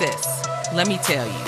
sis, 0.00 0.46
let 0.72 0.88
me 0.88 0.96
tell 1.02 1.26
you. 1.26 1.44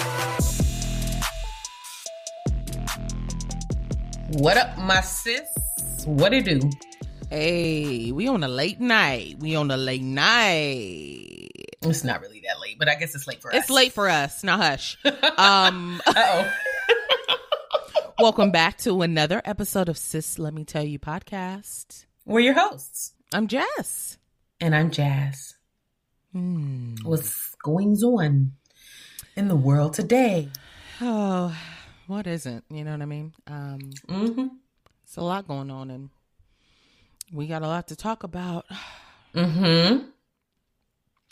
What 4.41 4.59
up, 4.59 4.77
my 4.77 5.01
sis? 5.01 5.49
What 6.05 6.35
it 6.35 6.45
do? 6.45 6.61
Hey, 7.31 8.13
we 8.13 8.29
on 8.29 8.45
a 8.45 8.49
late 8.49 8.79
night. 8.79 9.37
We 9.39 9.57
on 9.57 9.71
a 9.71 9.79
late 9.79 10.03
night. 10.03 11.49
It's 11.81 12.05
not 12.05 12.21
really 12.21 12.43
that 12.47 12.61
late, 12.61 12.79
but 12.79 12.91
I 12.91 12.97
guess 12.97 13.15
it's 13.15 13.27
late 13.27 13.41
for 13.41 13.49
us. 13.49 13.57
It's 13.57 13.71
late 13.71 13.93
for 13.93 14.11
us. 14.11 14.45
Now 14.45 14.59
hush. 14.59 14.99
Um 15.39 16.03
oh. 16.07 16.53
welcome 18.19 18.51
back 18.51 18.77
to 18.79 19.01
another 19.01 19.41
episode 19.47 19.89
of 19.89 19.97
Sis 19.97 20.39
Let 20.39 20.53
Me 20.53 20.65
Tell 20.65 20.85
You 20.85 20.99
podcast. 20.99 22.05
We're 22.27 22.41
your 22.41 22.55
hosts. 22.55 23.15
I'm 23.33 23.47
Jess. 23.47 24.19
And 24.61 24.75
I'm 24.75 24.91
Jazz. 24.91 25.55
Hmm. 26.33 26.95
What's 27.03 27.55
going 27.57 27.97
on 28.03 28.53
in 29.37 29.49
the 29.49 29.57
world 29.57 29.95
today? 29.95 30.49
Oh, 31.01 31.57
what 32.07 32.27
isn't? 32.27 32.65
You 32.71 32.85
know 32.85 32.93
what 32.93 33.03
I 33.03 33.07
mean? 33.07 33.33
Um 33.47 33.79
Mm-hmm. 34.09 34.47
it's 35.05 35.17
a 35.17 35.23
lot 35.23 35.47
going 35.47 35.71
on 35.71 35.91
and 35.91 36.11
we 37.33 37.47
got 37.47 37.63
a 37.63 37.67
lot 37.67 37.89
to 37.89 37.97
talk 37.97 38.23
about. 38.25 38.67
Mm-hmm. 39.35 40.07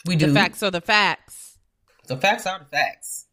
We 0.07 0.15
do. 0.15 0.27
The 0.27 0.33
facts 0.33 0.63
are 0.63 0.71
the 0.71 0.81
facts. 0.81 1.57
The 2.07 2.17
facts 2.17 2.45
are 2.47 2.59
the 2.59 2.65
facts. 2.65 3.27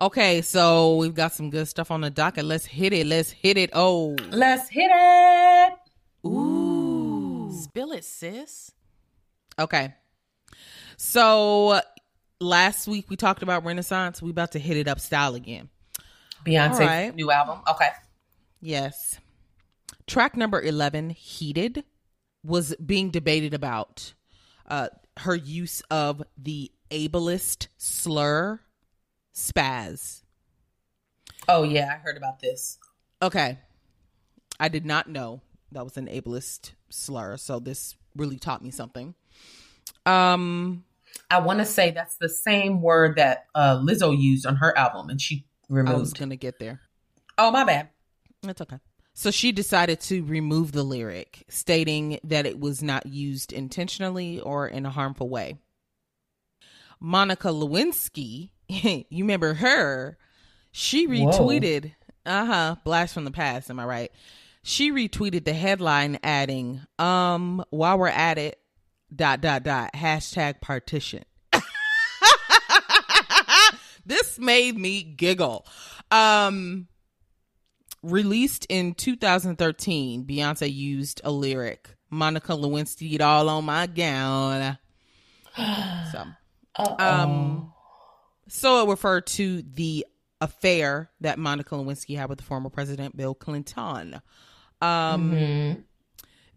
Okay, 0.00 0.42
so 0.42 0.96
we've 0.96 1.14
got 1.14 1.32
some 1.32 1.50
good 1.50 1.68
stuff 1.68 1.90
on 1.90 2.00
the 2.00 2.10
docket. 2.10 2.44
Let's 2.44 2.64
hit 2.64 2.92
it. 2.92 3.06
Let's 3.06 3.30
hit 3.30 3.56
it. 3.56 3.70
Oh. 3.72 4.16
Let's 4.30 4.68
hit 4.68 4.90
it. 4.92 5.72
Ooh. 6.26 7.50
Spill 7.62 7.92
it, 7.92 8.04
sis. 8.04 8.72
Okay. 9.58 9.94
So 10.96 11.80
last 12.40 12.88
week 12.88 13.08
we 13.08 13.16
talked 13.16 13.42
about 13.42 13.64
Renaissance. 13.64 14.20
We 14.22 14.30
about 14.30 14.52
to 14.52 14.58
hit 14.58 14.76
it 14.76 14.88
up 14.88 15.00
style 15.00 15.34
again. 15.34 15.68
Beyonce's 16.44 16.80
right. 16.80 17.14
new 17.14 17.30
album. 17.30 17.60
Okay. 17.68 17.88
Yes. 18.60 19.18
Track 20.06 20.36
number 20.36 20.60
11, 20.60 21.10
Heated, 21.10 21.84
was 22.44 22.74
being 22.76 23.10
debated 23.10 23.54
about 23.54 24.14
uh, 24.68 24.88
her 25.18 25.34
use 25.34 25.82
of 25.90 26.22
the 26.38 26.70
ableist 26.90 27.68
slur 27.76 28.60
spaz. 29.34 30.22
Oh 31.48 31.62
yeah, 31.62 31.92
I 31.94 31.98
heard 31.98 32.16
about 32.16 32.40
this. 32.40 32.78
Okay. 33.20 33.58
I 34.58 34.68
did 34.68 34.86
not 34.86 35.08
know 35.08 35.42
that 35.72 35.84
was 35.84 35.96
an 35.96 36.06
ableist 36.06 36.72
slur, 36.88 37.36
so 37.36 37.58
this 37.58 37.96
really 38.14 38.38
taught 38.38 38.62
me 38.62 38.70
something. 38.70 39.14
Um 40.04 40.84
I 41.30 41.40
want 41.40 41.58
to 41.58 41.64
say 41.64 41.90
that's 41.90 42.16
the 42.16 42.28
same 42.28 42.82
word 42.82 43.16
that 43.16 43.46
uh, 43.54 43.78
Lizzo 43.78 44.16
used 44.16 44.46
on 44.46 44.56
her 44.56 44.76
album, 44.78 45.08
and 45.08 45.20
she 45.20 45.46
removed. 45.68 45.96
I 45.96 45.98
was 45.98 46.12
going 46.12 46.30
to 46.30 46.36
get 46.36 46.58
there. 46.58 46.80
oh 47.38 47.50
my 47.50 47.64
bad. 47.64 47.88
It's 48.44 48.60
okay. 48.60 48.78
So 49.14 49.30
she 49.30 49.50
decided 49.50 50.00
to 50.02 50.22
remove 50.24 50.72
the 50.72 50.82
lyric, 50.82 51.44
stating 51.48 52.20
that 52.22 52.44
it 52.46 52.60
was 52.60 52.82
not 52.82 53.06
used 53.06 53.52
intentionally 53.52 54.40
or 54.40 54.68
in 54.68 54.84
a 54.84 54.90
harmful 54.90 55.28
way. 55.28 55.56
Monica 57.00 57.48
Lewinsky, 57.48 58.50
you 58.68 59.04
remember 59.10 59.54
her? 59.54 60.18
She 60.70 61.06
retweeted, 61.08 61.92
uh 62.26 62.44
huh, 62.44 62.76
blast 62.84 63.14
from 63.14 63.24
the 63.24 63.30
past. 63.30 63.70
Am 63.70 63.80
I 63.80 63.84
right? 63.84 64.12
She 64.62 64.90
retweeted 64.92 65.44
the 65.44 65.52
headline, 65.54 66.18
adding, 66.22 66.82
"Um, 66.98 67.64
while 67.70 67.98
we're 67.98 68.08
at 68.08 68.36
it, 68.36 68.58
dot 69.14 69.40
dot 69.40 69.62
dot 69.62 69.90
hashtag 69.94 70.60
partition." 70.60 71.24
this 74.06 74.38
made 74.38 74.76
me 74.78 75.02
giggle. 75.02 75.66
Um, 76.10 76.86
released 78.02 78.66
in 78.68 78.94
2013, 78.94 80.24
Beyonce 80.24 80.72
used 80.72 81.20
a 81.24 81.30
lyric. 81.30 81.90
Monica 82.08 82.52
Lewinsky 82.52 83.14
it 83.14 83.20
all 83.20 83.48
on 83.48 83.64
my 83.64 83.86
gown. 83.86 84.78
So, 86.12 86.22
Uh-oh. 86.78 86.96
um, 87.02 87.72
so 88.48 88.86
it 88.86 88.90
referred 88.90 89.26
to 89.28 89.62
the 89.62 90.04
affair 90.42 91.10
that 91.22 91.38
Monica 91.38 91.74
Lewinsky 91.74 92.14
had 92.18 92.28
with 92.28 92.36
the 92.36 92.44
former 92.44 92.68
president 92.68 93.16
Bill 93.16 93.34
Clinton. 93.34 94.20
Um, 94.82 95.32
Mhm. 95.32 95.84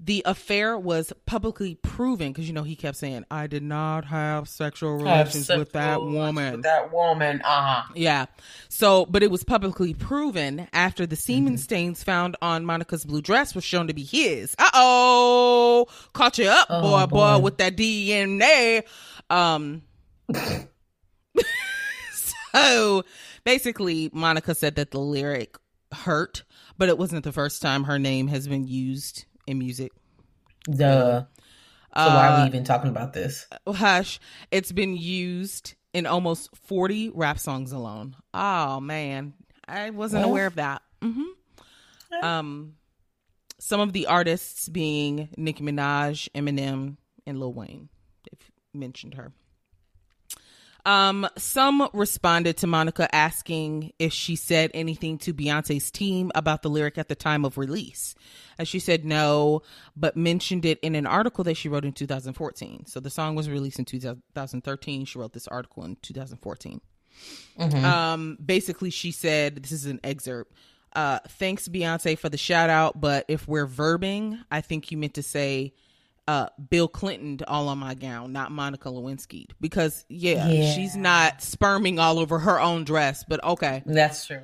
The 0.01 0.21
affair 0.25 0.79
was 0.79 1.11
publicly 1.25 1.75
proven 1.75 2.29
because 2.31 2.47
you 2.47 2.53
know 2.53 2.63
he 2.63 2.75
kept 2.75 2.97
saying, 2.97 3.25
"I 3.29 3.47
did 3.47 3.63
not 3.63 4.05
have 4.05 4.47
sexual 4.47 4.97
Have 5.05 5.27
relations 5.27 5.49
with 5.49 5.73
that 5.73 6.01
woman." 6.01 6.53
With 6.53 6.63
that 6.63 6.93
woman. 6.93 7.41
Uh 7.43 7.61
huh. 7.83 7.91
Yeah. 7.95 8.27
So, 8.69 9.05
but 9.05 9.23
it 9.23 9.29
was 9.29 9.43
publicly 9.43 9.93
proven 9.93 10.67
after 10.71 11.05
the 11.05 11.15
semen 11.17 11.53
Mm-hmm. 11.53 11.57
stains 11.57 12.03
found 12.03 12.37
on 12.41 12.63
Monica's 12.65 13.03
blue 13.05 13.21
dress 13.21 13.53
was 13.53 13.63
shown 13.65 13.87
to 13.87 13.93
be 13.93 14.03
his. 14.03 14.55
Uh 14.57 14.69
oh. 14.73 15.87
Caught 16.13 16.37
you 16.37 16.47
up, 16.47 16.67
Oh, 16.69 16.81
boy, 16.81 17.05
boy, 17.07 17.35
boy. 17.37 17.39
with 17.39 17.57
that 17.57 17.75
DNA. 17.75 18.83
Um, 19.29 19.81
so 22.53 23.03
basically, 23.43 24.09
Monica 24.13 24.55
said 24.55 24.75
that 24.75 24.91
the 24.91 24.99
lyric 24.99 25.57
hurt, 25.91 26.43
but 26.77 26.89
it 26.89 26.97
wasn't 26.97 27.23
the 27.23 27.31
first 27.31 27.61
time 27.61 27.83
her 27.85 27.99
name 27.99 28.27
has 28.27 28.47
been 28.47 28.67
used 28.67 29.25
in 29.49 29.57
music. 29.57 29.91
Duh. 30.65 31.21
So 31.21 31.25
why 31.95 32.27
are 32.27 32.31
Uh, 32.33 32.41
we 32.41 32.47
even 32.47 32.63
talking 32.63 32.89
about 32.89 33.13
this? 33.13 33.47
Hush. 33.67 34.19
It's 34.51 34.71
been 34.71 34.95
used 34.95 35.73
in 35.93 36.05
almost 36.05 36.55
40 36.55 37.09
rap 37.15 37.39
songs 37.39 37.71
alone. 37.71 38.15
Oh 38.33 38.79
man. 38.79 39.33
I 39.67 39.89
wasn't 39.89 40.21
Well. 40.21 40.29
aware 40.29 40.45
of 40.47 40.55
that. 40.55 40.81
hmm 41.01 41.23
Um 42.21 42.75
some 43.61 43.79
of 43.81 43.91
the 43.91 44.05
artists 44.05 44.69
being 44.69 45.29
Nicki 45.35 45.63
Minaj, 45.63 46.29
Eminem, 46.33 46.95
and 47.25 47.39
Lil 47.39 47.53
Wayne. 47.53 47.89
They've 48.23 48.51
mentioned 48.73 49.15
her. 49.15 49.33
Um, 50.85 51.27
some 51.37 51.87
responded 51.93 52.57
to 52.57 52.67
Monica 52.67 53.13
asking 53.13 53.91
if 53.99 54.13
she 54.13 54.35
said 54.35 54.71
anything 54.73 55.17
to 55.19 55.33
Beyonce's 55.33 55.91
team 55.91 56.31
about 56.35 56.61
the 56.61 56.69
lyric 56.69 56.97
at 56.97 57.09
the 57.09 57.15
time 57.15 57.45
of 57.45 57.57
release. 57.57 58.15
And 58.57 58.67
she 58.67 58.79
said 58.79 59.05
no, 59.05 59.61
but 59.95 60.15
mentioned 60.17 60.65
it 60.65 60.79
in 60.79 60.95
an 60.95 61.05
article 61.05 61.43
that 61.43 61.55
she 61.55 61.69
wrote 61.69 61.85
in 61.85 61.93
2014. 61.93 62.85
So 62.85 62.99
the 62.99 63.09
song 63.09 63.35
was 63.35 63.49
released 63.49 63.79
in 63.79 63.85
2013. 63.85 65.05
She 65.05 65.19
wrote 65.19 65.33
this 65.33 65.47
article 65.47 65.83
in 65.85 65.97
2014. 66.01 66.81
Mhm. 67.57 67.83
Um, 67.83 68.37
basically, 68.43 68.89
she 68.89 69.11
said, 69.11 69.57
this 69.57 69.71
is 69.71 69.85
an 69.85 69.99
excerpt. 70.03 70.53
Uh, 70.93 71.19
thanks, 71.27 71.67
Beyonce, 71.67 72.17
for 72.17 72.29
the 72.29 72.37
shout 72.37 72.69
out. 72.69 72.99
But 72.99 73.25
if 73.27 73.47
we're 73.47 73.67
verbing, 73.67 74.39
I 74.49 74.61
think 74.61 74.91
you 74.91 74.97
meant 74.97 75.15
to 75.15 75.23
say 75.23 75.73
uh, 76.29 76.49
Bill 76.69 76.87
Clinton 76.87 77.39
all 77.47 77.67
on 77.69 77.79
my 77.79 77.95
gown, 77.95 78.31
not 78.31 78.51
Monica 78.51 78.89
Lewinsky. 78.89 79.47
Because, 79.59 80.05
yeah, 80.09 80.47
Yeah. 80.47 80.73
she's 80.73 80.95
not 80.95 81.41
sperming 81.41 81.97
all 81.97 82.19
over 82.19 82.37
her 82.39 82.59
own 82.59 82.83
dress, 82.83 83.23
but 83.27 83.43
okay. 83.43 83.81
That's 83.85 84.27
true. 84.27 84.41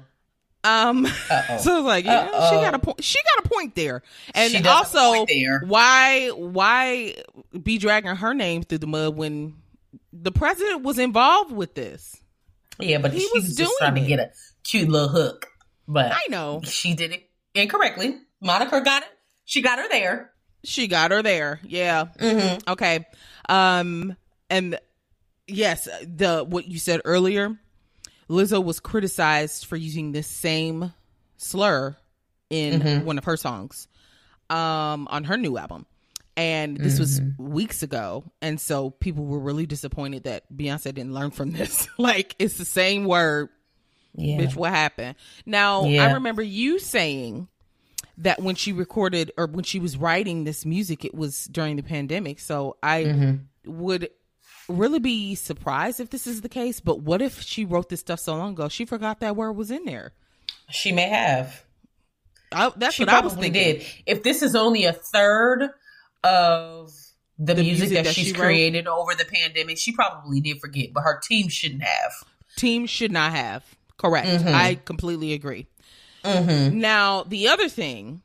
Um, 0.63 1.05
Uh-oh. 1.05 1.57
so 1.59 1.77
it's 1.77 1.85
like, 1.85 2.05
yeah, 2.05 2.25
she 2.27 2.33
Uh-oh. 2.33 2.61
got 2.61 2.73
a 2.73 2.79
point. 2.79 3.03
She 3.03 3.19
got 3.35 3.45
a 3.45 3.49
point 3.49 3.75
there. 3.75 4.01
And 4.33 4.51
She 4.51 4.61
does 4.61 4.91
have 4.93 4.95
a 4.95 5.05
also, 5.05 5.25
there. 5.27 5.61
why, 5.65 6.29
why 6.29 7.15
be 7.61 7.77
dragging 7.77 8.15
her 8.15 8.33
name 8.33 8.63
through 8.63 8.79
the 8.79 8.87
mud 8.87 9.15
when 9.15 9.53
the 10.11 10.31
president 10.31 10.81
was 10.81 10.97
involved 10.97 11.51
with 11.51 11.75
this? 11.75 12.17
Yeah, 12.79 12.97
but 12.97 13.13
He 13.13 13.19
she 13.19 13.29
was 13.33 13.43
was, 13.43 13.55
doing 13.55 13.67
just 13.67 13.77
trying 13.77 13.97
it. 13.97 14.01
to 14.01 14.07
get 14.07 14.19
a 14.19 14.31
cute 14.63 14.89
little 14.89 15.09
hook. 15.09 15.45
But 15.87 16.13
I 16.13 16.21
know. 16.29 16.61
she 16.63 16.95
did 16.95 17.11
it 17.11 17.29
incorrectly. 17.53 18.17
Monica 18.41 18.81
got 18.81 19.03
it. 19.03 19.09
She 19.45 19.61
got 19.61 19.77
her 19.77 19.87
there. 19.89 20.31
She 20.65 20.87
got 20.87 21.11
her 21.11 21.21
there. 21.23 21.59
Yeah. 21.63 22.05
Mm-hmm. 22.19 22.69
Okay. 22.71 23.05
Um 23.47 24.15
and 24.49 24.79
yes, 25.47 25.87
the 26.03 26.43
what 26.43 26.67
you 26.67 26.79
said 26.79 27.01
earlier, 27.05 27.57
Lizzo 28.29 28.63
was 28.63 28.79
criticized 28.79 29.65
for 29.65 29.75
using 29.75 30.11
this 30.11 30.27
same 30.27 30.93
slur 31.37 31.95
in 32.49 32.81
Mhm. 32.81 33.03
one 33.03 33.17
of 33.17 33.23
her 33.25 33.37
songs 33.37 33.87
um 34.49 35.07
on 35.09 35.23
her 35.25 35.37
new 35.37 35.57
album. 35.57 35.85
And 36.37 36.75
this 36.75 36.99
was 36.99 37.21
weeks 37.37 37.81
ago. 37.81 38.25
And 38.41 38.59
so 38.59 38.89
people 38.89 39.23
were 39.23 39.39
really 39.39 39.65
disappointed 39.65 40.23
that 40.23 40.43
Beyonce 40.53 40.93
didn't 40.93 41.13
learn 41.13 41.31
from 41.31 41.51
this. 41.51 41.87
like 41.97 42.35
it's 42.39 42.57
the 42.57 42.65
same 42.65 43.05
word, 43.05 43.47
Yeah. 44.15 44.39
bitch, 44.39 44.53
what 44.53 44.71
happened? 44.71 45.15
Now, 45.45 45.85
I 45.85 46.11
remember 46.13 46.41
you 46.41 46.77
saying 46.79 47.47
that 48.17 48.41
when 48.41 48.55
she 48.55 48.71
recorded 48.71 49.31
or 49.37 49.47
when 49.47 49.63
she 49.63 49.79
was 49.79 49.97
writing 49.97 50.43
this 50.43 50.65
music, 50.65 51.03
it 51.05 51.13
was 51.13 51.45
during 51.45 51.75
the 51.75 51.83
pandemic. 51.83 52.39
So 52.39 52.77
I 52.81 53.03
Mhm. 53.03 53.39
would 53.65 54.09
really 54.69 54.99
be 54.99 55.35
surprised 55.35 55.99
if 55.99 56.09
this 56.09 56.25
is 56.25 56.41
the 56.41 56.49
case. 56.49 56.79
But 56.79 57.01
what 57.01 57.21
if 57.21 57.41
she 57.41 57.65
wrote 57.65 57.89
this 57.89 57.99
stuff 57.99 58.19
so 58.19 58.35
long 58.35 58.53
ago? 58.53 58.69
She 58.69 58.85
forgot 58.85 59.19
that 59.19 59.35
word 59.35 59.51
was 59.53 59.69
in 59.71 59.85
there. 59.85 60.13
She 60.71 60.91
may 60.91 61.09
have. 61.09 61.63
I, 62.51 62.71
that's 62.75 62.95
she 62.95 63.03
what 63.03 63.09
I 63.13 63.19
was 63.19 63.33
probably 63.33 63.51
thinking. 63.51 63.79
did. 63.79 63.87
If 64.05 64.23
this 64.23 64.41
is 64.41 64.55
only 64.55 64.85
a 64.85 64.93
third 64.93 65.69
of 66.23 66.91
the, 67.37 67.53
The 67.53 67.61
music, 67.63 67.79
music 67.89 67.95
that, 67.97 68.05
that 68.05 68.13
she's 68.15 68.27
she 68.27 68.33
created 68.33 68.87
over 68.87 69.13
the 69.13 69.25
pandemic. 69.25 69.77
She 69.77 69.91
probably 69.91 70.39
did 70.39 70.59
forget, 70.61 70.93
but 70.93 71.01
her 71.01 71.19
team 71.19 71.49
shouldn't 71.49 71.83
have. 71.83 72.13
Team 72.55 72.85
should 72.85 73.11
not 73.11 73.33
have. 73.33 73.63
Correct. 73.97 74.27
Mhm. 74.27 74.53
I 74.53 74.75
completely 74.75 75.33
agree. 75.33 75.67
Mm-hmm. 76.25 76.79
Now, 76.79 77.23
the 77.23 77.47
other 77.49 77.69
thing 77.69 78.21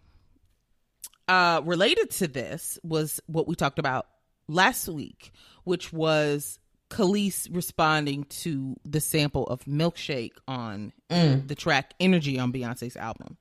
uh, 1.29 1.61
related 1.65 2.11
to 2.11 2.29
this 2.29 2.79
was 2.83 3.21
what 3.27 3.47
we 3.47 3.55
talked 3.55 3.79
about 3.79 4.07
last 4.49 4.89
week, 4.89 5.33
which 5.65 5.93
was 5.93 6.59
Kelis 6.91 7.49
responding 7.55 8.25
to 8.25 8.77
the 8.85 9.01
sample 9.01 9.47
of 9.47 9.65
Milkshake 9.65 10.33
on 10.49 10.93
Mm. 11.11 11.47
the 11.49 11.55
track 11.57 11.95
Energy 12.01 12.39
on 12.39 12.53
Beyonce's 12.53 12.97
album. 12.97 13.37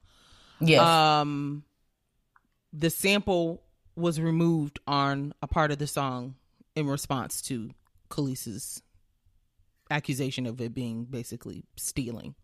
Yes. 0.60 0.82
Um, 0.82 1.64
the 2.74 2.90
sample 2.90 3.64
was 3.96 4.20
removed 4.20 4.80
on 4.88 5.34
a 5.42 5.48
part 5.48 5.72
of 5.72 5.78
the 5.78 5.88
song 5.88 6.36
in 6.76 6.88
response 6.88 7.42
to 7.44 7.72
Kelis's 8.10 8.82
accusation 9.92 10.46
of 10.46 10.60
it 10.62 10.74
being 10.74 11.06
basically 11.06 11.64
stealing. 11.76 12.36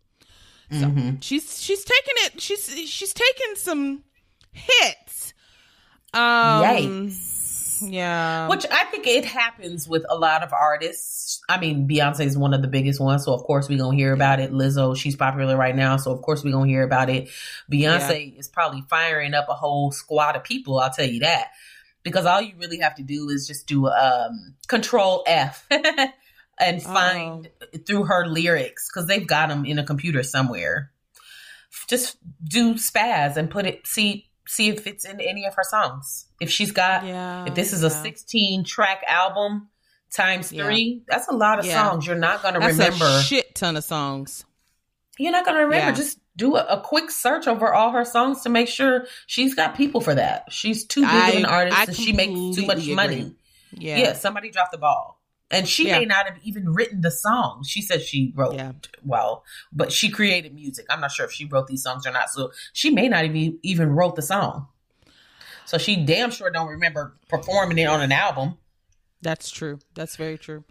So 0.70 0.86
Mhm. 0.86 1.22
she's 1.22 1.60
she's 1.62 1.84
taking 1.84 2.14
it. 2.26 2.40
She's 2.40 2.66
she's 2.90 3.12
taking 3.14 3.54
some 3.56 4.02
hits. 4.52 5.32
Um, 6.12 6.20
Yikes. 6.62 7.82
Yeah. 7.82 8.48
Which 8.48 8.64
I 8.70 8.84
think 8.84 9.06
it 9.06 9.24
happens 9.26 9.86
with 9.86 10.04
a 10.08 10.16
lot 10.16 10.42
of 10.42 10.52
artists. 10.52 11.42
I 11.48 11.60
mean, 11.60 11.86
Beyonce 11.86 12.24
is 12.24 12.36
one 12.36 12.54
of 12.54 12.62
the 12.62 12.68
biggest 12.68 13.00
ones, 13.00 13.24
so 13.26 13.34
of 13.34 13.42
course 13.42 13.68
we're 13.68 13.78
gonna 13.78 13.96
hear 13.96 14.12
about 14.14 14.40
it. 14.40 14.50
Lizzo, 14.50 14.96
she's 14.96 15.14
popular 15.14 15.56
right 15.58 15.76
now, 15.76 15.98
so 15.98 16.10
of 16.10 16.22
course 16.22 16.42
we're 16.42 16.52
gonna 16.52 16.66
hear 16.68 16.82
about 16.82 17.10
it. 17.10 17.28
Beyonce 17.70 18.38
is 18.38 18.48
probably 18.48 18.82
firing 18.88 19.34
up 19.34 19.46
a 19.50 19.54
whole 19.54 19.92
squad 19.92 20.36
of 20.36 20.42
people, 20.44 20.78
I'll 20.78 20.90
tell 20.90 21.06
you 21.06 21.20
that. 21.20 21.48
Because 22.02 22.24
all 22.24 22.40
you 22.40 22.54
really 22.56 22.78
have 22.78 22.94
to 22.94 23.02
do 23.02 23.28
is 23.28 23.46
just 23.46 23.66
do 23.66 23.86
um 23.88 24.54
control 24.68 25.22
F 25.26 25.68
and 26.58 26.82
find 26.82 27.50
oh. 27.62 27.78
through 27.86 28.04
her 28.04 28.26
lyrics, 28.26 28.88
because 28.88 29.06
they've 29.06 29.26
got 29.26 29.48
them 29.48 29.64
in 29.64 29.78
a 29.78 29.84
computer 29.84 30.22
somewhere. 30.22 30.92
Just 31.88 32.16
do 32.42 32.74
spaz 32.74 33.36
and 33.36 33.50
put 33.50 33.66
it 33.66 33.86
see 33.86 34.26
see 34.46 34.68
if 34.68 34.86
it's 34.86 35.04
in 35.04 35.20
any 35.20 35.44
of 35.44 35.54
her 35.54 35.64
songs. 35.64 36.26
If 36.40 36.50
she's 36.50 36.72
got 36.72 37.04
yeah. 37.04 37.46
if 37.46 37.54
this 37.54 37.72
is 37.72 37.82
a 37.82 37.90
16 37.90 38.64
track 38.64 39.02
album 39.06 39.68
times 40.12 40.52
Yeah. 40.52 40.64
three, 40.64 41.02
that's 41.06 41.28
a 41.28 41.34
lot 41.34 41.58
of 41.58 41.66
Yeah. 41.66 41.88
songs. 41.88 42.06
You're 42.06 42.16
not 42.16 42.42
going 42.42 42.54
to 42.54 42.60
That's 42.60 42.72
remember. 42.72 43.04
a 43.04 43.22
shit 43.22 43.54
ton 43.54 43.76
of 43.76 43.84
songs. 43.84 44.44
You're 45.18 45.32
not 45.32 45.44
going 45.44 45.56
to 45.56 45.64
remember. 45.64 45.90
Yeah. 45.90 45.92
Just 45.92 46.18
do 46.36 46.56
a, 46.56 46.64
a 46.64 46.80
quick 46.80 47.10
search 47.10 47.48
over 47.48 47.72
all 47.72 47.90
her 47.90 48.04
songs 48.04 48.42
to 48.42 48.48
make 48.48 48.68
sure 48.68 49.06
she's 49.26 49.54
got 49.54 49.74
people 49.74 50.00
for 50.00 50.14
that. 50.14 50.52
She's 50.52 50.84
too 50.84 51.00
big 51.00 51.34
of 51.34 51.34
an 51.36 51.44
artist 51.46 51.78
I 51.78 51.84
and 51.84 51.96
she 51.96 52.12
makes 52.12 52.56
too 52.56 52.66
much 52.66 52.76
completely 52.76 52.94
money. 52.94 53.34
Yeah. 53.72 53.98
Yeah. 53.98 54.12
somebody 54.12 54.50
dropped 54.50 54.72
the 54.72 54.78
ball. 54.78 55.15
And 55.50 55.68
she 55.68 55.86
Yeah. 55.88 56.00
may 56.00 56.04
not 56.06 56.26
have 56.26 56.38
even 56.42 56.68
written 56.70 57.02
the 57.02 57.10
song. 57.10 57.62
She 57.64 57.80
said 57.80 58.02
she 58.02 58.32
wrote 58.34 58.54
Yeah. 58.56 58.72
well, 59.04 59.44
but 59.72 59.92
she 59.92 60.10
created 60.10 60.52
music. 60.54 60.86
I'm 60.90 61.00
not 61.00 61.12
sure 61.12 61.24
if 61.24 61.32
she 61.32 61.44
wrote 61.44 61.68
these 61.68 61.82
songs 61.84 62.04
or 62.06 62.10
not. 62.10 62.30
So 62.30 62.52
she 62.72 62.90
may 62.90 63.08
not 63.08 63.24
even 63.24 63.58
even 63.62 63.90
wrote 63.90 64.16
the 64.16 64.22
song. 64.22 64.68
So 65.64 65.78
she 65.78 66.04
damn 66.04 66.30
sure 66.30 66.50
don't 66.50 66.68
remember 66.68 67.16
performing 67.28 67.78
it 67.78 67.86
on 67.86 68.00
an 68.00 68.12
album. 68.12 68.58
That's 69.22 69.50
true. 69.50 69.78
That's 69.94 70.16
very 70.16 70.36
true. 70.38 70.64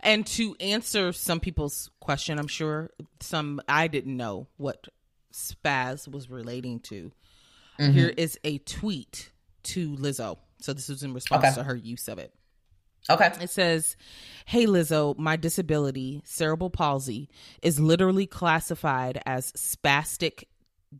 And 0.00 0.26
to 0.28 0.56
answer 0.60 1.12
some 1.12 1.38
people's 1.40 1.90
question, 2.00 2.38
I'm 2.38 2.48
sure 2.48 2.90
some 3.20 3.60
I 3.68 3.86
didn't 3.86 4.16
know 4.16 4.48
what 4.56 4.88
spaz 5.32 6.08
was 6.10 6.28
relating 6.30 6.80
to. 6.80 7.12
Mhm. 7.78 7.92
Here 7.92 8.08
is 8.16 8.38
a 8.44 8.58
tweet 8.58 9.30
to 9.64 9.94
Lizzo. 9.96 10.38
So 10.60 10.72
this 10.72 10.88
was 10.88 11.02
in 11.02 11.12
response 11.14 11.44
Okay. 11.44 11.54
to 11.54 11.62
her 11.64 11.76
use 11.76 12.08
of 12.08 12.18
it. 12.18 12.34
Okay. 13.10 13.32
It 13.40 13.50
says, 13.50 13.96
Hey 14.44 14.66
Lizzo, 14.66 15.16
my 15.18 15.36
disability, 15.36 16.22
cerebral 16.24 16.70
palsy, 16.70 17.28
is 17.62 17.80
literally 17.80 18.26
classified 18.26 19.20
as 19.24 19.52
spastic 19.52 20.44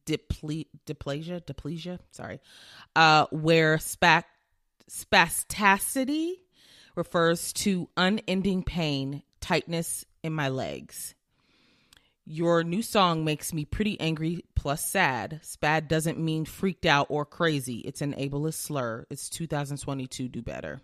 diple- 0.06 0.68
diplegia, 0.86 1.44
diplegia, 1.44 1.98
sorry, 2.10 2.40
uh, 2.96 3.26
where 3.30 3.76
spasticity 3.76 6.32
refers 6.94 7.52
to 7.52 7.88
unending 7.96 8.62
pain, 8.62 9.22
tightness 9.40 10.04
in 10.22 10.32
my 10.32 10.48
legs. 10.48 11.14
Your 12.24 12.62
new 12.62 12.82
song 12.82 13.24
makes 13.24 13.52
me 13.52 13.64
pretty 13.64 14.00
angry 14.00 14.44
plus 14.54 14.84
sad. 14.84 15.40
Spaz 15.42 15.88
doesn't 15.88 16.20
mean 16.20 16.44
freaked 16.44 16.86
out 16.86 17.08
or 17.10 17.24
crazy. 17.24 17.78
It's 17.78 18.00
an 18.00 18.14
ableist 18.14 18.54
slur. 18.54 19.06
It's 19.10 19.28
2022. 19.28 20.28
Do 20.28 20.40
better 20.40 20.80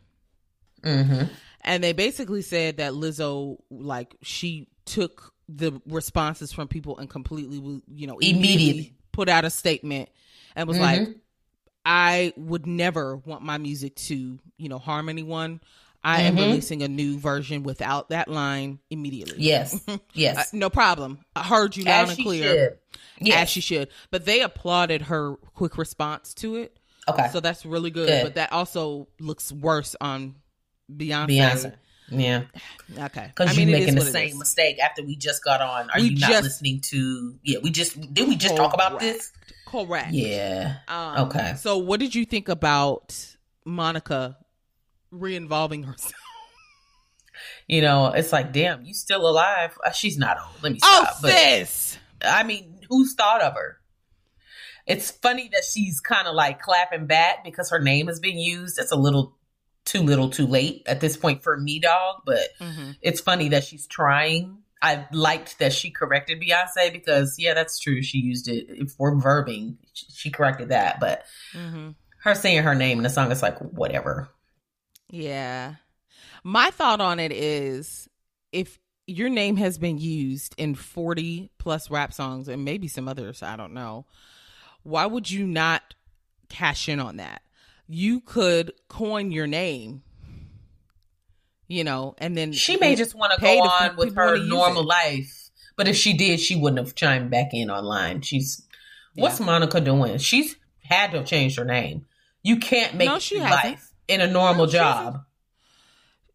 Mm-hmm. 0.83 1.25
and 1.63 1.85
they 1.85 1.93
basically 1.93 2.43
said 2.43 2.77
that 2.79 2.93
Lizzo 2.93 3.59
like 3.71 4.17
she 4.23 4.69
took 4.85 5.33
the 5.49 5.81
responses 5.87 6.53
from 6.53 6.69
people 6.69 6.99
and 6.99 7.09
completely 7.11 7.83
you 7.93 8.07
know 8.07 8.19
Immediately. 8.19 8.95
put 9.13 9.29
out 9.29 9.45
a 9.45 9.51
statement 9.51 10.09
and 10.57 10.69
was 10.69 10.79
Mhm. 10.79 10.81
like 10.81 11.09
I 11.85 12.33
would 12.37 12.67
never 12.67 13.17
want 13.17 13.43
my 13.43 13.59
music 13.59 13.95
to 13.97 14.39
you 14.57 14.69
know 14.69 14.79
harm 14.79 15.09
anyone 15.09 15.61
I 16.05 16.23
am 16.23 16.37
Mhm. 16.37 16.41
releasing 16.51 16.83
a 16.83 16.89
new 16.89 17.19
version 17.19 17.65
without 17.65 18.11
that 18.11 18.29
line 18.29 18.79
immediately 18.91 19.37
Yes. 19.39 19.79
Yes. 20.15 20.37
Uh, 20.39 20.45
no 20.53 20.71
problem 20.71 21.19
I 21.35 21.43
heard 21.45 21.77
you 21.77 21.85
loud 21.85 22.05
As 22.11 22.17
and 22.17 22.25
clear 22.25 22.45
should. 22.45 22.79
Yes. 23.27 23.43
as 23.45 23.49
she 23.51 23.61
should 23.61 23.89
but 24.11 24.25
they 24.27 24.43
applauded 24.43 25.03
her 25.03 25.35
quick 25.55 25.77
response 25.79 26.35
to 26.35 26.57
it 26.57 26.77
okay. 27.09 27.29
so 27.33 27.41
that's 27.41 27.65
really 27.67 27.91
good, 27.91 28.07
Good. 28.09 28.23
but 28.23 28.35
that 28.37 28.53
also 28.53 29.09
looks 29.19 29.51
worse 29.51 29.97
on 30.01 30.37
Beyonce, 30.91 31.27
Beyonce. 31.29 31.75
Yeah. 32.11 32.43
Okay. 32.99 33.27
Because 33.29 33.51
I 33.51 33.61
you're 33.61 33.71
making 33.71 33.95
the 33.97 34.01
same 34.07 34.39
mistake 34.39 34.79
after 34.79 35.03
we 35.03 35.15
just 35.17 35.45
got 35.45 35.61
on. 35.61 35.91
Are 35.91 36.01
We 36.01 36.09
you 36.11 36.19
not 36.19 36.43
listening 36.43 36.81
to? 36.87 37.35
Yeah, 37.43 37.59
we 37.63 37.71
just 37.71 38.01
did. 38.15 38.27
We 38.29 38.37
just 38.37 38.57
talk 38.57 38.73
about 38.73 38.99
this. 39.01 39.31
Correct. 39.67 40.13
Yeah. 40.13 40.77
Um, 40.89 41.27
Okay. 41.27 41.55
So, 41.59 41.77
what 41.79 42.01
did 42.01 42.15
you 42.15 42.25
think 42.25 42.49
about 42.49 43.15
Monica 43.67 44.39
re-involving 45.11 45.83
herself? 45.83 46.15
You 47.67 47.83
know, 47.83 48.07
it's 48.07 48.33
like, 48.33 48.53
damn, 48.53 48.85
you 48.85 48.95
still 48.95 49.29
alive? 49.29 49.77
Uh, 49.85 49.91
she's 49.93 50.17
not 50.19 50.39
old. 50.41 50.63
Let 50.63 50.73
me 50.73 50.79
Oh, 50.83 51.05
stop. 51.05 51.23
but 51.23 51.31
sis. 51.33 51.99
I 52.25 52.43
mean, 52.43 52.81
who's 52.89 53.15
thought 53.15 53.43
of 53.43 53.53
her? 53.55 53.77
It's 54.87 55.11
funny 55.11 55.51
that 55.53 55.65
she's 55.71 56.01
kind 56.01 56.27
of 56.27 56.35
like 56.35 56.61
clapping 56.63 57.07
back 57.07 57.45
because 57.45 57.71
her 57.71 57.79
name 57.79 58.07
has 58.07 58.19
been 58.21 58.39
used. 58.39 58.79
It's 58.79 58.91
a 58.91 58.97
little 58.97 59.37
too 59.89 60.03
little, 60.03 60.31
too 60.31 60.47
late 60.47 60.83
at 60.87 61.01
this 61.01 61.17
point 61.17 61.43
for 61.43 61.57
me, 61.57 61.79
dog. 61.81 62.23
But 62.25 62.49
Mm-hmm. 62.61 62.91
it's 63.03 63.21
funny 63.21 63.49
that 63.51 63.65
she's 63.65 63.87
trying. 63.87 64.59
I 64.81 65.07
liked 65.13 65.59
that 65.59 65.73
she 65.73 65.91
corrected 65.91 66.41
Beyonce 66.41 66.93
because, 66.93 67.37
yeah, 67.39 67.55
that's 67.55 67.81
true. 67.81 68.01
She 68.03 68.19
used 68.19 68.47
it 68.49 68.91
for 68.91 69.17
verbing. 69.17 69.77
She 69.93 70.31
corrected 70.31 70.69
that, 70.69 71.01
but 71.01 71.25
Mm-hmm. 71.53 71.91
her 72.23 72.35
saying 72.35 72.63
her 72.63 72.75
name 72.75 72.99
in 72.99 73.03
the 73.05 73.11
song 73.11 73.33
is 73.33 73.43
like 73.43 73.59
whatever. 73.59 74.29
Yeah. 75.11 75.75
My 76.45 76.71
thought 76.71 77.01
on 77.01 77.19
it 77.19 77.33
is, 77.33 78.09
if 78.53 78.79
your 79.07 79.29
name 79.31 79.57
has 79.57 79.79
been 79.79 79.99
used 79.99 80.55
in 80.59 80.75
forty 80.75 81.51
plus 81.59 81.91
rap 81.91 82.13
songs 82.13 82.47
and 82.47 82.65
maybe 82.65 82.89
some 82.89 83.09
others, 83.09 83.43
I 83.43 83.57
don't 83.57 83.73
know. 83.75 84.05
Why 84.83 85.07
would 85.07 85.31
you 85.31 85.47
not 85.47 85.95
cash 86.49 86.89
in 86.89 87.01
on 87.01 87.17
that? 87.17 87.43
You 87.89 88.21
could 88.21 88.73
coin 88.89 89.33
your 89.33 89.47
name, 89.47 90.03
you 91.67 91.85
know, 91.85 92.15
and 92.19 92.37
then 92.37 92.53
She 92.53 92.77
may 92.77 92.95
just 92.95 93.15
want 93.15 93.33
to 93.35 93.41
go 93.41 93.61
on 93.63 93.97
with 93.97 94.15
her 94.15 94.37
normal 94.39 94.85
life, 94.85 95.51
but 95.77 95.89
if 95.89 95.97
she 95.97 96.13
did, 96.13 96.39
she 96.41 96.55
wouldn't 96.55 96.79
have 96.85 96.95
chimed 96.95 97.31
back 97.31 97.49
in 97.55 97.71
online. 97.71 98.21
She's 98.21 98.67
what's 99.15 99.41
Yeah. 99.41 99.47
Monica 99.47 99.81
doing? 99.81 100.19
She's 100.19 100.57
had 100.83 101.13
to 101.13 101.19
have 101.19 101.27
changed 101.27 101.57
her 101.59 101.65
name. 101.65 102.05
You 102.43 102.59
can't 102.59 102.95
make 102.95 103.09
No, 103.09 103.19
she 103.19 103.37
through 103.37 103.45
hasn't. 103.47 103.79
in 104.07 104.21
a 104.21 104.27
normal 104.27 104.67
No, 104.67 104.73
job. 104.73 105.25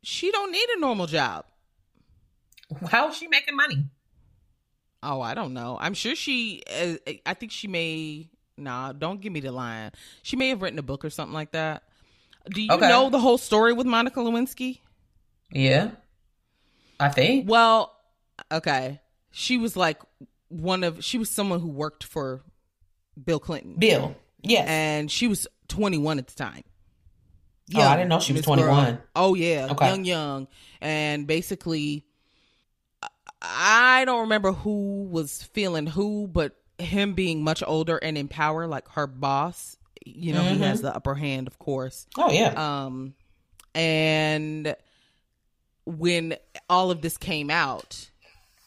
she 0.01 0.31
don't 0.31 0.51
need 0.51 0.67
a 0.75 0.79
normal 0.79 1.05
job. 1.07 1.45
How 2.89 3.09
is 3.09 3.17
she 3.17 3.27
making 3.27 3.55
money? 3.55 3.85
Oh, 5.03 5.21
I 5.21 5.33
don't 5.35 5.53
know. 5.53 5.77
I'm 5.79 5.93
sure 5.93 6.15
she. 6.15 6.63
Uh, 6.67 6.95
I 7.25 7.33
think 7.35 7.51
she 7.51 7.67
may. 7.67 8.29
Nah, 8.57 8.91
don't 8.93 9.19
give 9.21 9.33
me 9.33 9.39
the 9.39 9.51
line. 9.51 9.91
She 10.21 10.35
may 10.35 10.49
have 10.49 10.61
written 10.61 10.77
a 10.79 10.83
book 10.83 11.03
or 11.03 11.09
something 11.09 11.33
like 11.33 11.51
that. 11.51 11.83
Do 12.49 12.61
you 12.61 12.71
Okay. 12.71 12.87
know 12.87 13.09
the 13.09 13.19
whole 13.19 13.37
story 13.37 13.73
with 13.73 13.87
Monica 13.87 14.19
Lewinsky? 14.19 14.79
Yeah, 15.51 15.91
I 16.99 17.09
think. 17.09 17.49
Well, 17.49 17.95
okay. 18.51 18.99
She 19.31 19.57
was 19.57 19.75
like 19.75 20.01
one 20.49 20.83
of. 20.83 21.03
She 21.03 21.17
was 21.17 21.29
someone 21.29 21.59
who 21.61 21.67
worked 21.69 22.03
for 22.03 22.43
Bill 23.23 23.39
Clinton, 23.39 23.75
Bill. 23.77 24.15
Yes. 24.43 24.67
and 24.67 25.09
she 25.09 25.27
was 25.27 25.47
21 25.69 26.19
at 26.19 26.27
the 26.27 26.35
time. 26.35 26.63
Oh, 27.75 27.81
I 27.81 27.95
didn't 27.95 28.09
know 28.09 28.19
she 28.19 28.33
was 28.33 28.41
Miss 28.41 28.45
girl. 28.45 28.55
21. 28.65 28.99
Oh 29.15 29.35
yeah, 29.35 29.69
Okay. 29.71 29.87
young, 29.87 30.03
young, 30.05 30.47
and 30.81 31.25
basically, 31.25 32.05
I 33.41 34.03
don't 34.05 34.21
remember 34.21 34.51
who 34.51 35.03
was 35.09 35.43
feeling 35.43 35.87
who, 35.87 36.27
but 36.27 36.55
him 36.79 37.13
being 37.13 37.43
much 37.43 37.63
older 37.65 37.97
and 37.97 38.17
in 38.17 38.27
power, 38.27 38.67
like 38.67 38.87
her 38.89 39.07
boss, 39.07 39.77
you 40.05 40.33
know, 40.33 40.41
Mhm. 40.41 40.57
he 40.57 40.59
has 40.63 40.81
the 40.81 40.93
upper 40.95 41.15
hand, 41.15 41.47
of 41.47 41.57
course. 41.59 42.05
oh 42.17 42.31
yeah. 42.31 42.53
Um, 42.85 43.13
and 43.75 44.75
when 45.85 46.35
all 46.69 46.91
of 46.91 47.01
this 47.01 47.17
came 47.17 47.49
out, 47.49 48.09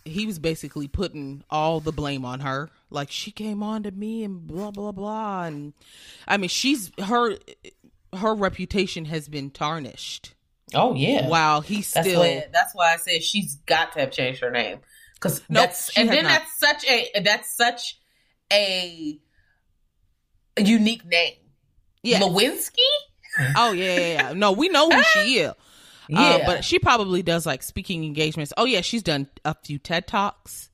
he 0.04 0.26
was 0.26 0.38
basically 0.38 0.86
putting 0.88 1.42
all 1.50 1.80
the 1.80 1.92
blame 1.92 2.24
on 2.24 2.40
her. 2.40 2.70
Like 2.90 3.10
she 3.10 3.30
came 3.30 3.62
on 3.62 3.82
to 3.84 3.90
me 3.90 4.22
and 4.24 4.46
blah 4.46 4.70
blah 4.70 4.92
blah. 4.92 5.44
And 5.44 5.72
I 6.28 6.36
mean, 6.36 6.48
she's 6.48 6.92
her 7.02 7.36
her 8.14 8.34
reputation 8.34 9.06
has 9.06 9.28
been 9.28 9.50
tarnished. 9.50 10.34
Oh 10.74 10.94
yeah. 10.94 11.28
While 11.28 11.60
he's 11.60 11.92
That's 11.92 12.06
still 12.08 12.20
why, 12.20 12.46
that's 12.52 12.74
why 12.74 12.92
I 12.94 12.96
said 12.96 13.22
she's 13.22 13.56
got 13.66 13.92
to 13.92 14.00
have 14.00 14.10
changed 14.12 14.40
her 14.40 14.50
name 14.50 14.78
because 15.16 15.42
Nope, 15.48 15.64
that's 15.64 15.96
and 15.98 16.08
then 16.08 16.24
not. 16.24 16.42
that's 16.42 16.58
such 16.60 16.84
a 16.88 17.20
that's 17.24 17.56
such 17.56 17.98
a, 18.52 19.18
a 20.56 20.62
unique 20.62 21.04
name. 21.04 21.34
yeah. 22.02 22.20
Lewinsky. 22.20 22.70
Oh 23.56 23.72
yeah, 23.72 23.84
yeah, 23.84 24.12
yeah. 24.28 24.32
No, 24.32 24.52
we 24.52 24.68
know 24.70 24.90
who 24.90 25.02
she 25.02 25.38
is. 25.40 25.52
Yeah, 26.08 26.18
Uh, 26.18 26.46
but 26.46 26.64
she 26.64 26.78
probably 26.78 27.22
does 27.22 27.44
like 27.44 27.62
speaking 27.62 28.04
engagements. 28.04 28.52
Oh 28.56 28.64
yeah, 28.64 28.80
she's 28.80 29.02
done 29.02 29.28
a 29.44 29.54
few 29.62 29.78
TED 29.78 30.06
talks. 30.06 30.70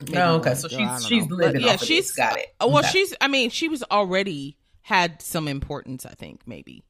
Maybe 0.00 0.18
oh, 0.18 0.36
okay. 0.36 0.54
So 0.54 0.68
I 0.68 0.98
she's 0.98 1.06
she's 1.06 1.28
know. 1.28 1.36
living 1.36 1.54
But, 1.54 1.62
yeah, 1.62 1.72
off 1.74 1.82
of 1.82 1.88
she's 1.88 2.06
this. 2.08 2.16
got 2.16 2.38
it. 2.38 2.46
uh, 2.60 2.66
Well, 2.68 2.78
Okay. 2.78 2.88
she's. 2.88 3.14
I 3.20 3.28
mean, 3.28 3.50
she 3.50 3.68
was 3.68 3.84
already 3.90 4.56
had 4.82 5.22
some 5.22 5.46
importance. 5.46 6.04
I 6.06 6.14
think 6.14 6.40
maybe, 6.46 6.84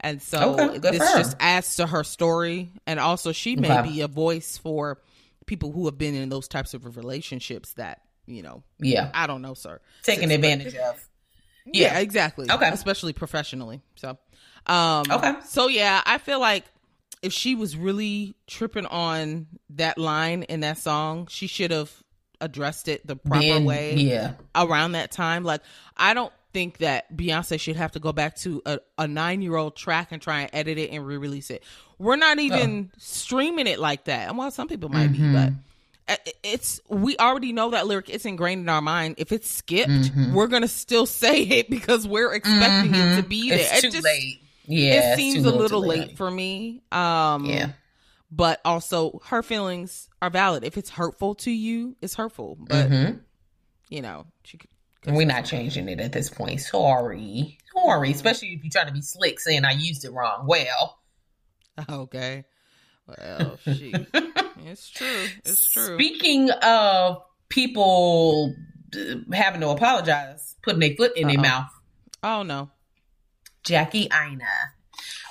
and 0.00 0.22
so 0.22 0.54
Okay, 0.54 0.78
this 0.78 1.12
just 1.12 1.36
adds 1.40 1.76
to 1.76 1.86
her 1.86 2.02
story, 2.04 2.70
and 2.86 2.98
also 2.98 3.32
she 3.32 3.56
may 3.56 3.68
Okay. 3.70 3.82
be 3.82 4.00
a 4.00 4.08
voice 4.08 4.56
for 4.56 4.98
people 5.46 5.72
who 5.72 5.86
have 5.86 5.96
been 5.98 6.14
in 6.14 6.28
those 6.28 6.48
types 6.48 6.74
of 6.74 6.96
relationships 6.96 7.72
that 7.74 8.02
you 8.26 8.42
know. 8.42 8.62
yeah 8.78 9.10
I 9.14 9.26
don't 9.26 9.42
know, 9.42 9.54
sir. 9.54 9.80
taken 10.02 10.30
advantage 10.30 10.74
of. 10.74 11.08
Yeah, 11.64 11.94
Yeah. 11.94 11.98
exactly. 12.00 12.50
Okay. 12.50 12.68
Especially 12.68 13.12
professionally. 13.12 13.80
So, 13.96 14.18
um, 14.66 15.04
Okay. 15.10 15.34
So 15.44 15.68
yeah, 15.68 16.02
I 16.06 16.18
feel 16.18 16.38
like 16.40 16.64
if 17.22 17.32
she 17.32 17.54
was 17.54 17.76
really 17.76 18.36
tripping 18.46 18.86
on 18.86 19.46
that 19.70 19.98
line 19.98 20.42
in 20.44 20.60
that 20.60 20.78
song, 20.78 21.26
she 21.28 21.46
should 21.46 21.70
have 21.70 21.92
addressed 22.40 22.86
it 22.88 23.06
the 23.06 23.16
proper 23.16 23.60
way 23.60 23.94
Yeah, 23.94 24.34
around 24.54 24.92
that 24.92 25.10
time. 25.10 25.42
Like, 25.42 25.62
I 25.96 26.14
don't 26.14 26.32
think 26.56 26.78
that 26.78 27.14
Beyonce 27.14 27.60
should 27.60 27.76
have 27.76 27.92
to 27.92 28.00
go 28.00 28.12
back 28.14 28.34
to 28.36 28.62
a, 28.64 28.78
a 28.96 29.06
nine 29.06 29.42
year 29.42 29.56
old 29.56 29.76
track 29.76 30.08
and 30.10 30.22
try 30.22 30.40
and 30.40 30.50
edit 30.54 30.78
it 30.78 30.90
and 30.90 31.06
re 31.06 31.18
release 31.18 31.50
it. 31.50 31.62
We're 31.98 32.16
not 32.16 32.38
even 32.38 32.90
streaming 32.96 33.66
it 33.66 33.78
like 33.78 34.04
that. 34.04 34.28
And 34.30 34.38
well, 34.38 34.50
some 34.50 34.66
people 34.66 34.88
might 34.88 35.12
be, 35.12 35.18
but 35.32 35.52
uh, 36.08 36.16
it's 36.42 36.80
we 36.88 37.14
already 37.18 37.52
know 37.52 37.70
that 37.72 37.86
lyric. 37.86 38.08
It's 38.08 38.24
ingrained 38.24 38.62
in 38.62 38.68
our 38.70 38.80
mind. 38.80 39.16
If 39.18 39.32
it's 39.32 39.50
skipped, 39.50 40.12
we're 40.32 40.46
gonna 40.46 40.66
still 40.68 41.04
say 41.22 41.42
it 41.42 41.68
because 41.68 42.08
we're 42.08 42.32
expecting 42.32 42.94
it 42.94 43.16
to 43.16 43.22
be 43.22 43.50
there. 43.50 43.58
it's 43.60 43.78
it 43.78 43.80
too 43.82 43.90
just 43.90 44.04
late. 44.04 44.40
Yeah, 44.64 45.12
it 45.12 45.16
seems 45.16 45.44
a 45.44 45.50
little 45.50 45.82
too 45.82 45.86
late 45.86 46.16
for 46.16 46.30
me. 46.30 46.80
Um, 46.90 47.44
Yeah, 47.44 47.72
but 48.30 48.62
also 48.64 49.20
her 49.26 49.42
feelings 49.42 50.08
are 50.22 50.30
valid. 50.30 50.64
If 50.64 50.78
it's 50.78 50.88
hurtful 50.88 51.34
to 51.36 51.50
you, 51.50 51.96
it's 52.00 52.14
hurtful. 52.14 52.56
But 52.58 52.90
Mhm. 52.90 53.20
you 53.90 54.00
know, 54.00 54.24
she 54.42 54.58
we're 55.14 55.26
not 55.26 55.44
changing 55.44 55.88
it 55.88 56.00
at 56.00 56.12
this 56.12 56.28
point. 56.30 56.60
Sorry, 56.60 57.58
sorry. 57.76 58.10
Especially 58.10 58.48
if 58.48 58.64
you're 58.64 58.70
trying 58.72 58.86
to 58.88 58.92
be 58.92 59.02
slick, 59.02 59.38
saying 59.38 59.64
I 59.64 59.72
used 59.72 60.04
it 60.04 60.12
wrong. 60.12 60.46
Well, 60.46 60.98
Okay. 61.90 62.44
Well, 63.06 63.58
she. 63.62 63.92
it's 64.64 64.90
true. 64.90 65.26
It's 65.44 65.70
true. 65.70 65.94
Speaking 65.96 66.50
of 66.50 67.22
people 67.48 68.52
uh, 68.96 69.14
having 69.32 69.60
to 69.60 69.68
apologize, 69.68 70.56
putting 70.62 70.80
their 70.80 70.96
foot 70.96 71.16
in 71.16 71.28
their 71.28 71.36
Uh-oh. 71.38 71.42
mouth, 71.42 71.70
oh 72.24 72.42
no. 72.42 72.70
Jackie 73.62 74.08
Aina. 74.12 74.44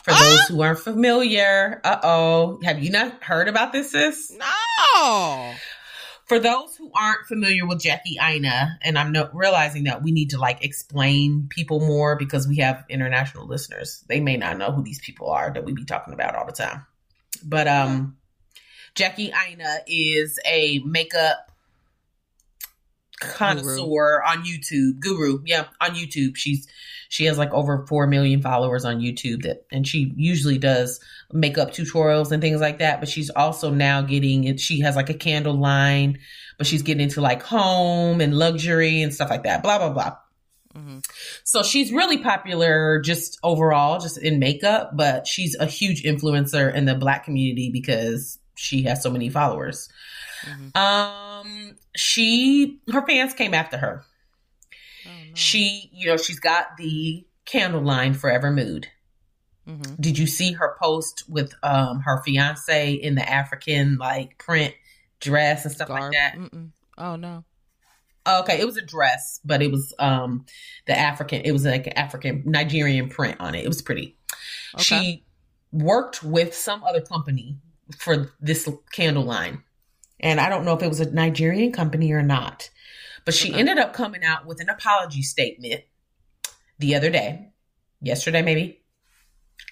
For 0.03 0.11
Ah! 0.11 0.19
those 0.19 0.41
who 0.47 0.61
aren't 0.61 0.79
familiar, 0.79 1.81
uh 1.83 1.99
oh, 2.03 2.59
have 2.63 2.81
you 2.81 2.91
not 2.91 3.23
heard 3.23 3.47
about 3.49 3.73
this, 3.73 3.91
sis? 3.91 4.31
No. 4.37 5.53
For 6.25 6.39
those 6.39 6.75
who 6.75 6.91
aren't 6.95 7.27
familiar 7.27 7.67
with 7.67 7.81
Jackie 7.81 8.17
Aina, 8.19 8.79
and 8.81 8.97
I'm 8.97 9.11
no, 9.11 9.29
realizing 9.31 9.83
that 9.83 10.01
we 10.01 10.11
need 10.11 10.31
to 10.31 10.39
like 10.39 10.63
explain 10.63 11.47
people 11.49 11.79
more 11.79 12.15
because 12.15 12.47
we 12.47 12.57
have 12.57 12.83
international 12.89 13.47
listeners. 13.47 14.03
They 14.07 14.19
may 14.19 14.35
not 14.35 14.57
know 14.57 14.71
who 14.71 14.83
these 14.83 14.99
people 14.99 15.29
are 15.29 15.53
that 15.53 15.63
we 15.63 15.73
be 15.73 15.85
talking 15.85 16.15
about 16.15 16.35
all 16.35 16.47
the 16.47 16.51
time. 16.51 16.85
But 17.43 17.67
um, 17.67 18.17
Jackie 18.95 19.31
Aina 19.47 19.79
is 19.85 20.39
a 20.47 20.79
makeup 20.79 21.51
connoisseur 23.19 24.23
on 24.23 24.43
YouTube, 24.43 24.99
guru. 24.99 25.41
Yeah, 25.45 25.65
on 25.79 25.91
YouTube. 25.91 26.35
She's 26.35 26.67
she 27.09 27.25
has 27.25 27.37
like 27.37 27.51
over 27.53 27.85
four 27.87 28.07
million 28.07 28.41
followers 28.41 28.85
on 28.85 28.99
YouTube 28.99 29.43
that 29.43 29.65
and 29.71 29.87
she 29.87 30.13
usually 30.15 30.57
does 30.57 30.99
makeup 31.31 31.71
tutorials 31.71 32.31
and 32.31 32.41
things 32.41 32.61
like 32.61 32.79
that. 32.79 32.99
But 32.99 33.09
she's 33.09 33.29
also 33.29 33.71
now 33.71 34.01
getting 34.01 34.57
she 34.57 34.81
has 34.81 34.95
like 34.95 35.09
a 35.09 35.13
candle 35.13 35.57
line, 35.57 36.19
but 36.57 36.67
she's 36.67 36.81
getting 36.81 37.03
into 37.03 37.21
like 37.21 37.43
home 37.43 38.21
and 38.21 38.37
luxury 38.37 39.01
and 39.01 39.13
stuff 39.13 39.29
like 39.29 39.43
that. 39.43 39.63
Blah 39.63 39.77
blah 39.77 39.89
blah. 39.89 40.17
hmm 40.73 40.99
So 41.43 41.63
she's 41.63 41.91
really 41.91 42.17
popular 42.17 42.99
just 43.01 43.39
overall, 43.43 43.99
just 43.99 44.17
in 44.17 44.39
makeup, 44.39 44.91
but 44.95 45.27
she's 45.27 45.55
a 45.59 45.65
huge 45.65 46.03
influencer 46.03 46.73
in 46.73 46.85
the 46.85 46.95
black 46.95 47.25
community 47.25 47.69
because 47.71 48.39
she 48.55 48.83
has 48.83 49.03
so 49.03 49.09
many 49.09 49.29
followers. 49.29 49.89
hmm 50.43 50.77
Um, 50.79 51.75
she 51.95 52.79
her 52.91 53.05
fans 53.05 53.33
came 53.33 53.53
after 53.53 53.77
her. 53.77 54.03
No. 55.35 55.39
She, 55.39 55.89
you 55.91 56.07
know, 56.07 56.17
she's 56.17 56.39
got 56.39 56.77
the 56.77 57.25
candle 57.45 57.81
line 57.81 58.13
Forever 58.13 58.51
Mood. 58.51 58.87
hmm 59.65 59.81
Did 59.99 60.17
you 60.17 60.27
see 60.27 60.53
her 60.53 60.77
post 60.81 61.23
with 61.27 61.53
um 61.61 61.99
her 62.01 62.21
fiance 62.23 62.93
in 62.93 63.15
the 63.15 63.29
African 63.29 63.97
like 63.97 64.37
print 64.37 64.73
dress 65.19 65.65
and 65.65 65.73
stuff 65.73 65.89
like 65.89 66.13
that? 66.13 66.35
Mm-mm. 66.37 66.71
Oh 66.97 67.15
no. 67.17 67.43
Okay, 68.27 68.59
it 68.59 68.65
was 68.65 68.77
a 68.77 68.81
dress, 68.81 69.39
but 69.43 69.61
it 69.61 69.71
was 69.71 69.93
um 69.99 70.45
the 70.87 70.97
African. 70.97 71.41
It 71.41 71.51
was 71.51 71.65
like 71.65 71.91
African 71.95 72.43
Nigerian 72.45 73.09
print 73.09 73.37
on 73.39 73.55
it. 73.55 73.65
It 73.65 73.67
was 73.67 73.81
pretty. 73.81 74.17
Okay. 74.73 74.83
She 74.83 75.25
worked 75.71 76.23
with 76.23 76.55
some 76.55 76.83
other 76.83 77.01
company 77.01 77.57
for 77.99 78.31
this 78.39 78.69
candle 78.93 79.25
line, 79.25 79.63
and 80.21 80.39
I 80.39 80.49
don't 80.49 80.63
know 80.63 80.75
if 80.75 80.81
it 80.81 80.87
was 80.87 81.01
a 81.01 81.11
Nigerian 81.11 81.71
company 81.73 82.13
or 82.13 82.23
not. 82.23 82.69
But 83.25 83.33
she 83.33 83.49
Okay. 83.49 83.59
ended 83.59 83.79
up 83.79 83.93
coming 83.93 84.23
out 84.23 84.45
with 84.45 84.61
an 84.61 84.69
apology 84.69 85.23
statement 85.23 85.81
the 86.79 86.95
other 86.95 87.09
day, 87.09 87.49
yesterday 88.01 88.41
maybe. 88.41 88.81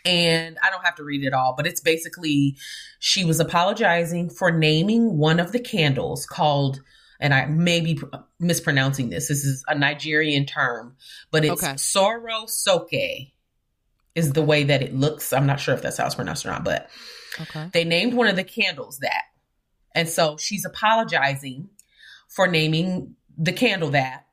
And 0.05 0.57
I 0.62 0.69
don't 0.69 0.83
have 0.83 0.95
to 0.95 1.03
read 1.03 1.24
it 1.24 1.33
all, 1.33 1.53
but 1.55 1.67
it's 1.67 1.79
basically 1.79 2.57
she 3.00 3.24
was 3.24 3.39
apologizing 3.39 4.29
for 4.29 4.51
naming 4.51 5.17
one 5.17 5.39
of 5.39 5.51
the 5.51 5.60
candles 5.60 6.25
called 6.25 6.81
and 7.19 7.33
I 7.33 7.45
may 7.45 7.79
be 7.79 7.98
mispronouncing 8.39 9.10
this. 9.10 9.29
This 9.29 9.45
is 9.45 9.63
a 9.67 9.75
Nigerian 9.75 10.45
term, 10.45 10.98
but 11.31 11.45
it's 11.45 11.63
Okay. 11.63 11.74
Soro 11.75 12.50
Soke 12.50 13.29
is 14.13 14.33
the 14.33 14.41
way 14.41 14.65
that 14.65 14.81
it 14.81 14.93
looks. 14.93 15.31
I'm 15.31 15.45
not 15.45 15.60
sure 15.62 15.74
if 15.74 15.81
that's 15.81 15.98
how 15.98 16.05
it's 16.05 16.15
pronounced 16.15 16.45
or 16.45 16.50
not, 16.50 16.65
but 16.65 16.89
Okay. 17.39 17.69
they 17.72 17.86
named 17.86 18.13
one 18.13 18.27
of 18.27 18.36
the 18.36 18.43
candles 18.43 19.00
that. 19.00 19.24
And 19.95 20.10
so 20.10 20.38
she's 20.38 20.65
apologizing 20.65 21.69
for 22.27 22.48
naming 22.48 23.15
the 23.38 23.54
candle 23.54 23.92
that. 23.92 24.28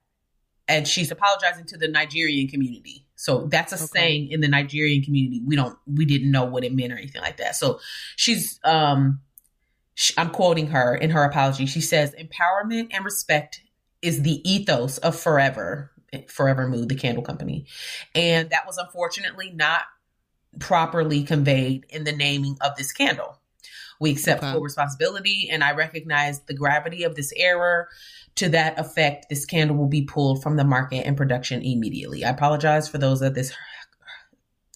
And 0.69 0.87
she's 0.87 1.11
apologizing 1.11 1.66
to 1.66 1.76
the 1.76 1.88
Nigerian 1.88 2.47
community. 2.47 3.07
So 3.16 3.49
that's 3.50 3.73
a 3.73 3.76
Okay. 3.76 3.87
saying 3.87 4.30
in 4.30 4.40
the 4.40 4.49
Nigerian 4.49 5.02
community. 5.02 5.42
We 5.45 5.57
don't, 5.57 5.76
we 5.87 6.04
didn't 6.04 6.30
know 6.30 6.45
what 6.45 6.64
it 6.64 6.73
meant 6.73 6.92
or 6.92 6.97
anything 6.97 7.23
like 7.23 7.38
that. 7.38 7.57
So 7.57 7.80
she's, 8.16 8.61
um, 8.64 9.21
sh- 9.95 10.12
I'm 10.16 10.30
quoting 10.30 10.69
her 10.69 10.95
in 10.95 11.11
her 11.11 11.25
apology. 11.25 11.66
She 11.66 11.80
says, 11.80 12.14
empowerment 12.14 12.88
and 12.92 13.04
respect 13.04 13.62
is 14.00 14.23
the 14.23 14.40
ethos 14.49 14.99
of 14.99 15.19
Forever, 15.19 15.90
Forever 16.28 16.69
Mood, 16.69 16.88
the 16.88 16.95
candle 16.95 17.25
company. 17.25 17.66
And 18.14 18.50
that 18.50 18.66
was 18.66 18.78
unfortunately 18.78 19.50
not 19.50 19.83
properly 20.59 21.25
conveyed 21.25 21.85
in 21.90 22.04
the 22.04 22.12
naming 22.12 22.57
of 22.61 22.76
this 22.76 22.92
candle. 22.92 23.39
We 24.00 24.11
accept 24.11 24.42
Okay. 24.42 24.52
full 24.52 24.62
responsibility, 24.62 25.49
and 25.50 25.62
I 25.62 25.73
recognize 25.73 26.40
the 26.40 26.54
gravity 26.54 27.04
of 27.04 27.14
this 27.14 27.33
error. 27.37 27.88
To 28.37 28.49
that 28.50 28.78
effect, 28.78 29.26
this 29.28 29.45
candle 29.45 29.76
will 29.76 29.88
be 29.88 30.02
pulled 30.02 30.42
from 30.42 30.57
the 30.57 30.64
market 30.64 31.04
and 31.07 31.16
production 31.16 31.62
immediately. 31.62 32.25
I 32.25 32.30
apologize 32.30 32.88
for 32.88 32.97
those 32.97 33.21
that 33.21 33.35
this 33.35 33.52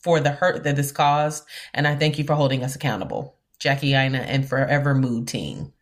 for 0.02 0.21
the 0.21 0.33
hurt 0.33 0.64
that 0.64 0.76
this 0.76 0.93
caused, 0.93 1.45
and 1.73 1.87
I 1.88 1.97
thank 1.97 2.19
you 2.19 2.25
for 2.25 2.35
holding 2.35 2.62
us 2.62 2.76
accountable, 2.76 3.37
Jackie 3.59 3.95
Aina 3.95 4.19
and 4.19 4.47
Forever 4.47 4.95
Mood 4.95 5.26
Team. 5.28 5.73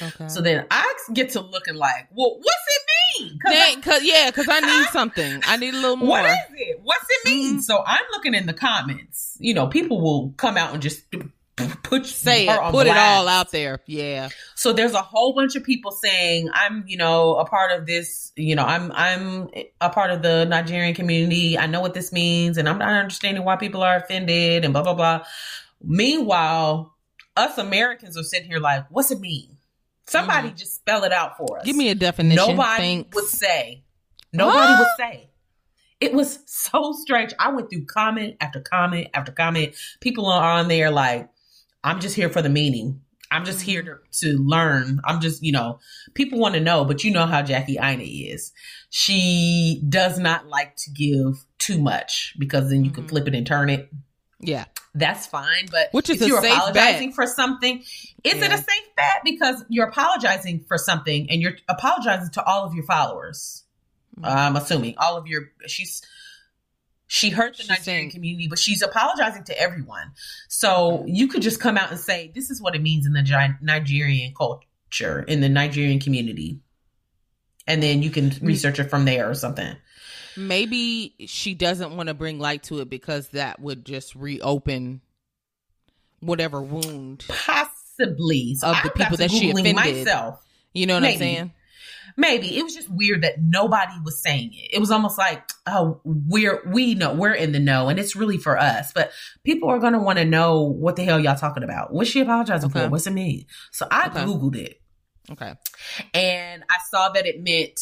Okay. 0.00 0.28
So 0.28 0.40
then 0.40 0.64
I 0.70 0.94
get 1.12 1.30
to 1.30 1.40
looking 1.42 1.74
like, 1.74 2.08
well, 2.14 2.38
what's 2.38 2.66
it 2.68 3.20
mean? 3.24 3.38
'Cause 3.40 3.52
I- 3.54 3.80
cause 3.82 4.00
yeah, 4.04 4.30
cause 4.30 4.46
I 4.48 4.60
need 4.60 4.86
something. 4.92 5.42
I 5.44 5.56
need 5.58 5.74
a 5.74 5.78
little 5.78 5.96
more. 5.96 6.08
what 6.08 6.24
is 6.24 6.36
it? 6.54 6.80
What's 6.82 7.04
it 7.10 7.28
mean? 7.28 7.58
Mhm. 7.58 7.62
So 7.62 7.82
I'm 7.86 8.04
looking 8.12 8.32
in 8.32 8.46
the 8.46 8.54
comments. 8.54 9.36
You 9.40 9.52
know, 9.52 9.66
people 9.66 10.00
will 10.00 10.32
come 10.38 10.56
out 10.56 10.72
and 10.72 10.80
just 10.80 11.02
put 11.82 12.06
say 12.06 12.46
it, 12.46 12.60
put 12.70 12.86
it 12.86 12.96
all 12.96 13.28
out 13.28 13.50
there. 13.50 13.80
Yeah. 13.86 14.28
So 14.54 14.72
there's 14.72 14.92
a 14.92 15.02
whole 15.02 15.34
bunch 15.34 15.56
of 15.56 15.64
people 15.64 15.92
saying, 15.92 16.48
I'm, 16.52 16.84
you 16.86 16.96
know, 16.96 17.36
a 17.36 17.44
part 17.44 17.72
of 17.72 17.86
this, 17.86 18.32
you 18.36 18.54
know, 18.54 18.64
I'm 18.64 18.92
I'm 18.92 19.48
a 19.80 19.90
part 19.90 20.10
of 20.10 20.22
the 20.22 20.44
Nigerian 20.44 20.94
community. 20.94 21.58
I 21.58 21.66
know 21.66 21.80
what 21.80 21.94
this 21.94 22.12
means 22.12 22.58
and 22.58 22.68
I'm 22.68 22.78
not 22.78 22.88
understanding 22.88 23.44
why 23.44 23.56
people 23.56 23.82
are 23.82 23.96
offended 23.96 24.64
and 24.64 24.72
blah 24.72 24.82
blah 24.82 24.94
blah. 24.94 25.24
Meanwhile, 25.82 26.94
us 27.36 27.58
Americans 27.58 28.16
are 28.16 28.22
sitting 28.22 28.48
here 28.48 28.60
like, 28.60 28.86
what's 28.90 29.10
it 29.10 29.20
mean? 29.20 29.56
Somebody 30.06 30.50
mm. 30.50 30.56
just 30.56 30.74
spell 30.74 31.04
it 31.04 31.12
out 31.12 31.36
for 31.36 31.58
us. 31.58 31.64
Give 31.64 31.76
me 31.76 31.88
a 31.88 31.94
definition. 31.94 32.36
Nobody 32.36 32.82
Thanks. 32.82 33.14
would 33.14 33.26
say. 33.26 33.84
Nobody 34.32 34.74
would 34.78 34.88
say. 34.98 35.30
It 36.00 36.14
was 36.14 36.40
so 36.46 36.92
strange. 36.92 37.32
I 37.38 37.52
went 37.52 37.70
through 37.70 37.84
comment 37.84 38.36
after 38.40 38.60
comment 38.60 39.08
after 39.14 39.32
comment. 39.32 39.74
People 40.00 40.26
are 40.26 40.58
on 40.58 40.68
there 40.68 40.90
like, 40.90 41.28
I'm 41.82 42.00
just 42.00 42.16
here 42.16 42.28
for 42.28 42.42
the 42.42 42.48
meaning. 42.48 43.02
I'm 43.32 43.44
just 43.44 43.60
here 43.62 43.82
to, 43.82 43.98
to 44.26 44.38
learn. 44.38 45.00
I'm 45.04 45.20
just, 45.20 45.42
you 45.42 45.52
know, 45.52 45.78
people 46.14 46.38
want 46.40 46.54
to 46.54 46.60
know, 46.60 46.84
but 46.84 47.04
you 47.04 47.12
know 47.12 47.26
how 47.26 47.42
Jackie 47.42 47.78
Aina 47.80 48.02
is. 48.02 48.52
She 48.90 49.82
does 49.88 50.18
not 50.18 50.48
like 50.48 50.74
to 50.78 50.90
give 50.90 51.44
too 51.58 51.80
much 51.80 52.34
because 52.38 52.68
then 52.70 52.84
you 52.84 52.90
can 52.90 53.04
Mhm. 53.04 53.08
flip 53.08 53.28
it 53.28 53.34
and 53.36 53.46
turn 53.46 53.70
it. 53.70 53.88
Yeah. 54.40 54.64
That's 54.96 55.26
fine. 55.28 55.68
But 55.70 55.90
Which 55.92 56.10
is 56.10 56.20
if 56.20 56.26
you're 56.26 56.44
apologizing 56.44 57.10
bet. 57.10 57.14
for 57.14 57.26
something, 57.26 57.78
is 58.24 58.34
it 58.42 58.50
a 58.52 58.56
safe 58.58 58.96
bet? 58.96 59.20
Because 59.24 59.64
you're 59.68 59.86
apologizing 59.86 60.64
for 60.66 60.76
something 60.76 61.30
and 61.30 61.40
you're 61.40 61.56
apologizing 61.68 62.30
to 62.32 62.42
all 62.44 62.64
of 62.64 62.74
your 62.74 62.84
followers. 62.84 63.62
Mhm. 64.18 64.26
I'm 64.28 64.56
assuming 64.56 64.94
all 64.98 65.16
of 65.16 65.28
your 65.28 65.52
she's 65.68 66.02
she 67.12 67.30
hurt 67.30 67.56
the 67.56 67.64
Nigerian 67.64 68.08
community, 68.08 68.46
but 68.46 68.56
she's 68.56 68.82
apologizing 68.82 69.42
to 69.42 69.60
everyone. 69.60 70.12
So 70.48 71.04
you 71.08 71.26
could 71.26 71.42
just 71.42 71.58
come 71.58 71.76
out 71.76 71.90
and 71.90 71.98
say, 71.98 72.30
"This 72.32 72.50
is 72.50 72.62
what 72.62 72.76
it 72.76 72.82
means 72.82 73.04
in 73.04 73.12
the 73.14 73.22
Gi- 73.22 73.56
Nigerian 73.60 74.32
culture, 74.32 75.20
in 75.26 75.40
the 75.40 75.48
Nigerian 75.48 75.98
community," 75.98 76.60
and 77.66 77.82
then 77.82 78.04
you 78.04 78.10
can 78.10 78.32
research 78.40 78.78
it 78.78 78.90
from 78.90 79.06
there 79.06 79.28
or 79.28 79.34
something. 79.34 79.74
Maybe 80.36 81.16
she 81.26 81.54
doesn't 81.54 81.96
want 81.96 82.06
to 82.10 82.14
bring 82.14 82.38
light 82.38 82.62
to 82.64 82.78
it 82.78 82.88
because 82.88 83.26
that 83.30 83.60
would 83.60 83.84
just 83.84 84.14
reopen 84.14 85.00
whatever 86.20 86.62
wound. 86.62 87.24
Possibly 87.28 88.54
So 88.54 88.68
Of 88.68 88.76
I 88.76 88.82
the 88.84 88.90
people 88.90 89.16
that 89.16 89.32
she 89.32 89.50
offended. 89.50 89.74
myself. 89.74 90.38
You 90.72 90.86
know 90.86 90.94
what 90.94 91.02
Maybe. 91.02 91.14
I'm 91.14 91.18
saying? 91.18 91.52
Maybe 92.16 92.56
it 92.58 92.62
was 92.62 92.74
just 92.74 92.88
weird 92.90 93.22
that 93.22 93.40
nobody 93.40 93.92
was 94.04 94.22
saying 94.22 94.50
it. 94.54 94.74
It 94.74 94.78
was 94.78 94.90
almost 94.90 95.18
like, 95.18 95.42
oh, 95.66 96.00
we're 96.04 96.62
we 96.66 96.94
know 96.94 97.14
we're 97.14 97.32
in 97.34 97.52
the 97.52 97.58
know, 97.60 97.88
and 97.88 97.98
it's 97.98 98.14
really 98.16 98.38
for 98.38 98.58
us. 98.58 98.92
But 98.92 99.12
people 99.44 99.68
are 99.70 99.78
gonna 99.78 100.02
want 100.02 100.18
to 100.18 100.24
know 100.24 100.62
what 100.62 100.96
the 100.96 101.04
hell 101.04 101.20
y'all 101.20 101.36
talking 101.36 101.62
about. 101.62 101.92
What's 101.92 102.10
she 102.10 102.20
apologizing 102.20 102.70
Okay. 102.70 102.84
for? 102.84 102.88
What's 102.90 103.06
it 103.06 103.12
mean? 103.12 103.46
So 103.72 103.86
I 103.90 104.06
Okay. 104.08 104.24
googled 104.24 104.56
it, 104.56 104.80
Okay. 105.30 105.54
and 106.14 106.62
I 106.70 106.76
saw 106.90 107.10
that 107.10 107.26
it 107.26 107.42
meant 107.42 107.78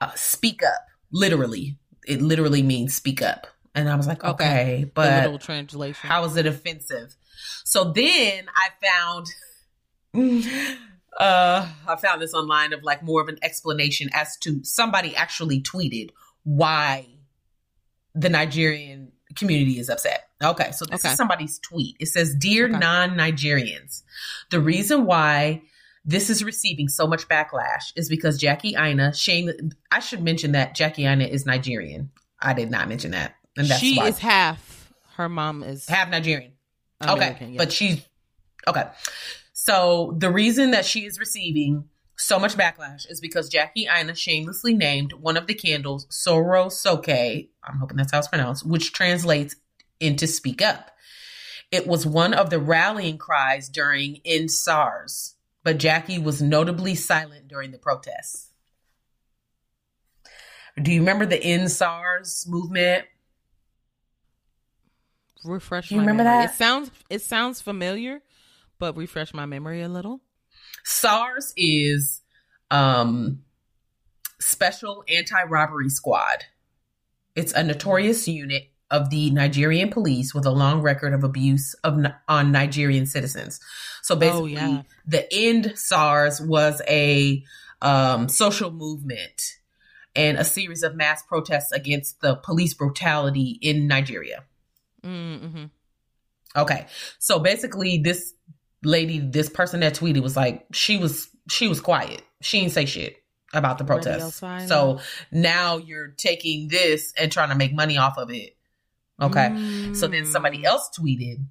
uh, 0.00 0.10
speak 0.14 0.62
up. 0.62 0.86
Literally, 1.12 1.78
it 2.06 2.20
literally 2.20 2.62
means 2.62 2.94
speak 2.94 3.22
up. 3.22 3.46
And 3.76 3.88
I 3.88 3.96
was 3.96 4.06
like, 4.06 4.22
Okay. 4.22 4.30
okay, 4.44 4.84
the 4.84 4.90
but 4.94 5.22
little 5.22 5.38
translation. 5.38 6.08
how 6.08 6.24
is 6.24 6.36
it 6.36 6.46
offensive? 6.46 7.16
So 7.64 7.92
then 7.92 8.46
I 8.54 8.68
found 8.86 9.26
uh 11.18 11.68
I 11.86 11.96
found 11.96 12.20
this 12.22 12.34
online 12.34 12.72
of 12.72 12.82
like 12.82 13.02
more 13.02 13.20
of 13.20 13.28
an 13.28 13.38
explanation 13.42 14.10
as 14.12 14.36
to 14.38 14.62
somebody 14.64 15.14
actually 15.16 15.60
tweeted 15.62 16.10
why 16.44 17.06
the 18.14 18.28
Nigerian 18.28 19.12
community 19.34 19.78
is 19.78 19.88
upset. 19.88 20.28
Okay, 20.42 20.70
so 20.72 20.84
this 20.84 21.04
Okay. 21.04 21.12
is 21.12 21.16
somebody's 21.16 21.58
tweet. 21.58 21.96
It 21.98 22.06
says, 22.06 22.34
"Dear 22.34 22.66
Okay. 22.68 22.78
non-Nigerians, 22.78 24.02
the 24.50 24.60
reason 24.60 25.06
why 25.06 25.62
this 26.04 26.28
is 26.28 26.44
receiving 26.44 26.88
so 26.88 27.06
much 27.06 27.26
backlash 27.28 27.92
is 27.96 28.08
because 28.08 28.38
Jackie 28.38 28.74
Aina, 28.76 29.14
shame 29.14 29.50
I 29.90 30.00
should 30.00 30.22
mention 30.22 30.52
that 30.52 30.74
Jackie 30.74 31.06
Aina 31.06 31.24
is 31.24 31.46
Nigerian. 31.46 32.10
I 32.40 32.52
did 32.52 32.70
not 32.70 32.88
mention 32.88 33.12
that. 33.12 33.34
And 33.56 33.66
that's 33.68 33.80
she 33.80 33.96
why 33.96 34.08
is 34.08 34.18
half. 34.18 34.92
Her 35.16 35.28
mom 35.28 35.62
is 35.62 35.86
half 35.88 36.10
Nigerian. 36.10 36.52
American, 37.00 37.28
okay, 37.46 37.52
yeah. 37.52 37.58
but 37.58 37.72
she's 37.72 38.02
okay. 38.66 38.84
So 39.64 40.14
the 40.18 40.30
reason 40.30 40.72
that 40.72 40.84
she 40.84 41.06
is 41.06 41.18
receiving 41.18 41.88
so 42.18 42.38
much 42.38 42.54
backlash 42.54 43.10
is 43.10 43.18
because 43.18 43.48
Jackie 43.48 43.88
Aina 43.90 44.14
shamelessly 44.14 44.74
named 44.74 45.14
one 45.14 45.38
of 45.38 45.46
the 45.46 45.54
candles 45.54 46.06
Soro 46.08 46.70
Soke. 46.70 47.08
I'm 47.08 47.78
hoping 47.80 47.96
that's 47.96 48.12
how 48.12 48.18
it's 48.18 48.28
pronounced, 48.28 48.66
which 48.66 48.92
translates 48.92 49.56
into 50.00 50.26
"speak 50.26 50.60
up." 50.60 50.90
It 51.70 51.86
was 51.86 52.04
one 52.04 52.34
of 52.34 52.50
the 52.50 52.58
rallying 52.58 53.16
cries 53.16 53.70
during 53.70 54.20
End 54.26 54.50
SARS, 54.50 55.36
but 55.62 55.78
Jackie 55.78 56.18
was 56.18 56.42
notably 56.42 56.94
silent 56.94 57.48
during 57.48 57.70
the 57.70 57.78
protests. 57.78 58.50
Do 60.76 60.92
you 60.92 61.00
remember 61.00 61.24
the 61.24 61.42
End 61.42 61.70
SARS 61.70 62.44
movement? 62.46 63.06
refresh. 65.42 65.88
Do 65.88 65.94
you 65.94 66.00
my 66.02 66.06
remember 66.06 66.24
memory. 66.24 66.46
that? 66.48 66.54
It 66.54 66.58
sounds 66.58 66.90
it 67.08 67.22
sounds 67.22 67.62
familiar, 67.62 68.20
but 68.84 68.98
refresh 68.98 69.32
my 69.32 69.46
memory 69.46 69.80
a 69.80 69.88
little. 69.88 70.20
SARS 70.84 71.54
is 71.56 72.20
um 72.70 73.40
Special 74.40 75.02
Anti-Robbery 75.08 75.88
Squad. 75.88 76.44
It's 77.34 77.54
a 77.54 77.62
notorious 77.62 78.28
unit 78.28 78.64
of 78.90 79.08
the 79.08 79.30
Nigerian 79.30 79.88
police 79.88 80.34
with 80.34 80.44
a 80.44 80.50
long 80.50 80.82
record 80.82 81.14
of 81.14 81.24
abuse 81.24 81.72
of 81.82 81.98
on 82.28 82.52
Nigerian 82.52 83.06
citizens. 83.06 83.58
So 84.02 84.16
basically, 84.16 84.52
yeah. 84.52 84.82
the 85.06 85.32
end 85.32 85.72
SARS 85.76 86.42
was 86.42 86.82
a 86.86 87.42
um, 87.80 88.28
social 88.28 88.70
movement 88.70 89.56
and 90.14 90.36
a 90.36 90.44
series 90.44 90.82
of 90.82 90.94
mass 90.94 91.22
protests 91.22 91.72
against 91.72 92.20
the 92.20 92.36
police 92.36 92.74
brutality 92.74 93.58
in 93.62 93.86
Nigeria. 93.86 94.44
Mm-hmm. 95.02 95.64
Okay. 96.56 96.86
So 97.18 97.38
basically 97.38 97.98
this 97.98 98.32
lady, 98.84 99.18
this 99.18 99.48
person 99.48 99.80
that 99.80 99.94
tweeted 99.94 100.22
was 100.22 100.36
like, 100.36 100.66
she 100.72 100.96
was 100.96 101.28
she 101.50 101.68
was 101.68 101.80
quiet. 101.80 102.22
She 102.40 102.60
didn't 102.60 102.72
say 102.72 102.86
shit 102.86 103.16
about 103.52 103.78
the 103.78 103.84
protest. 103.84 104.42
So 104.68 105.00
now 105.30 105.76
you're 105.76 106.08
taking 106.16 106.68
this 106.68 107.12
and 107.18 107.30
trying 107.30 107.50
to 107.50 107.54
make 107.54 107.72
money 107.74 107.98
off 107.98 108.16
of 108.18 108.30
it. 108.30 108.56
Okay. 109.20 109.56
So 109.92 110.08
then 110.08 110.24
Mm. 110.24 110.32
somebody 110.32 110.64
else 110.64 110.90
tweeted 110.98 111.44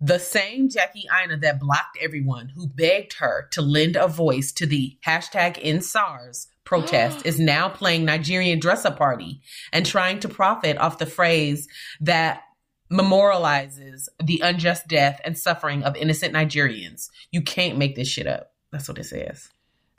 the 0.00 0.18
same 0.18 0.68
Jackie 0.68 1.04
Aina 1.22 1.36
that 1.38 1.60
blocked 1.60 1.98
everyone 2.00 2.50
who 2.54 2.66
begged 2.68 3.14
her 3.14 3.48
to 3.52 3.62
lend 3.62 3.96
a 3.96 4.06
voice 4.08 4.50
to 4.52 4.66
the 4.66 4.96
hashtag 5.06 5.62
EndSARS 5.62 6.46
protest 6.64 7.20
is 7.24 7.38
now 7.38 7.68
playing 7.68 8.04
Nigerian 8.04 8.58
dress 8.58 8.84
up 8.84 8.96
party 8.98 9.40
and 9.72 9.84
trying 9.86 10.18
to 10.20 10.28
profit 10.28 10.76
off 10.78 10.98
the 10.98 11.06
phrase 11.06 11.68
that 12.00 12.42
memorializes 12.90 14.08
the 14.22 14.40
unjust 14.42 14.88
death 14.88 15.20
and 15.24 15.38
suffering 15.38 15.82
of 15.82 15.96
innocent 15.96 16.34
Nigerians. 16.34 17.08
You 17.30 17.42
can't 17.42 17.78
make 17.78 17.94
this 17.94 18.08
shit 18.08 18.26
up. 18.26 18.52
That's 18.72 18.88
what 18.88 18.98
it 18.98 19.04
says. 19.04 19.48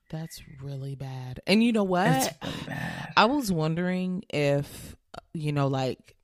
That's 0.09 0.41
really 0.61 0.95
bad. 0.95 1.39
And 1.47 1.63
you 1.63 1.71
know 1.71 1.85
what? 1.85 2.37
Really 2.43 2.55
bad. 2.67 3.13
I 3.15 3.25
was 3.25 3.51
wondering 3.51 4.23
if 4.29 4.95
you 5.33 5.51
know, 5.51 5.67
like 5.67 6.15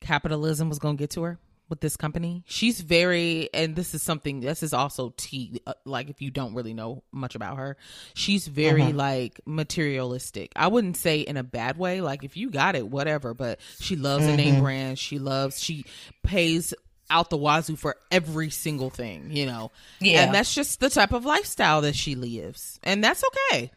capitalism 0.00 0.68
was 0.68 0.78
going 0.78 0.96
to 0.96 1.00
get 1.02 1.10
to 1.10 1.22
her 1.22 1.38
with 1.70 1.80
this 1.80 1.96
company. 1.96 2.42
She's 2.46 2.80
very, 2.80 3.48
and 3.54 3.74
this 3.76 3.94
is 3.94 4.02
something. 4.02 4.40
This 4.40 4.62
is 4.62 4.74
also 4.74 5.14
tea. 5.16 5.62
uh, 5.66 5.72
Like 5.86 6.10
if 6.10 6.20
you 6.20 6.30
don't 6.30 6.52
really 6.54 6.74
know 6.74 7.02
much 7.12 7.34
about 7.34 7.56
her, 7.56 7.76
she's 8.14 8.46
very 8.48 8.82
Mhm. 8.82 8.96
like 8.96 9.40
materialistic. 9.46 10.52
I 10.56 10.66
wouldn't 10.68 10.96
say 10.96 11.20
in 11.20 11.36
a 11.36 11.42
bad 11.44 11.78
way. 11.78 12.00
Like 12.00 12.24
if 12.24 12.36
you 12.36 12.50
got 12.50 12.74
it, 12.76 12.86
whatever. 12.88 13.32
But 13.32 13.60
she 13.80 13.96
loves 13.96 14.26
a 14.26 14.36
name 14.36 14.56
Mhm. 14.56 14.60
brand. 14.60 14.98
She 14.98 15.18
loves. 15.18 15.62
She 15.62 15.84
pays 16.22 16.74
out 17.08 17.30
the 17.30 17.36
wazoo 17.36 17.76
for 17.76 17.96
every 18.10 18.50
single 18.50 18.90
thing. 18.90 19.30
You 19.30 19.46
know. 19.46 19.70
Yeah. 20.00 20.22
And 20.24 20.34
that's 20.34 20.54
just 20.54 20.80
the 20.80 20.90
type 20.90 21.12
of 21.12 21.24
lifestyle 21.24 21.80
that 21.82 21.96
she 21.96 22.14
lives. 22.14 22.78
And 22.82 23.02
that's 23.02 23.22
okay. 23.52 23.70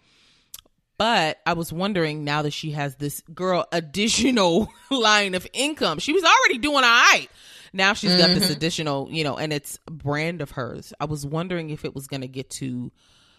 But 0.97 1.39
I 1.45 1.53
was 1.53 1.73
wondering 1.73 2.23
now 2.23 2.43
that 2.43 2.53
she 2.53 2.71
has 2.71 2.95
this 2.95 3.21
girl 3.34 3.65
additional 3.71 4.71
line 4.91 5.34
of 5.34 5.47
income. 5.51 5.99
She 5.99 6.13
was 6.13 6.23
already 6.23 6.60
doing 6.60 6.77
all 6.77 6.82
right. 6.84 7.27
Now 7.73 7.93
she's 7.93 8.15
got 8.15 8.33
this 8.33 8.45
Mhm. 8.45 8.51
additional, 8.55 9.09
you 9.12 9.23
know, 9.23 9.36
and 9.38 9.51
it's 9.51 9.79
a 9.88 9.91
brand 9.91 10.41
of 10.41 10.51
hers. 10.51 10.93
I 10.99 11.05
was 11.05 11.25
wondering 11.25 11.69
if 11.71 11.83
it 11.83 11.95
was 11.95 12.05
going 12.07 12.21
to 12.21 12.27
get 12.27 12.49
to, 12.51 12.91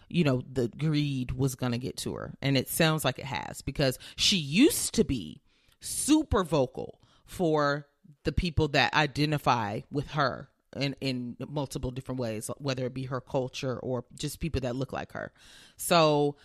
you 0.09 0.23
know, 0.23 0.43
the 0.51 0.67
greed 0.67 1.31
was 1.31 1.55
going 1.55 1.71
to 1.71 1.77
get 1.77 1.95
to 1.97 2.13
her. 2.15 2.35
And 2.41 2.57
it 2.57 2.67
sounds 2.69 3.05
like 3.05 3.17
it 3.17 3.25
has 3.25 3.61
because 3.61 3.97
she 4.17 4.37
used 4.37 4.93
to 4.95 5.03
be 5.05 5.41
super 5.79 6.43
vocal 6.43 6.99
for 7.25 7.87
the 8.23 8.31
people 8.31 8.67
that 8.69 8.93
identify 8.93 9.81
with 9.91 10.07
her 10.11 10.49
in, 10.75 10.95
in 10.99 11.37
multiple 11.47 11.91
different 11.91 12.19
ways, 12.19 12.49
whether 12.57 12.85
it 12.85 12.93
be 12.93 13.05
her 13.05 13.21
culture 13.21 13.79
or 13.79 14.03
just 14.19 14.39
people 14.41 14.61
that 14.61 14.75
look 14.75 14.91
like 14.91 15.13
her. 15.13 15.31
So 15.77 16.35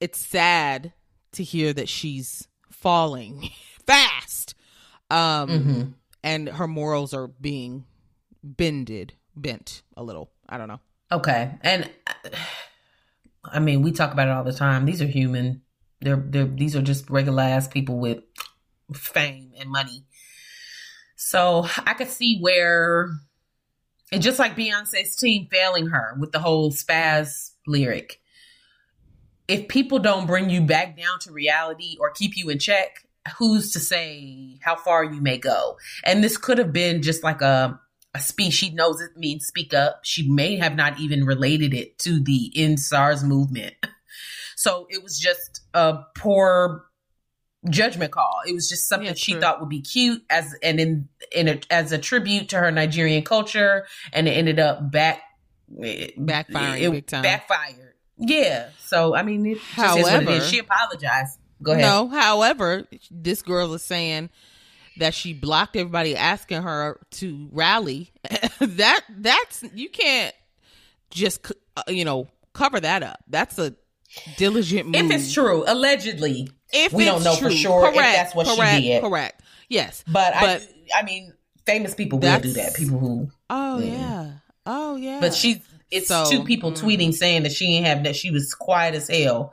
it's 0.00 0.18
sad 0.24 0.92
to 1.32 1.42
hear 1.44 1.72
that 1.74 1.88
she's 1.88 2.48
falling 2.70 3.50
fast. 3.86 4.54
Um 5.10 5.48
Mhm. 5.50 5.94
And 6.24 6.48
her 6.48 6.66
morals 6.66 7.14
are 7.14 7.28
being 7.28 7.84
bended 8.42 9.12
bent 9.36 9.82
a 9.96 10.02
little. 10.02 10.32
I 10.48 10.58
don't 10.58 10.68
know. 10.68 10.80
Okay, 11.12 11.52
and 11.60 11.88
I 13.44 13.60
mean, 13.60 13.82
we 13.82 13.92
talk 13.92 14.12
about 14.12 14.26
it 14.26 14.32
all 14.32 14.42
the 14.42 14.52
time. 14.52 14.86
These 14.86 15.02
are 15.02 15.06
human. 15.06 15.62
They're 16.00 16.16
they're 16.16 16.46
these 16.46 16.74
are 16.74 16.82
just 16.82 17.10
regular 17.10 17.42
ass 17.42 17.68
people 17.68 18.00
with 18.00 18.24
fame 18.92 19.52
and 19.56 19.70
money. 19.70 20.06
So 21.16 21.66
I 21.86 21.94
could 21.94 22.08
see 22.08 22.38
where, 22.40 23.10
and 24.10 24.22
just 24.22 24.38
like 24.38 24.56
Beyonce's 24.56 25.14
team 25.16 25.46
failing 25.50 25.88
her 25.88 26.16
with 26.18 26.32
the 26.32 26.38
whole 26.38 26.72
spaz 26.72 27.50
lyric, 27.66 28.20
if 29.46 29.68
people 29.68 29.98
don't 29.98 30.26
bring 30.26 30.50
you 30.50 30.62
back 30.62 30.96
down 30.96 31.18
to 31.20 31.32
reality 31.32 31.96
or 32.00 32.10
keep 32.10 32.36
you 32.36 32.48
in 32.50 32.58
check, 32.58 33.03
who's 33.38 33.72
to 33.72 33.80
say 33.80 34.58
how 34.62 34.76
far 34.76 35.04
you 35.04 35.20
may 35.20 35.38
go? 35.38 35.76
And 36.04 36.22
this 36.22 36.36
could 36.36 36.58
have 36.58 36.72
been 36.72 37.02
just 37.02 37.22
like 37.22 37.42
a 37.42 37.80
a 38.14 38.20
speech. 38.20 38.52
She 38.54 38.70
knows 38.70 39.00
it 39.00 39.16
means 39.16 39.46
speak 39.46 39.74
up. 39.74 40.00
She 40.04 40.28
may 40.30 40.56
have 40.56 40.76
not 40.76 41.00
even 41.00 41.24
related 41.24 41.74
it 41.74 41.98
to 42.00 42.22
the 42.22 42.52
End 42.54 42.78
SARS 42.80 43.24
movement. 43.24 43.74
So 44.56 44.86
it 44.88 45.02
was 45.02 45.18
just 45.18 45.60
a 45.74 45.98
poor 46.16 46.86
judgment 47.68 48.12
call. 48.12 48.40
It 48.46 48.54
was 48.54 48.68
just 48.68 48.88
something 48.88 49.08
Yeah, 49.08 49.14
she 49.14 49.34
thought 49.34 49.60
would 49.60 49.68
be 49.68 49.82
cute 49.82 50.22
as 50.30 50.54
and 50.62 50.80
in 50.80 51.08
in 51.32 51.48
a, 51.48 51.60
as 51.70 51.92
a 51.92 51.98
tribute 51.98 52.50
to 52.50 52.58
her 52.58 52.70
Nigerian 52.70 53.24
culture, 53.24 53.86
and 54.12 54.28
it 54.28 54.30
ended 54.30 54.58
up 54.58 54.90
back 54.90 55.22
Backfiring 55.70 56.80
it 56.80 56.90
big 56.92 57.06
time. 57.06 57.22
Backfired. 57.22 57.94
Yeah. 58.16 58.68
So 58.78 59.14
I 59.14 59.22
mean, 59.22 59.44
it 59.44 59.58
just 59.74 59.98
is 59.98 60.04
what 60.04 60.22
it 60.22 60.26
However- 60.28 60.40
She 60.46 60.60
apologized. 60.60 61.38
Go 61.64 61.72
ahead. 61.72 61.82
No, 61.82 62.08
however, 62.08 62.86
this 63.10 63.42
girl 63.42 63.74
is 63.74 63.82
saying 63.82 64.30
that 64.98 65.14
she 65.14 65.32
blocked 65.32 65.76
everybody 65.76 66.16
asking 66.16 66.62
her 66.62 67.00
to 67.12 67.48
rally. 67.52 68.12
that 68.60 69.00
that's 69.18 69.64
you 69.74 69.88
can't 69.88 70.34
just 71.10 71.50
uh, 71.76 71.82
you 71.88 72.04
know 72.04 72.28
cover 72.52 72.78
that 72.78 73.02
up. 73.02 73.18
That's 73.28 73.58
a 73.58 73.74
diligent 74.36 74.86
move. 74.86 74.96
If 74.96 75.10
it's 75.10 75.32
true, 75.32 75.64
allegedly, 75.66 76.48
if 76.72 76.92
we 76.92 77.04
don't 77.04 77.24
know 77.24 77.34
for 77.34 77.48
true. 77.48 77.50
sure 77.52 77.88
if 77.88 77.94
correct, 77.94 78.16
that's 78.16 78.34
what 78.34 78.46
she 78.46 78.82
did. 78.82 79.02
Correct. 79.02 79.40
Yes, 79.68 80.04
but, 80.06 80.34
But- 80.40 80.68
I, 80.94 81.00
I 81.00 81.02
mean, 81.04 81.32
famous 81.66 81.94
people 81.94 82.18
will 82.18 82.40
do 82.40 82.52
that. 82.52 82.74
People 82.74 82.98
who, 82.98 83.30
Oh 83.50 83.78
Yeah. 83.78 83.86
yeah. 83.86 84.30
Oh 84.66 84.96
yeah. 84.96 85.20
but 85.20 85.34
she, 85.34 85.62
it's 85.90 86.08
So, 86.08 86.30
two 86.30 86.44
people 86.44 86.72
mm. 86.72 86.78
tweeting 86.78 87.14
saying 87.14 87.42
that 87.44 87.52
she 87.52 87.76
ain't 87.76 87.86
have 87.86 88.04
that 88.04 88.16
she 88.16 88.30
was 88.30 88.54
quiet 88.54 88.94
as 88.94 89.08
hell 89.08 89.52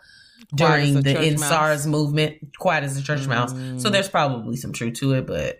during 0.53 0.95
the 1.01 1.13
church 1.13 1.23
End 1.23 1.39
mouse. 1.39 1.49
SARS 1.49 1.87
movement, 1.87 2.57
quiet 2.57 2.83
as 2.83 2.97
a 2.97 3.03
church 3.03 3.25
mouse. 3.27 3.51
So 3.51 3.57
Mm. 3.57 3.91
there's 3.91 4.09
probably 4.09 4.57
some 4.57 4.73
truth 4.73 4.95
to 4.95 5.13
it, 5.13 5.25
but 5.27 5.59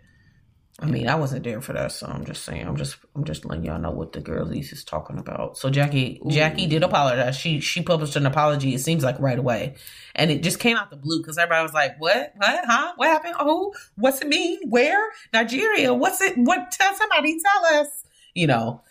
I 0.80 0.86
mean, 0.88 1.08
I 1.08 1.14
wasn't 1.14 1.44
there 1.44 1.62
for 1.62 1.74
that, 1.74 1.92
so 1.92 2.08
I'm 2.08 2.26
just 2.26 2.44
saying. 2.44 2.66
I'm 2.68 2.76
just, 2.76 2.96
I'm 3.16 3.24
just 3.24 3.46
letting 3.46 3.64
y'all 3.66 3.80
know 3.80 3.92
what 3.92 4.14
the 4.14 4.20
girlies 4.20 4.72
is 4.74 4.84
talking 4.84 5.20
about. 5.20 5.56
So 5.60 5.70
Jackie, 5.70 6.20
Jackie 6.28 6.66
did 6.66 6.82
apologize. 6.82 7.36
She, 7.38 7.60
she 7.60 7.84
published 7.84 8.16
an 8.16 8.26
apology. 8.26 8.74
It 8.74 8.80
seems 8.80 9.04
like 9.04 9.20
right 9.20 9.38
away, 9.38 9.76
and 10.16 10.32
it 10.32 10.42
just 10.42 10.58
came 10.60 10.78
out 10.78 10.90
the 10.90 10.96
blue 10.96 11.20
because 11.22 11.38
everybody 11.38 11.62
was 11.62 11.74
like, 11.74 12.00
"What? 12.00 12.34
What? 12.36 12.66
Huh? 12.66 12.94
What 12.96 13.10
happened? 13.10 13.36
Who? 13.42 13.74
What's 13.96 14.22
it 14.22 14.28
mean? 14.28 14.60
Where? 14.70 15.12
Nigeria? 15.32 15.94
What's 15.94 16.20
it? 16.20 16.36
What? 16.36 16.72
Tell 16.72 16.96
somebody. 16.96 17.38
Tell 17.40 17.80
us." 17.82 17.88
You 18.34 18.48
know, 18.48 18.82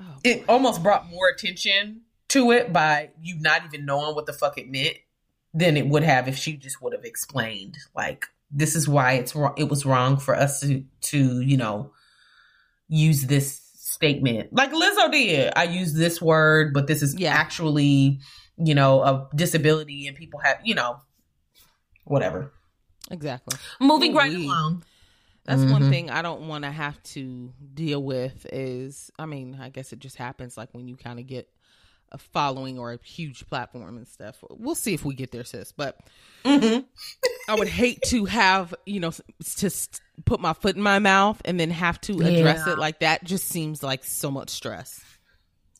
Oh, 0.00 0.04
it 0.24 0.44
almost 0.48 0.82
brought 0.82 1.10
more 1.10 1.28
attention 1.28 2.02
to 2.28 2.52
it 2.52 2.72
by 2.72 3.10
you 3.20 3.36
not 3.40 3.62
even 3.66 3.84
knowing 3.84 4.14
what 4.14 4.24
the 4.26 4.32
fuck 4.32 4.56
it 4.56 4.70
meant 4.70 4.96
than 5.58 5.76
it 5.76 5.86
would 5.88 6.02
have 6.02 6.28
if 6.28 6.36
she 6.36 6.56
just 6.56 6.80
would 6.82 6.92
have 6.92 7.04
explained 7.04 7.76
like 7.94 8.26
this 8.50 8.74
is 8.76 8.88
why 8.88 9.12
it's 9.12 9.34
wrong 9.34 9.54
it 9.56 9.68
was 9.68 9.84
wrong 9.84 10.16
for 10.16 10.34
us 10.34 10.60
to 10.60 10.84
to 11.00 11.40
you 11.40 11.56
know 11.56 11.92
use 12.88 13.22
this 13.26 13.60
statement 13.74 14.52
like 14.52 14.72
Lizzo 14.72 15.10
did 15.10 15.52
I 15.56 15.64
use 15.64 15.94
this 15.94 16.22
word 16.22 16.72
but 16.72 16.86
this 16.86 17.02
is 17.02 17.14
Yeah. 17.18 17.34
actually 17.34 18.20
you 18.56 18.74
know 18.74 19.02
a 19.02 19.28
disability 19.34 20.06
and 20.06 20.16
people 20.16 20.40
have 20.40 20.58
you 20.64 20.74
know 20.74 21.00
whatever 22.04 22.52
exactly. 23.10 23.56
moving 23.80 24.14
right 24.14 24.34
along 24.34 24.84
That's 25.44 25.64
one 25.64 25.84
Mhm. 25.84 25.90
thing 25.90 26.10
I 26.10 26.20
don't 26.22 26.46
want 26.48 26.64
to 26.64 26.70
have 26.70 27.02
to 27.14 27.52
deal 27.74 28.02
with 28.02 28.46
is 28.52 29.10
I 29.18 29.24
mean, 29.26 29.56
I 29.60 29.70
guess 29.70 29.92
it 29.94 29.98
just 29.98 30.16
happens 30.16 30.56
like 30.58 30.68
when 30.74 30.88
you 30.88 30.96
kind 30.96 31.18
of 31.18 31.26
get 31.26 31.48
a 32.12 32.18
following 32.18 32.78
or 32.78 32.92
a 32.92 32.98
huge 33.04 33.46
platform 33.48 33.96
and 33.96 34.06
stuff. 34.08 34.36
We'll 34.50 34.74
see 34.74 34.94
if 34.94 35.04
we 35.04 35.14
get 35.14 35.30
there, 35.32 35.44
sis. 35.44 35.72
But 35.72 35.98
Mhm. 36.44 36.84
I 37.48 37.54
would 37.54 37.68
hate 37.68 38.00
to 38.08 38.24
have, 38.26 38.74
you 38.86 39.00
know, 39.00 39.10
to 39.56 39.70
put 40.24 40.40
my 40.40 40.52
foot 40.52 40.76
in 40.76 40.82
my 40.82 40.98
mouth 40.98 41.40
and 41.44 41.58
then 41.58 41.70
have 41.70 42.00
to 42.02 42.20
address 42.20 42.62
Yeah. 42.66 42.72
it 42.74 42.78
like 42.78 43.00
that 43.00 43.24
just 43.24 43.48
seems 43.48 43.82
like 43.82 44.04
so 44.04 44.30
much 44.30 44.50
stress. 44.50 45.00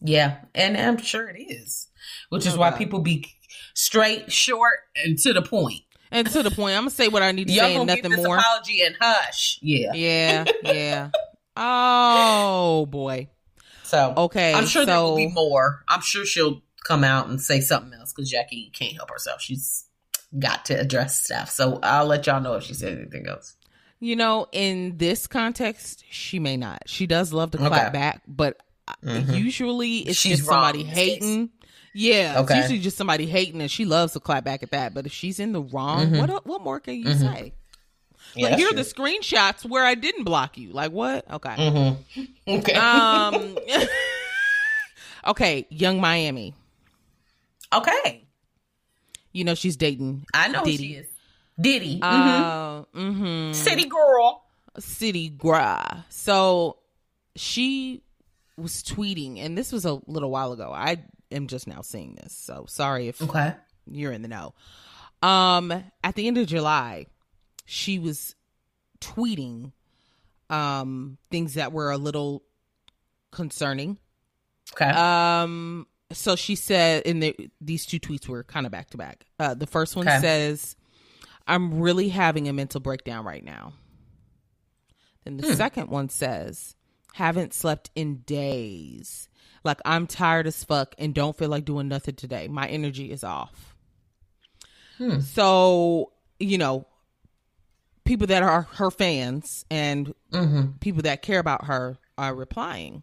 Yeah, 0.01 0.39
and 0.55 0.77
I'm 0.77 0.99
sure 0.99 1.29
it 1.29 1.41
is, 1.41 1.89
which 2.29 2.47
is 2.47 2.57
why 2.57 2.71
people 2.71 3.01
be 3.01 3.27
straight, 3.75 4.31
short, 4.31 4.79
and 4.95 5.19
to 5.19 5.33
the 5.33 5.43
point. 5.43 5.83
And 6.11 6.31
to 6.31 6.43
the 6.43 6.51
point, 6.51 6.75
I'm 6.77 6.83
going 6.83 6.91
to 6.91 6.95
say 6.95 7.09
what 7.09 7.23
I 7.23 7.33
need 7.33 7.49
to 7.49 7.53
Y'all 7.55 7.65
say 7.65 7.75
and 7.77 7.89
gonna 7.89 8.01
nothing 8.03 8.23
more. 8.25 8.39
apology 8.39 8.81
and 8.83 8.97
hush. 9.01 9.59
Yeah. 9.61 9.93
Yeah, 9.95 10.45
yeah. 10.63 11.11
Oh, 11.61 12.87
boy. 12.87 13.29
So 13.89 14.15
Okay. 14.17 14.55
I'm 14.55 14.67
sure 14.67 14.85
there 14.87 15.01
will 15.01 15.17
be 15.17 15.29
more. 15.29 15.83
I'm 15.89 16.01
sure 16.03 16.25
she'll 16.25 16.63
come 16.85 17.05
out 17.05 17.29
and 17.29 17.41
say 17.41 17.61
something 17.61 17.93
else 17.99 18.13
because 18.13 18.31
Jackie 18.31 18.71
can't 18.75 18.95
help 18.95 19.11
herself. 19.11 19.41
She's 19.41 19.85
got 20.39 20.65
to 20.67 20.75
address 20.79 21.25
stuff. 21.25 21.51
So 21.51 21.79
I'll 21.83 22.07
let 22.07 22.27
y'all 22.27 22.41
know 22.41 22.55
if 22.55 22.65
she 22.65 22.75
said 22.75 22.99
anything 22.99 23.27
else. 23.27 23.57
You 24.01 24.15
know, 24.15 24.47
in 24.53 24.97
this 24.99 25.27
context, 25.27 26.05
she 26.11 26.39
may 26.39 26.57
not. 26.57 26.83
She 26.87 27.07
does 27.07 27.33
love 27.33 27.51
to 27.53 27.59
clap 27.59 27.73
Okay. 27.89 27.93
back, 27.93 28.23
but 28.29 28.61
uh 28.87 28.95
Mhm. 29.05 29.37
usually 29.37 29.99
it's 29.99 30.19
She's 30.19 30.39
just 30.39 30.49
somebody 30.49 30.81
in 30.83 30.87
this 30.87 30.95
case. 30.95 31.13
hating. 31.25 31.51
Yeah, 31.95 32.41
Okay. 32.41 32.55
it's 32.59 32.69
usually 32.71 32.79
just 32.83 32.97
somebody 32.97 33.27
hating, 33.27 33.61
and 33.61 33.71
she 33.71 33.85
loves 33.85 34.13
to 34.13 34.21
clap 34.21 34.45
back 34.45 34.63
at 34.63 34.71
that. 34.71 34.95
But 34.95 35.07
if 35.07 35.13
she's 35.13 35.41
in 35.41 35.53
the 35.53 35.63
wrong, 35.63 36.11
Mhm. 36.11 36.19
what 36.19 36.47
what 36.47 36.63
more 36.63 36.79
can 36.79 36.95
you 36.95 37.07
Mhm. 37.07 37.19
say? 37.35 37.55
Yeah, 38.35 38.43
like 38.43 38.51
that's 38.53 38.63
here 38.63 38.71
are 38.71 38.75
the 38.75 38.83
screenshots 38.83 39.65
where 39.65 39.85
I 39.85 39.95
didn't 39.95 40.25
block 40.25 40.59
you. 40.59 40.71
Like 40.71 40.93
what? 40.93 41.31
Okay. 41.31 41.55
Mhm. 41.57 41.97
Okay. 42.49 42.75
Um. 42.75 43.59
okay, 45.27 45.67
Yung 45.71 46.01
Miami. 46.01 46.55
okay. 47.73 48.25
You 49.33 49.45
know 49.45 49.55
she's 49.55 49.77
dating 49.77 50.25
I 50.35 50.49
know 50.49 50.65
Diddy. 50.65 50.77
she 50.77 50.95
is. 50.95 51.07
Diddy. 51.61 52.01
Mhm. 52.01 52.03
Uh, 52.03 52.85
mm-hmm. 52.99 53.53
City 53.53 53.85
girl. 53.85 54.45
City 54.79 55.29
Gra. 55.29 56.05
So 56.09 56.79
she 57.37 58.03
was 58.57 58.83
tweeting, 58.83 59.39
and 59.39 59.57
this 59.59 59.73
was 59.73 59.85
a 59.85 60.01
little 60.07 60.31
while 60.31 60.53
ago. 60.53 60.73
I 60.75 61.03
am 61.31 61.47
just 61.47 61.67
now 61.67 61.83
seeing 61.83 62.15
this, 62.15 62.33
so 62.33 62.65
sorry 62.69 63.09
if 63.09 63.21
Okay. 63.23 63.55
you're 63.91 64.13
in 64.13 64.23
the 64.23 64.29
know. 64.29 64.55
Um, 65.23 65.73
at 66.03 66.15
the 66.15 66.27
end 66.29 66.39
of 66.39 66.47
July, 66.47 67.07
she 67.71 67.99
was 67.99 68.35
tweeting 68.99 69.73
um 70.49 71.19
things 71.31 71.55
that 71.55 71.71
were 71.73 71.91
a 71.91 71.99
little 71.99 72.43
concerning. 73.31 73.99
Okay. 74.73 74.89
Um, 74.91 75.87
so 76.11 76.35
she 76.35 76.55
said, 76.55 77.03
in 77.03 77.21
the 77.21 77.37
these 77.61 77.85
two 77.85 78.01
tweets 78.01 78.27
were 78.27 78.43
kind 78.43 78.65
of 78.65 78.73
back 78.73 78.89
to 78.91 78.97
back. 78.97 79.27
Uh, 79.39 79.53
the 79.53 79.67
first 79.67 79.95
one 79.97 80.09
Okay. 80.09 80.19
says, 80.21 80.77
"I'm 81.47 81.81
really 81.81 82.09
having 82.09 82.49
a 82.49 82.55
mental 82.55 82.81
breakdown 82.81 83.27
right 83.27 83.45
now." 83.45 83.75
Then 85.25 85.37
the 85.37 85.47
Hmm. 85.47 85.55
second 85.55 85.91
one 85.91 86.09
says, 86.09 86.75
"Haven't 87.15 87.53
slept 87.53 87.91
in 87.95 88.23
days. 88.23 89.29
Like 89.65 89.81
I'm 89.85 90.07
tired 90.07 90.47
as 90.47 90.65
fuck 90.65 90.95
and 90.97 91.15
don't 91.15 91.37
feel 91.37 91.51
like 91.51 91.67
doing 91.67 91.89
nothing 91.89 92.15
today. 92.15 92.49
My 92.49 92.67
energy 92.67 93.11
is 93.11 93.23
off." 93.23 93.77
Hmm. 94.97 95.21
So 95.21 96.13
you 96.41 96.57
know, 96.57 96.87
people 98.09 98.27
that 98.27 98.43
are 98.43 98.63
her 98.77 98.91
fans 98.91 99.67
and 99.71 100.15
mm-hmm. 100.33 100.73
people 100.81 101.03
that 101.03 101.21
care 101.21 101.39
about 101.39 101.67
her 101.67 101.99
are 102.17 102.35
replying. 102.35 103.03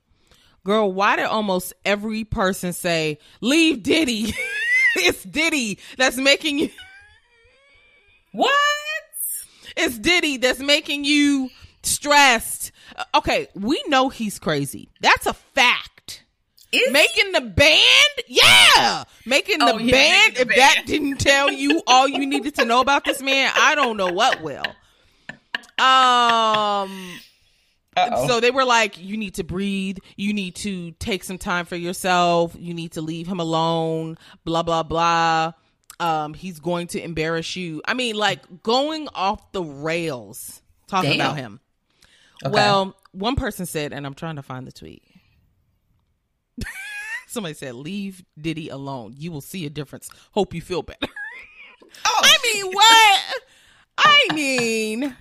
Girl, 0.66 0.92
why 0.92 1.16
did 1.16 1.26
almost 1.26 1.74
every 1.86 2.24
person 2.24 2.74
say, 2.74 3.20
leave 3.40 3.84
Diddy? 3.84 4.34
it's 4.96 5.24
Diddy 5.24 5.78
that's 5.96 6.18
making 6.18 6.58
you, 6.58 6.70
What? 8.32 8.52
it's 9.78 10.00
Diddy 10.00 10.38
that's 10.38 10.60
making 10.60 11.06
you 11.06 11.52
stressed. 11.84 12.72
Okay, 13.14 13.48
we 13.54 13.82
know 13.88 14.10
he's 14.10 14.40
crazy. 14.40 14.90
That's 15.02 15.28
a 15.28 15.34
fact. 15.34 16.24
Is 16.72 16.92
Making 16.92 17.32
the 17.32 17.42
band? 17.42 17.80
Yeah. 18.28 19.04
Making 19.24 19.60
the 19.60 19.76
Oh, 19.76 19.78
yeah, 19.78 19.92
band. 19.92 20.34
making 20.34 20.42
if 20.42 20.48
the 20.48 20.56
that 20.56 20.84
didn't 20.88 21.18
tell 21.20 21.52
you 21.52 21.84
all 21.86 22.08
you 22.08 22.26
needed 22.26 22.56
to 22.56 22.66
know 22.66 22.82
about 22.82 23.06
this 23.06 23.22
man, 23.22 23.52
I 23.56 23.76
don't 23.76 23.98
know 23.98 24.12
what 24.12 24.42
will. 24.42 24.64
Um 25.78 27.20
Uh-oh. 27.98 28.28
So 28.28 28.40
they 28.40 28.52
were 28.52 28.66
like, 28.66 29.00
you 29.00 29.18
need 29.18 29.36
to 29.36 29.44
breathe. 29.44 29.98
You 30.18 30.34
need 30.34 30.56
to 30.58 30.92
take 30.92 31.24
some 31.24 31.38
time 31.38 31.66
for 31.66 31.76
yourself. 31.76 32.56
You 32.58 32.74
need 32.74 32.94
to 32.94 33.02
leave 33.02 33.28
him 33.28 33.40
alone. 33.40 34.18
Blah 34.44 34.64
blah 34.64 34.84
blah. 34.84 35.54
Um, 36.00 36.34
he's 36.34 36.60
going 36.60 36.88
to 36.88 37.02
embarrass 37.02 37.56
you. 37.56 37.82
I 37.86 37.94
mean, 37.94 38.16
like 38.18 38.64
going 38.64 39.08
off 39.16 39.52
the 39.54 39.64
rails 39.64 40.62
talking 40.88 41.12
Damn. 41.12 41.22
about 41.22 41.38
him. 41.38 41.60
Okay. 42.44 42.54
Well, 42.54 42.98
one 43.14 43.36
person 43.36 43.66
said, 43.66 43.94
and 43.94 44.06
I'm 44.06 44.14
trying 44.14 44.36
to 44.36 44.44
find 44.44 44.68
the 44.68 44.74
tweet. 44.74 45.04
Somebody 47.28 47.56
said, 47.56 47.76
"Leave 47.76 48.24
Diddy 48.40 48.68
alone. 48.70 49.16
You 49.18 49.32
will 49.32 49.42
see 49.42 49.66
a 49.66 49.70
difference. 49.70 50.10
Hope 50.32 50.54
you 50.54 50.62
feel 50.62 50.82
better." 50.82 51.08
Oh, 52.06 52.22
I 52.24 52.38
mean, 52.44 52.74
what? 52.74 53.22
I 53.98 54.28
mean, 54.34 55.16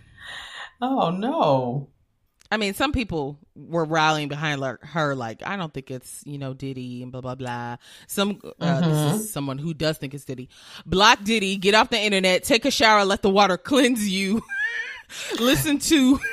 oh 0.81 1.11
no. 1.11 1.89
I 2.53 2.57
mean, 2.57 2.75
some 2.75 2.93
people 2.93 3.41
were 3.57 3.85
rallying 3.85 4.29
behind 4.29 4.63
her, 4.83 5.15
like, 5.17 5.43
I 5.45 5.57
don't 5.57 5.75
think 5.75 5.91
it's, 5.91 6.23
you 6.25 6.39
know, 6.39 6.55
Diddy 6.55 7.03
and 7.03 7.11
blah, 7.11 7.21
blah, 7.23 7.35
blah. 7.35 7.79
Some, 8.07 8.39
uh, 8.61 8.81
Mhm. 8.81 9.13
this 9.15 9.23
is 9.23 9.33
someone 9.33 9.59
who 9.59 9.75
does 9.75 9.99
think 9.99 10.15
it's 10.15 10.25
Diddy. 10.25 10.49
Block 10.87 11.25
Diddy, 11.25 11.57
get 11.57 11.75
off 11.75 11.91
the 11.91 11.99
internet, 11.99 12.45
take 12.45 12.65
a 12.65 12.71
shower, 12.71 13.05
let 13.05 13.23
the 13.23 13.31
water 13.31 13.57
cleanse 13.57 14.09
you. 14.09 14.43
Listen 15.41 15.79
to, 15.79 16.21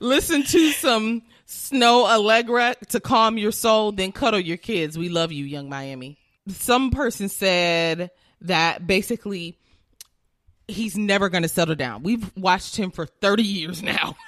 listen 0.00 0.42
to 0.44 0.70
some 0.72 1.22
Snoh 1.46 2.06
Aalegra 2.06 2.74
to 2.88 3.00
calm 3.00 3.38
your 3.38 3.52
soul, 3.52 3.92
then 3.92 4.12
cuddle 4.12 4.40
your 4.40 4.56
kids. 4.56 4.98
We 4.98 5.08
love 5.08 5.32
you, 5.32 5.44
Yung 5.44 5.68
Miami. 5.68 6.18
Some 6.48 6.90
person 6.90 7.28
said 7.28 8.10
that 8.42 8.86
basically 8.86 9.58
he's 10.68 10.96
never 10.96 11.28
going 11.28 11.42
to 11.42 11.48
settle 11.48 11.74
down. 11.74 12.02
We've 12.02 12.30
watched 12.36 12.76
him 12.76 12.90
for 12.90 13.06
30 13.06 13.42
years 13.42 13.82
now. 13.82 14.16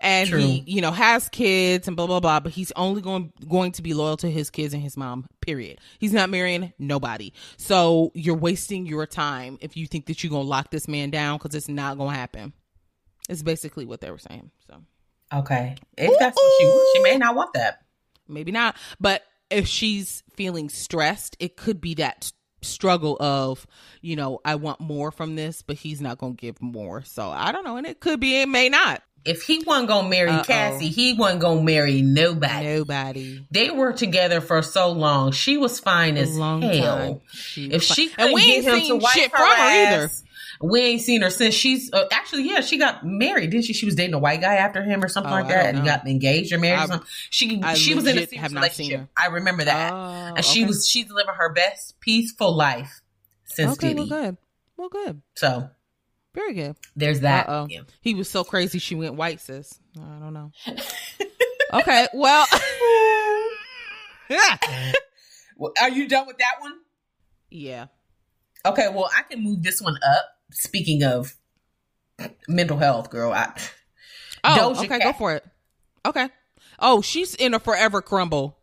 And 0.00 0.28
True. 0.28 0.38
he, 0.38 0.62
you 0.64 0.80
know, 0.80 0.92
has 0.92 1.28
kids 1.28 1.88
and 1.88 1.96
blah 1.96 2.06
blah 2.06 2.20
blah, 2.20 2.38
but 2.38 2.52
he's 2.52 2.70
only 2.76 3.02
going 3.02 3.32
going 3.48 3.72
to 3.72 3.82
be 3.82 3.94
loyal 3.94 4.16
to 4.18 4.30
his 4.30 4.48
kids 4.48 4.72
and 4.72 4.80
his 4.80 4.96
mom. 4.96 5.26
Period. 5.40 5.80
He's 5.98 6.12
not 6.12 6.30
marrying 6.30 6.72
nobody. 6.78 7.32
So 7.56 8.12
you're 8.14 8.36
wasting 8.36 8.86
your 8.86 9.06
time 9.06 9.58
if 9.60 9.76
you 9.76 9.88
think 9.88 10.06
that 10.06 10.22
you're 10.22 10.30
gonna 10.30 10.44
lock 10.44 10.70
this 10.70 10.86
man 10.86 11.10
down 11.10 11.38
because 11.38 11.52
it's 11.56 11.66
not 11.68 11.98
gonna 11.98 12.14
happen. 12.14 12.52
It's 13.28 13.42
basically 13.42 13.86
what 13.86 14.00
they 14.00 14.12
were 14.12 14.18
saying. 14.18 14.52
So 14.68 14.76
Okay. 15.34 15.74
If 15.96 16.16
that's 16.20 16.36
what 16.36 16.52
she 16.60 16.90
she 16.94 17.02
may 17.02 17.16
not 17.18 17.34
want 17.34 17.54
that. 17.54 17.80
maybe 18.28 18.52
not. 18.52 18.76
But 19.00 19.24
if 19.50 19.66
she's 19.66 20.22
feeling 20.36 20.68
stressed, 20.68 21.36
it 21.40 21.56
could 21.56 21.80
be 21.80 21.94
that 21.94 22.30
struggle 22.62 23.16
of, 23.20 23.66
you 24.00 24.16
know, 24.16 24.40
I 24.44 24.56
want 24.56 24.80
more 24.80 25.10
from 25.10 25.36
this, 25.36 25.62
but 25.62 25.76
he's 25.76 26.00
not 26.00 26.18
gonna 26.18 26.34
give 26.34 26.60
more. 26.60 27.02
So 27.02 27.28
I 27.28 27.52
don't 27.52 27.64
know, 27.64 27.76
and 27.76 27.86
it 27.86 28.00
could 28.00 28.20
be, 28.20 28.40
it 28.40 28.48
may 28.48 28.68
not. 28.68 29.02
If 29.24 29.42
he 29.42 29.62
wasn't 29.64 29.88
gonna 29.88 30.08
marry 30.08 30.30
Uh-oh. 30.30 30.44
Cassie, 30.44 30.88
he 30.88 31.12
wasn't 31.12 31.40
gonna 31.40 31.62
marry 31.62 32.00
nobody. 32.00 32.64
Nobody. 32.64 33.46
They 33.50 33.68
were 33.70 33.92
together 33.92 34.40
for 34.40 34.62
so 34.62 34.90
long. 34.90 35.32
She 35.32 35.56
was 35.58 35.80
fine 35.80 36.16
as 36.16 36.38
long 36.38 36.62
hell. 36.62 37.20
If 37.56 37.82
she 37.82 38.10
and 38.16 38.32
we 38.32 38.42
ain't 38.42 38.64
him 38.64 38.74
to 38.74 38.80
seen 38.80 39.00
shit 39.00 39.30
from 39.30 39.40
her 39.40 39.46
either. 39.46 40.10
We 40.60 40.80
ain't 40.80 41.00
seen 41.02 41.22
her 41.22 41.30
since 41.30 41.54
she's 41.54 41.92
uh, 41.92 42.04
actually 42.12 42.42
yeah 42.48 42.60
she 42.60 42.78
got 42.78 43.04
married 43.06 43.50
didn't 43.50 43.64
she? 43.64 43.72
She 43.72 43.86
was 43.86 43.94
dating 43.94 44.14
a 44.14 44.18
white 44.18 44.40
guy 44.40 44.54
after 44.54 44.82
him 44.82 45.02
or 45.04 45.08
something 45.08 45.32
Oh, 45.32 45.36
like 45.36 45.48
that, 45.48 45.74
and 45.74 45.84
got 45.84 46.06
engaged 46.06 46.52
or 46.52 46.58
married 46.58 46.78
I- 46.80 46.84
or 46.84 46.88
something. 46.88 47.08
She 47.30 47.60
I 47.62 47.74
she 47.74 47.94
was 47.94 48.06
in 48.06 48.18
a 48.18 48.26
serious 48.26 48.52
relationship. 48.52 49.08
I 49.16 49.26
remember 49.26 49.64
that, 49.64 49.92
Oh, 49.92 50.34
and 50.36 50.44
she 50.44 50.60
okay. 50.62 50.66
was 50.68 50.88
she's 50.88 51.10
living 51.10 51.34
her 51.34 51.52
best 51.52 52.00
peaceful 52.00 52.56
life 52.56 53.00
since 53.44 53.72
okay. 53.74 53.94
Diddy. 53.94 54.08
Well, 54.08 54.22
good. 54.22 54.36
Well, 54.76 54.88
good. 54.88 55.22
So 55.36 55.70
Very 56.34 56.54
good. 56.54 56.76
there's 56.96 57.20
that. 57.20 57.48
Yeah. 57.70 57.80
He 58.00 58.14
was 58.14 58.28
so 58.28 58.44
crazy 58.44 58.78
she 58.78 58.94
went 58.94 59.14
white, 59.14 59.40
sis. 59.40 59.78
I 59.96 60.18
don't 60.20 60.32
know. 60.34 60.52
okay. 61.74 62.08
Well. 62.14 62.46
Well, 65.56 65.72
Are 65.80 65.88
you 65.90 66.08
done 66.08 66.26
with 66.26 66.38
that 66.38 66.56
one? 66.60 66.74
yeah. 67.50 67.86
Okay, 68.66 68.88
well, 68.88 69.08
I 69.16 69.22
can 69.22 69.42
move 69.42 69.62
this 69.62 69.80
one 69.80 69.96
up. 69.96 70.24
Speaking 70.50 71.02
of 71.02 71.36
mental 72.48 72.78
health, 72.78 73.10
girl, 73.10 73.32
I, 73.32 73.52
Oh, 74.44 74.72
Doja 74.74 74.78
okay. 74.84 74.88
Cat. 74.88 75.02
Go 75.02 75.12
for 75.12 75.34
it. 75.34 75.44
Okay. 76.06 76.28
Oh, 76.78 77.02
she's 77.02 77.34
in 77.34 77.54
a 77.54 77.58
forever 77.58 78.00
crumble. 78.00 78.56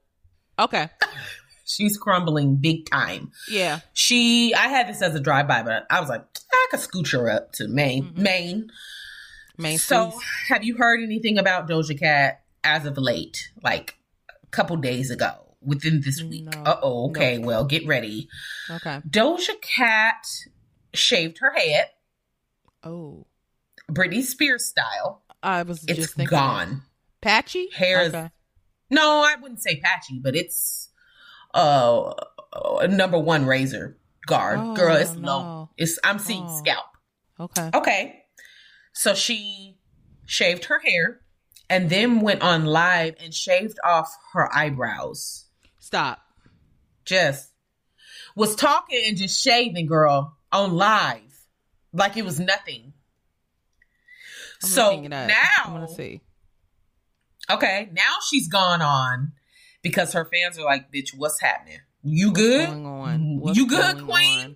Okay. 0.58 0.90
she's 1.66 1.98
crumbling 1.98 2.56
big 2.56 2.90
time. 2.90 3.32
Yeah. 3.50 3.82
She, 3.94 4.54
I 4.56 4.68
had 4.70 4.88
this 4.88 5.02
as 5.02 5.16
a 5.16 5.20
drive 5.20 5.48
by, 5.48 5.64
but 5.64 5.86
I 5.90 6.00
was 6.00 6.10
like, 6.10 6.24
I 6.52 6.68
could 6.72 6.80
scooch 6.80 7.12
her 7.12 7.30
up 7.30 7.52
to 7.54 7.68
main. 7.68 8.06
Mhm. 8.06 8.18
Maine. 8.18 8.72
Main 9.58 9.78
so, 9.78 10.12
so, 10.12 10.20
have 10.50 10.64
you 10.64 10.76
heard 10.78 11.02
anything 11.02 11.38
about 11.38 11.68
Doja 11.70 11.98
Cat 12.00 12.42
as 12.64 12.86
of 12.86 12.98
late? 12.98 13.50
Like 13.64 13.96
a 14.30 14.48
couple 14.48 14.76
days 14.78 15.12
ago, 15.12 15.56
within 15.62 16.02
this 16.02 16.22
week? 16.24 16.44
No. 16.46 16.62
Uh 16.64 16.80
oh. 16.82 17.10
Okay, 17.10 17.38
Nope. 17.38 17.46
well, 17.46 17.66
get 17.66 17.86
ready. 17.86 18.28
Okay. 18.70 19.00
Doja 19.10 19.60
Cat 19.62 20.26
shaved 20.96 21.38
her 21.40 21.52
head, 21.54 21.90
Oh. 22.84 23.26
Britney 23.92 24.24
Spears 24.24 24.66
style. 24.66 25.24
I 25.44 25.64
was 25.64 25.84
It's 25.88 26.00
just 26.00 26.16
thinking. 26.16 26.36
gone. 26.38 26.84
Patchy? 27.22 27.70
Hair 27.72 28.02
is- 28.02 28.14
Okay. 28.16 28.30
No, 28.90 29.22
I 29.22 29.36
wouldn't 29.36 29.62
say 29.62 29.80
patchy, 29.80 30.20
but 30.20 30.36
it's 30.36 30.90
uh 31.54 32.14
a 32.82 32.88
number 32.88 33.18
one 33.20 33.46
razor 33.46 33.98
guard. 34.28 34.60
Oh, 34.60 34.76
Girl, 34.76 34.96
it's 34.96 35.14
no. 35.14 35.28
low. 35.28 35.70
It's 35.78 35.98
I'm 36.04 36.20
seeing 36.20 36.46
Oh. 36.48 36.60
scalp. 36.60 36.86
Okay. 37.40 37.70
Okay. 37.74 38.24
So 38.94 39.14
she 39.14 39.78
shaved 40.26 40.66
her 40.66 40.80
hair 40.80 41.22
and 41.70 41.90
then 41.90 42.22
went 42.22 42.42
on 42.42 42.66
live 42.66 43.16
and 43.20 43.34
shaved 43.34 43.78
off 43.84 44.16
her 44.34 44.54
eyebrows. 44.56 45.46
Stop. 45.80 46.22
Just 47.04 47.52
was 48.36 48.56
talking 48.56 49.04
and 49.08 49.18
just 49.18 49.42
shaving, 49.42 49.86
girl, 49.86 50.35
on 50.52 50.74
live. 50.74 51.22
Like 51.94 52.18
it 52.18 52.26
was 52.26 52.40
nothing. 52.40 52.94
I'm 54.64 54.70
so 54.70 54.86
looking 54.90 55.06
it 55.06 55.14
up. 55.14 55.28
now 55.28 55.36
I'm 55.66 55.74
gonna 55.74 55.88
see. 55.88 56.22
Okay, 57.50 57.90
now 57.94 58.16
she's 58.28 58.48
gone 58.48 58.82
on 58.82 59.34
because 59.82 60.14
her 60.14 60.26
fans 60.26 60.58
are 60.58 60.66
like, 60.66 60.92
"Bitch, 60.92 61.10
what's 61.16 61.40
happening? 61.40 61.80
You 62.04 62.30
What's 62.30 62.40
good? 62.40 62.68
going 62.68 62.86
on? 62.86 63.40
What's 63.40 63.58
you 63.58 63.68
good, 63.68 64.04
Queen?" 64.04 64.40
on? 64.44 64.56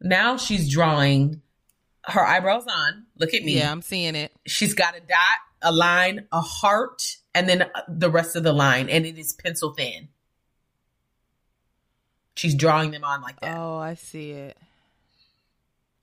Now 0.00 0.36
she's 0.36 0.70
drawing 0.70 1.42
her 2.04 2.24
eyebrows 2.24 2.66
on. 2.68 3.06
Look 3.18 3.34
at 3.34 3.42
me. 3.42 3.58
Yeah, 3.58 3.72
I'm 3.72 3.82
seeing 3.82 4.14
it. 4.14 4.32
She's 4.46 4.74
got 4.74 4.96
a 4.96 5.00
dot, 5.00 5.38
a 5.62 5.72
line, 5.72 6.26
a 6.32 6.40
heart, 6.40 7.16
and 7.34 7.48
then 7.48 7.70
the 7.88 8.10
rest 8.10 8.36
of 8.36 8.42
the 8.42 8.52
line, 8.52 8.88
and 8.88 9.06
it 9.06 9.18
is 9.18 9.32
pencil 9.32 9.72
thin. 9.74 10.08
She's 12.36 12.54
drawing 12.54 12.92
them 12.92 13.02
on 13.04 13.20
like 13.20 13.40
that. 13.40 13.56
Oh, 13.56 13.78
I 13.78 13.94
see 13.94 14.30
it. 14.30 14.56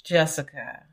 Jessica. 0.06 0.84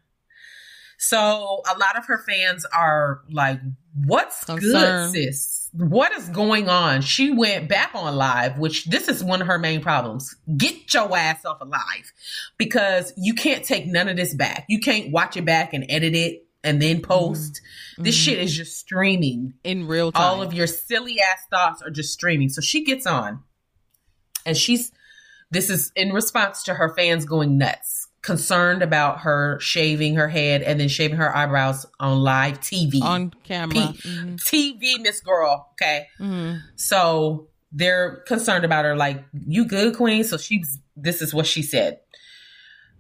So 0.98 1.62
a 1.68 1.77
lot 1.79 1.98
of 1.98 2.07
her 2.07 2.22
fans 2.29 2.64
are 2.66 3.22
like, 3.29 3.61
"What's 3.94 4.44
good, 4.44 5.11
sis? 5.12 5.68
What 5.72 6.12
is 6.12 6.29
going 6.29 6.68
on?" 6.68 7.03
She 7.03 7.33
went 7.33 7.68
back 7.68 7.90
on 7.94 8.14
live, 8.14 8.57
which 8.59 8.85
this 8.87 9.09
is 9.09 9.25
one 9.25 9.40
of 9.40 9.48
her 9.48 9.59
main 9.59 9.81
problems. 9.81 10.37
Get 10.57 10.94
your 10.94 11.16
ass 11.16 11.44
off 11.44 11.61
of 11.61 11.68
live 11.68 12.12
because 12.57 13.12
you 13.16 13.35
can't 13.35 13.64
take 13.64 13.87
none 13.87 14.09
of 14.09 14.16
this 14.16 14.33
back. 14.33 14.64
You 14.68 14.79
can't 14.79 15.11
watch 15.11 15.37
it 15.37 15.44
back 15.44 15.75
and 15.75 15.85
edit 15.88 16.14
it 16.14 16.46
and 16.62 16.81
then 16.81 17.03
post. 17.03 17.61
This 17.98 18.16
Mhm. 18.16 18.25
shit 18.25 18.38
is 18.38 18.57
just 18.57 18.77
streaming. 18.79 19.55
in 19.64 19.88
real 19.88 20.12
time. 20.12 20.22
All 20.22 20.40
of 20.42 20.53
your 20.55 20.68
silly 20.68 21.20
ass 21.20 21.40
thoughts 21.51 21.83
are 21.83 21.90
just 21.90 22.12
streaming. 22.12 22.48
So 22.48 22.61
she 22.61 22.85
gets 22.85 23.07
on, 23.07 23.42
and 24.46 24.57
she's. 24.57 24.92
This 25.51 25.68
is 25.68 25.92
in 25.94 26.12
response 26.12 26.62
to 26.62 26.75
her 26.75 26.94
fans 26.96 27.27
going 27.27 27.59
nuts, 27.59 28.01
concerned 28.22 28.82
about 28.82 29.20
her 29.20 29.58
shaving 29.61 30.14
her 30.14 30.28
head 30.28 30.62
and 30.62 30.78
then 30.78 30.88
shaving 30.88 31.16
her 31.16 31.37
eyebrows 31.37 31.85
on 31.98 32.18
live 32.20 32.61
TV. 32.61 33.02
on 33.02 33.32
camera. 33.42 33.74
P- 33.74 34.08
Mhm. 34.08 34.40
TV, 34.42 34.98
Miss 35.02 35.20
Girl. 35.20 35.68
Okay. 35.72 36.06
Mhm. 36.20 36.62
So 36.76 37.48
they're 37.72 38.16
concerned 38.26 38.64
about 38.64 38.85
her, 38.85 38.94
like, 38.96 39.24
you 39.46 39.64
good, 39.64 39.96
Queen? 39.96 40.22
So 40.24 40.37
she's, 40.37 40.78
this 40.96 41.20
is 41.20 41.35
what 41.35 41.46
she 41.46 41.62
said. 41.62 41.98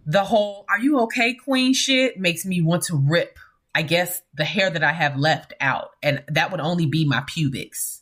The 0.06 0.24
whole, 0.24 0.64
are 0.68 0.80
you 0.80 0.98
okay, 1.02 1.34
Queen 1.34 1.72
shit 1.74 2.18
makes 2.18 2.44
me 2.44 2.60
want 2.60 2.82
to 2.84 2.96
rip, 2.96 3.38
I 3.74 3.82
guess, 3.82 4.20
the 4.34 4.44
hair 4.44 4.70
that 4.70 4.82
I 4.82 4.92
have 4.92 5.16
left 5.16 5.52
out. 5.60 5.90
And 6.02 6.24
that 6.28 6.50
would 6.50 6.60
only 6.60 6.86
be 6.86 7.04
my 7.04 7.22
pubics. 7.28 8.00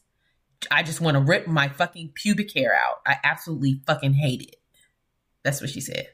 I 0.70 0.82
just 0.82 1.00
want 1.00 1.16
to 1.16 1.20
rip 1.22 1.46
my 1.46 1.68
fucking 1.68 2.12
pubic 2.14 2.54
hair 2.54 2.74
out. 2.74 3.00
I 3.06 3.16
absolutely 3.24 3.82
fucking 3.86 4.14
hate 4.14 4.42
it. 4.42 4.56
That's 5.42 5.60
what 5.60 5.70
she 5.70 5.80
said 5.82 6.06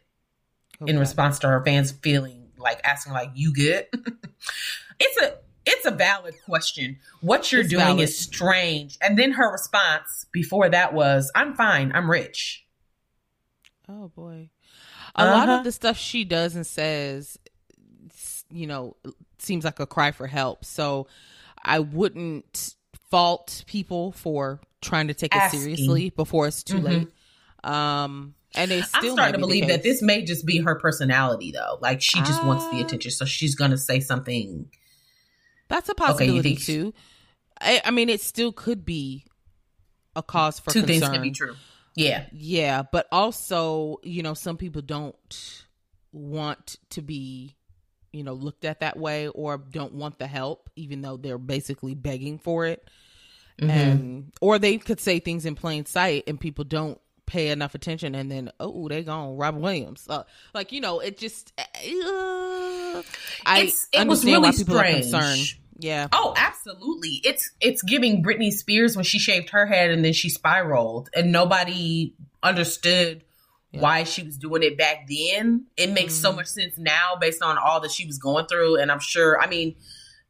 in 0.87 0.99
response 0.99 1.39
to 1.39 1.47
her 1.49 1.63
fans 1.65 1.93
feeling 1.93 2.49
like 2.59 2.81
asking 2.85 3.13
like 3.13 3.31
you 3.35 3.53
good 3.53 3.87
it's 5.01 5.23
a 5.23 5.35
it's 5.65 5.85
a 5.87 5.91
valid 5.91 6.35
question 6.45 6.99
what 7.21 7.51
you're 7.53 7.61
It's 7.63 7.71
doing 7.71 7.85
valid. 7.87 8.01
is 8.01 8.19
strange 8.19 8.97
and 9.01 9.19
then 9.19 9.33
her 9.33 9.51
response 9.53 10.27
before 10.33 10.69
that 10.69 10.93
was 10.95 11.31
i'm 11.35 11.55
fine 11.55 11.93
i'm 11.95 12.11
rich 12.11 12.63
Oh 13.89 14.09
boy. 14.09 14.51
A 15.15 15.25
lot 15.25 15.49
Uh-huh. 15.49 15.59
of 15.59 15.65
the 15.65 15.71
stuff 15.71 15.97
she 15.97 16.25
does 16.25 16.57
and 16.57 16.67
says, 16.67 17.39
you 18.51 18.67
know, 18.67 18.97
seems 19.39 19.65
like 19.65 19.79
a 19.79 19.87
cry 19.87 20.11
for 20.11 20.27
help. 20.27 20.65
So 20.65 21.07
I 21.63 21.79
wouldn't 21.79 22.75
fault 23.11 23.63
people 23.69 24.11
for 24.11 24.61
trying 24.81 25.07
to 25.07 25.15
take 25.15 25.37
it 25.37 25.43
seriously 25.53 26.11
before 26.11 26.49
it's 26.49 26.65
too 26.65 26.81
Mhm. 26.81 26.83
late. 26.83 27.09
Um, 27.63 28.35
and 28.57 28.71
it 28.73 28.85
i'm 28.95 29.01
still 29.03 29.13
starting 29.15 29.35
to 29.35 29.39
believe 29.39 29.67
that 29.69 29.83
this 29.83 30.01
may 30.03 30.23
just 30.25 30.45
be 30.47 30.59
her 30.59 30.75
personality 30.77 31.51
though 31.53 31.79
like 31.81 32.01
she 32.03 32.19
just 32.21 32.43
wants 32.45 32.65
the 32.71 32.77
Ah. 32.79 32.85
attention 32.87 33.11
so 33.11 33.25
she's 33.25 33.55
gonna 33.55 33.79
say 33.79 34.01
something 34.01 34.69
That's 35.69 35.89
a 35.89 35.93
Okay, 35.93 36.05
possibility 36.07 36.55
think- 36.55 36.65
too. 36.65 36.95
I, 37.61 37.81
I 37.87 37.91
mean, 37.91 38.09
it 38.09 38.21
still 38.21 38.53
could 38.53 38.85
be 38.85 39.25
a 40.15 40.23
cause 40.23 40.59
for 40.61 40.71
Two 40.71 40.81
concern. 40.83 41.01
things 41.01 41.09
can 41.13 41.23
be 41.23 41.31
true. 41.33 41.57
Yeah. 41.97 42.27
Yeah, 42.33 42.83
but 42.93 43.07
also, 43.11 43.97
you 44.03 44.23
know, 44.23 44.35
some 44.35 44.57
people 44.59 44.83
don't 44.83 45.65
want 46.13 46.77
to 46.91 47.03
be, 47.03 47.57
you 48.13 48.23
know, 48.23 48.35
looked 48.35 48.65
at 48.65 48.81
that 48.81 48.99
way 48.99 49.29
or 49.29 49.57
don't 49.59 49.95
want 49.95 50.19
the 50.19 50.27
help, 50.27 50.69
even 50.77 51.01
though 51.01 51.17
they're 51.17 51.39
basically 51.39 51.95
begging 51.95 52.39
for 52.39 52.67
it. 52.67 52.87
Mhm. 53.61 53.71
And 53.71 54.33
or 54.43 54.59
they 54.59 54.77
could 54.79 55.01
say 55.01 55.19
things 55.19 55.47
in 55.47 55.55
plain 55.55 55.87
sight 55.87 56.25
and 56.27 56.39
people 56.39 56.65
don't 56.65 57.01
pay 57.27 57.49
enough 57.49 57.75
attention 57.75 58.15
and 58.15 58.31
then 58.31 58.51
oh 58.61 58.89
they 58.89 59.03
gone 59.03 59.37
Robin 59.37 59.61
Williams 59.61 60.07
uh, 60.09 60.23
like 60.55 60.73
you 60.73 60.81
know 60.81 61.01
it 61.01 61.19
just 61.19 61.53
uh, 61.59 61.63
I 63.45 63.59
It's- 63.61 63.89
it 63.93 64.07
was 64.07 64.25
understand 64.25 64.43
why 64.43 64.49
really 64.49 64.57
people 64.59 64.75
strange. 64.77 64.97
are 64.97 65.01
concerned 65.21 65.47
yeah 65.79 66.09
Oh, 66.13 66.33
absolutely. 66.37 67.21
It's 67.25 67.51
it's 67.61 67.83
giving 67.83 68.23
Britney 68.23 68.51
Spears 68.51 68.97
when 68.97 69.05
she 69.05 69.19
shaved 69.19 69.51
her 69.51 69.67
head 69.67 69.91
and 69.91 70.03
then 70.05 70.15
she 70.15 70.31
spiraled 70.31 71.11
and 71.15 71.31
nobody 71.33 72.15
understood 72.43 73.23
Yeah. 73.73 73.81
why 73.83 74.05
she 74.05 74.23
was 74.23 74.39
doing 74.39 74.63
it 74.63 74.79
back 74.79 75.07
then. 75.09 75.67
It 75.77 75.91
makes 75.91 76.15
so 76.15 76.33
Mhm. 76.33 76.37
much 76.37 76.47
sense 76.47 76.79
now 76.79 77.17
based 77.21 77.43
on 77.43 77.59
all 77.59 77.81
that 77.81 77.91
she 77.91 78.07
was 78.07 78.17
going 78.19 78.47
through 78.47 78.77
and 78.81 78.91
I'm 78.91 79.01
sure 79.01 79.39
I 79.41 79.49
mean, 79.49 79.77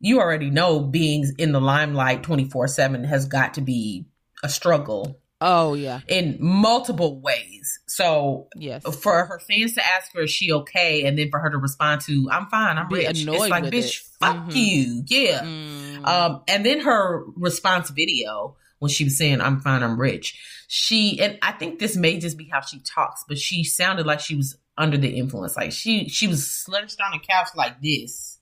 you 0.00 0.18
already 0.20 0.50
know 0.50 0.80
being 0.80 1.24
in 1.38 1.52
the 1.52 1.61
limelight 1.61 2.22
24/7 2.24 3.04
has 3.04 3.26
got 3.26 3.54
to 3.54 3.61
be 3.61 4.04
a 4.42 4.48
struggle 4.48 5.20
oh 5.40 5.75
yeah 5.75 6.01
in 6.09 6.37
multiple 6.40 7.20
ways. 7.20 7.79
So 7.87 8.49
yes 8.57 8.83
for 9.03 9.25
her 9.25 9.38
fans 9.40 9.75
to 9.75 9.85
ask 9.87 10.12
her 10.14 10.22
is 10.22 10.31
she 10.31 10.53
okay 10.53 11.05
and 11.07 11.18
then 11.18 11.31
for 11.31 11.38
her 11.38 11.51
to 11.51 11.59
respond 11.59 12.01
to 12.03 12.29
I'm 12.31 12.46
fine, 12.46 12.79
I'm 12.79 12.88
Be 12.88 13.07
rich. 13.07 13.22
annoyed 13.22 13.37
It's 13.42 13.51
like 13.51 13.64
bitch, 13.64 13.96
it. 13.96 14.03
fuck 14.20 14.37
Mhm. 14.49 14.55
you. 14.55 15.03
Yeah. 15.07 15.40
Mm. 15.42 16.07
Um, 16.07 16.42
and 16.49 16.64
then 16.64 16.81
her 16.81 17.25
response 17.37 17.90
video 17.90 18.57
when 18.79 18.90
she 18.90 19.05
was 19.05 19.16
saying, 19.16 19.40
I'm 19.40 19.61
fine, 19.61 19.83
I'm 19.83 19.99
rich. 19.99 20.38
She, 20.68 21.18
and 21.22 21.38
I 21.40 21.53
think 21.53 21.79
this 21.79 21.96
may 21.96 22.18
just 22.18 22.37
be 22.37 22.44
how 22.53 22.61
she 22.61 22.79
talks, 22.81 23.25
but 23.27 23.38
she 23.38 23.64
sounded 23.64 24.05
like 24.05 24.20
she 24.20 24.37
was 24.37 24.57
under 24.77 24.99
the 24.99 25.09
influence. 25.09 25.57
Like 25.57 25.72
she, 25.72 26.09
she 26.11 26.27
was 26.29 26.46
slouched 26.46 26.99
on 27.01 27.12
the 27.12 27.27
couch 27.27 27.49
like 27.55 27.81
this, 27.81 28.36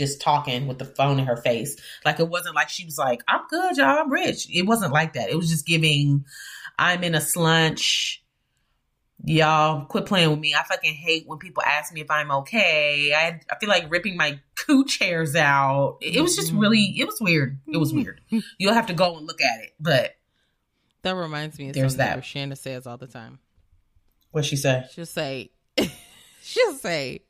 just 0.00 0.20
talking 0.20 0.66
with 0.66 0.78
the 0.78 0.84
phone 0.84 1.18
in 1.20 1.26
her 1.26 1.36
face. 1.36 1.76
Like 2.04 2.18
it 2.18 2.28
wasn't 2.28 2.56
like 2.56 2.68
she 2.68 2.84
was 2.84 2.98
like, 2.98 3.22
I'm 3.28 3.42
good, 3.48 3.76
y'all, 3.76 3.98
I'm 3.98 4.10
rich. 4.10 4.48
It 4.50 4.66
wasn't 4.66 4.92
like 4.92 5.12
that. 5.12 5.30
It 5.30 5.36
was 5.36 5.48
just 5.48 5.66
giving, 5.66 6.24
I'm 6.78 7.04
in 7.04 7.14
a 7.14 7.18
slunch. 7.18 8.16
Y'all 9.22 9.84
quit 9.84 10.06
playing 10.06 10.30
with 10.30 10.38
me. 10.38 10.54
I 10.54 10.62
fucking 10.62 10.94
hate 10.94 11.24
when 11.26 11.38
people 11.38 11.62
ask 11.62 11.92
me 11.92 12.00
if 12.00 12.10
I'm 12.10 12.30
okay. 12.30 13.12
I 13.14 13.38
I 13.50 13.58
feel 13.58 13.68
like 13.68 13.90
ripping 13.90 14.16
my 14.16 14.40
cooch 14.56 14.98
hairs 14.98 15.36
out. 15.36 15.98
It, 16.00 16.22
was 16.22 16.34
just 16.34 16.52
really 16.52 16.94
it 16.96 17.06
was 17.06 17.20
weird. 17.20 17.60
It 17.68 17.76
was 17.76 17.92
weird. 17.92 18.22
You'll 18.58 18.72
have 18.72 18.86
to 18.86 18.94
go 18.94 19.18
and 19.18 19.26
look 19.26 19.42
at 19.42 19.60
it. 19.60 19.74
But 19.78 20.16
that 21.02 21.14
reminds 21.16 21.58
me 21.58 21.68
of 21.68 21.74
There's 21.74 21.92
something 21.92 22.16
that. 22.16 22.24
Shanna 22.24 22.56
says 22.56 22.86
all 22.86 22.96
the 22.96 23.06
time 23.06 23.40
what 24.30 24.44
she 24.44 24.56
say? 24.56 24.86
she'll 24.92 25.06
say 25.06 25.50
she'll 26.42 26.74
say 26.74 27.20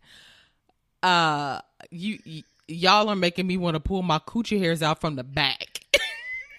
uh 1.02 1.60
you, 1.90 2.18
y 2.26 2.44
y'all 2.70 3.08
are 3.08 3.16
making 3.16 3.46
me 3.46 3.56
want 3.56 3.74
to 3.74 3.80
pull 3.80 4.02
my 4.02 4.18
coochie 4.18 4.58
hairs 4.58 4.82
out 4.82 5.00
from 5.00 5.16
the 5.16 5.24
back. 5.24 5.80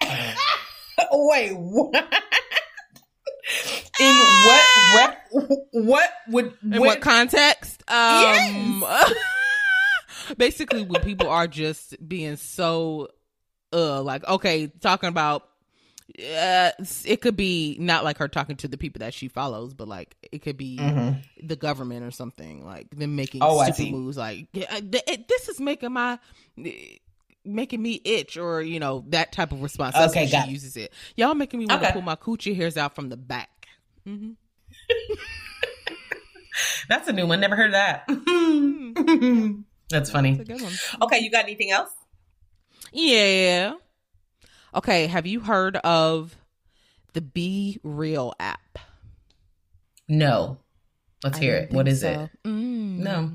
Wait, 1.12 1.52
what? 1.52 2.14
In 4.00 4.18
what 4.44 4.64
rep, 4.94 5.28
what 5.72 6.10
would 6.28 6.54
in 6.62 6.70
what, 6.80 6.80
what 6.80 7.00
context? 7.00 7.82
Um 7.88 8.84
basically 10.36 10.82
when 10.82 11.02
people 11.02 11.28
are 11.28 11.46
just 11.46 11.96
being 12.06 12.36
so 12.36 13.08
uh 13.72 14.00
like 14.02 14.26
okay 14.28 14.68
talking 14.80 15.08
about 15.08 15.48
uh, 16.18 16.70
it 17.04 17.20
could 17.22 17.36
be 17.36 17.76
not 17.80 18.04
like 18.04 18.18
her 18.18 18.28
talking 18.28 18.56
to 18.56 18.68
the 18.68 18.76
people 18.76 19.00
that 19.00 19.14
she 19.14 19.28
follows, 19.28 19.72
but 19.74 19.88
like 19.88 20.16
it 20.30 20.40
could 20.42 20.56
be 20.56 20.78
Mhm. 20.78 21.22
the 21.42 21.56
government 21.56 22.04
or 22.04 22.10
something 22.10 22.64
like 22.64 22.90
them 22.90 23.16
making 23.16 23.42
Oh, 23.42 23.62
stupid 23.62 23.90
moves 23.92 24.16
like 24.16 24.46
yeah, 24.52 24.66
I- 24.70 24.80
th- 24.80 25.04
it- 25.06 25.28
this 25.28 25.48
is 25.48 25.58
making 25.60 25.92
my 25.92 26.18
making 27.44 27.82
me 27.82 28.00
itch 28.04 28.36
or 28.36 28.60
you 28.62 28.78
know 28.78 29.04
that 29.08 29.32
type 29.32 29.52
of 29.52 29.62
response 29.62 29.94
that's 29.96 30.14
Okay, 30.14 30.26
she 30.26 30.48
uses 30.50 30.76
it 30.76 30.92
y'all 31.16 31.34
making 31.34 31.58
me 31.60 31.66
want 31.66 31.80
to 31.80 31.86
Okay. 31.86 31.92
pull 31.92 32.02
my 32.02 32.14
coochie 32.16 32.54
hairs 32.54 32.76
out 32.76 32.94
from 32.94 33.08
the 33.08 33.16
back 33.16 33.68
hmm 34.04 34.32
That's 36.88 37.08
a 37.08 37.12
new 37.12 37.26
one. 37.26 37.40
Never 37.40 37.56
heard 37.56 37.68
of 37.68 37.72
that. 37.72 38.04
That's 38.06 39.64
That's 39.88 40.08
a 40.10 40.12
funny. 40.12 40.34
good 40.36 40.60
one. 40.60 40.74
Okay, 41.00 41.20
you 41.20 41.30
got 41.30 41.44
anything 41.44 41.70
else? 41.70 41.90
yeah 42.92 43.72
okay 44.74 45.06
have 45.06 45.26
you 45.26 45.40
heard 45.40 45.76
of 45.78 46.36
the 47.14 47.20
BeReal 47.20 48.32
app 48.40 48.78
No. 50.08 50.58
Let's 51.24 51.38
I 51.38 51.40
hear 51.40 51.56
it. 51.56 51.72
What 51.72 51.86
is 51.86 52.00
so. 52.00 52.10
it? 52.10 52.30
Mm. 52.44 52.98
No. 52.98 53.30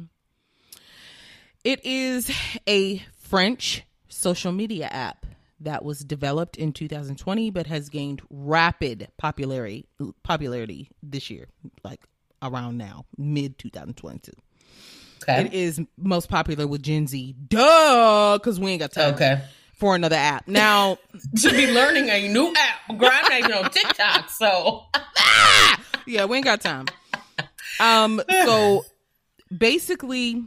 It 1.64 1.86
is 1.86 2.30
a 2.68 3.02
French 3.18 3.84
social 4.10 4.52
media 4.52 4.88
app 4.88 5.26
that 5.60 5.84
was 5.86 6.00
developed 6.00 6.56
in 6.58 6.72
2020 6.74 7.50
but 7.52 7.68
has 7.68 7.90
gained 7.90 8.22
rapid 8.30 9.08
popularity 9.18 9.88
popularity 10.24 10.90
this 11.02 11.30
year, 11.30 11.48
like 11.84 12.02
around 12.42 12.78
now, 12.78 13.06
mid 13.18 13.58
2022. 13.58 14.32
Okay. 15.24 15.46
It 15.46 15.54
is 15.54 15.82
most 15.98 16.30
popular 16.30 16.68
with 16.68 16.84
Gen 16.84 17.08
Z. 17.08 17.36
Duh, 17.48 18.38
because 18.38 18.60
we 18.60 18.72
ain't 18.72 18.82
got 18.82 18.92
time 18.92 19.14
Okay. 19.16 19.42
For 19.78 19.96
another 19.96 20.16
app. 20.16 20.48
Now, 20.48 20.98
Should 21.38 21.54
be 21.54 21.72
learning 21.72 22.10
a 22.10 22.28
new 22.28 22.54
app. 22.56 22.98
Girl, 22.98 23.10
I'm 23.12 23.24
not 23.24 23.40
even 23.40 23.54
on 23.54 23.70
TikTok, 23.72 24.30
so 24.30 24.84
yeah, 26.06 26.26
we 26.26 26.38
ain't 26.38 26.46
got 26.46 26.62
time. 26.62 26.86
Um, 27.80 28.22
so 28.30 28.86
basically, 29.56 30.44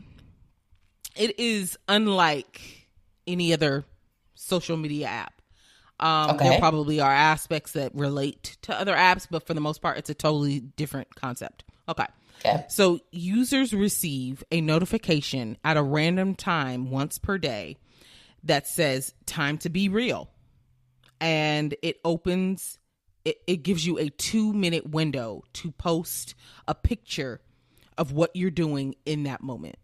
it 1.16 1.38
is 1.38 1.78
unlike 1.88 2.86
any 3.26 3.52
other 3.52 3.84
social 4.34 4.76
media 4.76 5.06
app. 5.06 5.34
Um, 6.00 6.30
Okay. 6.30 6.48
There 6.48 6.58
probably 6.58 7.00
are 7.00 7.12
aspects 7.12 7.72
that 7.72 7.94
relate 7.94 8.56
to 8.62 8.78
other 8.78 8.94
apps, 8.94 9.26
but 9.30 9.46
for 9.46 9.54
the 9.54 9.60
most 9.60 9.82
part, 9.82 9.98
it's 9.98 10.10
a 10.10 10.14
totally 10.14 10.60
different 10.60 11.14
concept. 11.14 11.64
Okay. 11.88 12.06
okay. 12.44 12.64
So 12.68 13.00
users 13.12 13.72
receive 13.74 14.42
a 14.50 14.60
notification 14.60 15.58
at 15.62 15.76
a 15.76 15.82
random 15.82 16.34
time 16.34 16.90
once 16.90 17.18
per 17.18 17.38
day 17.38 17.76
that 18.44 18.66
says 18.66 19.14
time 19.26 19.58
to 19.58 19.68
be 19.68 19.88
real. 19.88 20.30
And 21.20 21.74
it 21.82 21.98
opens 22.04 22.78
it, 23.24 23.36
it 23.46 23.56
gives 23.62 23.86
you 23.86 23.98
a 23.98 24.08
two 24.08 24.52
minute 24.54 24.88
window 24.88 25.42
to 25.54 25.70
post 25.72 26.34
a 26.66 26.74
picture 26.74 27.40
of 27.98 28.12
what 28.12 28.30
you're 28.34 28.50
doing 28.50 28.94
in 29.04 29.24
that 29.24 29.42
moment. 29.42 29.76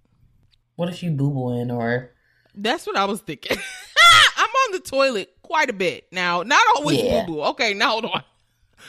What 0.76 0.88
if 0.88 1.02
you 1.02 1.10
boo 1.10 1.30
booing 1.30 1.70
or 1.70 2.12
That's 2.54 2.86
what 2.86 2.96
I 2.96 3.04
was 3.04 3.20
thinking. 3.20 3.58
I'm 4.38 4.48
on 4.48 4.72
the 4.72 4.80
toilet 4.80 5.30
quite 5.42 5.68
a 5.68 5.74
bit 5.74 6.06
now. 6.12 6.42
Not 6.42 6.62
always 6.76 7.02
Yeah. 7.02 7.24
boo 7.26 7.34
boo. 7.34 7.42
Okay, 7.42 7.74
now 7.74 7.90
hold 7.90 8.06
on. 8.06 8.22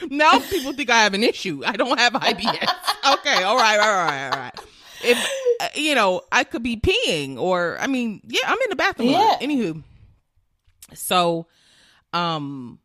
Now 0.10 0.40
people 0.40 0.74
think 0.74 0.90
I 0.90 1.00
have 1.04 1.14
an 1.14 1.24
issue. 1.24 1.62
I 1.66 1.74
don't 1.74 1.98
have 2.00 2.14
IBS. 2.14 3.14
okay, 3.14 3.44
all 3.44 3.58
right, 3.58 3.80
all 3.80 4.06
right, 4.06 4.30
all 4.30 4.40
right. 4.40 4.54
If 5.04 5.18
you 5.76 5.96
know, 5.96 6.22
I 6.32 6.44
could 6.44 6.64
be 6.64 6.78
peeing, 6.78 7.38
or 7.38 7.78
I 7.80 7.88
mean, 7.88 8.22
yeah, 8.28 8.42
I'm 8.46 8.58
in 8.64 8.70
the 8.70 8.76
bathroom. 8.76 9.10
Yeah. 9.10 9.38
Anywho, 9.42 9.84
so, 10.94 11.48
um, 12.14 12.80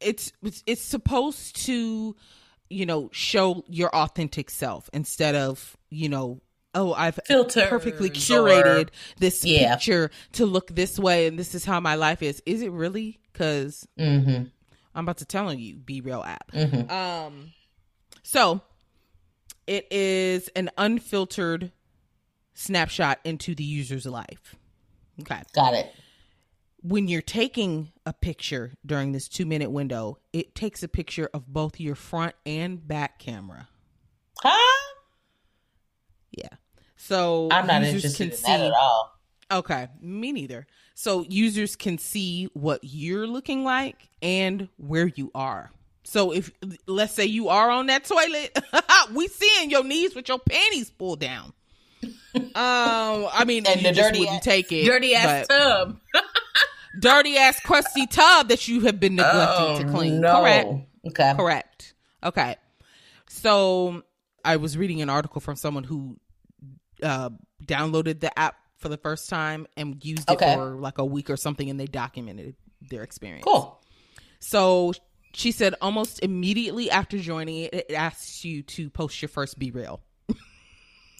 it's 0.00 0.32
it's 0.66 0.82
supposed 0.82 1.56
to, 1.66 2.16
you 2.68 2.86
know, 2.86 3.08
show 3.12 3.64
your 3.68 3.94
authentic 3.94 4.50
self 4.50 4.90
instead 4.92 5.34
of 5.34 5.76
you 5.90 6.08
know, 6.08 6.40
oh, 6.74 6.92
I've 6.94 7.18
filter 7.26 7.66
perfectly 7.68 8.10
curated 8.10 8.88
this 9.18 9.44
Yeah. 9.44 9.74
picture 9.74 10.10
to 10.32 10.46
look 10.46 10.68
this 10.74 10.98
way 10.98 11.26
and 11.26 11.38
this 11.38 11.54
is 11.54 11.64
how 11.64 11.78
my 11.80 11.94
life 11.94 12.22
is 12.22 12.42
is 12.46 12.62
it 12.62 12.72
really 12.72 13.20
because 13.32 13.86
Mm-hmm. 13.98 14.44
i'm 14.94 15.04
about 15.04 15.18
to 15.18 15.24
tell 15.26 15.52
you 15.54 15.76
BeReal 15.76 16.26
app 16.26 16.50
Mm-hmm. 16.52 16.90
um 16.90 17.52
so 18.22 18.60
it 19.66 19.86
is 19.92 20.48
an 20.56 20.70
unfiltered 20.78 21.72
snapshot 22.54 23.18
into 23.24 23.54
the 23.54 23.64
user's 23.64 24.06
life 24.06 24.56
okay 25.20 25.42
Got 25.54 25.74
it. 25.74 25.92
when 26.82 27.08
you're 27.08 27.22
taking 27.22 27.92
a 28.04 28.12
picture 28.12 28.72
during 28.84 29.12
this 29.12 29.28
two 29.28 29.46
minute 29.46 29.70
window 29.70 30.18
it 30.32 30.54
takes 30.54 30.82
a 30.82 30.88
picture 30.88 31.28
of 31.32 31.46
both 31.46 31.80
your 31.80 31.94
front 31.94 32.34
and 32.46 32.86
back 32.86 33.18
camera 33.18 33.68
Huh? 34.40 34.92
yeah 36.32 36.48
so 36.96 37.48
I'm 37.50 37.66
not 37.66 37.82
interested 37.82 38.16
can 38.16 38.24
in 38.24 38.30
that 38.30 38.36
see- 38.38 38.66
at 38.66 38.72
all. 38.72 39.08
Okay, 39.50 39.88
me 40.00 40.32
neither. 40.32 40.66
So 40.94 41.26
users 41.28 41.76
can 41.76 41.98
see 41.98 42.48
what 42.54 42.80
you're 42.82 43.26
looking 43.26 43.64
like 43.64 44.08
and 44.22 44.68
where 44.78 45.08
you 45.08 45.30
are. 45.34 45.70
So 46.04 46.32
if 46.32 46.50
let's 46.86 47.14
say 47.14 47.24
you 47.26 47.48
are 47.48 47.70
on 47.70 47.86
that 47.86 48.04
toilet, 48.04 48.58
we 49.14 49.28
seeing 49.28 49.70
your 49.70 49.84
knees 49.84 50.14
with 50.14 50.28
your 50.28 50.38
panties 50.38 50.90
pulled 50.90 51.20
down. 51.20 51.52
Um, 52.34 52.48
I 52.54 53.44
mean, 53.46 53.66
And 53.66 53.84
the 53.84 53.92
dirty 53.92 54.26
ass- 54.26 54.42
take 54.42 54.72
it. 54.72 54.86
Dirty 54.86 55.14
ass 55.14 55.46
tub. 55.46 56.00
dirty 56.98 57.36
ass 57.36 57.60
crusty 57.60 58.06
tub 58.06 58.48
that 58.48 58.66
you 58.68 58.80
have 58.80 58.98
been 58.98 59.16
neglecting 59.16 59.66
Oh, 59.66 59.78
to 59.80 59.84
clean. 59.96 60.20
no. 60.20 60.40
Correct. 60.40 60.68
Okay. 61.08 61.34
Correct. 61.36 61.94
Okay. 62.24 62.56
So 63.28 64.02
I 64.44 64.56
was 64.56 64.76
reading 64.78 65.02
an 65.02 65.10
article 65.10 65.40
from 65.42 65.56
someone 65.56 65.84
who 65.84 66.16
uh, 67.02 67.30
downloaded 67.64 68.20
the 68.20 68.36
app 68.38 68.56
for 68.78 68.88
the 68.88 68.96
first 68.96 69.28
time 69.28 69.66
and 69.76 70.02
used 70.04 70.28
it 70.30 70.32
Okay. 70.34 70.54
for 70.54 70.76
like 70.76 70.96
a 70.98 71.04
week 71.04 71.28
or 71.30 71.36
something, 71.36 71.68
and 71.68 71.78
they 71.78 71.86
documented 71.86 72.56
their 72.90 73.02
experience. 73.02 73.44
Cool. 73.44 73.78
So 74.40 74.94
she 75.34 75.52
said 75.52 75.74
almost 75.80 76.20
immediately 76.22 76.90
after 76.90 77.18
joining 77.18 77.58
it, 77.64 77.74
it 77.74 77.92
asks 77.94 78.44
you 78.44 78.62
to 78.62 78.90
post 78.90 79.20
your 79.22 79.28
first 79.28 79.58
BeReal. 79.58 80.00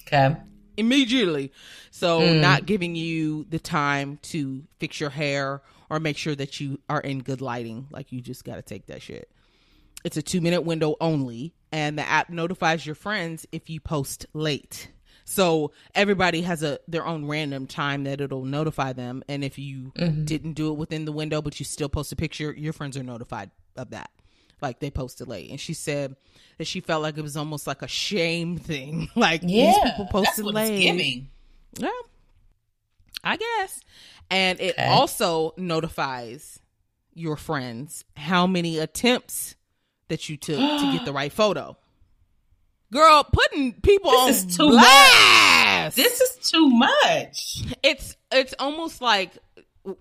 Okay. 0.06 0.36
immediately. 0.76 1.52
So 1.90 2.20
Mm. 2.20 2.40
not 2.40 2.66
giving 2.66 2.96
you 2.96 3.44
the 3.48 3.58
time 3.58 4.18
to 4.22 4.64
fix 4.80 5.00
your 5.00 5.10
hair 5.10 5.62
or 5.90 6.00
make 6.00 6.16
sure 6.16 6.34
that 6.34 6.60
you 6.60 6.80
are 6.88 7.00
in 7.00 7.20
good 7.22 7.40
lighting. 7.42 7.86
Like 7.90 8.10
you 8.10 8.20
just 8.22 8.42
got 8.44 8.56
to 8.56 8.62
take 8.62 8.86
that 8.86 9.02
shit. 9.02 9.30
It's 10.02 10.16
a 10.16 10.22
2 10.22 10.40
minute 10.40 10.62
window 10.62 10.96
only 11.00 11.54
and 11.70 11.98
the 11.98 12.08
app 12.08 12.30
notifies 12.30 12.84
your 12.86 12.94
friends 12.94 13.46
if 13.52 13.68
you 13.68 13.80
post 13.80 14.24
late. 14.32 14.90
So 15.24 15.72
everybody 15.94 16.40
has 16.42 16.62
a 16.62 16.80
their 16.88 17.06
own 17.06 17.26
random 17.26 17.66
time 17.66 18.04
that 18.04 18.20
it'll 18.22 18.44
notify 18.44 18.92
them 18.94 19.22
and 19.28 19.44
if 19.44 19.58
you 19.58 19.92
didn't 20.24 20.54
do 20.54 20.70
it 20.72 20.78
within 20.78 21.04
the 21.04 21.12
window 21.12 21.40
but 21.42 21.60
you 21.60 21.64
still 21.64 21.88
post 21.90 22.12
a 22.12 22.16
picture, 22.16 22.52
your 22.52 22.72
friends 22.72 22.96
are 22.96 23.02
notified 23.04 23.50
of 23.76 23.90
that. 23.90 24.10
Like 24.60 24.78
they 24.80 24.90
posted 24.90 25.28
late. 25.28 25.50
And 25.50 25.58
she 25.60 25.74
said 25.74 26.14
that 26.58 26.66
she 26.66 26.80
felt 26.80 27.02
like 27.02 27.18
it 27.18 27.22
was 27.22 27.36
almost 27.36 27.66
like 27.66 27.82
a 27.82 27.88
shame 27.88 28.58
thing. 28.58 29.08
like 29.16 29.42
Yeah. 29.44 29.72
these 29.72 29.90
people 29.90 30.06
posted 30.06 30.44
late. 30.46 31.24
Yeah, 31.78 31.88
I 33.24 33.36
guess. 33.36 33.80
And 34.30 34.60
it 34.60 34.72
Okay. 34.74 34.86
also 34.86 35.54
notifies 35.56 36.58
your 37.14 37.36
friends 37.36 38.04
how 38.16 38.46
many 38.46 38.78
attempts 38.78 39.56
that 40.08 40.28
you 40.28 40.36
took 40.36 40.58
to 40.58 40.92
get 40.92 41.04
the 41.04 41.12
right 41.12 41.32
photo. 41.32 41.76
Girl, 42.92 43.24
putting 43.24 43.72
people 43.80 44.10
This 44.10 44.20
on 44.20 44.48
is 44.48 44.56
too 44.56 44.68
blast. 44.70 45.96
This 45.96 46.20
is 46.20 46.50
too 46.50 46.68
much. 46.68 47.62
it's 47.82 48.16
it's 48.30 48.54
almost 48.58 49.00
like 49.00 49.32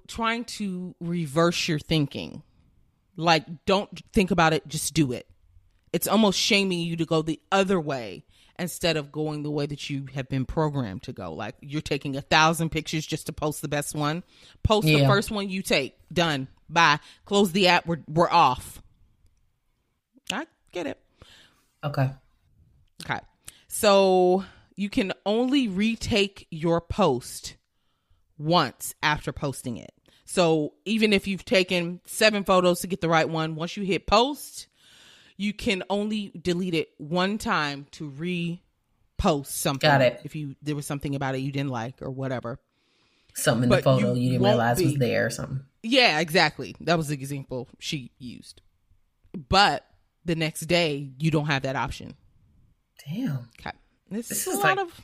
trying 0.07 0.43
to 0.45 0.93
reverse 0.99 1.67
your 1.69 1.80
thinking. 1.80 2.43
Like 3.16 3.45
don't 3.66 3.89
think 4.14 4.32
about 4.32 4.53
it, 4.53 4.68
just 4.68 4.93
do 4.93 5.12
it. 5.12 5.28
It's 5.93 6.07
almost 6.07 6.39
shaming 6.39 6.80
you 6.80 6.95
to 6.97 7.05
go 7.05 7.22
the 7.22 7.39
other 7.51 7.80
way 7.80 8.24
instead 8.57 8.95
of 8.95 9.12
going 9.12 9.43
the 9.43 9.51
way 9.51 9.66
that 9.66 9.89
you 9.89 10.05
have 10.14 10.30
been 10.30 10.45
programmed 10.45 11.03
to 11.03 11.14
go. 11.14 11.34
Like 11.34 11.55
you're 11.62 11.82
taking 11.82 12.16
a 12.16 12.22
thousand 12.22 12.70
pictures 12.70 13.05
just 13.05 13.26
to 13.26 13.34
post 13.34 13.62
the 13.62 13.68
best 13.68 13.95
one. 13.95 14.24
Post 14.64 14.88
the 14.88 15.05
first 15.05 15.32
one 15.32 15.49
you 15.49 15.62
take. 15.62 15.97
Done. 16.14 16.47
Bye. 16.70 16.99
Close 17.26 17.51
the 17.51 17.68
app. 17.68 17.86
We're 17.86 18.01
we're 18.07 18.30
off. 18.30 18.82
I 20.32 20.45
get 20.72 20.88
it. 20.88 20.97
Okay. 21.84 22.12
Okay. 23.03 23.20
So 23.68 24.45
you 24.76 24.89
can 24.89 25.14
only 25.26 25.68
retake 25.68 26.47
your 26.51 26.80
post 26.80 27.57
once 28.38 28.95
after 29.01 29.32
posting 29.32 29.78
it. 29.78 29.91
So 30.32 30.75
even 30.86 31.11
if 31.11 31.27
you've 31.27 31.43
taken 31.43 31.99
seven 32.05 32.45
photos 32.45 32.79
to 32.79 32.88
get 32.88 33.01
the 33.01 33.09
right 33.09 33.27
one, 33.27 33.55
once 33.55 33.75
you 33.75 33.84
hit 33.84 34.07
post, 34.07 34.67
you 35.36 35.51
can 35.51 35.84
only 35.89 36.32
delete 36.41 36.73
it 36.73 36.88
one 36.97 37.38
time 37.38 37.86
to 37.91 38.09
repost 38.09 39.47
something. 39.47 39.89
Got 39.89 40.01
it. 40.01 40.21
If 40.23 40.34
you 40.38 40.55
there 40.61 40.73
was 40.73 40.86
something 40.86 41.15
about 41.15 41.36
it 41.36 41.39
you 41.39 41.51
didn't 41.51 41.71
like 41.71 42.01
or 42.01 42.09
whatever. 42.09 42.59
Something 43.34 43.63
in 43.63 43.69
But 43.69 43.75
the 43.77 43.84
photo 43.84 44.13
you 44.13 44.21
you, 44.21 44.29
didn't 44.32 44.45
realize 44.45 44.82
was 44.82 44.95
there 44.95 45.25
or 45.25 45.29
something. 45.32 45.65
Yeah, 45.84 46.19
exactly. 46.21 46.77
That 46.79 46.97
was 46.97 47.09
the 47.09 47.15
example 47.15 47.67
she 47.79 48.11
used. 48.17 48.61
But 49.49 49.86
the 50.23 50.36
next 50.36 50.61
day 50.61 51.11
you 51.19 51.29
don't 51.29 51.47
have 51.47 51.63
that 51.63 51.75
option. 51.75 52.15
Damn. 53.05 53.49
Okay. 53.59 53.75
This, 54.09 54.29
This 54.29 54.47
is 54.47 54.53
is 54.53 54.59
a 54.59 54.63
lot 54.63 54.77
of 54.79 55.01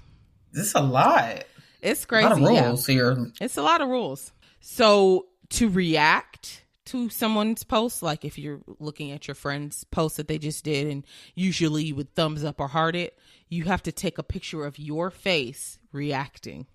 This 0.53 0.67
is 0.67 0.75
a 0.75 0.79
lot. 0.79 1.43
it's 1.81 2.05
crazy. 2.05 2.27
A 2.27 2.29
lot 2.29 2.41
of 2.41 2.53
yeah. 2.53 2.65
rules 2.67 2.87
here. 2.87 3.17
It's 3.41 3.57
a 3.57 3.61
lot 3.61 3.81
of 3.81 3.89
rules. 3.89 4.31
So 4.69 5.27
to 5.51 5.69
react 5.69 6.65
to 6.87 7.07
someone's 7.09 7.63
post, 7.63 8.03
like 8.03 8.25
if 8.25 8.37
you're 8.37 8.59
looking 8.79 9.11
at 9.11 9.25
your 9.25 9.33
friend's 9.33 9.85
post 9.85 10.17
that 10.17 10.27
they 10.27 10.37
just 10.37 10.65
did, 10.65 10.87
and 10.87 11.05
usually 11.35 11.85
you 11.85 11.95
would 11.95 12.13
thumbs 12.15 12.43
up 12.43 12.59
or 12.59 12.67
heart 12.67 12.93
it, 12.93 13.17
you 13.47 13.63
have 13.63 13.81
to 13.83 13.93
take 13.93 14.17
a 14.17 14.23
picture 14.23 14.65
of 14.65 14.77
your 14.77 15.09
face 15.09 15.79
reacting. 15.93 16.67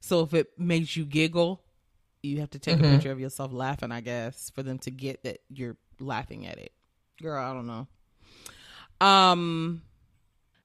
So 0.00 0.22
if 0.22 0.34
it 0.34 0.48
makes 0.58 0.96
you 0.96 1.04
giggle, 1.04 1.62
you 2.24 2.40
have 2.40 2.50
to 2.50 2.58
take 2.58 2.76
a 2.76 2.82
Mhm. 2.82 2.94
picture 2.94 3.12
of 3.12 3.20
yourself 3.20 3.52
laughing, 3.52 3.92
I 3.92 4.00
guess, 4.00 4.50
for 4.50 4.64
them 4.64 4.80
to 4.80 4.90
get 4.90 5.22
that 5.22 5.42
you're 5.48 5.76
laughing 6.00 6.44
at 6.44 6.58
it. 6.58 6.72
Girl, 7.22 7.40
I 7.40 7.54
don't 7.54 7.68
know. 7.68 7.86
Um 9.00 9.82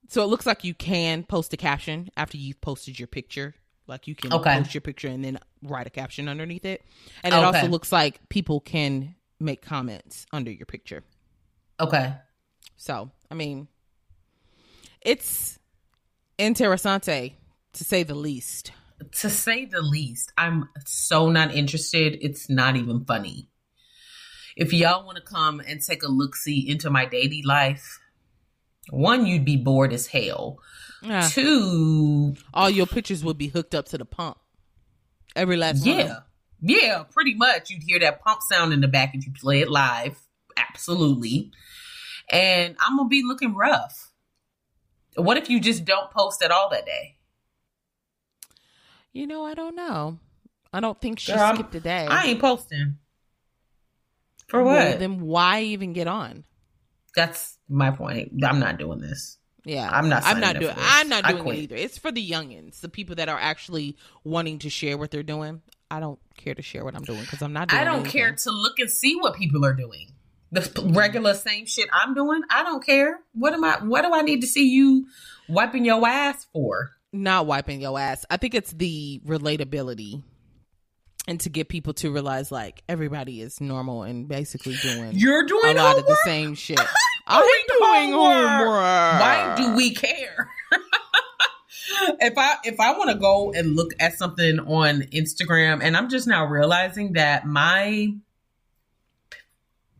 so 0.08 0.24
it 0.24 0.28
looks 0.28 0.48
like 0.48 0.64
you 0.64 0.74
can 0.74 1.24
post 1.24 1.54
a 1.54 1.58
caption 1.58 2.10
after 2.18 2.36
you've 2.36 2.62
posted 2.62 2.98
your 2.98 3.08
picture. 3.08 3.54
Like 3.88 4.08
you 4.08 4.16
can 4.16 4.34
Okay. 4.34 4.58
post 4.58 4.74
your 4.74 4.82
picture 4.82 5.08
and 5.08 5.24
then 5.24 5.40
write 5.64 5.88
a 5.88 5.90
caption 5.90 6.28
underneath 6.28 6.66
it. 6.66 6.84
And 7.24 7.34
it 7.34 7.38
Okay. 7.38 7.46
also 7.46 7.68
looks 7.68 7.92
like 7.92 8.28
people 8.30 8.60
can 8.60 9.16
make 9.40 9.62
comments 9.62 10.26
under 10.34 10.52
your 10.52 10.66
picture. 10.66 11.04
Okay. 11.80 12.14
So, 12.76 13.12
I 13.32 13.36
mean, 13.36 13.68
it's 15.02 15.58
interessante 16.38 17.34
to 17.74 17.84
say 17.84 18.04
the 18.04 18.16
least. 18.16 18.72
To 19.22 19.30
say 19.30 19.66
the 19.66 19.82
least, 19.82 20.32
I'm 20.38 20.70
so 20.86 21.30
not 21.30 21.54
interested. 21.54 22.18
It's 22.22 22.50
not 22.50 22.76
even 22.76 23.06
funny. 23.06 23.50
If 24.56 24.74
y'all 24.74 25.06
want 25.06 25.18
to 25.18 25.24
come 25.24 25.60
and 25.60 25.82
take 25.82 26.02
a 26.02 26.08
look 26.08 26.36
see 26.36 26.68
into 26.68 26.90
my 26.90 27.06
daily 27.06 27.44
life, 27.44 28.00
one, 28.90 29.28
you'd 29.28 29.46
be 29.46 29.56
bored 29.56 29.94
as 29.94 30.08
hell. 30.08 30.58
Yeah. 31.02 31.28
Two, 31.32 32.36
All 32.54 32.70
your 32.70 32.88
pictures 32.88 33.24
would 33.24 33.38
be 33.38 33.48
hooked 33.48 33.76
up 33.76 33.86
to 33.90 33.98
the 33.98 34.06
pump. 34.06 34.38
Every 35.36 35.58
last 35.58 35.86
yeah. 35.86 36.04
them. 36.04 36.24
Yeah, 36.60 37.04
pretty 37.12 37.36
much. 37.36 37.70
You'd 37.70 37.84
hear 37.84 38.00
that 38.00 38.24
pump 38.24 38.42
sound 38.42 38.74
in 38.74 38.82
the 38.82 38.88
back 38.88 39.14
if 39.14 39.26
you 39.26 39.32
play 39.40 39.62
it 39.62 39.70
live. 39.70 40.18
Absolutely. 40.56 41.52
And 42.32 42.76
I'm 42.80 42.98
going 42.98 43.08
to 43.08 43.10
be 43.10 43.24
looking 43.24 43.54
rough. 43.54 44.12
What 45.16 45.38
if 45.38 45.50
you 45.50 45.60
just 45.60 45.86
don't 45.86 46.10
post 46.12 46.42
at 46.44 46.52
all 46.52 46.70
that 46.72 46.86
day? 46.86 47.18
You 49.14 49.28
know, 49.28 49.46
I 49.46 49.54
don't 49.54 49.76
know. 49.76 50.20
I 50.74 50.80
don't 50.80 51.00
think 51.00 51.20
she 51.20 51.32
Girl, 51.34 51.54
skipped 51.54 51.76
a 51.76 51.80
day. 51.80 52.06
I 52.08 52.26
ain't 52.26 52.40
posting. 52.42 52.98
For 54.48 54.64
Well, 54.64 54.92
what? 54.92 55.00
then 55.00 55.22
why 55.22 55.62
even 55.62 55.94
get 55.94 56.08
on? 56.08 56.44
That's 57.16 57.58
my 57.68 57.92
point. 57.92 58.32
I'm 58.44 58.60
not 58.60 58.78
doing 58.78 59.00
this. 59.00 59.38
Yeah, 59.68 59.90
I'm 59.92 60.08
not 60.08 60.24
I'm 60.26 60.40
not 60.40 60.58
doing. 60.58 60.74
for. 60.74 60.80
I'm 60.82 61.10
not 61.10 61.26
doing 61.26 61.46
it 61.48 61.56
either. 61.58 61.76
It's 61.76 61.98
for 61.98 62.10
the 62.12 62.26
youngins, 62.26 62.80
the 62.80 62.88
people 62.90 63.16
that 63.18 63.28
are 63.28 63.38
actually 63.40 63.98
wanting 64.24 64.60
to 64.60 64.70
share 64.70 64.98
what 64.98 65.12
they're 65.12 65.24
doing. 65.24 65.62
I 65.92 66.00
don't 66.00 66.20
care 66.38 66.56
to 66.56 66.62
share 66.62 66.86
what 66.86 66.96
I'm 66.96 67.04
doing 67.04 67.20
because 67.22 67.42
I'm 67.42 67.52
not. 67.52 67.68
doing 67.68 67.82
I 67.82 67.84
don't 67.84 67.96
anything. 68.02 68.12
care 68.12 68.32
to 68.34 68.52
look 68.52 68.80
and 68.80 68.90
see 68.90 69.16
what 69.18 69.36
people 69.36 69.66
are 69.66 69.74
doing. 69.74 70.14
The 70.54 70.92
regular 70.94 71.34
same 71.34 71.66
shit 71.66 71.90
I'm 71.92 72.14
doing. 72.14 72.42
I 72.50 72.64
don't 72.64 72.84
care. 72.86 73.20
What 73.34 73.54
am 73.54 73.66
I? 73.66 73.80
What 73.84 74.04
do 74.04 74.14
I 74.14 74.22
need 74.22 74.40
to 74.42 74.48
see 74.48 74.70
you 74.70 75.08
wiping 75.50 75.84
your 75.84 76.08
ass 76.08 76.48
for? 76.54 76.92
Not 77.12 77.46
wiping 77.46 77.82
your 77.82 78.00
ass. 78.00 78.26
I 78.30 78.38
think 78.38 78.54
it's 78.56 78.72
the 78.72 79.22
relatability, 79.26 80.24
and 81.28 81.40
to 81.42 81.50
get 81.50 81.68
people 81.68 81.94
to 81.96 82.12
realize 82.12 82.52
like 82.54 82.84
everybody 82.88 83.42
is 83.42 83.60
normal 83.60 84.04
and 84.04 84.30
basically 84.30 84.76
doing 84.82 85.12
You're 85.14 85.46
doing 85.46 85.62
a 85.66 85.74
doing 85.74 85.78
lot 85.78 86.00
of 86.00 86.06
the 86.06 86.18
same 86.24 86.54
shit. 86.56 86.80
I'm 87.28 87.44
doing 87.68 88.12
homework. 88.12 88.48
homework. 88.48 89.22
Why 89.22 89.54
do 89.58 89.76
we 89.76 89.94
care? 89.94 90.50
if 92.20 92.38
I 92.38 92.56
if 92.64 92.80
I 92.80 92.98
want 92.98 93.10
to 93.12 93.18
go 93.18 93.52
and 93.54 93.76
look 93.76 93.92
at 94.00 94.18
something 94.18 94.60
on 94.60 95.02
Instagram, 95.02 95.82
and 95.82 95.98
I'm 95.98 96.10
just 96.10 96.28
now 96.28 96.46
realizing 96.46 97.14
that 97.14 97.46
my 97.46 98.14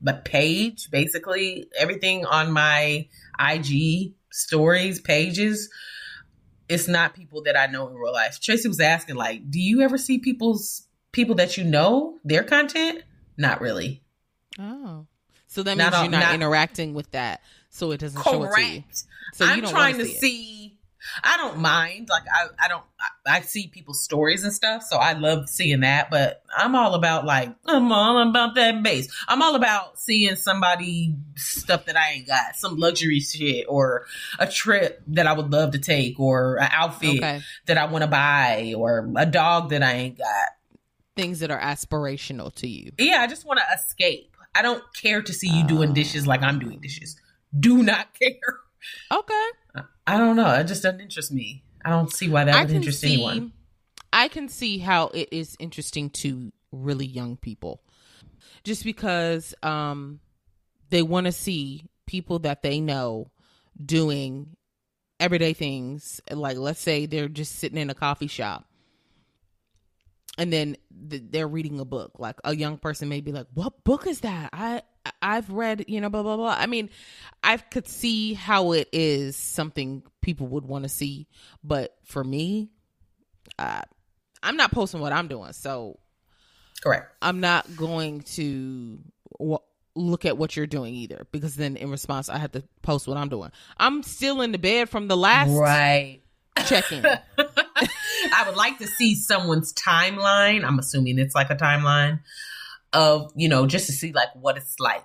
my 0.02 0.14
page, 0.14 0.90
basically 0.92 1.68
everything 1.78 2.26
on 2.26 2.52
my 2.52 3.08
IG 3.40 4.14
stories 4.32 5.00
pages, 5.02 5.70
it's 6.70 6.88
not 6.88 7.14
people 7.14 7.44
that 7.44 7.58
I 7.58 7.68
know 7.68 7.88
in 7.88 7.96
real 7.96 8.14
life. 8.14 8.40
Tracy 8.40 8.68
was 8.68 8.80
asking, 8.80 9.16
like, 9.16 9.50
do 9.50 9.60
you 9.60 9.82
ever 9.82 9.98
see 9.98 10.20
people's 10.20 10.88
people 11.12 11.36
that 11.36 11.58
you 11.58 11.64
know 11.64 12.20
their 12.24 12.44
content? 12.44 13.04
Not 13.38 13.62
really. 13.62 14.04
Oh, 14.60 15.08
so 15.58 15.64
that 15.64 15.76
means 15.76 15.92
all- 15.92 16.04
you're 16.04 16.12
not, 16.12 16.20
not- 16.20 16.36
interacting 16.36 16.94
with 16.94 17.10
that, 17.12 17.42
so 17.72 17.90
it 17.90 18.00
doesn't 18.00 18.22
show 18.22 18.44
it 18.44 18.54
to 18.54 18.62
you. 18.62 18.82
Correct. 18.82 19.04
So 19.34 19.44
you 19.44 19.52
I'm 19.52 19.62
don't 19.62 19.72
trying 19.72 19.98
wanna 19.98 20.06
see 20.06 20.18
see 20.20 20.78
I 21.24 21.38
don't 21.38 21.58
mind. 21.58 22.10
Like 22.10 22.24
I, 22.32 22.66
I 22.66 22.68
don't. 22.68 22.84
I, 23.00 23.38
I, 23.38 23.42
see 23.42 23.68
people's 23.68 24.04
stories 24.04 24.44
and 24.44 24.54
stuff, 24.54 24.84
so 24.84 24.98
I 24.98 25.14
love 25.14 25.50
seeing 25.50 25.80
that. 25.80 26.10
But 26.10 26.44
I'm 26.56 26.76
all 26.76 26.94
about 26.94 27.26
like 27.26 27.56
I'm 27.66 27.92
all 27.92 28.30
about 28.30 28.56
that 28.56 28.84
base. 28.84 29.12
I'm 29.28 29.42
all 29.42 29.56
about 29.56 30.00
seeing 30.00 30.36
somebody 30.36 31.16
stuff 31.36 31.86
that 31.86 31.98
I 31.98 32.12
ain't 32.14 32.28
got, 32.28 32.56
some 32.56 32.78
luxury 32.78 33.20
shit, 33.20 33.66
or 33.68 34.06
a 34.38 34.48
trip 34.48 35.02
that 35.08 35.28
I 35.28 35.34
would 35.34 35.52
love 35.52 35.72
to 35.72 35.80
take, 35.80 36.20
or 36.20 36.58
an 36.58 36.70
outfit 36.72 37.18
okay. 37.18 37.42
that 37.66 37.78
I 37.78 37.86
want 37.86 38.04
to 38.04 38.08
buy, 38.08 38.74
or 38.78 39.10
a 39.16 39.26
dog 39.26 39.70
that 39.70 39.84
I 39.84 39.94
ain't 39.94 40.18
got. 40.18 40.50
Things 41.16 41.40
that 41.40 41.50
are 41.50 41.60
aspirational 41.60 42.54
to 42.56 42.68
you. 42.68 42.92
Yeah, 43.00 43.22
I 43.22 43.28
just 43.28 43.46
want 43.46 43.60
to 43.60 43.66
escape. 43.76 44.37
I 44.56 44.62
don't 44.62 44.84
care 44.94 45.22
to 45.22 45.34
see 45.34 45.50
you 45.50 45.66
doing 45.66 45.94
dishes 45.94 46.28
like 46.28 46.42
I'm 46.42 46.60
doing 46.60 46.80
dishes. 46.80 47.16
Do 47.58 47.84
not 47.84 48.14
care. 48.20 48.40
Okay. 49.12 49.84
I 50.06 50.18
don't 50.18 50.36
know. 50.36 50.54
It 50.54 50.66
just 50.66 50.84
doesn't 50.84 51.02
interest 51.02 51.32
me. 51.32 51.64
I 51.84 51.90
don't 51.90 52.12
see 52.12 52.30
why 52.30 52.46
that 52.46 52.56
I 52.56 52.64
would 52.64 52.72
interest 52.72 53.02
see, 53.02 53.14
anyone. 53.14 53.54
I 54.12 54.28
can 54.28 54.50
see 54.50 54.78
how 54.78 55.08
it 55.08 55.30
is 55.32 55.56
interesting 55.60 56.10
to 56.12 56.52
really 56.72 57.06
young 57.06 57.38
people. 57.38 57.82
Just 58.64 58.84
because 58.84 59.54
um 59.64 60.20
they 60.90 61.02
want 61.02 61.26
to 61.26 61.32
see 61.32 61.86
people 62.06 62.40
that 62.40 62.62
they 62.62 62.80
know 62.80 63.32
doing 63.84 64.56
everyday 65.20 65.54
things 65.54 66.22
like 66.32 66.58
let's 66.58 66.80
say 66.80 67.06
they're 67.06 67.28
just 67.28 67.56
sitting 67.56 67.78
in 67.78 67.90
a 67.90 67.94
coffee 67.96 68.28
shop 68.28 68.67
and 70.38 70.52
then 70.52 70.78
they're 70.92 71.48
reading 71.48 71.80
a 71.80 71.86
book 71.86 72.12
like 72.20 72.36
a 72.44 72.56
young 72.56 72.78
person 72.78 73.10
may 73.10 73.22
be 73.22 73.32
like 73.32 73.48
what 73.54 73.84
book 73.84 74.08
is 74.08 74.22
that 74.22 74.50
i 74.54 74.82
I've 75.22 75.50
read, 75.50 75.86
you 75.88 76.02
know, 76.02 76.10
blah 76.10 76.24
blah 76.24 76.38
blah. 76.38 76.56
I 76.58 76.66
mean, 76.66 76.90
I 77.44 77.58
could 77.58 77.88
see 77.88 78.34
how 78.34 78.72
it 78.74 78.90
is 78.92 79.36
something 79.36 80.04
people 80.22 80.48
would 80.48 80.66
want 80.66 80.84
to 80.84 80.90
see, 80.90 81.28
but 81.64 81.96
for 82.04 82.24
me, 82.24 82.70
uh, 83.60 83.82
I'm 84.44 84.58
not 84.58 84.72
posting 84.72 85.00
what 85.00 85.14
I'm 85.14 85.28
doing, 85.28 85.54
so 85.54 86.00
correct. 86.82 87.14
I'm 87.22 87.40
not 87.40 87.76
going 87.76 88.22
to 88.22 89.00
w- 89.40 89.58
look 89.96 90.26
at 90.26 90.38
what 90.38 90.56
you're 90.56 90.68
doing 90.68 90.94
either, 90.94 91.28
because 91.32 91.56
then 91.56 91.76
in 91.78 91.90
response, 91.90 92.30
I 92.30 92.38
have 92.38 92.52
to 92.54 92.64
post 92.82 93.08
what 93.08 93.18
I'm 93.18 93.30
doing. 93.30 93.52
I'm 93.78 94.04
still 94.04 94.42
in 94.42 94.52
the 94.52 94.60
bed 94.60 94.90
from 94.90 95.08
the 95.08 95.18
last 95.18 95.52
right 95.52 96.22
check-in. 96.66 97.06
I 98.34 98.46
would 98.48 98.56
like 98.56 98.80
to 98.80 98.88
see 98.88 99.16
someone's 99.16 99.74
timeline. 99.74 100.64
I'm 100.64 100.80
assuming 100.80 101.20
it's 101.20 101.36
like 101.36 101.50
a 101.50 101.56
timeline 101.56 102.22
of 102.94 103.32
you 103.36 103.50
know 103.50 103.68
just 103.68 103.88
to 103.88 103.92
see 103.92 104.12
like 104.12 104.30
what 104.36 104.58
it's 104.58 104.80
like. 104.80 105.04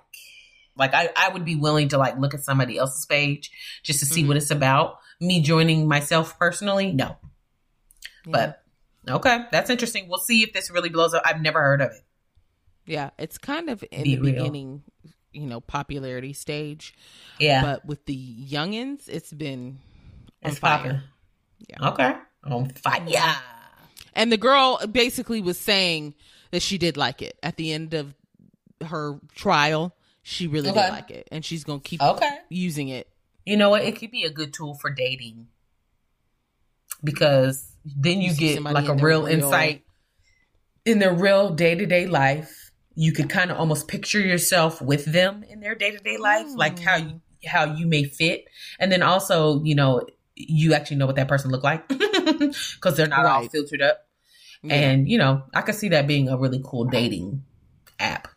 Like 0.75 0.93
I, 0.93 1.09
I 1.15 1.29
would 1.29 1.45
be 1.45 1.55
willing 1.55 1.89
to 1.89 1.97
like 1.97 2.17
look 2.17 2.33
at 2.33 2.43
somebody 2.43 2.77
else's 2.77 3.05
page 3.05 3.51
just 3.83 3.99
to 3.99 4.05
see 4.05 4.21
mm-hmm. 4.21 4.29
what 4.29 4.37
it's 4.37 4.51
about. 4.51 4.99
Me 5.19 5.41
joining 5.41 5.87
myself 5.87 6.37
personally 6.39 6.91
no. 6.91 7.15
Yeah. 8.25 8.31
but 8.31 8.63
okay 9.07 9.45
that's 9.51 9.69
interesting. 9.69 10.07
We'll 10.09 10.19
see 10.19 10.43
if 10.43 10.53
this 10.53 10.71
really 10.71 10.89
blows 10.89 11.13
up. 11.13 11.23
I've 11.25 11.41
never 11.41 11.61
heard 11.61 11.81
of 11.81 11.91
it. 11.91 12.01
Yeah 12.85 13.11
it's 13.17 13.37
kind 13.37 13.69
of 13.69 13.83
in 13.91 14.03
be 14.03 14.15
the 14.15 14.21
real. 14.21 14.33
beginning 14.33 14.83
you 15.31 15.45
know 15.45 15.61
popularity 15.61 16.33
stage. 16.33 16.95
Yeah. 17.39 17.61
But 17.61 17.85
with 17.85 18.05
the 18.05 18.17
youngins 18.17 19.07
it's 19.07 19.31
been 19.31 19.79
it's 20.41 20.59
popping. 20.59 20.99
yeah. 21.69 21.89
Okay 21.89 22.15
on 22.43 22.69
fire 22.69 23.35
and 24.15 24.31
the 24.31 24.37
girl 24.37 24.79
basically 24.89 25.41
was 25.41 25.59
saying 25.59 26.13
that 26.51 26.61
she 26.61 26.77
did 26.77 26.97
like 26.97 27.21
it 27.21 27.37
at 27.41 27.57
the 27.57 27.71
end 27.71 27.93
of 27.93 28.13
her 28.85 29.19
trial. 29.35 29.95
She 30.21 30.47
really 30.47 30.69
okay. 30.69 30.83
did 30.83 30.89
like 30.89 31.11
it, 31.11 31.27
and 31.31 31.43
she's 31.43 31.63
gonna 31.63 31.81
keep 31.81 32.01
okay. 32.01 32.37
using 32.49 32.89
it. 32.89 33.09
You 33.45 33.57
know 33.57 33.69
what? 33.69 33.83
It 33.83 33.97
could 33.97 34.11
be 34.11 34.23
a 34.23 34.29
good 34.29 34.53
tool 34.53 34.75
for 34.75 34.89
dating 34.89 35.47
because 37.03 37.75
then 37.83 38.21
you, 38.21 38.31
you 38.31 38.37
get 38.37 38.61
like 38.63 38.87
a 38.87 38.93
real, 38.93 39.23
real 39.23 39.25
insight 39.25 39.83
in 40.85 40.99
their 40.99 41.13
real 41.13 41.49
day 41.49 41.75
to 41.75 41.85
day 41.85 42.07
life. 42.07 42.71
You 42.95 43.11
could 43.11 43.29
kind 43.29 43.51
of 43.51 43.57
almost 43.57 43.87
picture 43.87 44.19
yourself 44.19 44.81
with 44.81 45.05
them 45.05 45.43
in 45.49 45.59
their 45.59 45.75
day 45.75 45.91
to 45.91 45.97
day 45.97 46.17
life, 46.17 46.47
mm. 46.47 46.55
like 46.55 46.79
how 46.79 46.95
you 46.95 47.21
how 47.45 47.73
you 47.75 47.85
may 47.85 48.05
fit, 48.05 48.45
and 48.79 48.91
then 48.91 49.03
also 49.03 49.61
you 49.63 49.75
know 49.75 50.05
you 50.35 50.73
actually 50.73 50.97
know 50.97 51.05
what 51.05 51.15
that 51.15 51.27
person 51.27 51.51
look 51.51 51.63
like 51.63 51.87
because 51.87 52.97
they're 52.97 53.07
not 53.07 53.23
right. 53.23 53.31
all 53.31 53.47
filtered 53.49 53.81
up. 53.81 54.07
Yeah. 54.61 54.75
And, 54.75 55.09
you 55.09 55.17
know, 55.17 55.43
I 55.53 55.61
could 55.61 55.75
see 55.75 55.89
that 55.89 56.07
being 56.07 56.29
a 56.29 56.37
really 56.37 56.61
cool 56.63 56.85
dating 56.85 57.43
app. 57.99 58.29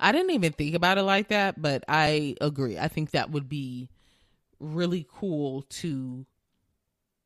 I 0.00 0.10
didn't 0.10 0.30
even 0.30 0.52
think 0.52 0.74
about 0.74 0.98
it 0.98 1.02
like 1.02 1.28
that, 1.28 1.60
but 1.60 1.84
I 1.88 2.34
agree. 2.40 2.78
I 2.78 2.88
think 2.88 3.12
that 3.12 3.30
would 3.30 3.48
be 3.48 3.88
really 4.58 5.06
cool 5.08 5.62
to 5.62 6.26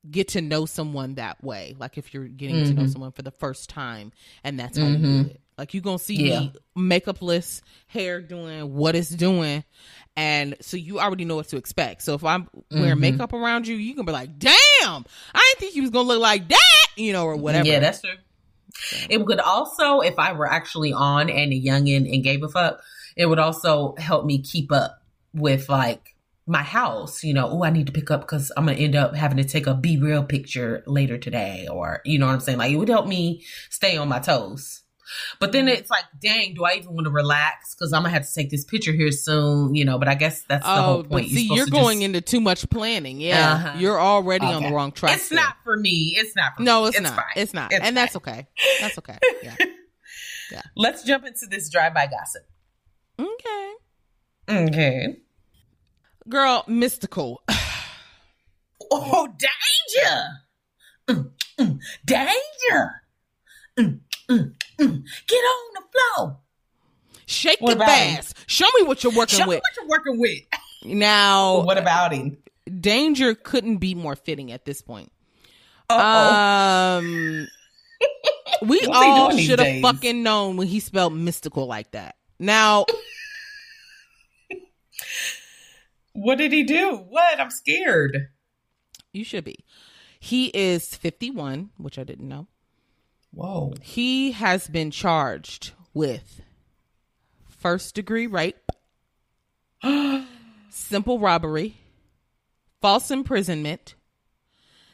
get 0.09 0.29
to 0.29 0.41
know 0.41 0.65
someone 0.65 1.15
that 1.15 1.43
way. 1.43 1.75
Like 1.77 1.97
if 1.97 2.13
you're 2.13 2.27
getting 2.27 2.57
mm-hmm. 2.57 2.65
to 2.65 2.73
know 2.73 2.81
mm-hmm. 2.83 2.91
someone 2.91 3.11
for 3.11 3.23
the 3.23 3.31
first 3.31 3.69
time 3.69 4.11
and 4.43 4.59
that's 4.59 4.77
how 4.77 4.83
mm-hmm. 4.83 4.93
you 4.93 4.99
do 4.99 5.07
mm-hmm. 5.07 5.29
it. 5.31 5.41
Like 5.57 5.73
you're 5.73 5.81
gonna 5.81 5.99
see 5.99 6.29
yeah. 6.29 6.39
me 6.39 6.53
makeupless, 6.77 7.61
hair 7.87 8.21
doing 8.21 8.73
what 8.73 8.95
it's 8.95 9.09
doing. 9.09 9.63
And 10.15 10.55
so 10.61 10.77
you 10.77 10.99
already 10.99 11.25
know 11.25 11.35
what 11.35 11.49
to 11.49 11.57
expect. 11.57 12.01
So 12.01 12.13
if 12.15 12.23
I'm 12.23 12.47
wearing 12.71 12.91
mm-hmm. 12.91 12.99
makeup 12.99 13.33
around 13.33 13.67
you, 13.67 13.75
you 13.75 13.93
can 13.93 14.05
be 14.05 14.11
like, 14.11 14.39
damn, 14.39 14.53
I 14.83 15.53
didn't 15.53 15.59
think 15.59 15.73
he 15.73 15.81
was 15.81 15.89
gonna 15.89 16.07
look 16.07 16.21
like 16.21 16.47
that, 16.49 16.87
you 16.95 17.13
know, 17.13 17.25
or 17.25 17.35
whatever. 17.35 17.67
Yeah, 17.67 17.79
that's 17.79 18.01
true. 18.01 18.11
It 19.09 19.25
would 19.25 19.39
also, 19.39 20.01
if 20.01 20.19
I 20.19 20.33
were 20.33 20.49
actually 20.49 20.93
on 20.93 21.29
and 21.29 21.51
a 21.51 21.59
youngin 21.59 22.11
and 22.11 22.23
gave 22.23 22.43
a 22.43 22.49
fuck, 22.49 22.81
it 23.15 23.25
would 23.25 23.39
also 23.39 23.95
help 23.97 24.25
me 24.25 24.41
keep 24.41 24.71
up 24.71 25.01
with 25.33 25.69
like 25.69 26.15
my 26.45 26.63
house, 26.63 27.23
you 27.23 27.33
know, 27.33 27.49
oh, 27.49 27.63
I 27.63 27.71
need 27.71 27.87
to 27.87 27.91
pick 27.91 28.09
up 28.09 28.21
because 28.21 28.51
I'm 28.55 28.65
gonna 28.65 28.77
end 28.77 28.95
up 28.95 29.13
having 29.15 29.37
to 29.37 29.43
take 29.43 29.67
a 29.67 29.75
BeReal 29.75 30.27
picture 30.27 30.83
later 30.87 31.17
today, 31.17 31.67
or 31.69 32.01
you 32.05 32.19
know 32.19 32.27
what 32.27 32.33
I'm 32.33 32.39
saying? 32.39 32.57
Like 32.57 32.71
it 32.71 32.77
would 32.77 32.89
help 32.89 33.07
me 33.07 33.43
stay 33.69 33.97
on 33.97 34.07
my 34.07 34.19
toes. 34.19 34.81
But 35.39 35.51
then 35.51 35.67
it's 35.67 35.89
like, 35.89 36.05
dang, 36.21 36.53
do 36.53 36.65
I 36.65 36.73
even 36.73 36.93
want 36.93 37.05
to 37.05 37.11
relax? 37.11 37.75
Because 37.75 37.93
I'm 37.93 38.03
gonna 38.03 38.13
have 38.13 38.27
to 38.27 38.33
take 38.33 38.49
this 38.49 38.63
picture 38.63 38.91
here 38.91 39.11
soon, 39.11 39.75
you 39.75 39.85
know. 39.85 39.97
But 39.97 40.07
I 40.07 40.15
guess 40.15 40.43
that's 40.43 40.65
the 40.65 40.71
oh, 40.71 40.81
whole 40.81 41.03
point. 41.03 41.29
see, 41.29 41.47
you're, 41.47 41.57
you're 41.57 41.67
going 41.67 41.99
just... 41.99 42.05
into 42.05 42.21
too 42.21 42.41
much 42.41 42.69
planning. 42.69 43.19
Yeah, 43.19 43.53
uh-huh. 43.53 43.73
you're 43.77 43.99
already 43.99 44.45
okay. 44.45 44.55
on 44.55 44.63
the 44.63 44.71
wrong 44.71 44.91
track. 44.91 45.15
It's 45.15 45.29
there. 45.29 45.39
not 45.39 45.55
for 45.63 45.77
me. 45.77 46.15
It's 46.17 46.35
not. 46.35 46.55
for 46.55 46.63
No, 46.63 46.81
me. 46.81 46.87
it's, 46.89 46.97
it's 46.97 47.03
not. 47.03 47.15
Fine. 47.15 47.25
It's 47.35 47.53
not, 47.53 47.71
it's 47.71 47.75
and 47.75 47.85
fine. 47.85 47.93
that's 47.93 48.15
okay. 48.17 48.47
That's 48.81 48.97
okay. 48.99 49.17
Yeah, 49.43 49.55
yeah. 50.51 50.61
Let's 50.75 51.03
jump 51.03 51.25
into 51.25 51.45
this 51.49 51.69
drive-by 51.69 52.07
gossip. 52.07 52.43
Okay. 53.19 53.73
Okay. 54.49 55.17
Girl, 56.27 56.63
Mystikal. 56.67 57.37
oh, 58.91 59.27
danger! 59.27 60.27
Mm, 61.07 61.31
mm, 61.59 61.79
danger! 62.05 63.01
Mm, 63.77 63.99
mm. 64.79 65.03
Get 65.27 65.37
on 65.37 65.73
the 65.73 65.81
floor. 65.91 66.39
Shake 67.25 67.59
what 67.59 67.73
it 67.73 67.79
fast. 67.79 68.37
Him? 68.37 68.43
Show 68.47 68.65
me 68.79 68.83
what 68.83 69.03
you're 69.03 69.13
working 69.13 69.39
Show 69.39 69.47
with. 69.47 69.61
what 69.61 69.75
you're 69.75 69.87
working 69.87 70.19
with. 70.19 70.39
Now, 70.83 71.63
what 71.63 71.79
about 71.79 72.13
him? 72.13 72.37
Danger 72.79 73.33
couldn't 73.33 73.77
be 73.77 73.95
more 73.95 74.15
fitting 74.15 74.51
at 74.51 74.63
this 74.63 74.79
point. 74.79 75.11
Uh-oh. 75.89 76.99
Um, 76.99 77.47
we 78.61 78.79
all 78.93 79.35
should 79.35 79.59
have 79.59 79.81
fucking 79.81 80.21
known 80.21 80.55
when 80.55 80.67
he 80.67 80.79
spelled 80.79 81.13
Mystikal 81.13 81.67
like 81.67 81.91
that. 81.91 82.15
Now. 82.39 82.85
What 86.13 86.39
did 86.39 86.51
he 86.51 86.63
do? 86.63 86.95
What? 87.09 87.39
I'm 87.39 87.51
scared. 87.51 88.29
You 89.13 89.23
should 89.23 89.43
be. 89.43 89.63
He 90.19 90.47
is 90.47 90.95
51, 90.95 91.69
which 91.77 91.99
I 91.99 92.03
didn't 92.03 92.27
know. 92.27 92.47
Whoa. 93.31 93.73
He 93.81 94.31
has 94.31 94.67
been 94.67 94.91
charged 94.91 95.71
with 95.93 96.41
first 97.47 97.95
degree 97.95 98.27
rape, 98.27 98.71
simple 100.69 101.19
robbery, 101.19 101.77
false 102.81 103.11
imprisonment, 103.11 103.95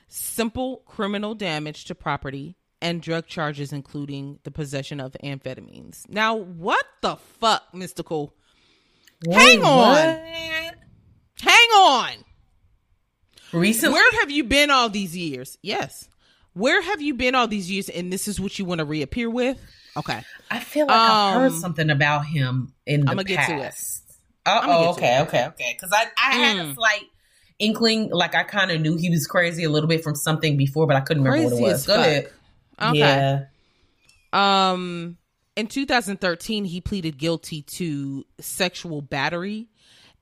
simple 0.07 0.77
criminal 0.85 1.35
damage 1.35 1.85
to 1.85 1.95
property, 1.95 2.57
and 2.81 3.01
drug 3.01 3.27
charges, 3.27 3.71
including 3.71 4.39
the 4.43 4.51
possession 4.51 4.99
of 4.99 5.15
amphetamines. 5.23 6.07
Now, 6.09 6.35
what 6.35 6.85
the 7.01 7.15
fuck, 7.15 7.63
Mystikal? 7.73 8.31
Wait, 9.25 9.37
Hang 9.37 9.63
on. 9.63 9.89
What? 9.89 10.75
Hang 11.41 11.69
on. 11.69 12.11
Recently? 13.53 13.93
Where 13.93 14.19
have 14.19 14.31
you 14.31 14.43
been 14.43 14.69
all 14.69 14.89
these 14.89 15.15
years? 15.15 15.57
Yes. 15.61 16.09
Where 16.53 16.81
have 16.81 17.01
you 17.01 17.13
been 17.13 17.35
all 17.35 17.47
these 17.47 17.69
years 17.69 17.89
and 17.89 18.11
this 18.13 18.27
is 18.27 18.39
what 18.39 18.57
you 18.59 18.65
want 18.65 18.79
to 18.79 18.85
reappear 18.85 19.29
with? 19.29 19.59
Okay. 19.95 20.23
I 20.49 20.59
feel 20.59 20.87
like 20.87 20.95
um, 20.95 21.11
I've 21.11 21.33
heard 21.41 21.51
um, 21.51 21.59
something 21.59 21.89
about 21.89 22.25
him 22.25 22.73
in 22.85 23.01
the 23.01 23.11
I'm 23.11 23.17
gonna 23.17 23.35
past. 23.35 23.49
get 23.49 23.57
to 23.57 23.63
it. 23.63 23.75
Oh, 24.45 24.91
okay, 24.91 25.21
okay, 25.21 25.47
okay. 25.47 25.77
Because 25.77 25.91
I, 25.93 26.05
I 26.17 26.33
mm. 26.33 26.37
had 26.37 26.57
a 26.57 26.63
mm. 26.69 26.75
slight 26.75 27.05
inkling, 27.59 28.09
like 28.11 28.35
I 28.35 28.43
kind 28.43 28.71
of 28.71 28.81
knew 28.81 28.97
he 28.97 29.09
was 29.09 29.25
crazy 29.25 29.63
a 29.63 29.69
little 29.69 29.87
bit 29.87 30.03
from 30.03 30.15
something 30.15 30.57
before, 30.57 30.85
but 30.85 30.95
I 30.95 31.01
couldn't 31.01 31.23
remember 31.23 31.55
what 31.55 31.59
it 31.59 31.61
was. 31.61 31.85
Go 31.85 31.95
ahead. 31.95 32.29
Okay. 32.81 32.99
Yeah. 32.99 33.45
Um, 34.33 35.17
in 35.55 35.67
2013, 35.67 36.65
he 36.65 36.81
pleaded 36.81 37.17
guilty 37.17 37.61
to 37.61 38.25
sexual 38.39 39.01
battery 39.01 39.69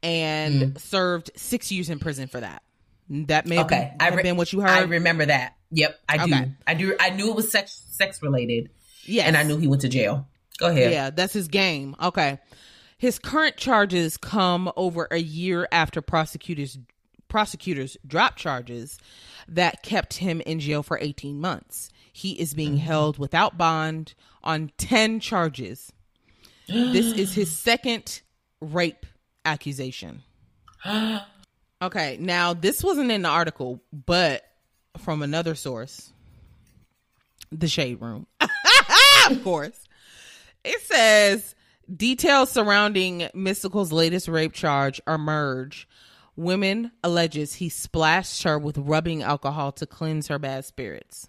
and 0.04 0.62
mm. 0.62 0.80
served 0.80 1.32
six 1.36 1.72
years 1.72 1.90
in 1.90 2.00
prison 2.00 2.28
for 2.28 2.40
that. 2.40 2.62
That 3.12 3.46
may 3.46 3.60
okay. 3.60 3.76
have, 3.76 3.98
been, 3.98 4.00
have 4.00 4.16
re- 4.16 4.24
been 4.24 4.38
what 4.38 4.54
you 4.54 4.62
heard. 4.62 4.70
I 4.70 4.82
remember 4.84 5.26
that. 5.26 5.58
Yep, 5.72 6.00
I 6.08 6.26
do. 6.26 6.34
Okay. 6.34 6.52
I 6.66 6.74
do. 6.74 6.96
I 6.98 7.10
knew 7.10 7.30
it 7.30 7.36
was 7.36 7.52
sex 7.52 7.84
sex 7.92 8.24
related. 8.24 8.70
Yeah, 9.04 9.24
and 9.24 9.36
I 9.36 9.44
knew 9.44 9.58
he 9.58 9.68
went 9.68 9.82
to 9.82 9.90
jail. 9.90 10.30
Go 10.58 10.68
ahead. 10.68 10.94
Yeah, 10.94 11.10
that's 11.10 11.34
his 11.34 11.50
game. 11.50 11.94
Okay. 12.02 12.40
His 12.98 13.20
current 13.20 13.58
charges 13.58 14.16
come 14.16 14.72
over 14.78 15.10
a 15.12 15.18
year 15.18 15.68
after 15.74 16.02
prosecutors 16.02 16.78
prosecutors 17.28 17.98
dropped 18.08 18.38
charges 18.38 18.98
that 19.48 19.84
kept 19.84 20.16
him 20.16 20.40
in 20.42 20.62
jail 20.62 20.82
for 20.82 20.98
18 21.02 21.40
months. 21.40 21.90
He 22.14 22.40
is 22.40 22.54
being 22.54 22.76
mm-hmm. 22.76 22.86
held 22.86 23.18
without 23.18 23.58
bond 23.58 24.14
on 24.42 24.72
10 24.78 25.20
charges. 25.20 25.92
this 26.68 27.14
is 27.14 27.34
his 27.34 27.58
second 27.58 28.22
rape 28.62 29.06
accusation. 29.44 30.24
okay, 31.82 32.18
now 32.20 32.54
this 32.54 32.84
wasn't 32.84 33.12
in 33.12 33.24
the 33.24 33.30
article, 33.30 33.82
but 33.92 34.44
from 34.98 35.22
another 35.22 35.56
source, 35.56 36.12
the 37.52 37.68
Shade 37.68 38.02
Room. 38.02 38.28
of 39.30 39.44
course. 39.44 39.88
It 40.64 40.82
says 40.82 41.56
details 41.94 42.52
surrounding 42.52 43.30
Mystikal's 43.36 43.92
latest 43.92 44.28
rape 44.28 44.54
charge 44.54 45.02
emerge. 45.08 45.88
Women 46.36 46.92
alleges 47.04 47.56
he 47.56 47.70
splashed 47.70 48.44
her 48.44 48.58
with 48.58 48.78
rubbing 48.78 49.22
alcohol 49.22 49.72
to 49.74 49.86
cleanse 49.86 50.28
her 50.28 50.40
bad 50.40 50.66
spirits. 50.66 51.28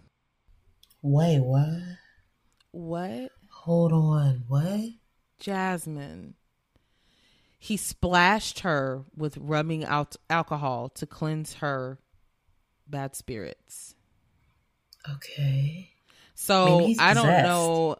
Wait, 1.03 1.41
what? 1.41 1.81
What? 2.71 3.31
Hold 3.51 3.93
on, 3.93 4.45
what? 4.47 4.91
Jasmine. 5.41 6.35
He 7.63 7.77
splashed 7.77 8.61
her 8.61 9.05
with 9.17 9.37
rubbing 9.37 9.85
out 9.85 10.17
alcohol 10.29 10.89
to 10.97 11.07
cleanse 11.07 11.55
her 11.55 12.01
bad 12.89 13.15
spirits. 13.15 13.95
Okay. 15.09 15.89
So 16.35 16.91
I 16.99 17.15
don't 17.15 17.29
know. 17.29 17.97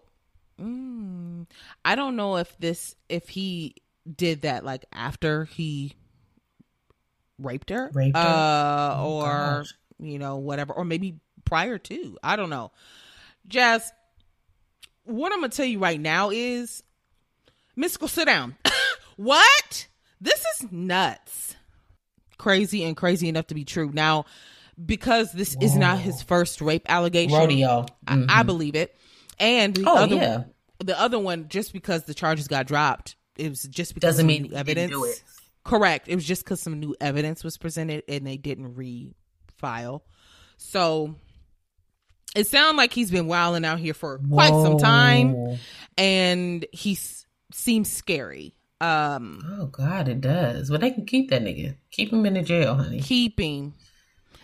Mm, 0.61 1.47
I 1.85 1.95
don't 1.95 2.17
know 2.17 2.39
if 2.39 2.59
this 2.59 2.97
if 3.09 3.29
he 3.29 3.77
did 4.13 4.43
that 4.43 4.65
like 4.65 4.85
after 4.93 5.45
he 5.45 5.93
raped 7.39 7.71
her, 7.71 7.89
raped 7.95 8.17
her? 8.17 8.21
Uh, 8.21 8.97
oh, 8.99 9.21
or 9.21 9.29
gosh. 9.29 9.75
you 10.01 10.19
know 10.19 10.39
whatever, 10.39 10.73
or 10.73 10.85
maybe 10.85 11.21
prior 11.45 11.79
to. 11.79 12.19
I 12.21 12.35
don't 12.35 12.51
know. 12.51 12.73
Jazz, 13.47 13.93
what 15.05 15.33
I'm 15.33 15.39
gonna 15.39 15.51
tell 15.51 15.67
you 15.67 15.79
right 15.79 16.01
now 16.01 16.31
is, 16.31 16.83
Mystikal, 17.79 18.09
sit 18.09 18.25
down. 18.25 18.57
What? 19.17 19.89
This 20.21 20.45
is 20.55 20.73
nuts. 20.73 21.57
Crazy 22.39 22.85
and 22.85 22.97
crazy 22.97 23.29
enough 23.29 23.49
to 23.49 23.55
be 23.55 23.65
true. 23.65 23.91
Now, 23.93 24.25
because 24.85 25.33
this 25.33 25.55
Whoa. 25.55 25.65
is 25.65 25.77
not 25.77 25.99
his 25.99 26.23
first 26.23 26.61
rape 26.61 26.91
allegation, 26.91 27.37
rodeo, 27.37 27.87
mm-hmm. 28.07 28.31
I, 28.31 28.41
I, 28.41 28.43
believe 28.43 28.75
it. 28.75 28.97
And 29.39 29.75
the 29.75 29.89
oh, 29.89 29.97
other, 29.97 30.17
yeah. 30.17 30.43
the 30.79 30.99
other 30.99 31.19
one, 31.19 31.49
just 31.49 31.73
because 31.73 32.05
the 32.05 32.15
charges 32.15 32.49
got 32.49 32.67
dropped, 32.67 33.17
it 33.37 33.49
was 33.49 33.63
just 33.63 33.95
because 33.95 34.15
doesn't 34.15 34.27
mean 34.27 34.53
evidence. 34.55 34.93
It. 34.93 35.23
Correct. 35.65 36.09
It 36.09 36.15
was 36.15 36.25
just 36.25 36.45
because 36.45 36.61
some 36.61 36.81
new 36.81 36.97
evidence 37.01 37.45
was 37.45 37.57
presented 37.57 38.05
and 38.09 38.27
they 38.27 38.37
didn't 38.37 38.75
refile. 38.75 40.01
So 40.57 41.15
it 42.35 42.47
sounds 42.47 42.77
like 42.77 42.93
he's 42.93 43.11
been 43.11 43.27
wilding 43.27 43.65
out 43.65 43.79
here 43.79 43.95
for 43.95 44.19
quite 44.19 44.53
Whoa. 44.53 44.65
some 44.65 44.79
time, 44.79 45.59
and 45.97 46.67
he 46.73 46.99
seems 47.53 47.93
scary. 47.93 48.55
Um, 48.83 49.45
oh 49.61 49.67
God, 49.67 50.09
it 50.09 50.21
does. 50.21 50.69
Well, 50.69 50.81
they 50.81 50.91
can 50.91 51.07
keep 51.07 51.31
that 51.31 51.43
nigga. 51.43 51.77
Keep 51.93 52.13
him 52.13 52.27
in 52.27 52.35
the 52.35 52.43
jail, 52.43 52.75
honey. 52.75 53.01
Keeping 53.01 53.75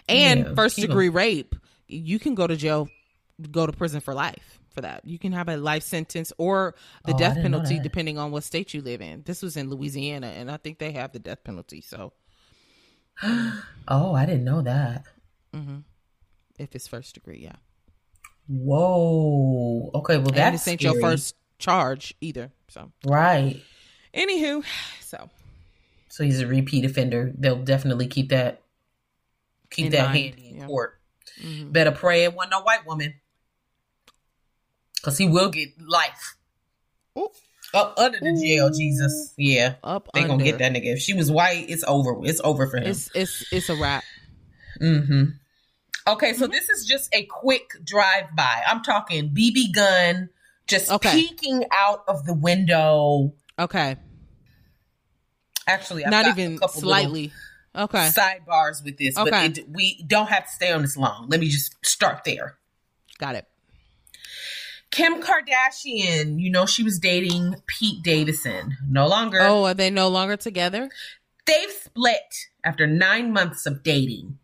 and 0.09 0.41
yeah, 0.41 0.55
first 0.55 0.77
degree 0.77 1.09
him. 1.09 1.17
rape. 1.17 1.55
You 1.89 2.21
can 2.21 2.37
go 2.37 2.47
to 2.47 2.57
jail, 2.57 2.89
go 3.51 3.67
to 3.67 3.73
prison 3.73 4.01
for 4.01 4.15
life 4.15 4.61
for 4.71 4.83
that. 4.83 5.05
You 5.05 5.19
can 5.19 5.33
have 5.33 5.49
a 5.49 5.57
life 5.57 5.83
sentence 5.83 6.33
or 6.39 6.77
the 7.05 7.15
oh, 7.15 7.19
death 7.19 7.35
penalty, 7.35 7.81
depending 7.81 8.17
on 8.17 8.31
what 8.31 8.45
state 8.45 8.73
you 8.73 8.81
live 8.81 9.01
in. 9.01 9.23
This 9.25 9.43
was 9.43 9.57
in 9.57 9.71
Louisiana, 9.71 10.29
and 10.29 10.49
I 10.51 10.57
think 10.57 10.79
they 10.79 10.93
have 10.93 11.11
the 11.11 11.19
death 11.19 11.43
penalty. 11.43 11.81
So, 11.81 12.13
oh, 13.25 14.15
I 14.15 14.25
didn't 14.25 14.45
know 14.45 14.63
that. 14.63 15.05
Mm-hmm. 15.53 15.79
If 16.61 16.77
it's 16.77 16.87
first 16.87 17.15
degree, 17.15 17.41
yeah. 17.43 17.57
Whoa. 18.47 19.91
Okay. 19.95 20.19
Well, 20.19 20.31
that's 20.31 20.65
this 20.65 20.69
ain't 20.69 20.83
your 20.83 21.01
first 21.01 21.35
charge 21.59 22.15
either. 22.21 22.53
So 22.69 22.93
right. 23.05 23.61
Anywho, 24.19 24.65
so 25.01 25.31
so 26.09 26.25
he's 26.25 26.41
a 26.41 26.47
repeat 26.47 26.85
offender. 26.85 27.33
They'll 27.39 27.63
definitely 27.63 28.09
keep 28.09 28.31
that 28.31 28.63
keep 29.71 29.87
in 29.87 29.93
that 29.93 30.07
mind. 30.07 30.19
handy 30.19 30.49
in 30.49 30.57
yeah. 30.57 30.67
court. 30.67 30.99
Mm-hmm. 31.41 31.71
Better 31.71 31.93
pray 31.93 32.25
it 32.25 32.35
wasn't 32.35 32.51
no 32.51 32.63
white 32.63 32.85
woman, 32.85 33.15
because 34.97 35.17
he 35.19 35.29
will 35.29 35.51
get 35.51 35.69
life. 35.81 36.37
Ooh. 37.17 37.29
Up 37.73 37.95
under 37.97 38.19
the 38.19 38.41
jail, 38.41 38.69
Ooh. 38.69 38.77
Jesus. 38.77 39.35
Yeah, 39.37 39.75
up. 39.85 40.09
They 40.13 40.23
under. 40.23 40.33
gonna 40.33 40.45
get 40.45 40.59
that 40.59 40.73
nigga. 40.73 40.95
If 40.95 41.01
she 41.01 41.15
was 41.15 41.31
white, 41.31 41.67
it's 41.69 41.85
over. 41.87 42.17
It's 42.25 42.41
over 42.43 42.67
for 42.67 42.79
him. 42.79 42.89
It's 42.89 43.11
it's 43.15 43.45
it's 43.53 43.69
a 43.69 43.77
wrap. 43.77 44.03
Mm-hmm. 44.81 45.25
Okay, 46.09 46.33
so 46.33 46.45
mm-hmm. 46.45 46.53
this 46.53 46.71
is 46.71 46.87
just 46.87 47.15
a 47.15 47.25
quick 47.27 47.71
drive 47.85 48.35
by. 48.35 48.63
I'm 48.67 48.83
talking 48.83 49.29
BB 49.31 49.75
gun 49.75 50.31
just 50.67 50.91
okay. 50.91 51.13
peeking 51.13 51.67
out 51.71 52.03
of 52.09 52.25
the 52.27 52.35
window. 52.35 53.35
Okay. 53.59 53.97
Actually, 55.69 56.05
I've 56.05 56.11
not 56.11 56.27
even 56.27 56.59
slightly. 56.69 57.33
Okay. 57.77 58.09
Sidebars 58.09 58.83
with 58.85 58.97
this, 58.97 59.17
okay. 59.17 59.31
but 59.31 59.59
it, 59.59 59.69
we 59.69 60.03
don't 60.07 60.29
have 60.29 60.47
to 60.47 60.53
stay 60.53 60.73
on 60.73 60.83
this 60.83 60.97
long. 60.97 61.29
Let 61.29 61.39
me 61.39 61.49
just 61.49 61.75
start 61.87 62.25
there. 62.25 62.59
Got 63.19 63.37
it. 63.37 63.47
Kim 64.91 65.23
Kardashian, 65.23 66.41
you 66.41 66.51
know, 66.51 66.65
she 66.65 66.83
was 66.83 66.99
dating 66.99 67.57
Pete 67.67 68.03
Davidson. 68.03 68.79
No 68.89 69.07
longer. 69.07 69.39
Oh, 69.43 69.67
are 69.67 69.75
they 69.75 69.91
no 69.91 70.09
longer 70.09 70.37
together? 70.37 70.89
They've 71.47 71.71
split 71.71 72.35
after 72.65 72.87
nine 72.87 73.33
months 73.33 73.67
of 73.67 73.83
dating 73.83 74.39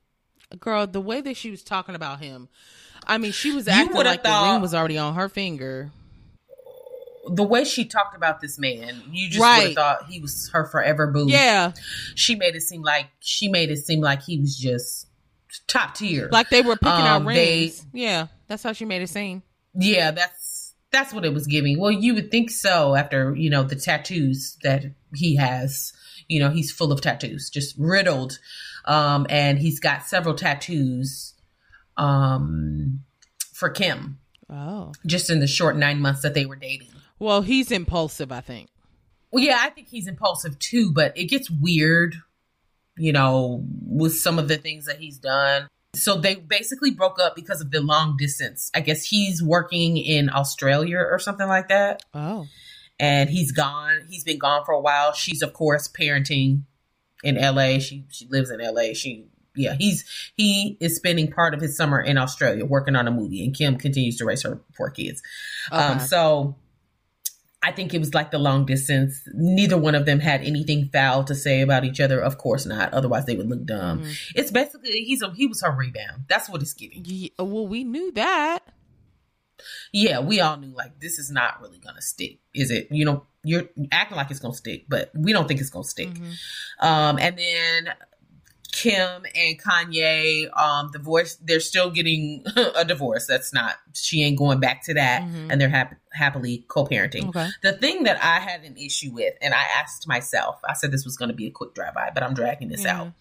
girl, 0.61 0.87
the 0.87 1.01
way 1.01 1.20
that 1.20 1.37
she 1.37 1.51
was 1.51 1.62
talking 1.62 1.95
about 1.95 2.20
him, 2.20 2.49
I 3.07 3.18
mean, 3.18 3.33
she 3.33 3.53
was 3.53 3.68
acting 3.68 3.97
like 3.97 4.22
thought, 4.22 4.47
the 4.47 4.53
ring 4.53 4.62
was 4.62 4.75
already 4.75 4.99
on 4.99 5.14
her 5.14 5.29
finger. 5.29 5.91
The 7.27 7.43
way 7.43 7.64
she 7.64 7.85
talked 7.85 8.16
about 8.16 8.41
this 8.41 8.59
man, 8.59 9.03
you 9.11 9.29
just 9.29 9.41
right. 9.41 9.59
would 9.59 9.66
have 9.68 9.75
thought 9.75 10.11
he 10.11 10.20
was 10.20 10.51
her 10.53 10.66
forever 10.66 11.07
boo. 11.07 11.27
Yeah, 11.29 11.72
she 12.14 12.35
made 12.35 12.55
it 12.55 12.62
seem 12.62 12.83
like 12.83 13.07
she 13.20 13.49
made 13.49 13.70
it 13.70 13.79
seem 13.79 14.01
like 14.01 14.22
he 14.22 14.39
was 14.39 14.57
just 14.57 15.09
top 15.66 15.95
tier, 15.95 16.29
like 16.31 16.51
they 16.51 16.62
were 16.62 16.77
picking 16.77 16.89
um, 16.89 17.22
out 17.22 17.25
rings. 17.25 17.87
They, 17.93 18.01
yeah, 18.03 18.27
that's 18.47 18.62
how 18.62 18.72
she 18.72 18.85
made 18.85 19.03
it 19.03 19.09
seem. 19.09 19.43
Yeah, 19.75 20.11
that's 20.11 20.75
that's 20.91 21.12
what 21.12 21.25
it 21.25 21.33
was 21.33 21.47
giving. 21.47 21.79
Well, 21.79 21.91
you 21.91 22.14
would 22.14 22.31
think 22.31 22.51
so 22.51 22.95
after 22.95 23.35
you 23.35 23.51
know 23.51 23.62
the 23.62 23.77
tattoos 23.77 24.57
that 24.62 24.85
he 25.14 25.37
has. 25.37 25.93
You 26.27 26.41
know, 26.41 26.49
he's 26.49 26.72
full 26.72 26.91
of 26.91 27.03
tattoos, 27.03 27.51
just 27.51 27.77
riddled 27.77 28.39
um, 28.85 29.27
and 29.31 29.59
he's 29.59 29.81
got 29.81 30.05
several 30.05 30.35
tattoos 30.35 31.35
um, 31.97 33.05
for 33.53 33.70
Kim. 33.70 34.18
Oh. 34.51 34.93
Just 35.07 35.31
in 35.31 35.41
the 35.41 35.47
short 35.47 35.77
nine 35.77 36.01
months 36.01 36.22
that 36.22 36.35
they 36.35 36.47
were 36.47 36.57
dating. 36.57 36.89
Well, 37.18 37.42
he's 37.42 37.70
impulsive, 37.70 38.32
I 38.32 38.40
think. 38.40 38.68
Well, 39.30 39.42
yeah, 39.42 39.58
I 39.60 39.70
think 39.70 39.88
he's 39.88 40.06
impulsive 40.06 40.58
too, 40.58 40.92
but 40.92 41.16
it 41.16 41.24
gets 41.24 41.50
weird, 41.50 42.16
you 42.96 43.12
know, 43.12 43.64
with 43.86 44.14
some 44.14 44.38
of 44.38 44.48
the 44.48 44.56
things 44.56 44.86
that 44.86 44.98
he's 44.98 45.18
done. 45.18 45.68
So 45.94 46.16
they 46.16 46.36
basically 46.36 46.90
broke 46.90 47.20
up 47.20 47.36
because 47.36 47.60
of 47.60 47.70
the 47.70 47.80
long 47.80 48.16
distance. 48.16 48.70
I 48.74 48.80
guess 48.80 49.04
he's 49.04 49.42
working 49.42 49.96
in 49.96 50.28
Australia 50.28 50.98
or 50.98 51.18
something 51.18 51.48
like 51.48 51.68
that. 51.68 52.02
Oh. 52.12 52.46
And 53.00 53.28
he's 53.30 53.52
gone. 53.52 54.06
He's 54.08 54.24
been 54.24 54.38
gone 54.38 54.64
for 54.64 54.72
a 54.72 54.80
while. 54.80 55.12
She's, 55.12 55.42
of 55.42 55.52
course, 55.52 55.88
parenting 55.88 56.62
in 57.24 57.36
LA. 57.36 57.78
She 57.78 58.04
she 58.10 58.26
lives 58.28 58.50
in 58.50 58.60
LA. 58.60 58.92
She 58.94 59.26
yeah, 59.56 59.74
he's 59.78 60.04
he 60.36 60.76
is 60.80 60.96
spending 60.96 61.30
part 61.30 61.54
of 61.54 61.60
his 61.60 61.76
summer 61.76 62.00
in 62.00 62.18
Australia 62.18 62.64
working 62.64 62.96
on 62.96 63.08
a 63.08 63.10
movie, 63.10 63.44
and 63.44 63.54
Kim 63.56 63.76
continues 63.78 64.16
to 64.18 64.24
raise 64.24 64.42
her 64.42 64.60
four 64.76 64.90
kids. 64.90 65.22
Um, 65.72 65.80
okay. 65.80 65.92
Um, 65.92 66.00
so 66.00 66.56
I 67.64 67.72
think 67.72 67.94
it 67.94 67.98
was 67.98 68.12
like 68.12 68.30
the 68.30 68.38
long 68.38 68.66
distance. 68.66 69.26
Neither 69.32 69.78
one 69.78 69.94
of 69.94 70.04
them 70.04 70.20
had 70.20 70.42
anything 70.42 70.90
foul 70.92 71.24
to 71.24 71.34
say 71.34 71.62
about 71.62 71.82
each 71.84 71.98
other. 71.98 72.20
Of 72.20 72.36
course 72.36 72.66
not. 72.66 72.92
Otherwise, 72.92 73.24
they 73.24 73.36
would 73.36 73.48
look 73.48 73.64
dumb. 73.64 74.00
Mm-hmm. 74.00 74.12
It's 74.34 74.50
basically 74.50 74.90
he's 74.90 75.22
a 75.22 75.32
he 75.32 75.46
was 75.46 75.62
her 75.62 75.72
rebound. 75.72 76.24
That's 76.28 76.46
what 76.50 76.60
it's 76.60 76.74
giving. 76.74 77.02
Yeah, 77.06 77.30
well, 77.38 77.66
we 77.66 77.82
knew 77.82 78.12
that. 78.12 78.60
Yeah, 79.92 80.20
we 80.20 80.40
all 80.40 80.58
knew 80.58 80.74
like 80.74 81.00
this 81.00 81.18
is 81.18 81.30
not 81.30 81.62
really 81.62 81.78
gonna 81.78 82.02
stick, 82.02 82.38
is 82.52 82.70
it? 82.70 82.88
You 82.90 83.06
know, 83.06 83.26
you're 83.44 83.64
acting 83.90 84.18
like 84.18 84.30
it's 84.30 84.40
gonna 84.40 84.52
stick, 84.52 84.84
but 84.86 85.10
we 85.14 85.32
don't 85.32 85.48
think 85.48 85.60
it's 85.60 85.70
gonna 85.70 85.84
stick. 85.84 86.10
Mm-hmm. 86.10 86.86
Um, 86.86 87.18
and 87.18 87.38
then 87.38 87.94
Kim 88.75 89.22
and 89.37 89.62
Kanye, 89.62 90.51
um, 90.61 90.91
divorce. 90.93 91.37
They're 91.37 91.61
still 91.61 91.91
getting 91.91 92.45
a 92.75 92.85
divorce. 92.85 93.27
That's 93.27 93.53
not. 93.55 93.77
She 93.93 94.25
ain't 94.25 94.37
going 94.37 94.59
back 94.59 94.85
to 94.87 94.95
that, 94.95 95.22
mm-hmm. 95.22 95.51
and 95.51 95.61
they're 95.61 95.68
hap- 95.68 95.95
happily 96.12 96.64
co-parenting. 96.68 97.29
Okay. 97.29 97.49
The 97.62 97.72
thing 97.72 98.03
that 98.03 98.22
I 98.22 98.41
had 98.41 98.64
an 98.64 98.77
issue 98.77 99.12
with, 99.12 99.35
and 99.41 99.55
I 99.55 99.62
asked 99.79 100.09
myself, 100.09 100.61
I 100.68 100.75
said 100.75 100.91
this 100.91 101.05
was 101.05 101.16
going 101.16 101.29
to 101.29 101.35
be 101.35 101.47
a 101.47 101.51
quick 101.51 101.75
drive 101.75 101.95
by, 101.95 102.11
but 102.12 102.25
I'm 102.25 102.35
dragging 102.35 102.68
this 102.68 102.85
mm-hmm. 102.85 103.01
out. 103.09 103.12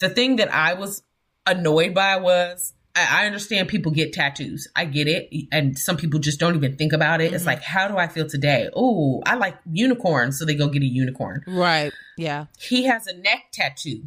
the 0.00 0.08
thing 0.08 0.36
that 0.36 0.52
I 0.52 0.74
was 0.74 1.02
annoyed 1.46 1.94
by 1.94 2.16
was 2.16 2.72
I, 2.96 3.22
I 3.22 3.26
understand 3.26 3.68
people 3.68 3.92
get 3.92 4.12
tattoos. 4.12 4.68
I 4.74 4.84
get 4.86 5.08
it. 5.08 5.28
And 5.52 5.78
some 5.78 5.96
people 5.96 6.20
just 6.20 6.40
don't 6.40 6.54
even 6.54 6.76
think 6.76 6.92
about 6.92 7.20
it. 7.20 7.32
It's 7.32 7.44
Mhm. 7.44 7.48
like, 7.48 7.62
how 7.62 7.88
do 7.88 7.96
I 7.96 8.08
feel 8.08 8.26
today? 8.28 8.70
Oh, 8.74 9.22
I 9.26 9.34
like 9.34 9.56
unicorns. 9.70 10.38
So 10.38 10.44
they 10.44 10.54
go 10.54 10.68
get 10.68 10.82
a 10.82 10.86
unicorn. 10.86 11.42
Right. 11.46 11.92
Yeah. 12.16 12.46
He 12.58 12.84
has 12.84 13.06
a 13.06 13.16
neck 13.16 13.46
tattoo. 13.52 14.04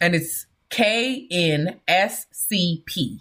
And 0.00 0.14
it's 0.14 0.46
K 0.70 1.26
N 1.30 1.80
S 1.88 2.26
C 2.32 2.82
P. 2.86 3.20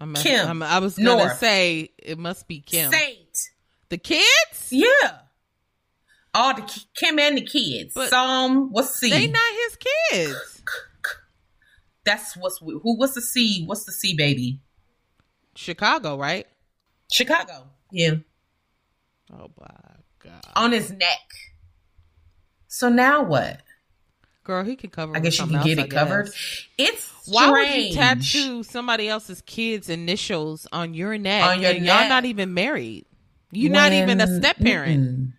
I'm, 0.00 0.14
Kim, 0.14 0.46
I'm, 0.48 0.62
I 0.62 0.80
was 0.80 0.96
gonna 0.96 1.16
North. 1.24 1.38
say 1.38 1.90
it 1.98 2.18
must 2.18 2.48
be 2.48 2.60
Kim. 2.60 2.90
Saint. 2.90 3.50
The 3.88 3.98
kids? 3.98 4.68
Yeah. 4.70 5.18
All 6.34 6.54
the 6.54 6.62
ki- 6.62 6.86
Kim 6.96 7.18
and 7.18 7.38
the 7.38 7.42
kids. 7.42 7.94
But 7.94 8.10
Psalm, 8.10 8.72
what's 8.72 8.98
C? 8.98 9.08
They 9.08 9.28
not 9.28 9.40
his 9.52 9.78
kids. 10.10 10.62
That's 12.04 12.36
what's 12.36 12.58
who. 12.58 12.96
What's 12.96 13.14
the 13.14 13.22
C? 13.22 13.64
What's 13.64 13.84
the 13.84 13.92
C 13.92 14.14
baby? 14.14 14.60
Chicago, 15.54 16.18
right? 16.18 16.46
Chicago. 17.10 17.68
Yeah. 17.92 18.16
Oh 19.32 19.50
my 19.58 19.66
god. 20.18 20.44
On 20.56 20.72
his 20.72 20.90
neck. 20.90 21.20
So 22.66 22.88
now 22.88 23.22
what? 23.22 23.60
Girl, 24.44 24.62
he 24.62 24.76
could 24.76 24.92
cover. 24.92 25.16
I 25.16 25.20
guess 25.20 25.38
you 25.38 25.46
can 25.46 25.62
get 25.62 25.78
else, 25.78 25.86
it 25.86 25.90
covered. 25.90 26.30
It's 26.76 27.10
Why 27.26 27.50
would 27.50 27.74
you 27.74 27.94
tattoo 27.94 28.62
somebody 28.62 29.08
else's 29.08 29.40
kids' 29.42 29.88
initials 29.88 30.66
on 30.70 30.92
your 30.92 31.16
neck? 31.16 31.44
On 31.44 31.60
your 31.60 31.70
and 31.70 31.84
y'all 31.84 32.08
not 32.08 32.26
even 32.26 32.52
married. 32.52 33.06
You're 33.50 33.72
not 33.72 33.92
even 33.92 34.20
a 34.20 34.26
when- 34.26 34.40
step 34.40 34.58
parent. 34.58 35.00
mm-mm. 35.00 35.32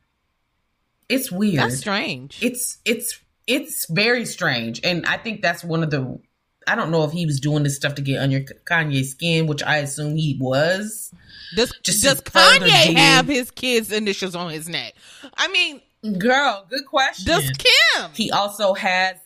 It's 1.07 1.31
weird. 1.31 1.59
That's 1.59 1.77
strange. 1.77 2.39
it's 2.41 2.79
it's 2.83 3.19
it's 3.47 3.85
very 3.91 4.25
strange 4.25 4.81
and 4.83 5.05
i 5.05 5.17
think 5.17 5.43
that's 5.43 5.63
one 5.63 5.83
of 5.83 5.91
the 5.91 6.19
i 6.67 6.73
don't 6.73 6.89
know 6.89 7.03
if 7.03 7.11
he 7.11 7.27
was 7.27 7.39
doing 7.39 7.61
this 7.61 7.75
stuff 7.75 7.93
to 7.93 8.01
get 8.01 8.19
under 8.19 8.39
kanye's 8.39 9.11
skin 9.11 9.45
which 9.45 9.61
i 9.61 9.77
assume 9.77 10.15
he 10.15 10.35
was 10.41 11.13
does 11.55 11.71
just 11.83 12.03
does 12.03 12.21
Kanye 12.21 12.95
have 12.95 13.27
his 13.27 13.51
kids' 13.51 13.91
initials 13.91 14.35
on 14.35 14.51
his 14.51 14.67
neck? 14.67 14.93
I 15.37 15.47
mean, 15.49 15.81
girl 16.13 16.65
good 16.69 16.85
question 16.85 17.25
does 17.25 17.51
Kim? 17.57 18.11
he 18.13 18.31
also 18.31 18.73
has 18.73 19.17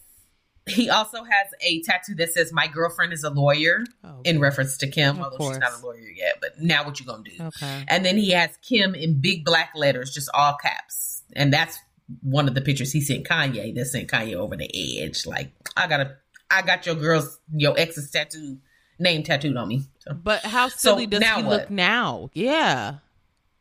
he 0.68 0.90
also 0.90 1.24
has 1.24 1.48
a 1.62 1.82
tattoo 1.82 2.14
that 2.16 2.32
says 2.32 2.54
my 2.54 2.68
girlfriend 2.68 3.12
is 3.14 3.24
a 3.24 3.30
lawyer 3.30 3.84
Oh, 4.04 4.22
in 4.24 4.40
reference 4.40 4.78
to 4.78 4.88
kim 4.88 5.18
Of 5.18 5.24
although 5.24 5.38
course. 5.38 5.56
she's 5.56 5.60
not 5.60 5.82
a 5.82 5.86
lawyer 5.86 6.10
yet 6.16 6.36
but 6.42 6.60
now 6.60 6.84
what 6.86 7.00
you 7.00 7.06
gonna 7.06 7.24
do 7.24 7.44
okay. 7.46 7.84
and 7.88 8.06
then 8.06 8.18
he 8.18 8.32
has 8.32 8.52
kim 8.62 8.94
in 8.96 9.20
big 9.20 9.46
black 9.46 9.72
letters 9.76 10.14
just 10.14 10.30
all 10.34 10.56
caps 10.62 11.24
and 11.34 11.52
that's 11.54 11.80
one 12.22 12.48
of 12.48 12.56
the 12.56 12.62
pictures 12.62 12.92
he 12.92 13.02
sent 13.02 13.26
kanye 13.28 13.74
that 13.76 13.86
sent 13.86 14.10
kanye 14.10 14.34
over 14.36 14.56
the 14.56 15.02
edge 15.02 15.26
like 15.26 15.52
i 15.78 15.88
gotta 15.88 16.16
i 16.52 16.62
got 16.62 16.86
your 16.86 16.96
girl's 16.96 17.40
your 17.56 17.78
ex's 17.78 18.10
tattoo 18.12 18.58
name 19.00 19.24
tattooed 19.24 19.56
on 19.58 19.68
me 19.68 19.82
so 20.00 20.14
But 20.14 20.42
how 20.44 20.68
So 20.68 20.76
silly 20.92 21.08
does 21.08 21.22
now 21.22 21.38
he 21.38 21.44
what? 21.44 21.60
look 21.62 21.70
now? 21.72 22.30
Yeah. 22.34 22.96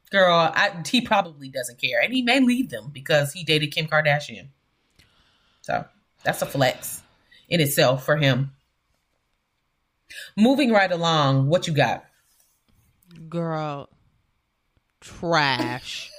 Girl 0.09 0.35
I, 0.35 0.83
he 0.87 1.01
probably 1.01 1.49
doesn't 1.49 1.81
care 1.81 2.01
and 2.03 2.13
he 2.13 2.23
may 2.23 2.41
leave 2.41 2.71
them 2.71 2.91
because 2.93 3.33
he 3.33 3.45
dated 3.45 3.73
kim 3.73 3.87
kardashian 3.87 4.49
so 5.61 5.85
that's 6.25 6.43
a 6.43 6.47
flex 6.47 7.03
in 7.49 7.61
itself 7.61 8.05
for 8.05 8.17
him 8.17 8.53
moving 10.37 10.73
right 10.73 10.91
along 10.91 11.49
what 11.49 11.67
you 11.67 11.73
got 11.73 12.05
Girl. 13.29 13.89
Trash. 15.01 16.11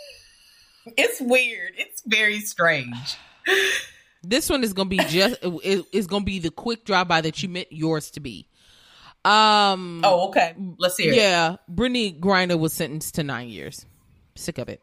it's 0.98 1.22
weird 1.22 1.74
it's 1.78 2.02
very 2.06 2.40
strange 2.40 3.18
this 4.24 4.50
one 4.50 4.64
is 4.64 4.74
gonna 4.74 4.90
be 4.90 4.98
just 4.98 5.38
it, 5.42 5.86
it's 5.92 6.08
gonna 6.08 6.26
be 6.26 6.40
the 6.40 6.52
quick 6.52 6.86
drive 6.86 7.08
by 7.08 7.22
that 7.22 7.42
you 7.42 7.50
meant 7.50 7.72
yours 7.72 8.12
to 8.12 8.20
be. 8.20 8.49
Um 9.26 10.02
oh 10.04 10.30
okay 10.30 10.56
let's 10.78 10.98
hear 10.98 11.12
it 11.12 11.18
yeah, 11.18 11.58
Brittney 11.72 12.18
Griner 12.20 12.58
was 12.58 12.74
sentenced 12.74 13.16
to 13.16 13.24
nine 13.24 13.50
years. 13.50 13.86
Sick 14.36 14.58
of 14.58 14.70
it. 14.70 14.82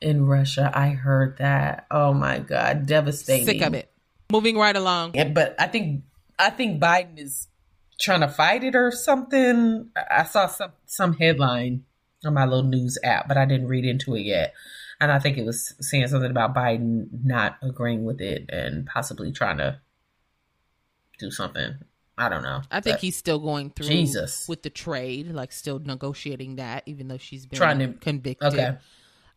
in 0.00 0.26
Russia. 0.26 0.70
I 0.74 0.90
heard 0.90 1.38
that. 1.38 1.86
Oh 1.90 2.12
my 2.12 2.40
god, 2.40 2.86
devastating. 2.86 3.46
Sick 3.46 3.62
of 3.62 3.74
it. 3.74 3.90
Moving 4.32 4.56
right 4.58 4.74
along. 4.74 5.14
Yeah, 5.14 5.28
but 5.28 5.54
I 5.58 5.66
think 5.68 6.02
I 6.38 6.50
think 6.50 6.80
Biden 6.82 7.18
is 7.18 7.48
trying 8.00 8.20
to 8.20 8.28
fight 8.28 8.64
it 8.64 8.74
or 8.74 8.90
something. 8.90 9.90
I 9.96 10.20
I 10.20 10.24
saw 10.24 10.46
some 10.48 10.72
some 10.86 11.14
headline 11.14 11.84
on 12.24 12.34
my 12.34 12.44
little 12.44 12.68
news 12.68 12.98
app, 13.04 13.28
but 13.28 13.36
I 13.36 13.44
didn't 13.44 13.68
read 13.68 13.84
into 13.84 14.14
it 14.16 14.22
yet. 14.22 14.52
And 15.00 15.12
I 15.12 15.18
think 15.18 15.38
it 15.38 15.44
was 15.44 15.74
saying 15.80 16.08
something 16.08 16.30
about 16.30 16.54
Biden 16.54 17.08
not 17.24 17.58
agreeing 17.62 18.04
with 18.04 18.20
it 18.20 18.46
and 18.48 18.86
possibly 18.86 19.32
trying 19.32 19.58
to 19.58 19.80
do 21.18 21.30
something. 21.30 21.74
I 22.16 22.28
don't 22.28 22.42
know. 22.42 22.62
I 22.70 22.80
think 22.80 22.98
he's 23.00 23.16
still 23.16 23.38
going 23.40 23.70
through 23.70 23.88
Jesus. 23.88 24.48
with 24.48 24.62
the 24.62 24.70
trade, 24.70 25.32
like 25.32 25.50
still 25.52 25.78
negotiating 25.80 26.56
that, 26.56 26.84
even 26.86 27.08
though 27.08 27.18
she's 27.18 27.44
been 27.46 27.56
Trying 27.58 27.78
to- 27.80 27.92
convicted. 27.94 28.54
okay, 28.54 28.76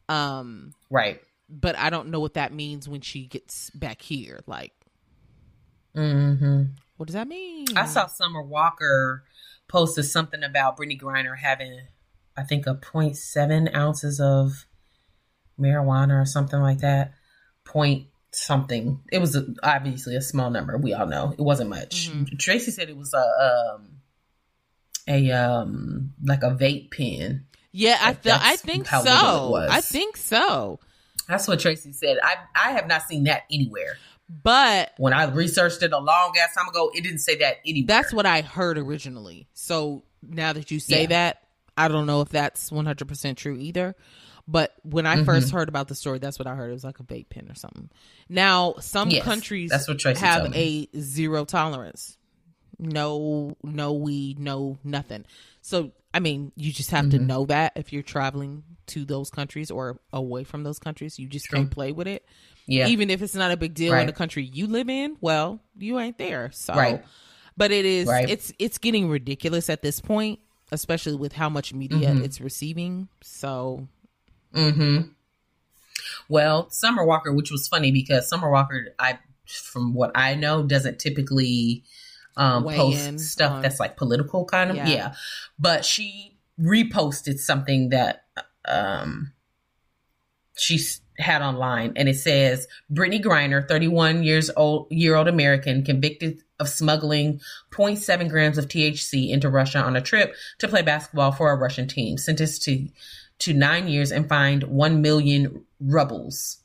Um, 0.08 0.74
right. 0.92 1.20
but 1.50 1.76
I 1.78 1.90
don't 1.90 2.10
know 2.10 2.20
what 2.20 2.36
that 2.36 2.54
means 2.54 2.88
when 2.88 3.02
she 3.02 3.26
gets 3.26 3.72
back 3.72 4.02
here. 4.02 4.42
Like, 4.46 4.74
hmm 5.96 6.64
what 6.98 7.08
does 7.08 7.14
that 7.14 7.28
mean? 7.28 7.66
I 7.76 7.86
saw 7.86 8.08
Summer 8.08 8.42
Walker 8.42 9.24
posted 9.68 10.06
something 10.06 10.44
about 10.44 10.78
Brittney 10.78 11.00
Griner 11.00 11.38
having, 11.38 11.82
I 12.36 12.44
think, 12.44 12.66
a 12.68 12.74
0.7 12.76 13.74
ounces 13.76 14.20
of 14.20 14.66
marijuana 15.60 16.22
or 16.22 16.26
something 16.26 16.60
like 16.60 16.80
that. 16.80 17.14
Point 17.66 18.08
something. 18.46 19.00
It 19.12 19.20
was 19.20 19.36
a, 19.36 19.46
obviously 19.64 20.16
a 20.16 20.22
small 20.22 20.50
number. 20.52 20.78
We 20.78 20.94
all 20.94 21.08
know 21.08 21.34
it 21.38 21.42
wasn't 21.42 21.70
much. 21.70 22.10
Mhm. 22.10 22.38
Tracy 22.40 22.72
said 22.72 22.90
it 22.90 22.98
was 22.98 23.14
a 23.14 23.76
um 23.78 23.88
a 25.08 25.32
um 25.32 26.14
like 26.24 26.44
a 26.44 26.52
vape 26.52 26.92
pen. 26.92 27.46
Yeah, 27.72 27.98
I 28.02 28.08
Like, 28.10 28.24
th- 28.24 28.36
I 28.40 28.56
think 28.56 28.88
how 28.88 29.02
little 29.04 29.14
it 29.16 29.20
so. 29.20 29.50
was. 29.50 29.70
I 29.72 29.82
think 29.82 30.18
so. 30.18 30.80
That's 31.28 31.48
what 31.48 31.60
Tracy 31.60 31.92
said. 31.94 32.18
I 32.24 32.36
I 32.56 32.72
have 32.72 32.88
not 32.88 33.04
seen 33.04 33.26
that 33.26 33.44
anywhere. 33.52 33.98
But 34.30 34.92
When 34.98 35.14
I 35.14 35.24
researched 35.26 35.82
it 35.84 35.94
a 35.94 35.98
long 36.00 36.34
ass 36.42 36.54
time 36.54 36.68
ago, 36.68 36.92
it 36.94 37.02
didn't 37.02 37.20
say 37.20 37.38
that 37.38 37.58
anywhere. 37.66 37.88
that's 37.88 38.14
what 38.14 38.26
I 38.26 38.42
heard 38.42 38.78
originally. 38.78 39.48
So 39.54 40.04
now 40.22 40.52
that 40.52 40.70
you 40.70 40.82
say 40.82 41.02
Yeah. 41.04 41.08
that, 41.08 41.44
I 41.78 41.88
don't 41.88 42.08
know 42.08 42.20
if 42.22 42.30
that's 42.30 42.70
100% 42.70 43.38
true 43.38 43.58
either. 43.58 43.96
But 44.48 44.74
when 44.84 45.06
I 45.06 45.18
Mhm. 45.18 45.26
first 45.26 45.52
heard 45.52 45.68
about 45.70 45.88
the 45.90 45.96
story, 45.96 46.20
that's 46.20 46.40
what 46.40 46.48
I 46.48 46.56
heard. 46.56 46.70
It 46.70 46.74
was 46.74 46.84
like 46.86 47.00
a 47.00 47.04
vape 47.04 47.30
pen 47.30 47.48
or 47.50 47.56
something. 47.56 47.90
Now, 48.30 48.76
some 48.80 49.10
Yes, 49.10 49.24
countries 49.24 49.70
that's 49.72 49.88
what 49.88 50.00
Tracy 50.00 50.20
have 50.22 50.54
a 50.56 50.88
zero 50.98 51.44
tolerance. 51.46 52.18
No, 52.80 53.56
no 53.64 53.94
weed, 53.94 54.40
no 54.40 54.78
nothing. 54.84 55.26
So, 55.62 55.92
I 56.14 56.20
mean, 56.20 56.52
you 56.56 56.72
just 56.72 56.92
have 56.92 57.10
to 57.10 57.18
Mhm. 57.20 57.26
know 57.26 57.46
that 57.48 57.74
if 57.76 57.92
you're 57.92 58.04
traveling 58.04 58.64
to 58.88 59.04
those 59.04 59.30
countries 59.30 59.70
or 59.72 60.00
away 60.14 60.44
from 60.44 60.64
those 60.64 60.80
countries, 60.80 61.18
you 61.20 61.28
just 61.28 61.48
True. 61.48 61.60
can't 61.60 61.72
play 61.72 61.92
with 61.92 62.08
it. 62.08 62.26
yeah. 62.70 62.88
Even 62.88 63.10
if 63.10 63.22
it's 63.22 63.34
not 63.34 63.50
a 63.52 63.56
big 63.58 63.74
deal 63.74 63.94
in 63.94 64.08
the 64.08 64.12
country 64.14 64.44
you 64.44 64.68
live 64.68 64.90
in, 64.90 65.16
well, 65.22 65.62
you 65.78 65.98
ain't 66.00 66.18
there. 66.18 66.52
So, 66.52 66.74
Right. 66.76 67.04
but 67.56 67.72
it 67.72 67.86
is 67.86 68.08
Right. 68.08 68.30
it's 68.30 68.52
it's 68.60 68.78
getting 68.78 69.10
ridiculous 69.10 69.70
at 69.70 69.82
this 69.82 70.02
point, 70.02 70.40
especially 70.72 71.16
with 71.16 71.32
how 71.34 71.48
much 71.50 71.74
media 71.74 72.12
Mhm. 72.14 72.24
it's 72.26 72.42
receiving. 72.42 73.08
So, 73.22 73.88
hmm 74.54 75.00
Well, 76.30 76.70
Summer 76.70 77.06
Walker, 77.06 77.34
which 77.34 77.52
was 77.52 77.68
funny 77.68 77.92
because 77.92 78.28
Summer 78.30 78.50
Walker, 78.50 78.88
I 79.00 79.20
from 79.46 79.94
what 79.94 80.12
I 80.16 80.36
know, 80.36 80.64
doesn't 80.64 81.00
typically 81.00 81.84
um, 82.36 82.66
post 82.66 83.20
stuff 83.20 83.54
on- 83.54 83.62
that's 83.62 83.80
like 83.80 83.98
political 83.98 84.46
kind 84.46 84.70
of 84.70 84.76
Yeah. 84.78 84.88
yeah. 84.88 85.14
But 85.58 85.86
she 85.86 86.38
reposted 86.60 87.40
something 87.40 87.90
that 87.90 88.26
um, 88.68 89.32
she 90.56 90.80
had 91.18 91.42
online, 91.42 91.94
and 91.96 92.08
it 92.10 92.16
says 92.16 92.68
Brittney 92.92 93.24
Griner, 93.24 93.68
31 93.68 94.24
years 94.24 94.52
old 94.56 94.88
year 94.92 95.16
old 95.16 95.28
American, 95.28 95.84
convicted 95.84 96.44
of 96.60 96.68
smuggling 96.68 97.40
0.7 97.72 98.30
grams 98.30 98.58
of 98.58 98.68
THC 98.68 99.30
into 99.30 99.50
Russia 99.50 99.80
on 99.80 99.96
a 99.96 100.02
trip 100.02 100.34
to 100.58 100.68
play 100.68 100.82
basketball 100.82 101.32
for 101.32 101.52
a 101.52 101.56
Russian 101.56 101.88
team, 101.88 102.18
sentenced 102.18 102.64
to 102.64 102.88
to 103.40 103.54
nine 103.54 103.88
years 103.88 104.12
and 104.12 104.28
fined 104.28 104.64
1 104.64 105.02
million 105.02 105.66
rubles. 105.80 106.58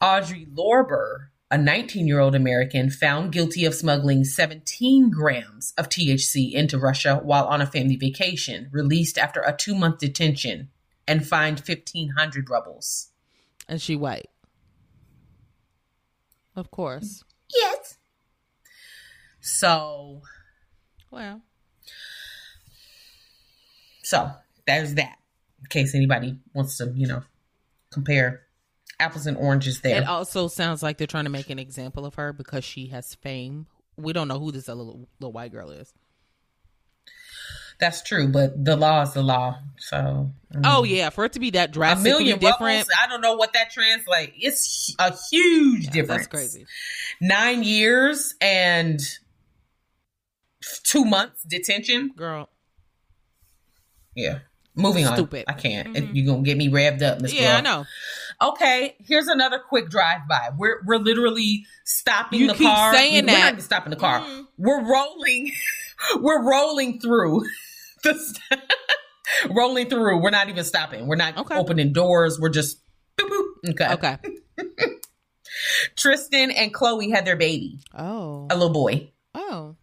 Audrey 0.00 0.46
Lorber, 0.52 1.28
a 1.50 1.58
19 1.58 2.06
year 2.06 2.20
old 2.20 2.34
American, 2.34 2.90
found 2.90 3.32
guilty 3.32 3.64
of 3.64 3.74
smuggling 3.74 4.24
17 4.24 5.10
grams 5.10 5.72
of 5.78 5.88
THC 5.88 6.52
into 6.52 6.78
Russia 6.78 7.20
while 7.22 7.46
on 7.46 7.60
a 7.60 7.66
family 7.66 7.96
vacation, 7.96 8.68
released 8.70 9.18
after 9.18 9.40
a 9.40 9.56
two 9.56 9.74
month 9.74 9.98
detention 9.98 10.68
and 11.06 11.26
fined 11.26 11.60
1,500 11.66 12.50
rubles. 12.50 13.08
and 13.68 13.80
she 13.80 13.96
white. 13.96 14.28
Of 16.54 16.70
course. 16.70 17.22
Yes. 17.54 17.96
So, 19.40 20.22
Well, 21.10 21.40
so 24.02 24.30
there's 24.66 24.94
that. 24.94 25.17
In 25.60 25.66
case 25.66 25.94
anybody 25.94 26.38
wants 26.54 26.78
to, 26.78 26.92
you 26.94 27.06
know, 27.06 27.22
compare 27.90 28.42
apples 29.00 29.26
and 29.26 29.36
oranges 29.36 29.80
there. 29.80 30.02
It 30.02 30.06
also 30.06 30.48
sounds 30.48 30.82
like 30.82 30.98
they're 30.98 31.06
trying 31.06 31.24
to 31.24 31.30
make 31.30 31.50
an 31.50 31.58
example 31.58 32.04
of 32.06 32.14
her 32.16 32.32
because 32.32 32.64
she 32.64 32.88
has 32.88 33.14
fame. 33.14 33.66
We 33.96 34.12
don't 34.12 34.28
know 34.28 34.38
who 34.38 34.52
this 34.52 34.68
little, 34.68 35.08
little 35.20 35.32
white 35.32 35.52
girl 35.52 35.70
is. 35.70 35.92
That's 37.80 38.02
true, 38.02 38.26
but 38.26 38.64
the 38.64 38.76
law 38.76 39.02
is 39.02 39.12
the 39.12 39.22
law. 39.22 39.60
So, 39.78 40.32
oh 40.64 40.82
yeah, 40.82 41.10
for 41.10 41.24
it 41.24 41.34
to 41.34 41.40
be 41.40 41.50
that 41.50 41.70
drastically 41.70 42.10
a 42.10 42.14
million 42.14 42.38
different, 42.40 42.88
I 43.00 43.06
don't 43.06 43.20
know 43.20 43.36
what 43.36 43.52
that 43.52 43.70
translates. 43.70 44.32
It's 44.36 44.96
a 44.98 45.14
huge 45.30 45.84
yeah, 45.84 45.90
difference. 45.92 46.22
That's 46.22 46.26
crazy. 46.26 46.66
Nine 47.20 47.62
years 47.62 48.34
and 48.40 49.00
two 50.82 51.04
months 51.04 51.40
detention, 51.44 52.10
girl. 52.16 52.48
Yeah. 54.16 54.40
Moving 54.78 55.06
on. 55.06 55.14
Stupid. 55.14 55.44
I 55.48 55.52
can't. 55.54 55.88
Mm-hmm. 55.88 56.14
You're 56.14 56.26
gonna 56.26 56.42
get 56.42 56.56
me 56.56 56.68
revved 56.68 57.02
up, 57.02 57.20
Miss 57.20 57.32
Yeah, 57.32 57.56
I 57.56 57.60
know. 57.60 57.84
Okay, 58.40 58.94
here's 59.04 59.26
another 59.26 59.58
quick 59.58 59.90
drive 59.90 60.28
by. 60.28 60.50
We're 60.56 60.80
we're 60.86 60.98
literally 60.98 61.66
stopping 61.84 62.40
you 62.40 62.46
the 62.48 62.54
keep 62.54 62.68
car. 62.68 62.94
Saying 62.94 63.26
we're 63.26 63.32
that. 63.32 63.38
not 63.38 63.52
even 63.54 63.60
stopping 63.60 63.90
the 63.90 63.96
car. 63.96 64.20
Mm-hmm. 64.20 64.42
We're 64.56 64.88
rolling. 64.88 65.52
we're 66.20 66.48
rolling 66.48 67.00
through. 67.00 67.44
The 68.04 68.36
rolling 69.50 69.88
through. 69.88 70.22
We're 70.22 70.30
not 70.30 70.48
even 70.48 70.62
stopping. 70.64 71.08
We're 71.08 71.16
not 71.16 71.36
okay. 71.36 71.56
opening 71.56 71.92
doors. 71.92 72.38
We're 72.40 72.48
just 72.48 72.80
boop, 73.18 73.28
boop. 73.28 73.70
Okay. 73.70 73.88
Okay. 73.92 74.18
Tristan 75.96 76.52
and 76.52 76.72
Khloé 76.72 77.10
had 77.10 77.24
their 77.24 77.34
baby. 77.34 77.80
Oh. 77.92 78.46
A 78.50 78.54
little 78.54 78.72
boy. 78.72 79.10
Oh. 79.34 79.74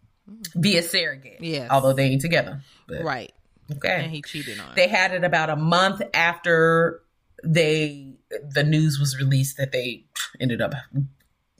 Via 0.54 0.82
surrogate. 0.82 1.42
Yeah. 1.42 1.68
Although 1.70 1.92
they 1.92 2.04
ain't 2.04 2.22
together. 2.22 2.62
But. 2.88 3.04
Right. 3.04 3.32
Okay. 3.72 4.02
And 4.04 4.12
he 4.12 4.22
cheated 4.22 4.60
on. 4.60 4.74
They 4.74 4.88
had 4.88 5.12
it 5.12 5.24
about 5.24 5.50
a 5.50 5.56
month 5.56 6.02
after 6.14 7.02
they 7.42 8.12
the 8.50 8.64
news 8.64 8.98
was 8.98 9.16
released 9.16 9.56
that 9.56 9.72
they 9.72 10.04
ended 10.40 10.60
up 10.60 10.74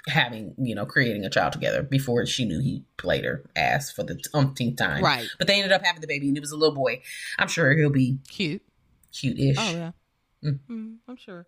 having, 0.08 0.54
you 0.58 0.74
know, 0.74 0.86
creating 0.86 1.24
a 1.24 1.30
child 1.30 1.52
together 1.52 1.82
before 1.82 2.24
she 2.26 2.44
knew 2.44 2.60
he 2.60 2.84
played 2.96 3.24
her 3.24 3.44
ass 3.56 3.90
for 3.90 4.02
the 4.02 4.22
umpteenth 4.34 4.76
time. 4.76 5.02
Right. 5.02 5.28
But 5.38 5.48
they 5.48 5.54
ended 5.54 5.72
up 5.72 5.84
having 5.84 6.00
the 6.00 6.06
baby 6.06 6.28
and 6.28 6.36
it 6.36 6.40
was 6.40 6.52
a 6.52 6.56
little 6.56 6.74
boy. 6.74 7.02
I'm 7.38 7.48
sure 7.48 7.72
he'll 7.76 7.90
be 7.90 8.18
cute. 8.28 8.62
Cute 9.12 9.38
ish. 9.38 9.56
Oh 9.58 9.70
yeah. 9.70 9.92
Mm. 10.44 10.60
Mm, 10.70 10.96
I'm 11.08 11.16
sure. 11.16 11.46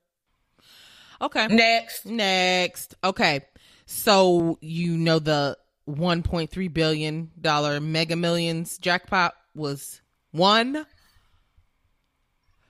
Okay. 1.20 1.46
Next. 1.48 2.06
Next. 2.06 2.94
Okay. 3.04 3.42
So 3.86 4.58
you 4.60 4.96
know 4.96 5.18
the 5.18 5.56
1.3 5.88 6.72
billion 6.72 7.30
dollar 7.40 7.80
Mega 7.80 8.16
Millions 8.16 8.78
jackpot 8.78 9.34
was 9.54 10.00
one. 10.32 10.86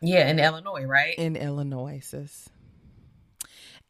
Yeah, 0.00 0.28
in 0.28 0.38
Illinois, 0.38 0.84
right? 0.84 1.14
In 1.16 1.36
Illinois, 1.36 2.00
sis. 2.02 2.48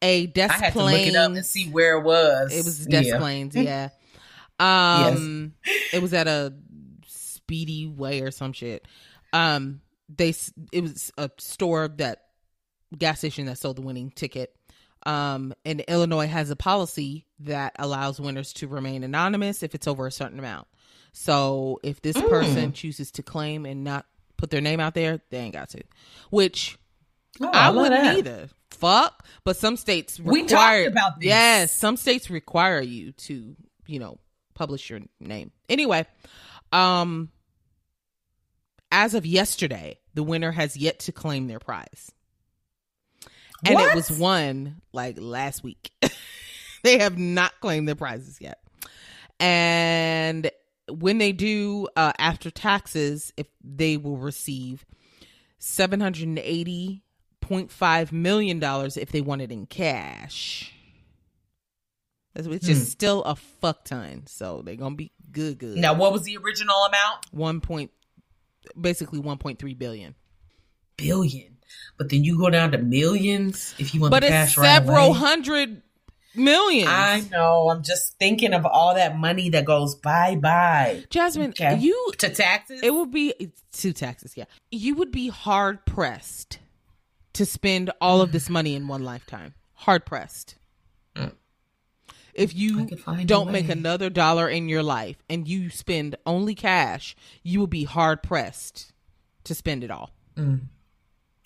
A 0.01 0.27
Des 0.27 0.47
I 0.49 0.53
had 0.53 0.73
to 0.73 0.83
look 0.83 0.93
it 0.93 1.15
up 1.15 1.31
and 1.31 1.45
see 1.45 1.69
where 1.69 1.97
it 1.99 2.03
was. 2.03 2.53
It 2.53 2.63
was 2.63 2.85
Des 2.85 3.03
yeah. 3.03 3.17
Plaines, 3.17 3.55
yeah. 3.55 3.89
Um, 4.59 5.53
yes. 5.65 5.93
it 5.93 6.01
was 6.01 6.13
at 6.13 6.27
a 6.27 6.53
Speedy 7.05 7.85
Way 7.85 8.21
or 8.21 8.31
some 8.31 8.53
shit. 8.53 8.87
Um, 9.33 9.81
they 10.09 10.33
it 10.71 10.81
was 10.81 11.11
a 11.17 11.29
store 11.37 11.87
that 11.97 12.23
gas 12.97 13.19
station 13.19 13.45
that 13.45 13.57
sold 13.57 13.77
the 13.77 13.81
winning 13.81 14.11
ticket. 14.11 14.55
Um, 15.05 15.53
and 15.63 15.81
Illinois 15.81 16.27
has 16.27 16.49
a 16.49 16.55
policy 16.55 17.25
that 17.39 17.73
allows 17.79 18.19
winners 18.19 18.51
to 18.53 18.67
remain 18.67 19.03
anonymous 19.03 19.63
if 19.63 19.73
it's 19.73 19.87
over 19.87 20.07
a 20.07 20.11
certain 20.11 20.39
amount. 20.39 20.67
So 21.11 21.79
if 21.83 22.01
this 22.01 22.15
mm. 22.15 22.29
person 22.29 22.73
chooses 22.73 23.11
to 23.11 23.23
claim 23.23 23.65
and 23.65 23.83
not 23.83 24.05
put 24.37 24.49
their 24.49 24.61
name 24.61 24.79
out 24.79 24.93
there, 24.93 25.21
they 25.29 25.39
ain't 25.39 25.53
got 25.53 25.69
to. 25.69 25.83
Which 26.29 26.77
oh, 27.41 27.47
I, 27.47 27.67
I 27.67 27.69
wouldn't 27.71 28.03
that. 28.03 28.17
either. 28.17 28.49
Fuck. 28.71 29.25
But 29.43 29.57
some 29.57 29.75
states 29.75 30.19
require, 30.19 30.33
we 30.33 30.47
talked 30.47 30.87
about 30.87 31.19
this. 31.19 31.27
Yes, 31.27 31.73
some 31.73 31.97
states 31.97 32.29
require 32.29 32.81
you 32.81 33.11
to, 33.13 33.55
you 33.87 33.99
know, 33.99 34.17
publish 34.53 34.89
your 34.89 35.01
name. 35.19 35.51
Anyway, 35.67 36.05
um, 36.71 37.29
as 38.91 39.13
of 39.13 39.25
yesterday, 39.25 39.99
the 40.13 40.23
winner 40.23 40.51
has 40.51 40.77
yet 40.77 40.99
to 40.99 41.11
claim 41.11 41.47
their 41.47 41.59
prize. 41.59 42.11
And 43.65 43.75
what? 43.75 43.91
it 43.91 43.95
was 43.95 44.11
won 44.11 44.81
like 44.93 45.17
last 45.19 45.63
week. 45.63 45.91
they 46.83 46.99
have 46.99 47.17
not 47.17 47.59
claimed 47.59 47.87
their 47.87 47.95
prizes 47.95 48.39
yet. 48.39 48.59
And 49.39 50.49
when 50.89 51.17
they 51.17 51.31
do 51.31 51.87
uh, 51.95 52.13
after 52.17 52.49
taxes, 52.51 53.33
if 53.37 53.47
they 53.63 53.97
will 53.97 54.17
receive 54.17 54.85
seven 55.57 55.99
hundred 55.99 56.27
and 56.27 56.39
eighty 56.39 57.03
point 57.41 57.71
five 57.71 58.11
million 58.11 58.59
dollars 58.59 58.97
if 58.97 59.11
they 59.11 59.21
want 59.21 59.41
it 59.41 59.51
in 59.51 59.65
cash. 59.65 60.73
It's 62.35 62.65
just 62.65 62.81
hmm. 62.81 62.87
still 62.87 63.23
a 63.23 63.35
fuck 63.35 63.83
ton, 63.85 64.23
so 64.27 64.61
they're 64.63 64.75
gonna 64.75 64.95
be 64.95 65.11
good. 65.31 65.57
Good. 65.57 65.77
Now, 65.77 65.93
what 65.93 66.13
was 66.13 66.23
the 66.23 66.37
original 66.37 66.75
amount? 66.87 67.25
One 67.31 67.59
point, 67.59 67.91
basically 68.79 69.19
one 69.19 69.37
point 69.37 69.59
three 69.59 69.73
billion. 69.73 70.15
Billion, 70.95 71.57
but 71.97 72.09
then 72.09 72.23
you 72.23 72.37
go 72.37 72.49
down 72.49 72.71
to 72.71 72.77
millions 72.77 73.73
if 73.77 73.93
you 73.93 74.01
want 74.01 74.11
but 74.11 74.21
the 74.21 74.29
cash 74.29 74.57
right 74.57 74.65
several 74.65 75.13
hundred 75.13 75.81
Millions. 76.35 76.89
I 76.89 77.23
know. 77.31 77.69
I'm 77.69 77.83
just 77.83 78.17
thinking 78.19 78.53
of 78.53 78.65
all 78.65 78.95
that 78.95 79.17
money 79.17 79.49
that 79.49 79.65
goes 79.65 79.95
bye 79.95 80.35
bye. 80.35 81.03
Jasmine, 81.09 81.51
okay. 81.51 81.77
you 81.77 82.11
to 82.19 82.29
taxes. 82.29 82.81
It 82.83 82.93
would 82.93 83.11
be 83.11 83.51
to 83.73 83.93
taxes. 83.93 84.37
Yeah, 84.37 84.45
you 84.71 84.95
would 84.95 85.11
be 85.11 85.29
hard 85.29 85.85
pressed 85.85 86.59
to 87.33 87.45
spend 87.45 87.91
all 87.99 88.21
of 88.21 88.31
this 88.31 88.49
money 88.49 88.75
in 88.75 88.87
one 88.87 89.03
lifetime. 89.03 89.53
Hard 89.73 90.05
pressed. 90.05 90.55
Mm. 91.15 91.31
If 92.33 92.55
you 92.55 92.87
don't 93.25 93.51
make 93.51 93.69
another 93.69 94.09
dollar 94.09 94.47
in 94.47 94.69
your 94.69 94.83
life 94.83 95.17
and 95.29 95.47
you 95.47 95.69
spend 95.69 96.15
only 96.25 96.55
cash, 96.55 97.15
you 97.43 97.59
will 97.59 97.67
be 97.67 97.83
hard 97.83 98.23
pressed 98.23 98.93
to 99.45 99.55
spend 99.55 99.83
it 99.83 99.91
all. 99.91 100.11
Mm. 100.37 100.61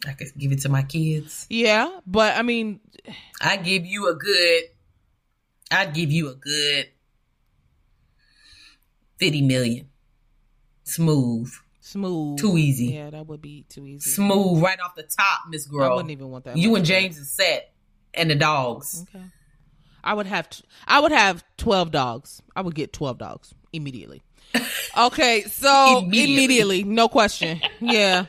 I 0.05 0.13
could 0.13 0.27
give 0.37 0.51
it 0.51 0.61
to 0.61 0.69
my 0.69 0.83
kids. 0.83 1.47
Yeah, 1.49 1.99
but 2.05 2.37
I 2.37 2.41
mean, 2.41 2.79
I 3.41 3.57
give 3.57 3.85
you 3.85 4.09
a 4.09 4.15
good 4.15 4.63
I'd 5.71 5.93
give 5.93 6.11
you 6.11 6.29
a 6.29 6.35
good 6.35 6.89
50 9.17 9.41
million. 9.43 9.89
Smooth. 10.83 11.51
Smooth. 11.79 12.39
Too 12.39 12.57
easy. 12.57 12.87
Yeah, 12.87 13.09
that 13.09 13.27
would 13.27 13.41
be 13.41 13.65
too 13.69 13.85
easy. 13.85 14.09
Smooth 14.09 14.61
right 14.61 14.79
off 14.79 14.95
the 14.95 15.03
top, 15.03 15.41
Miss 15.49 15.65
Girl. 15.65 15.91
I 15.91 15.95
wouldn't 15.95 16.11
even 16.11 16.29
want 16.29 16.45
that. 16.45 16.57
You 16.57 16.75
and 16.75 16.85
James 16.85 17.17
is 17.17 17.31
set 17.31 17.73
and 18.13 18.29
the 18.29 18.35
dogs. 18.35 19.05
Okay. 19.09 19.23
I 20.03 20.13
would 20.13 20.25
have 20.27 20.49
t- 20.49 20.63
I 20.85 20.99
would 20.99 21.11
have 21.11 21.43
12 21.57 21.91
dogs. 21.91 22.41
I 22.55 22.61
would 22.61 22.75
get 22.75 22.93
12 22.93 23.17
dogs 23.17 23.53
immediately. 23.71 24.21
Okay, 24.95 25.41
so 25.45 26.03
immediately, 26.03 26.33
immediately 26.35 26.83
no 26.83 27.07
question. 27.09 27.59
Yeah. 27.79 28.25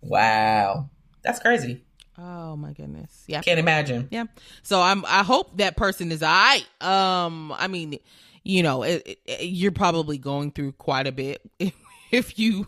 wow. 0.00 0.88
That's 1.22 1.40
crazy. 1.40 1.82
Oh 2.18 2.56
my 2.56 2.72
goodness. 2.72 3.24
Yeah. 3.26 3.42
Can't 3.42 3.60
imagine. 3.60 4.08
Yeah. 4.10 4.24
So 4.62 4.80
I'm 4.80 5.04
I 5.06 5.22
hope 5.22 5.58
that 5.58 5.76
person 5.76 6.10
is 6.10 6.22
all 6.22 6.28
right. 6.28 6.64
Um 6.80 7.52
I 7.52 7.68
mean, 7.68 7.98
you 8.42 8.62
know, 8.62 8.82
it, 8.82 9.18
it, 9.24 9.44
you're 9.44 9.72
probably 9.72 10.18
going 10.18 10.50
through 10.50 10.72
quite 10.72 11.06
a 11.06 11.12
bit 11.12 11.40
if 12.10 12.38
you 12.38 12.66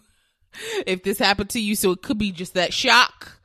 if 0.87 1.03
this 1.03 1.19
happened 1.19 1.51
to 1.51 1.61
you 1.61 1.75
so 1.75 1.91
it 1.91 2.03
could 2.03 2.19
be 2.19 2.31
just 2.31 2.55
that 2.55 2.73
shock. 2.73 3.41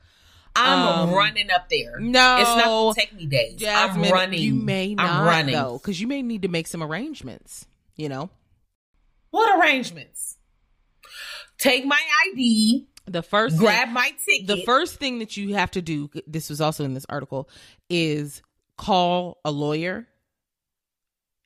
I'm 0.58 1.08
um, 1.08 1.14
running 1.14 1.50
up 1.50 1.68
there. 1.68 1.98
No, 2.00 2.38
it's 2.38 2.48
not 2.48 2.64
gonna 2.64 2.94
take 2.94 3.12
me 3.12 3.26
days. 3.26 3.56
Jasmine, 3.56 4.06
I'm 4.06 4.10
running. 4.10 4.40
You 4.40 4.54
may 4.54 4.94
not 4.94 5.06
I'm 5.06 5.26
running. 5.26 5.54
though, 5.54 5.78
because 5.78 6.00
you 6.00 6.06
may 6.06 6.22
need 6.22 6.42
to 6.42 6.48
make 6.48 6.66
some 6.66 6.82
arrangements. 6.82 7.66
You 7.94 8.08
know, 8.08 8.30
what 9.30 9.60
arrangements? 9.60 10.38
Take 11.58 11.84
my 11.84 12.00
ID 12.28 12.86
the 13.06 13.22
first 13.22 13.56
grab 13.56 13.86
thing, 13.86 13.94
my 13.94 14.12
ticket. 14.26 14.46
The 14.46 14.62
first 14.64 14.96
thing 14.96 15.20
that 15.20 15.36
you 15.36 15.54
have 15.54 15.70
to 15.72 15.82
do, 15.82 16.10
this 16.26 16.50
was 16.50 16.60
also 16.60 16.84
in 16.84 16.94
this 16.94 17.06
article, 17.08 17.48
is 17.88 18.42
call 18.76 19.38
a 19.44 19.50
lawyer 19.50 20.06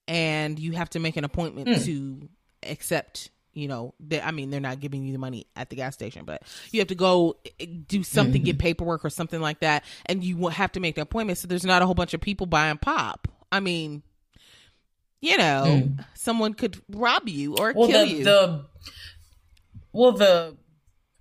and 0.08 0.58
you 0.58 0.72
have 0.72 0.90
to 0.90 0.98
make 0.98 1.16
an 1.16 1.24
appointment 1.24 1.68
mm. 1.68 1.84
to 1.84 2.28
accept 2.64 3.30
you 3.52 3.68
know 3.68 3.94
they, 4.00 4.20
i 4.20 4.32
mean 4.32 4.50
they're 4.50 4.60
not 4.60 4.80
giving 4.80 5.04
you 5.04 5.12
the 5.12 5.18
money 5.18 5.46
at 5.56 5.70
the 5.70 5.76
gas 5.76 5.94
station 5.94 6.24
but 6.24 6.42
you 6.72 6.80
have 6.80 6.88
to 6.88 6.94
go 6.94 7.36
eh, 7.60 7.66
do 7.86 8.02
something 8.02 8.40
mm-hmm. 8.40 8.46
get 8.46 8.58
paperwork 8.58 9.04
or 9.04 9.10
something 9.10 9.40
like 9.40 9.60
that 9.60 9.84
and 10.06 10.22
you 10.24 10.36
will 10.36 10.50
have 10.50 10.72
to 10.72 10.80
make 10.80 10.96
the 10.96 11.00
appointment 11.00 11.38
so 11.38 11.46
there's 11.46 11.64
not 11.64 11.82
a 11.82 11.86
whole 11.86 11.94
bunch 11.94 12.12
of 12.12 12.20
people 12.20 12.46
buying 12.46 12.76
pop 12.76 13.28
i 13.52 13.60
mean 13.60 14.02
you 15.20 15.36
know 15.36 15.64
mm. 15.66 16.04
someone 16.14 16.54
could 16.54 16.80
rob 16.90 17.28
you 17.28 17.56
or 17.56 17.72
well, 17.74 17.88
kill 17.88 18.04
the, 18.04 18.12
you 18.12 18.24
the 18.24 18.64
well 19.92 20.12
the 20.12 20.56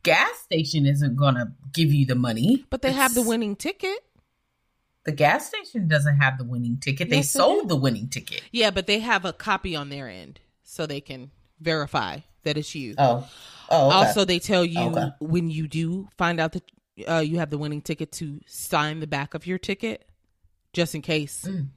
gas 0.04 0.38
station 0.40 0.86
isn't 0.86 1.16
going 1.16 1.36
to 1.36 1.52
give 1.74 1.94
you 1.94 2.06
the 2.06 2.16
money. 2.16 2.66
But 2.70 2.82
they 2.82 2.90
it's, 2.90 2.98
have 2.98 3.16
the 3.16 3.22
winning 3.22 3.56
ticket. 3.56 4.00
The 5.06 5.12
gas 5.12 5.48
station 5.48 5.88
doesn't 5.88 6.18
have 6.18 6.38
the 6.38 6.44
winning 6.44 6.78
ticket. 6.78 7.08
Yes, 7.10 7.18
they 7.18 7.22
sold 7.40 7.70
the 7.70 7.76
winning 7.76 8.10
ticket. 8.10 8.42
Yeah, 8.52 8.72
but 8.72 8.88
they 8.88 9.00
have 9.00 9.26
a 9.26 9.34
copy 9.34 9.76
on 9.76 9.90
their 9.90 10.08
end 10.08 10.40
so 10.64 10.86
they 10.86 11.02
can 11.02 11.32
verify 11.60 12.20
that 12.44 12.58
it's 12.58 12.76
you. 12.76 12.96
Oh. 12.98 13.28
Oh, 13.70 13.88
okay. 13.88 13.96
Also, 13.96 14.26
they 14.26 14.40
tell 14.40 14.66
you 14.66 14.82
okay. 14.82 15.10
when 15.20 15.50
you 15.50 15.68
do 15.68 16.08
find 16.18 16.40
out 16.40 16.54
that 16.54 16.64
uh, 17.08 17.20
you 17.20 17.38
have 17.38 17.50
the 17.50 17.58
winning 17.58 17.82
ticket 17.82 18.12
to 18.14 18.40
sign 18.46 19.00
the 19.00 19.08
back 19.08 19.34
of 19.34 19.46
your 19.46 19.58
ticket, 19.58 20.06
just 20.74 20.96
in 20.96 21.02
case 21.02 21.46
Mm. 21.48 21.68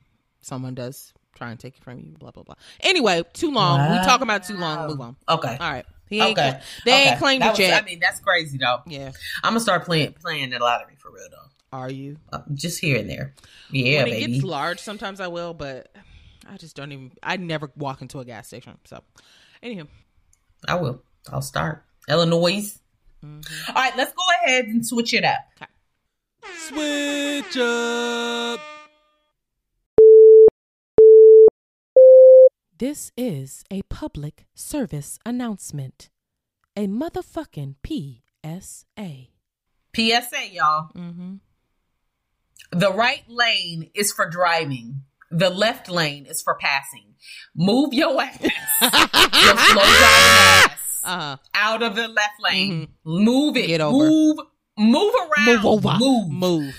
someone 0.41 0.75
does 0.75 1.13
try 1.35 1.51
and 1.51 1.61
take 1.61 1.77
it 1.77 1.83
from 1.83 1.99
you. 1.99 2.15
Blah 2.19 2.31
blah 2.31 2.43
blah. 2.43 2.55
Anyway, 2.81 3.23
too 3.35 3.51
long. 3.51 3.91
We 3.91 3.99
talk 4.05 4.21
about 4.23 4.45
too 4.45 4.57
long. 4.57 4.89
Move 4.89 5.01
on. 5.01 5.17
Okay. 5.29 5.57
All 5.61 5.71
right. 5.71 5.87
He 6.13 6.21
ain't. 6.21 6.39
Okay. 6.39 6.61
they 6.85 6.93
ain't 6.93 7.09
Okay. 7.13 7.19
claimed 7.19 7.43
That 7.43 7.47
it 7.49 7.51
was- 7.51 7.59
yet. 7.61 7.83
I 7.83 7.85
mean, 7.87 7.99
that's 8.01 8.21
crazy 8.21 8.59
though. 8.59 8.83
yeah. 8.87 9.13
I'm 9.43 9.51
gonna 9.53 9.61
start 9.61 9.85
playing 9.85 10.13
playing 10.15 10.51
the 10.51 10.59
lottery 10.59 10.95
for 10.99 11.11
real 11.11 11.27
though. 11.31 11.49
Are 11.77 11.91
you? 11.91 12.19
Uh, 12.33 12.41
just 12.55 12.81
here 12.81 12.99
and 12.99 13.09
there. 13.09 13.35
Yeah, 13.71 14.03
when 14.05 14.09
it 14.13 14.21
baby. 14.21 14.33
gets 14.35 14.45
large, 14.45 14.79
sometimes 14.79 15.21
I 15.21 15.29
will, 15.29 15.55
but 15.55 15.95
I 16.47 16.59
just 16.59 16.77
don't 16.77 16.93
even. 16.93 17.13
I 17.23 17.39
never 17.39 17.71
walk 17.77 18.03
into 18.03 18.19
a 18.21 18.25
gas 18.27 18.47
station. 18.47 18.77
So, 18.85 19.03
anywho, 19.63 19.87
I 20.69 20.75
will. 20.75 21.03
I'll 21.33 21.41
start. 21.41 21.85
Illinois. 22.09 22.79
Mm-hmm. 23.25 23.41
All 23.69 23.75
right, 23.75 23.97
let's 23.97 24.13
go 24.13 24.23
ahead 24.45 24.67
and 24.67 24.87
switch 24.87 25.15
it 25.15 25.25
up. 25.25 25.39
switch 26.69 27.57
up. 27.57 28.61
This 32.83 33.13
is 33.17 33.63
a 33.71 33.83
public 33.83 34.45
service 34.57 35.21
announcement. 35.25 36.11
A 36.77 36.89
motherfucking 36.89 37.77
PSA. 37.87 39.29
PSA, 39.95 40.49
y'all. 40.51 40.89
Mm-hmm. 40.97 41.35
The 42.73 42.93
right 42.93 43.23
lane 43.29 43.89
is 43.95 44.11
for 44.13 44.29
driving. 44.29 45.03
The 45.31 45.49
left 45.49 45.89
lane 45.89 46.27
is 46.27 46.43
for 46.43 46.57
passing. 46.61 47.15
Move 47.55 47.95
your 47.95 48.21
ass, 48.21 48.41
your 48.43 48.51
slow 48.51 49.83
driving 49.85 50.67
ass, 50.67 51.01
Uh 51.05 51.19
huh. 51.21 51.37
out 51.55 51.85
of 51.85 51.95
the 51.95 52.09
left 52.09 52.43
lane. 52.43 52.89
Move 53.05 53.57
it. 53.59 53.69
Get 53.69 53.81
over. 53.81 53.97
Move. 53.97 54.39
Move 54.77 55.15
around. 55.15 55.47
Move 55.47 55.65
over. 55.67 55.99
Move. 56.01 56.33
Move. 56.33 56.75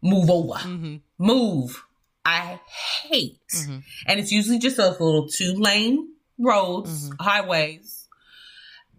Move 0.00 0.30
over. 0.30 0.54
Mm-hmm. 0.60 0.96
Move. 1.18 1.84
I 2.28 2.60
hate, 3.08 3.40
Mhm. 3.52 3.82
and 4.06 4.20
it's 4.20 4.30
usually 4.32 4.58
just 4.58 4.76
those 4.76 5.00
little 5.00 5.28
two 5.28 5.54
lane 5.54 6.08
roads, 6.38 7.08
Mhm. 7.10 7.16
highways, 7.20 8.08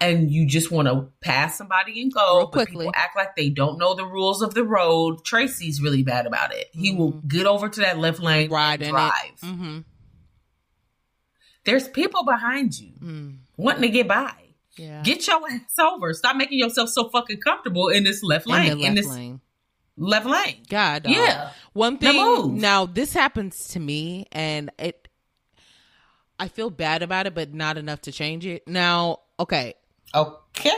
and 0.01 0.31
you 0.31 0.47
just 0.47 0.71
want 0.71 0.87
to 0.87 1.09
pass 1.21 1.57
somebody 1.57 2.01
and 2.01 2.11
go. 2.13 2.37
Real 2.37 2.45
but 2.47 2.51
quickly. 2.53 2.85
people 2.85 2.91
act 2.95 3.15
like 3.15 3.35
they 3.35 3.49
don't 3.49 3.77
know 3.77 3.93
the 3.93 4.05
rules 4.05 4.41
of 4.41 4.53
the 4.53 4.63
road. 4.63 5.23
Tracy's 5.25 5.81
really 5.81 6.03
bad 6.03 6.25
about 6.25 6.53
it. 6.53 6.67
He 6.73 6.93
will 6.95 7.11
get 7.27 7.45
over 7.45 7.69
to 7.69 7.79
that 7.81 7.99
left 7.99 8.19
lane, 8.19 8.49
Ride 8.49 8.75
and 8.81 8.83
in 8.83 8.89
drive. 8.91 9.11
it. 9.35 9.45
Mm-hmm. 9.45 9.79
There's 11.65 11.87
people 11.87 12.23
behind 12.23 12.79
you 12.79 12.93
Mm. 13.01 13.37
wanting 13.57 13.81
to 13.83 13.89
get 13.89 14.07
by. 14.07 14.33
Yeah. 14.77 15.01
Get 15.03 15.27
your 15.27 15.41
ass 15.51 15.77
over. 15.77 16.13
Stop 16.13 16.37
making 16.37 16.57
yourself 16.57 16.89
so 16.89 17.09
fucking 17.09 17.41
comfortable 17.41 17.89
in 17.89 18.03
this 18.05 18.23
left 18.23 18.45
in 18.47 18.53
lane. 18.53 18.71
In, 18.71 18.79
left 18.79 18.95
this 18.95 19.07
lane. 19.07 19.41
Left 19.99 20.25
lane. 20.25 20.57
God. 20.69 21.03
dog. 21.03 21.13
Yeah. 21.13 21.51
One 21.73 21.97
thing. 21.97 22.57
Now 22.59 22.85
this 22.85 23.13
happens 23.13 23.69
to 23.69 23.79
me, 23.79 24.25
and 24.31 24.71
it. 24.79 25.07
I 26.39 26.47
feel 26.47 26.69
bad 26.69 27.03
about 27.03 27.27
it, 27.27 27.35
but 27.35 27.53
not 27.53 27.77
enough 27.77 28.01
to 28.01 28.11
change 28.13 28.45
it. 28.45 28.65
Now, 28.67 29.19
okay, 29.39 29.73
Okay. 30.15 30.71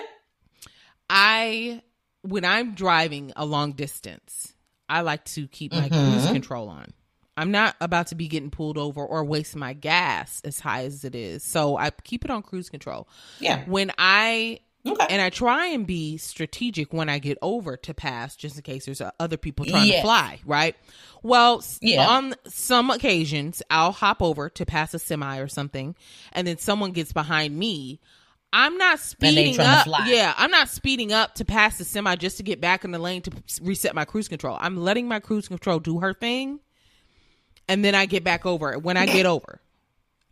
I 1.10 1.82
when 2.24 2.46
I'm 2.46 2.74
driving 2.76 3.34
a 3.36 3.46
long 3.46 3.72
distance, 3.74 4.54
I 4.88 5.02
like 5.02 5.24
to 5.26 5.48
keep 5.48 5.72
my 5.74 5.90
Mhm. 5.90 6.12
cruise 6.12 6.32
control 6.32 6.70
on. 6.70 6.94
I'm 7.38 7.50
not 7.52 7.76
about 7.82 8.08
to 8.08 8.16
be 8.16 8.28
getting 8.28 8.52
pulled 8.52 8.78
over 8.78 9.04
or 9.04 9.24
waste 9.24 9.56
my 9.56 9.74
gas 9.74 10.42
as 10.44 10.60
high 10.60 10.84
as 10.86 11.04
it 11.04 11.16
is. 11.16 11.44
So 11.44 11.78
I 11.78 11.90
keep 11.90 12.24
it 12.26 12.30
on 12.30 12.44
cruise 12.44 12.70
control. 12.70 13.08
Yeah. 13.40 13.64
When 13.66 13.92
I 13.98 14.60
Okay. 14.86 15.06
and 15.10 15.22
I 15.22 15.30
try 15.30 15.68
and 15.68 15.86
be 15.86 16.18
strategic 16.18 16.92
when 16.92 17.08
I 17.08 17.20
get 17.20 17.38
over 17.44 17.78
to 17.78 17.94
pass 17.94 18.36
just 18.36 18.56
in 18.56 18.64
case 18.64 18.86
there's 18.86 19.00
uh, 19.02 19.12
other 19.20 19.38
people 19.38 19.66
trying 19.66 19.88
Yes. 19.88 19.98
to 19.98 20.02
fly, 20.02 20.40
right? 20.46 20.76
Well, 21.22 21.64
Yeah. 21.82 22.08
on 22.08 22.34
some 22.48 22.90
occasions, 22.90 23.62
I'll 23.70 23.92
hop 23.92 24.24
over 24.24 24.50
to 24.50 24.66
pass 24.66 24.94
a 24.96 25.00
semi 25.00 25.38
or 25.38 25.48
something, 25.48 25.96
and 26.34 26.48
then 26.48 26.58
someone 26.58 26.94
gets 26.94 27.14
behind 27.14 27.56
me. 27.58 28.00
I'm 28.54 28.78
not 28.78 29.00
speeding 29.00 29.60
up. 29.60 29.88
Yeah, 30.08 30.34
I'm 30.36 30.52
not 30.52 30.68
speeding 30.68 31.14
up 31.14 31.36
to 31.36 31.46
pass 31.46 31.78
the 31.78 31.86
semi 31.86 32.16
just 32.16 32.38
to 32.38 32.44
get 32.44 32.60
back 32.60 32.84
in 32.84 32.92
the 32.92 33.00
lane 33.00 33.22
to 33.22 33.32
reset 33.62 33.94
my 33.96 34.04
cruise 34.04 34.28
control. 34.28 34.58
I'm 34.60 34.78
letting 34.78 35.08
my 35.08 35.20
cruise 35.20 35.48
control 35.48 35.80
do 35.80 36.00
her 36.00 36.14
thing, 36.14 36.60
and 37.68 37.86
then 37.86 37.96
I 37.96 38.06
get 38.08 38.24
back 38.24 38.46
over. 38.46 38.78
When 38.78 38.98
I 38.98 39.06
get 39.06 39.26
over, 39.28 39.62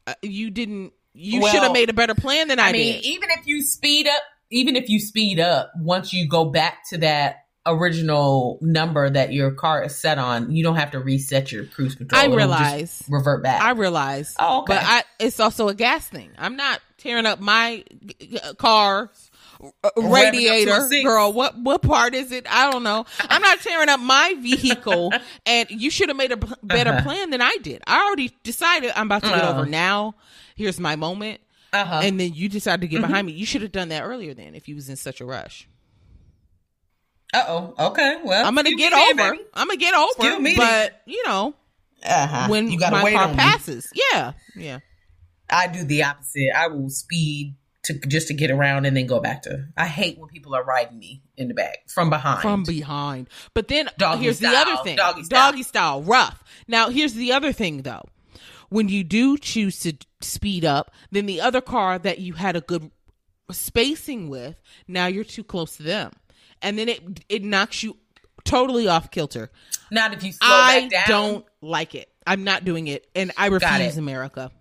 uh, 0.07 0.15
you 0.21 0.49
didn't. 0.49 0.93
You 1.13 1.41
Well, 1.41 1.51
should 1.53 1.63
have 1.63 1.71
made 1.71 1.89
a 1.89 1.93
better 1.93 2.13
plan 2.15 2.47
than 2.49 2.59
I, 2.59 2.69
I 2.69 2.71
mean, 2.71 2.93
did. 2.95 3.05
even 3.05 3.29
if 3.31 3.47
you 3.47 3.61
speed 3.63 4.07
up, 4.07 4.21
even 4.51 4.75
if 4.75 4.89
you 4.89 4.99
speed 4.99 5.39
up, 5.39 5.71
once 5.77 6.13
you 6.13 6.27
go 6.27 6.45
back 6.45 6.87
to 6.89 6.97
that 6.99 7.45
original 7.65 8.57
number 8.61 9.09
that 9.09 9.31
your 9.33 9.51
car 9.51 9.83
is 9.83 9.95
set 9.95 10.17
on, 10.17 10.51
you 10.55 10.63
don't 10.63 10.75
have 10.77 10.91
to 10.91 10.99
reset 10.99 11.51
your 11.51 11.65
cruise 11.65 11.95
control. 11.95 12.21
I 12.21 12.25
realize. 12.25 13.03
revert 13.09 13.43
back. 13.43 13.61
I 13.61 13.71
realize. 13.71 14.35
Oh, 14.39 14.61
okay. 14.61 14.73
But 14.75 14.83
I, 14.83 15.03
it's 15.19 15.39
also 15.39 15.67
a 15.67 15.73
gas 15.75 16.07
thing. 16.07 16.31
I'm 16.37 16.55
not 16.55 16.81
tearing 16.97 17.25
up 17.25 17.39
my 17.39 17.83
uh, 18.43 18.53
car 18.55 19.11
uh, 19.61 19.67
Revving 19.67 19.87
up 19.87 19.93
to 19.93 19.99
a 19.99 20.09
radiator, 20.13 20.89
girl. 21.03 21.33
What 21.33 21.57
what 21.59 21.81
part 21.81 22.15
is 22.15 22.31
it? 22.31 22.45
I 22.49 22.71
don't 22.71 22.81
know. 22.83 23.05
I'm 23.19 23.41
not 23.41 23.59
tearing 23.59 23.89
up 23.89 23.99
my 23.99 24.33
vehicle, 24.39 25.11
and 25.45 25.69
you 25.69 25.91
should 25.91 26.07
have 26.07 26.17
made 26.17 26.31
a 26.31 26.37
better 26.63 26.91
Uh-huh. 26.91 27.01
plan 27.01 27.29
than 27.29 27.41
I 27.41 27.57
did. 27.61 27.81
I 27.85 28.05
already 28.05 28.33
decided 28.43 28.93
I'm 28.95 29.07
about 29.07 29.23
to 29.23 29.29
get 29.29 29.43
Uh. 29.43 29.51
over 29.51 29.65
now. 29.65 30.15
Here's 30.55 30.79
my 30.79 30.95
moment, 30.95 31.41
uh-huh. 31.73 32.01
and 32.03 32.19
then 32.19 32.33
you 32.33 32.49
decided 32.49 32.81
to 32.81 32.87
get 32.87 32.99
Mhm. 33.01 33.07
behind 33.07 33.27
me. 33.27 33.33
You 33.33 33.45
should 33.45 33.61
have 33.61 33.71
done 33.71 33.89
that 33.89 34.03
earlier, 34.03 34.33
then, 34.33 34.55
if 34.55 34.67
you 34.67 34.75
was 34.75 34.89
in 34.89 34.95
such 34.95 35.21
a 35.21 35.25
rush. 35.25 35.67
Uh 37.33 37.43
oh. 37.47 37.73
Okay. 37.89 38.17
Well, 38.23 38.45
I'm 38.45 38.55
gonna 38.55 38.73
get 38.75 38.91
over. 38.93 39.31
baby. 39.33 39.43
I'm 39.53 39.67
gonna 39.67 39.77
get 39.77 39.93
over, 39.93 40.09
Excuse 40.17 40.39
me 40.39 40.55
but 40.57 41.01
you 41.05 41.23
know 41.27 41.53
Uh-huh. 42.03 42.47
when 42.49 42.71
you 42.71 42.79
my 42.79 42.89
car 43.11 43.23
on 43.25 43.31
me. 43.31 43.35
passes, 43.37 43.87
yeah, 44.11 44.33
yeah. 44.55 44.79
I 45.49 45.67
do 45.67 45.83
the 45.83 46.03
opposite. 46.03 46.49
I 46.57 46.67
will 46.67 46.89
speed 46.89 47.55
to 47.83 47.93
just 48.07 48.27
to 48.29 48.33
get 48.33 48.49
around 48.51 48.85
and 48.85 48.97
then 48.97 49.05
go 49.05 49.19
back 49.19 49.43
to. 49.43 49.67
I 49.77 49.85
hate 49.85 50.17
when 50.17 50.27
people 50.29 50.55
are 50.55 50.63
riding 50.63 50.97
me 50.97 51.21
in 51.37 51.47
the 51.49 51.53
back 51.53 51.87
from 51.87 52.09
behind. 52.09 52.41
from 52.41 52.63
behind. 52.63 53.29
But 53.53 53.67
then 53.67 53.89
Doggy 53.97 54.23
here's 54.23 54.39
the 54.39 54.47
other 54.47 54.77
thing. 54.83 54.95
doggy 54.95 55.23
style. 55.23 55.63
style, 55.63 56.01
rough. 56.01 56.43
Now 56.67 56.89
here's 56.89 57.13
the 57.13 57.31
other 57.31 57.51
thing 57.51 57.83
though. 57.83 58.05
When 58.69 58.87
you 58.87 59.03
do 59.03 59.37
choose 59.37 59.79
to 59.79 59.93
speed 60.21 60.63
up, 60.63 60.91
then 61.11 61.25
the 61.25 61.41
other 61.41 61.61
car 61.61 61.99
that 61.99 62.19
you 62.19 62.33
had 62.33 62.55
a 62.55 62.61
good 62.61 62.91
spacing 63.51 64.29
with, 64.29 64.61
now 64.87 65.07
you're 65.07 65.23
too 65.23 65.43
close 65.43 65.77
to 65.77 65.83
them. 65.83 66.11
And 66.61 66.77
then 66.77 66.89
it 66.89 67.25
it 67.29 67.43
knocks 67.43 67.83
you 67.83 67.97
totally 68.43 68.87
off 68.87 69.11
kilter. 69.11 69.49
Not 69.91 70.13
if 70.13 70.23
you 70.23 70.31
slow 70.33 70.47
I 70.47 70.81
back 70.81 70.91
down. 70.91 71.01
I 71.03 71.07
don't 71.07 71.45
like 71.61 71.95
it. 71.95 72.09
I'm 72.27 72.43
not 72.43 72.63
doing 72.63 72.87
it 72.87 73.07
and 73.15 73.31
I 73.37 73.47
refuse. 73.47 73.97
America. 73.97 74.51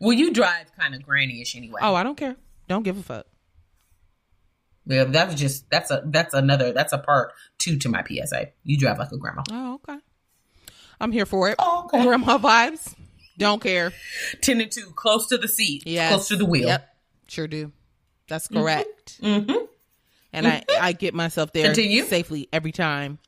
Well, 0.00 0.12
you 0.12 0.32
drive 0.32 0.74
kind 0.78 0.94
of 0.94 1.02
granny-ish 1.02 1.56
anyway. 1.56 1.80
Oh, 1.82 1.94
I 1.94 2.02
don't 2.02 2.16
care. 2.16 2.36
Don't 2.68 2.82
give 2.82 2.98
a 2.98 3.02
fuck. 3.02 3.26
Yeah, 4.86 5.04
that's 5.04 5.34
just 5.34 5.68
that's 5.70 5.90
a 5.90 6.02
that's 6.06 6.32
another 6.32 6.72
that's 6.72 6.92
a 6.92 6.98
part 6.98 7.32
two 7.58 7.76
to 7.78 7.88
my 7.88 8.02
PSA. 8.02 8.48
You 8.64 8.78
drive 8.78 8.98
like 8.98 9.12
a 9.12 9.18
grandma. 9.18 9.42
Oh, 9.50 9.74
okay. 9.74 9.98
I'm 11.00 11.12
here 11.12 11.26
for 11.26 11.48
it. 11.48 11.56
Oh, 11.58 11.84
okay. 11.84 12.02
Grandma 12.02 12.38
vibes. 12.38 12.94
Don't 13.40 13.60
care. 13.62 13.92
Ten 14.40 14.60
and 14.60 14.70
two, 14.70 14.86
close 14.94 15.26
to 15.28 15.38
the 15.38 15.48
seat, 15.48 15.82
Yes. 15.86 16.12
close 16.12 16.28
to 16.28 16.36
the 16.36 16.44
wheel. 16.44 16.68
Yep. 16.68 16.88
Sure 17.28 17.46
do. 17.48 17.72
That's 18.28 18.46
correct. 18.48 19.20
Mm-hmm. 19.22 19.64
And 20.32 20.46
I, 20.46 20.62
I 20.80 20.92
get 20.92 21.14
myself 21.14 21.52
there 21.52 21.64
Continue. 21.66 22.04
safely 22.04 22.48
every 22.52 22.70
time. 22.70 23.18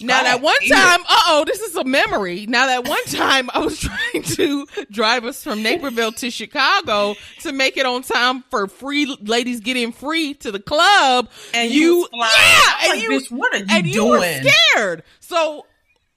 Now 0.00 0.20
Oh, 0.20 0.24
that 0.24 0.40
one 0.40 0.56
time, 0.68 1.00
uh 1.08 1.20
oh, 1.28 1.44
this 1.46 1.60
is 1.60 1.76
a 1.76 1.84
memory. 1.84 2.46
Now 2.46 2.66
that 2.66 2.88
one 2.88 3.04
time 3.04 3.48
I 3.54 3.60
was 3.60 3.78
trying 4.12 4.22
to 4.24 4.66
drive 4.90 5.24
us 5.24 5.44
from 5.44 5.62
Naperville 5.62 6.10
to 6.12 6.30
Chicago 6.30 7.14
to 7.42 7.52
make 7.52 7.76
it 7.76 7.86
on 7.86 8.02
time 8.02 8.42
for 8.50 8.66
free 8.66 9.06
ladies 9.22 9.60
get 9.60 9.76
in 9.76 9.92
free 9.92 10.34
to 10.34 10.50
the 10.50 10.58
club. 10.58 11.28
And 11.52 11.70
you, 11.70 12.08
flying. 12.08 12.32
yeah, 12.36 12.72
and 12.82 12.90
like, 12.92 13.02
you, 13.02 13.10
bitch, 13.10 13.30
what 13.30 13.54
are 13.54 13.58
you 13.58 13.66
and 13.70 13.86
you 13.86 14.06
were 14.06 14.42
scared. 14.74 15.02
So 15.20 15.64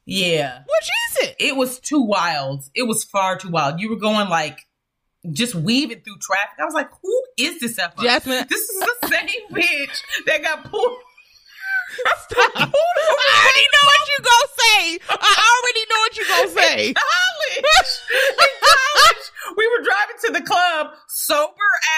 Yeah, 0.09 0.59
which 0.59 0.89
is 1.23 1.27
it? 1.29 1.35
it 1.37 1.55
was 1.57 1.79
too 1.79 1.99
wild. 2.01 2.63
It 2.73 2.83
was 2.83 3.03
far 3.03 3.37
too 3.37 3.49
wild. 3.49 3.81
You 3.81 3.89
were 3.89 3.97
going 3.97 4.29
like 4.29 4.65
just 5.33 5.53
weaving 5.53 5.99
through 6.01 6.17
traffic. 6.21 6.57
I 6.59 6.63
was 6.65 6.73
like, 6.73 6.89
who 7.03 7.23
is 7.37 7.59
this? 7.59 7.77
Effa? 7.77 8.01
Jasmine, 8.01 8.45
This 8.49 8.61
is 8.69 8.79
the 8.79 9.07
same 9.09 9.27
bitch 9.51 10.01
that 10.25 10.41
got 10.43 10.63
pulled. 10.71 10.97
Stop. 12.19 12.51
I 12.55 12.61
already 12.63 13.67
know 13.73 13.85
what 13.85 14.07
you 14.07 14.17
gonna 14.23 14.51
say. 14.57 14.99
I 15.09 15.61
already 15.61 15.85
know 15.89 15.99
what 15.99 16.17
you 16.17 16.27
gonna 16.27 16.49
say. 16.49 16.93
college. 16.93 17.57
In 17.57 18.53
college, 18.61 19.25
we 19.57 19.67
were 19.67 19.83
driving 19.83 20.15
to 20.25 20.31
the 20.33 20.41
club 20.41 20.87
sober 21.07 21.51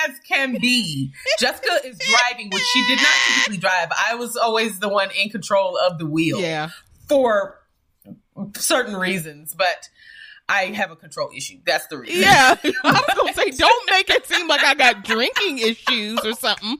as 0.08 0.16
can 0.28 0.58
be. 0.60 1.12
Jessica 1.40 1.86
is 1.86 1.98
driving, 2.00 2.50
which 2.52 2.64
she 2.74 2.88
did 2.88 2.98
not 2.98 3.14
typically 3.36 3.58
drive. 3.58 3.90
I 4.08 4.16
was 4.16 4.36
always 4.36 4.80
the 4.80 4.90
one 4.90 5.10
in 5.20 5.30
control 5.30 5.78
of 5.78 5.98
the 6.00 6.06
wheel 6.06 6.40
Yeah. 6.40 6.70
for 7.08 7.59
certain 8.58 8.96
reasons, 8.96 9.56
but 9.58 9.90
I 10.48 10.66
have 10.66 10.92
a 10.92 10.96
control 10.96 11.30
issue. 11.36 11.58
That's 11.66 11.88
the 11.88 11.98
reason. 12.00 12.22
Yeah. 12.22 12.56
I 12.64 12.92
was 12.92 13.16
gonna 13.16 13.34
say, 13.34 13.52
don't 13.52 13.90
make 13.92 14.10
it 14.10 14.26
seem 14.26 14.48
like 14.48 14.64
I 14.64 14.74
got 14.74 15.04
drinking 15.04 15.60
issues 15.60 16.20
or 16.26 16.34
something. 16.34 16.78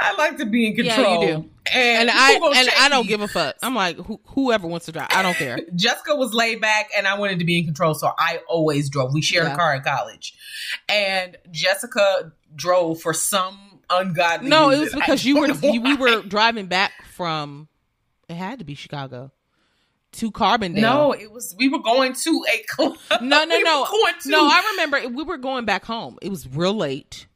I 0.00 0.16
like 0.18 0.36
to 0.38 0.46
be 0.46 0.66
in 0.66 0.74
Yeah, 0.84 0.94
control. 0.96 1.22
you 1.22 1.28
do. 1.28 1.34
And, 1.72 2.10
And 2.10 2.10
I 2.10 2.32
and 2.56 2.68
I 2.80 2.88
don't 2.88 3.04
me? 3.04 3.08
give 3.08 3.20
a 3.20 3.28
fuck. 3.28 3.54
I'm 3.62 3.74
like 3.74 3.96
who, 3.96 4.20
whoever 4.26 4.66
wants 4.66 4.86
to 4.86 4.92
drive, 4.92 5.06
I 5.10 5.22
don't 5.22 5.36
care. 5.36 5.58
Jessica 5.76 6.16
was 6.16 6.34
laid 6.34 6.60
back 6.60 6.90
and 6.96 7.06
I 7.06 7.16
wanted 7.18 7.38
to 7.38 7.44
be 7.44 7.58
in 7.58 7.64
control, 7.64 7.94
so 7.94 8.10
I 8.18 8.40
always 8.48 8.90
drove. 8.90 9.14
We 9.14 9.22
shared 9.22 9.46
Yeah. 9.46 9.54
a 9.54 9.56
car 9.56 9.74
in 9.76 9.82
college. 9.82 10.34
And 10.88 11.36
Jessica 11.52 12.32
drove 12.54 13.00
for 13.00 13.14
some 13.14 13.71
ungodly 13.92 14.48
No, 14.48 14.70
it 14.70 14.78
was 14.80 14.94
because 14.94 15.24
I 15.24 15.28
you 15.28 15.40
were 15.40 15.48
you, 15.50 15.80
we 15.80 15.94
were 15.96 16.22
driving 16.22 16.66
back 16.66 16.92
from. 17.12 17.68
It 18.28 18.34
had 18.34 18.58
to 18.60 18.64
be 18.64 18.74
Chicago 18.74 19.30
to 20.12 20.30
Carbondale. 20.30 20.80
No, 20.80 21.12
it 21.12 21.30
was 21.32 21.54
we 21.58 21.68
were 21.68 21.78
going 21.82 22.12
to 22.14 22.44
a 22.52 22.62
club. 22.68 22.96
no, 23.22 23.44
no, 23.44 23.46
We 23.56 23.62
no, 23.62 23.86
going 23.90 24.14
to, 24.22 24.28
no. 24.30 24.46
I 24.46 24.70
remember 24.72 25.08
we 25.08 25.22
were 25.22 25.38
going 25.38 25.64
back 25.64 25.84
home. 25.84 26.18
It 26.22 26.28
was 26.30 26.46
real 26.48 26.74
late, 26.74 27.26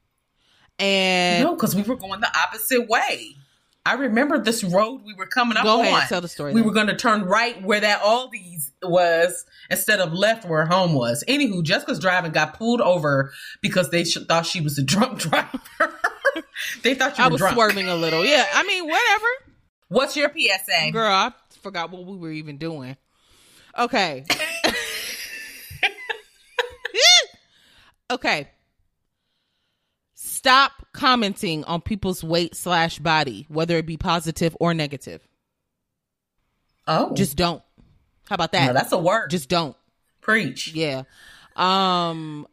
and 0.79 1.45
No, 1.45 1.55
because 1.55 1.75
we 1.75 1.83
were 1.83 1.97
going 1.97 2.21
the 2.21 2.31
opposite 2.39 2.89
way. 2.89 3.35
I 3.85 3.93
remember 3.95 4.41
this 4.41 4.65
road 4.65 5.03
we 5.05 5.15
were 5.15 5.27
coming 5.27 5.57
up 5.57 5.63
Go 5.63 5.79
on. 5.79 5.87
ahead, 5.87 6.09
tell 6.09 6.21
the 6.21 6.27
story 6.27 6.53
We 6.53 6.61
then. 6.61 6.67
were 6.67 6.75
going 6.75 6.89
to 6.89 6.97
turn 6.97 7.23
right 7.23 7.63
where 7.63 7.79
that 7.79 8.01
Aldi's 8.03 8.73
was 8.83 9.45
instead 9.71 10.01
of 10.01 10.13
left 10.13 10.45
where 10.45 10.67
home 10.67 10.93
was. 10.95 11.23
Anywho, 11.29 11.63
Jessica's 11.63 12.01
driving 12.01 12.33
got 12.33 12.59
pulled 12.59 12.81
over 12.81 13.33
because 13.63 13.91
they 13.91 14.03
sh- 14.03 14.19
thought 14.29 14.45
she 14.45 14.61
was 14.61 14.77
a 14.77 14.83
drunk 14.83 15.19
driver. 15.21 16.01
they 16.83 16.95
thought 16.95 17.17
you 17.19 17.25
I 17.25 17.29
were 17.29 17.33
was 17.33 17.41
drunk. 17.41 17.55
swerving 17.55 17.89
a 17.89 17.97
little. 17.97 18.25
Yeah, 18.25 18.45
I 18.55 18.63
mean, 18.65 18.85
whatever. 18.87 19.27
What's 19.89 20.17
your 20.17 20.31
PSA? 20.31 20.91
Girl, 20.93 21.11
I 21.13 21.33
forgot 21.63 21.91
what 21.91 22.05
we 22.05 22.17
were 22.17 22.33
even 22.33 22.59
doing. 22.59 22.97
Okay. 23.79 24.25
okay. 28.11 28.49
Stop 30.15 30.73
commenting 30.93 31.65
on 31.65 31.81
people's 31.81 32.23
weight 32.23 32.55
slash 32.55 32.99
body, 32.99 33.47
whether 33.49 33.77
it 33.77 33.87
be 33.87 33.97
positive 33.97 34.57
or 34.61 34.75
negative. 34.75 35.27
Oh, 36.87 37.15
Just 37.15 37.37
don't. 37.37 37.63
How 38.29 38.35
about 38.35 38.53
that? 38.53 38.67
no, 38.69 38.73
that's 38.73 38.93
a 38.93 38.99
word. 38.99 39.31
Just 39.31 39.49
don't. 39.49 39.77
preach. 40.21 40.73
Yeah. 40.73 41.03
Um 41.57 42.47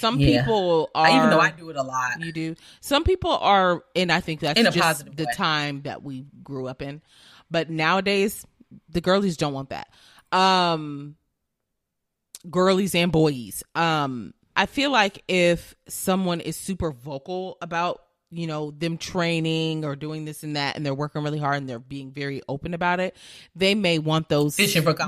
some 0.00 0.18
Yeah. 0.18 0.40
people 0.42 0.90
are 0.94 1.06
I, 1.06 1.16
even 1.16 1.30
though 1.30 1.40
I 1.40 1.50
do 1.50 1.70
it 1.70 1.76
a 1.76 1.82
lot. 1.82 2.20
you 2.20 2.32
do. 2.32 2.56
Some 2.80 3.04
people 3.04 3.30
are, 3.30 3.84
and 3.94 4.10
I 4.10 4.20
think 4.20 4.40
that's 4.40 4.58
In 4.58 4.66
a 4.66 4.70
just 4.70 4.82
positive 4.82 5.16
the 5.16 5.24
way. 5.24 5.32
time 5.36 5.82
that 5.82 6.02
we 6.02 6.26
grew 6.42 6.66
up 6.66 6.82
in. 6.82 7.02
But 7.50 7.70
nowadays, 7.70 8.46
the 8.88 9.00
girlies 9.00 9.36
don't 9.36 9.52
want 9.52 9.70
that. 9.70 9.88
Um, 10.32 11.16
girlies 12.48 12.94
and 12.94 13.12
boys. 13.12 13.62
Um, 13.74 14.34
I 14.56 14.66
feel 14.66 14.90
like 14.90 15.22
if 15.28 15.74
someone 15.88 16.40
is 16.40 16.56
super 16.56 16.90
vocal 16.92 17.58
about 17.62 18.02
you 18.32 18.46
know 18.46 18.70
them 18.70 18.96
training 18.96 19.84
or 19.84 19.96
doing 19.96 20.24
this 20.24 20.42
and 20.44 20.54
that, 20.56 20.76
and 20.76 20.86
they're 20.86 20.94
working 20.94 21.22
really 21.22 21.38
hard 21.38 21.56
and 21.56 21.68
they're 21.68 21.78
being 21.78 22.10
very 22.12 22.40
open 22.48 22.74
about 22.74 23.00
it, 23.00 23.16
they 23.56 23.74
may 23.74 23.98
want 23.98 24.28
those. 24.28 24.56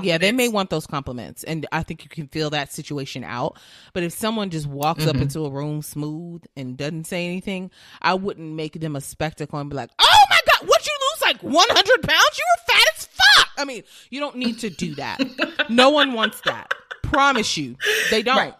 Yeah, 0.03 0.17
they 0.17 0.31
may 0.31 0.49
want 0.49 0.69
those 0.69 0.85
compliments, 0.85 1.43
and 1.43 1.65
I 1.71 1.83
think 1.83 2.03
you 2.03 2.09
can 2.09 2.27
feel 2.27 2.49
that 2.49 2.71
situation 2.73 3.23
out. 3.23 3.57
But 3.93 4.03
if 4.03 4.11
someone 4.13 4.49
just 4.49 4.67
walks 4.67 5.07
up 5.07 5.15
Mhm. 5.15 5.21
into 5.23 5.45
a 5.45 5.49
room 5.49 5.81
smooth 5.81 6.43
and 6.57 6.75
doesn't 6.77 7.05
say 7.05 7.25
anything, 7.25 7.71
I 8.01 8.13
wouldn't 8.13 8.53
make 8.55 8.79
them 8.79 8.95
a 8.95 9.01
spectacle 9.01 9.57
and 9.59 9.69
be 9.69 9.75
like, 9.75 9.91
"Oh 9.99 10.23
my 10.29 10.39
god, 10.51 10.67
what 10.67 10.85
you 10.85 10.93
lose 10.93 11.21
like 11.21 11.41
100 11.43 12.01
pounds? 12.03 12.37
You 12.37 12.43
were 12.57 12.73
fat 12.73 12.83
as 12.97 13.05
fuck." 13.05 13.49
I 13.57 13.65
mean, 13.65 13.83
you 14.09 14.19
don't 14.19 14.35
need 14.35 14.59
to 14.59 14.69
do 14.69 14.95
that. 14.95 15.21
no 15.69 15.89
one 15.91 16.13
wants 16.13 16.41
that. 16.41 16.73
Promise 17.03 17.55
you, 17.57 17.77
they 18.09 18.21
don't. 18.21 18.35
Right. 18.35 18.53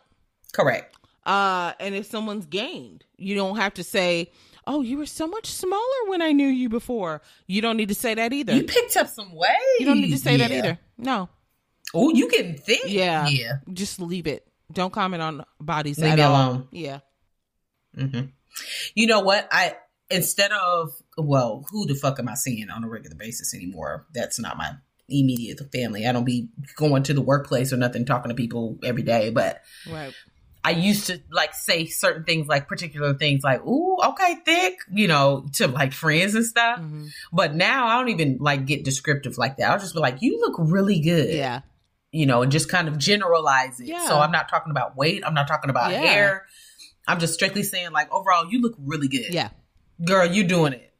Correct. 0.54 0.96
Uh, 1.26 1.74
and 1.80 1.96
if 1.96 2.06
someone's 2.06 2.46
gained, 2.46 3.04
you 3.18 3.34
don't 3.36 3.56
have 3.58 3.74
to 3.76 3.84
say, 3.84 4.30
"Oh, 4.66 4.82
you 4.82 4.98
were 4.98 5.06
so 5.06 5.28
much 5.28 5.48
smaller 5.48 5.82
when 6.08 6.22
I 6.22 6.32
knew 6.32 6.48
you 6.48 6.70
before." 6.70 7.22
You 7.48 7.62
don't 7.62 7.78
need 7.78 7.90
to 7.90 7.96
say 7.96 8.14
that 8.14 8.34
either. 8.34 8.54
You 8.54 8.64
picked 8.64 8.98
up 8.98 9.08
some 9.08 9.34
weight. 9.34 9.50
You 9.80 9.86
don't 9.86 10.02
need 10.02 10.12
to 10.12 10.18
say 10.18 10.38
that 10.38 10.52
either. 10.52 10.80
No. 10.98 11.30
Oh, 11.94 12.12
you 12.14 12.30
getting 12.30 12.58
thick? 12.58 12.82
Yeah. 12.86 13.28
Yeah. 13.28 13.54
Just 13.72 14.00
leave 14.00 14.26
it. 14.28 14.48
Don't 14.72 14.92
comment 14.94 15.22
on 15.22 15.46
bodies 15.60 16.00
Leave 16.00 16.14
at 16.14 16.20
all. 16.20 16.32
alone. 16.36 16.68
Yeah. 16.72 17.00
hmm 17.96 18.22
You 18.96 19.08
know 19.08 19.20
what? 19.20 19.48
I 19.52 19.76
instead 20.10 20.52
of 20.52 20.92
well, 21.18 21.66
who 21.70 21.86
the 21.86 21.96
fuck 21.96 22.20
am 22.20 22.30
I 22.30 22.36
seeing 22.36 22.70
on 22.70 22.84
a 22.84 22.90
regular 22.90 23.16
basis 23.16 23.54
anymore? 23.54 24.08
That's 24.14 24.40
not 24.40 24.58
my 24.58 24.72
immediate 25.10 25.60
family. 25.72 26.08
I 26.08 26.12
don't 26.12 26.24
be 26.24 26.50
going 26.76 27.04
to 27.04 27.14
the 27.14 27.22
workplace 27.22 27.72
or 27.74 27.78
nothing, 27.78 28.06
talking 28.06 28.30
to 28.30 28.36
people 28.36 28.80
every 28.84 29.04
day. 29.04 29.30
But 29.30 29.62
Right. 29.90 30.14
I 30.66 30.72
used 30.72 31.08
to 31.08 31.20
like 31.30 31.54
say 31.54 31.86
certain 31.88 32.24
things, 32.24 32.48
like 32.48 32.68
particular 32.70 33.14
things, 33.14 33.44
like 33.44 33.66
"ooh, 33.66 33.98
okay, 34.02 34.36
thick," 34.46 34.78
you 34.92 35.08
know, 35.08 35.46
to 35.54 35.68
like 35.68 35.92
friends 35.94 36.36
and 36.36 36.46
stuff. 36.46 36.80
hmm 36.80 37.08
But 37.34 37.54
now 37.56 37.88
I 37.88 37.98
don't 37.98 38.10
even 38.10 38.38
like 38.40 38.66
get 38.66 38.84
descriptive 38.86 39.38
like 39.38 39.58
that. 39.58 39.70
I'll 39.72 39.80
just 39.80 39.94
be 39.94 40.00
like, 40.00 40.22
"You 40.22 40.40
look 40.40 40.56
really 40.58 41.00
good." 41.00 41.34
Yeah. 41.36 41.62
you 42.16 42.28
know, 42.28 42.44
and 42.44 42.52
just 42.52 42.70
kind 42.70 42.88
of 42.88 42.98
generalize 43.00 43.80
it. 43.80 43.88
Yeah. 43.88 44.08
So 44.08 44.20
I'm 44.20 44.32
not 44.32 44.48
talking 44.48 44.70
about 44.70 44.96
weight. 44.96 45.24
I'm 45.26 45.34
not 45.34 45.48
talking 45.48 45.72
about 45.72 45.92
Yeah. 45.92 46.02
hair. 46.02 46.46
I'm 47.08 47.20
just 47.20 47.34
strictly 47.34 47.64
saying 47.64 47.92
like 47.92 48.12
overall, 48.14 48.46
you 48.52 48.62
look 48.62 48.76
really 48.78 49.08
good. 49.08 49.34
Yeah. 49.34 49.50
Girl, 50.06 50.26
you 50.26 50.44
doing 50.44 50.74
it. 50.74 50.94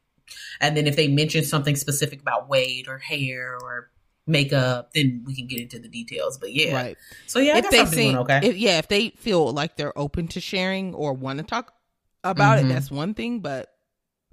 And 0.60 0.76
then 0.76 0.86
if 0.88 0.96
they 0.96 1.06
mention 1.06 1.44
something 1.44 1.76
specific 1.76 2.20
about 2.20 2.48
weight 2.48 2.88
or 2.88 2.98
hair 2.98 3.56
or 3.62 3.90
makeup, 4.26 4.90
then 4.94 5.22
we 5.26 5.34
can 5.34 5.46
get 5.46 5.60
into 5.60 5.78
the 5.78 5.88
details. 5.88 6.38
But 6.38 6.52
yeah. 6.52 6.74
Right. 6.74 6.96
So 7.26 7.38
yeah, 7.38 7.58
if 7.58 7.70
they 7.70 7.84
seem, 7.86 8.16
okay. 8.18 8.40
if, 8.42 8.56
yeah, 8.56 8.78
if 8.78 8.88
they 8.88 9.10
feel 9.10 9.52
like 9.52 9.76
they're 9.76 9.96
open 9.98 10.28
to 10.28 10.40
sharing 10.40 10.94
or 10.94 11.12
want 11.12 11.38
to 11.38 11.44
talk 11.44 11.74
about 12.22 12.58
Mhm. 12.58 12.64
it, 12.64 12.68
that's 12.74 12.90
one 12.90 13.14
thing. 13.14 13.40
But 13.40 13.70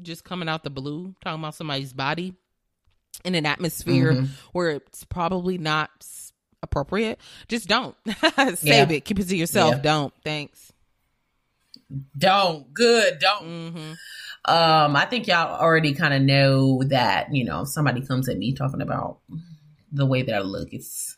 just 0.02 0.24
coming 0.24 0.48
out 0.50 0.64
the 0.64 0.70
blue, 0.70 1.14
talking 1.24 1.42
about 1.42 1.56
somebody's 1.56 1.94
body 1.94 2.34
in 3.26 3.36
an 3.36 3.46
atmosphere 3.46 4.14
Mhm. 4.14 4.28
where 4.54 4.70
it's 4.72 5.04
probably 5.04 5.58
not 5.58 5.90
appropriate, 6.64 7.20
just 7.50 7.68
don't 7.68 7.96
save 8.56 8.64
Yeah. 8.64 8.90
it. 8.92 9.06
Keep 9.06 9.20
it 9.20 9.28
to 9.28 9.36
yourself. 9.36 9.76
Yeah. 9.76 9.82
Don't. 9.82 10.14
Thanks. 10.24 10.72
Don't. 12.18 12.74
Good. 12.74 13.20
Don't. 13.20 13.74
hmm 13.74 13.92
Um, 14.46 14.96
I 14.96 15.06
think 15.06 15.28
y'all 15.28 15.60
already 15.60 15.94
kind 15.94 16.14
of 16.16 16.22
know 16.24 16.82
that, 16.86 17.34
you 17.36 17.44
know, 17.44 17.62
if 17.62 17.68
somebody 17.68 18.02
comes 18.02 18.28
at 18.28 18.38
me 18.40 18.54
talking 18.54 18.82
about 18.82 19.20
the 19.92 20.06
way 20.06 20.22
that 20.24 20.36
I 20.36 20.40
look, 20.40 20.70
it's 20.74 21.18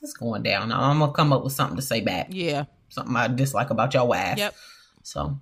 it's 0.00 0.12
going 0.14 0.42
down. 0.42 0.72
I'm 0.72 0.98
gonna 0.98 1.12
come 1.12 1.32
up 1.32 1.44
with 1.44 1.52
something 1.52 1.76
to 1.76 1.82
say 1.82 2.00
back. 2.00 2.28
Yeah. 2.30 2.64
something 2.88 3.16
I 3.16 3.26
dislike 3.28 3.70
about 3.70 3.94
your 3.94 4.14
ass. 4.14 4.36
Yep. 4.38 4.54
So, 5.02 5.40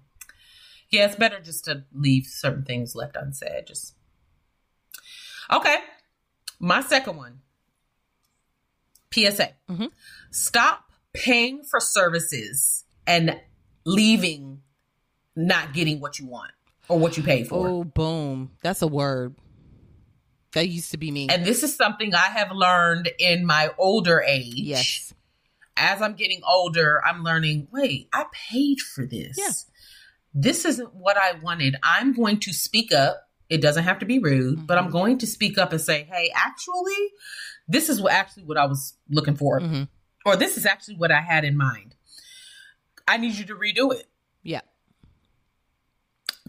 yeah, 0.91 1.07
it's 1.07 1.17
better 1.17 1.41
just 1.41 1.65
to 1.65 1.85
leave 1.93 2.27
certain 2.27 2.65
things 2.65 2.95
left 2.95 3.17
unsaid. 3.17 3.67
Just 3.67 3.95
okay. 5.53 5.77
My 6.61 6.81
second 6.83 7.17
one. 7.17 7.41
PSA. 9.13 9.55
Mhm. 9.69 9.91
Stop 10.31 10.85
paying 11.13 11.65
for 11.65 11.81
services 11.81 12.85
and 13.07 13.41
leaving 13.85 14.63
not 15.35 15.73
getting 15.75 16.01
what 16.01 16.19
you 16.21 16.27
want 16.27 16.53
or 16.89 16.99
what 16.99 17.17
you 17.17 17.23
paid 17.25 17.49
for. 17.49 17.67
Oh, 17.67 17.85
boom. 17.85 18.53
That's 18.63 18.83
a 18.83 18.87
word. 18.87 19.35
That 20.53 20.69
used 20.69 20.91
to 20.93 20.97
be 20.97 21.11
me. 21.11 21.29
And 21.29 21.45
this 21.45 21.63
is 21.63 21.77
something 21.77 22.15
I 22.15 22.19
have 22.27 22.51
learned 22.53 23.09
in 23.19 23.47
my 23.47 23.71
older 23.79 24.21
age. 24.27 24.55
yes. 24.57 25.15
as 25.77 26.03
I'm 26.03 26.15
getting 26.15 26.41
older, 26.47 27.01
I'm 27.07 27.23
learning, 27.23 27.69
wait, 27.71 28.09
I 28.13 28.25
paid 28.33 28.81
for 28.81 29.07
this. 29.07 29.37
Yeah. 29.39 29.53
This 30.35 30.65
isn't 30.65 30.95
what 30.95 31.17
I 31.17 31.33
wanted. 31.43 31.77
I'm 31.83 32.13
going 32.13 32.39
to 32.41 32.53
speak 32.53 32.93
up. 32.93 33.29
It 33.49 33.61
doesn't 33.63 33.85
have 33.85 33.99
to 34.01 34.07
be 34.07 34.19
rude, 34.19 34.67
but 34.67 34.77
Mm-hmm. 34.77 34.87
I'm 34.87 34.93
going 34.93 35.19
to 35.19 35.27
speak 35.27 35.59
up 35.59 35.73
and 35.73 35.81
say, 35.81 36.05
hey, 36.05 36.31
actually, 36.35 37.11
this 37.67 37.89
is 37.89 38.01
what 38.01 38.13
actually 38.13 38.45
what 38.45 38.57
I 38.59 38.67
was 38.67 38.95
looking 39.09 39.37
for. 39.37 39.61
hmm 39.61 39.85
Or 40.27 40.37
this 40.37 40.57
is 40.57 40.67
actually 40.67 40.97
what 40.97 41.11
I 41.13 41.21
had 41.21 41.45
in 41.45 41.57
mind. 41.57 41.95
I 43.09 43.17
need 43.17 43.35
you 43.35 43.45
to 43.47 43.55
redo 43.55 43.93
it. 43.93 44.07
Yeah. 44.43 44.61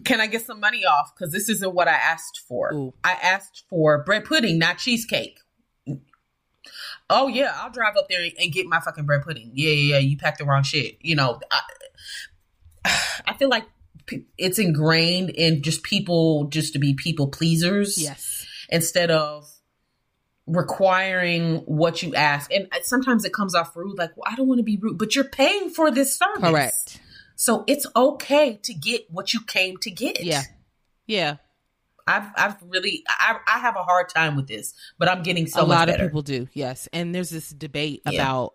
Can 0.04 0.20
I 0.20 0.26
get 0.26 0.46
some 0.46 0.60
money 0.60 0.84
off? 0.84 1.12
Because 1.14 1.32
this 1.32 1.48
isn't 1.48 1.74
what 1.74 1.88
I 1.88 1.92
asked 1.94 2.40
for. 2.48 2.72
Ooh. 2.74 2.94
I 3.04 3.12
asked 3.12 3.64
for 3.68 4.02
bread 4.04 4.24
pudding, 4.24 4.58
not 4.58 4.78
cheesecake. 4.78 5.38
Oh 7.10 7.28
yeah, 7.28 7.52
I'll 7.56 7.70
drive 7.70 7.96
up 7.96 8.08
there 8.08 8.26
and 8.38 8.52
get 8.52 8.66
my 8.66 8.80
fucking 8.80 9.04
bread 9.04 9.22
pudding. 9.22 9.50
Yeah, 9.54 9.70
yeah, 9.70 9.94
yeah. 9.94 9.98
You 9.98 10.16
packed 10.16 10.38
the 10.38 10.44
wrong 10.44 10.62
shit. 10.62 10.96
You 11.00 11.16
know, 11.16 11.40
I, 11.50 11.60
I 13.26 13.34
feel 13.34 13.48
like 13.48 13.64
it's 14.38 14.58
ingrained 14.58 15.30
in 15.30 15.62
just 15.62 15.82
people 15.82 16.44
just 16.48 16.72
to 16.72 16.78
be 16.78 16.94
people 16.94 17.28
pleasers 17.28 18.00
Yes. 18.00 18.46
instead 18.68 19.10
of 19.10 19.48
requiring 20.46 21.58
what 21.66 22.02
you 22.02 22.14
ask. 22.14 22.52
And 22.52 22.66
uh, 22.72 22.78
sometimes 22.82 23.24
it 23.24 23.32
comes 23.32 23.54
off 23.54 23.76
rude, 23.76 23.96
like, 23.98 24.10
well, 24.16 24.24
I 24.30 24.34
don't 24.34 24.48
want 24.48 24.58
to 24.58 24.64
be 24.64 24.76
rude, 24.76 24.98
but 24.98 25.14
you're 25.14 25.24
paying 25.24 25.70
for 25.70 25.90
this 25.90 26.18
service. 26.18 26.40
Correct. 26.50 27.00
So 27.42 27.64
it's 27.66 27.86
okay 27.96 28.58
to 28.62 28.72
get 28.72 29.10
what 29.10 29.32
you 29.34 29.40
came 29.44 29.76
to 29.78 29.90
get. 29.90 30.22
Yeah. 30.22 30.42
Yeah. 31.06 31.36
I've 32.06 32.28
I've 32.36 32.56
really 32.62 33.02
I 33.08 33.36
I 33.46 33.58
have 33.58 33.76
a 33.76 33.82
hard 33.82 34.08
time 34.08 34.36
with 34.36 34.46
this, 34.48 34.74
but 34.98 35.08
I'm 35.08 35.22
getting 35.22 35.46
so 35.48 35.62
a 35.62 35.64
lot 35.64 35.86
better. 35.88 36.04
of 36.04 36.10
people 36.10 36.22
do 36.22 36.48
yes 36.52 36.88
and 36.92 37.14
there's 37.14 37.30
this 37.30 37.50
debate 37.50 38.02
Yeah. 38.06 38.14
about 38.20 38.54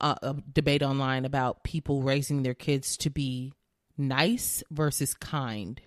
uh, 0.00 0.14
a 0.22 0.34
debate 0.52 0.82
online 0.82 1.24
about 1.24 1.64
people 1.64 2.02
raising 2.02 2.42
their 2.42 2.54
kids 2.54 2.96
to 2.98 3.10
be 3.10 3.52
nice 3.96 4.62
versus 4.70 5.12
kind 5.14 5.80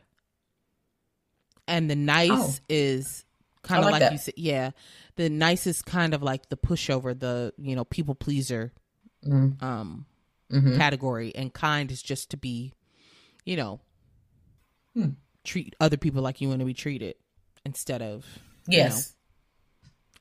and 1.67 1.89
the 1.89 1.95
nice 1.95 2.29
Oh. 2.59 2.65
is 2.69 3.23
kind 3.63 3.85
of 3.85 3.91
like 3.91 4.01
like, 4.01 4.11
you 4.11 4.17
said. 4.17 4.33
Yeah, 4.37 4.71
the 5.15 5.29
nice 5.29 5.67
is 5.67 5.81
kind 5.81 6.13
of 6.13 6.21
like 6.23 6.49
the 6.49 6.57
pushover, 6.57 7.17
the 7.17 7.53
you 7.57 7.75
know 7.75 7.85
people 7.85 8.15
pleaser 8.15 8.73
Mm. 9.25 9.61
um 9.61 10.05
Mhm. 10.51 10.77
category, 10.77 11.33
and 11.35 11.53
kind 11.53 11.91
is 11.91 12.01
just 12.01 12.29
to 12.31 12.37
be, 12.37 12.73
you 13.45 13.55
know, 13.55 13.79
Hmm. 14.93 15.09
treat 15.43 15.75
other 15.79 15.97
people 15.97 16.21
like 16.21 16.41
you 16.41 16.49
want 16.49 16.59
to 16.59 16.65
be 16.65 16.73
treated 16.73 17.15
instead 17.65 18.01
of 18.01 18.25
you 18.67 18.77
know, 18.77 18.83
Yes. 18.85 19.15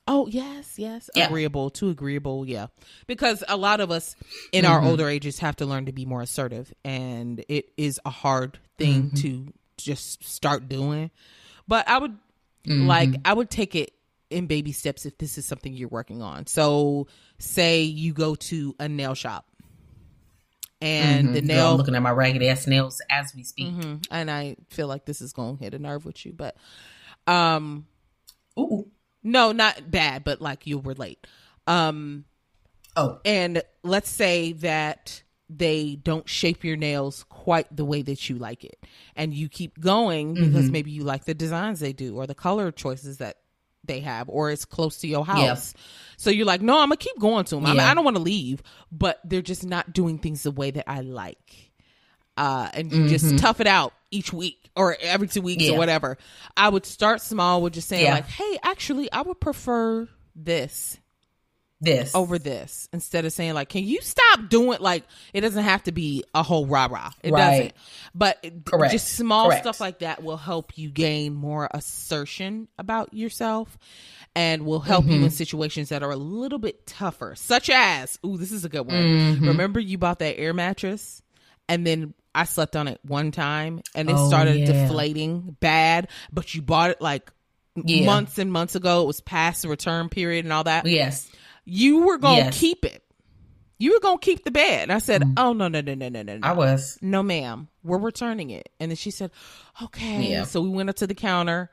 Oh 0.07 0.27
yes, 0.27 0.79
yes. 0.79 1.09
Yeah. 1.15 1.27
Agreeable, 1.27 1.69
too 1.69 1.89
agreeable, 1.89 2.45
yeah. 2.45 2.67
Because 3.05 3.43
a 3.47 3.55
lot 3.55 3.79
of 3.79 3.91
us 3.91 4.15
in 4.51 4.65
our 4.65 4.81
Mhm. 4.81 4.87
older 4.87 5.07
ages 5.07 5.39
have 5.39 5.55
to 5.57 5.65
learn 5.65 5.85
to 5.85 5.91
be 5.91 6.05
more 6.05 6.21
assertive 6.23 6.73
and 6.83 7.45
it 7.47 7.71
is 7.77 7.99
a 8.03 8.09
hard 8.09 8.57
thing 8.79 9.05
Mm-hmm. 9.11 9.15
to 9.17 9.53
just 9.77 10.23
start 10.23 10.67
doing. 10.67 11.11
But 11.67 11.87
I 11.87 11.99
would 11.99 12.17
Mhm. 12.65 12.87
like 12.87 13.15
I 13.25 13.33
would 13.33 13.49
take 13.51 13.75
it 13.75 13.93
in 14.31 14.47
baby 14.47 14.71
steps 14.71 15.05
if 15.05 15.17
this 15.19 15.37
is 15.37 15.45
something 15.45 15.73
you're 15.73 15.87
working 15.89 16.21
on. 16.21 16.47
So 16.47 17.07
say 17.37 17.83
you 17.83 18.13
go 18.13 18.33
to 18.35 18.75
a 18.79 18.89
nail 18.89 19.13
shop 19.13 19.45
and 20.81 21.29
Mhm. 21.29 21.33
the 21.33 21.41
Girl, 21.41 21.47
nail 21.47 21.71
I'm 21.71 21.77
looking 21.77 21.95
at 21.95 22.01
my 22.01 22.11
ragged 22.11 22.41
ass 22.43 22.65
nails 22.67 23.01
as 23.09 23.33
we 23.35 23.43
speak. 23.43 23.67
Mhm. 23.73 24.05
and 24.09 24.31
I 24.31 24.55
feel 24.69 24.87
like 24.87 25.05
this 25.05 25.21
is 25.21 25.31
going 25.33 25.57
to 25.57 25.63
hit 25.63 25.73
a 25.73 25.79
nerve 25.79 26.05
with 26.05 26.25
you, 26.25 26.33
but 26.33 26.55
um 27.27 27.85
Ooh. 28.59 28.89
no, 29.23 29.51
not 29.51 29.91
bad, 29.91 30.23
but 30.23 30.41
like 30.41 30.65
you'll 30.67 30.81
relate. 30.81 31.25
Um 31.67 32.25
Oh. 32.97 33.19
and 33.23 33.61
let's 33.83 34.09
say 34.09 34.51
that 34.53 35.23
they 35.49 35.95
don't 35.97 36.27
shape 36.29 36.63
your 36.63 36.75
nails 36.77 37.23
quite 37.29 37.73
the 37.75 37.85
way 37.85 38.01
that 38.01 38.29
you 38.29 38.37
like 38.37 38.63
it 38.63 38.85
and 39.17 39.33
you 39.33 39.49
keep 39.49 39.79
going 39.79 40.33
because 40.33 40.67
Mhm. 40.67 40.71
maybe 40.71 40.91
you 40.91 41.03
like 41.03 41.25
the 41.25 41.33
designs 41.33 41.79
they 41.81 41.91
do 41.93 42.15
or 42.15 42.25
the 42.25 42.35
color 42.35 42.71
choices 42.71 43.17
that 43.17 43.37
they 43.85 43.99
have 44.01 44.29
or 44.29 44.51
it's 44.51 44.65
close 44.65 44.97
to 44.99 45.07
your 45.07 45.25
house. 45.25 45.73
So 46.17 46.29
you're 46.29 46.45
like 46.45 46.61
no 46.61 46.75
i'm 46.79 46.89
gonna 46.89 46.97
keep 46.97 47.17
going 47.19 47.45
to 47.45 47.55
them 47.55 47.65
I, 47.65 47.71
mean, 47.71 47.79
I 47.79 47.93
don't 47.95 48.05
want 48.05 48.15
to 48.17 48.21
leave 48.23 48.61
but 48.91 49.19
they're 49.23 49.41
just 49.41 49.65
not 49.65 49.91
doing 49.91 50.19
things 50.19 50.43
the 50.43 50.51
way 50.51 50.69
that 50.71 50.89
i 50.89 51.01
like. 51.01 51.71
Uh, 52.37 52.69
and 52.73 52.91
you 52.91 53.09
just 53.09 53.25
Mhm. 53.25 53.41
tough 53.41 53.59
it 53.59 53.67
out 53.67 53.93
each 54.11 54.31
week 54.31 54.69
or 54.75 54.95
every 55.01 55.27
two 55.27 55.41
weeks 55.41 55.63
Yeah. 55.63 55.73
or 55.73 55.77
whatever. 55.77 56.17
I 56.55 56.69
would 56.69 56.85
start 56.85 57.21
small 57.21 57.61
with 57.61 57.73
just 57.73 57.87
saying 57.89 58.05
Yeah. 58.05 58.13
like 58.15 58.27
hey 58.27 58.57
actually 58.63 59.11
i 59.11 59.21
would 59.21 59.39
prefer 59.41 60.07
this 60.35 60.97
This. 61.81 62.13
over 62.13 62.37
this 62.37 62.87
instead 62.93 63.25
of 63.25 63.33
saying 63.33 63.53
like, 63.55 63.69
"Can 63.69 63.83
you 63.83 63.99
stop 64.01 64.49
doing 64.49 64.79
like 64.79 65.03
it 65.33 65.41
doesn't 65.41 65.63
have 65.63 65.83
to 65.83 65.91
be 65.91 66.23
a 66.35 66.43
whole 66.43 66.65
rah 66.67 66.87
rah. 66.91 67.11
It 67.23 67.31
Right. 67.31 67.39
doesn't, 67.49 67.73
but 68.13 68.65
Correct. 68.65 68.91
just 68.93 69.13
small 69.15 69.47
Correct. 69.47 69.63
stuff 69.63 69.79
like 69.81 69.99
that 69.99 70.23
will 70.23 70.37
help 70.37 70.77
you 70.77 70.89
gain 70.91 71.33
more 71.33 71.67
assertion 71.71 72.67
about 72.77 73.13
yourself, 73.13 73.77
and 74.35 74.65
will 74.65 74.79
help 74.79 75.05
you 75.05 75.15
Mm-hmm. 75.15 75.23
in 75.25 75.29
situations 75.31 75.89
that 75.89 76.03
are 76.03 76.11
a 76.11 76.15
little 76.15 76.59
bit 76.59 76.85
tougher, 76.85 77.33
such 77.35 77.69
as, 77.69 78.17
ooh, 78.25 78.37
this 78.37 78.51
is 78.51 78.63
a 78.63 78.69
good 78.69 78.85
one. 78.85 78.95
Mhm. 79.39 79.47
Remember 79.47 79.79
you 79.79 79.97
bought 79.97 80.19
that 80.19 80.37
air 80.39 80.53
mattress, 80.53 81.21
and 81.67 81.85
then 81.85 82.13
I 82.33 82.45
slept 82.45 82.75
on 82.75 82.87
it 82.87 82.99
one 83.03 83.31
time, 83.31 83.81
and 83.95 84.09
it 84.09 84.15
Oh, 84.17 84.27
started 84.29 84.59
yeah. 84.59 84.65
deflating 84.67 85.57
bad, 85.59 86.07
but 86.31 86.53
you 86.53 86.61
bought 86.61 86.91
it 86.91 87.01
like. 87.01 87.31
Yeah. 87.85 88.05
Months 88.05 88.37
and 88.37 88.51
months 88.51 88.75
ago, 88.75 89.01
it 89.03 89.07
was 89.07 89.21
past 89.21 89.61
the 89.61 89.69
return 89.69 90.09
period 90.09 90.43
and 90.43 90.51
all 90.51 90.65
that 90.65 90.85
Yes. 90.85 91.29
You 91.65 92.03
were 92.05 92.17
gonna 92.17 92.37
Yes. 92.37 92.59
keep 92.59 92.85
it. 92.85 93.03
You 93.77 93.93
were 93.93 93.99
gonna 93.99 94.19
keep 94.19 94.43
the 94.43 94.51
bed. 94.51 94.83
And 94.83 94.91
I 94.91 94.99
said, 94.99 95.23
Oh 95.37 95.53
no, 95.53 95.67
no, 95.67 95.81
no, 95.81 95.93
no, 95.95 96.09
no, 96.09 96.21
no, 96.21 96.37
no. 96.37 96.47
I 96.47 96.51
was. 96.53 96.97
no, 97.01 97.23
ma'am. 97.23 97.67
We're 97.83 97.97
returning 97.97 98.49
it. 98.51 98.69
And 98.79 98.91
then 98.91 98.95
she 98.95 99.09
said, 99.11 99.31
Okay. 99.81 100.29
Yeah. 100.31 100.43
So 100.43 100.61
we 100.61 100.69
went 100.69 100.89
up 100.89 100.97
to 100.97 101.07
the 101.07 101.15
counter 101.15 101.71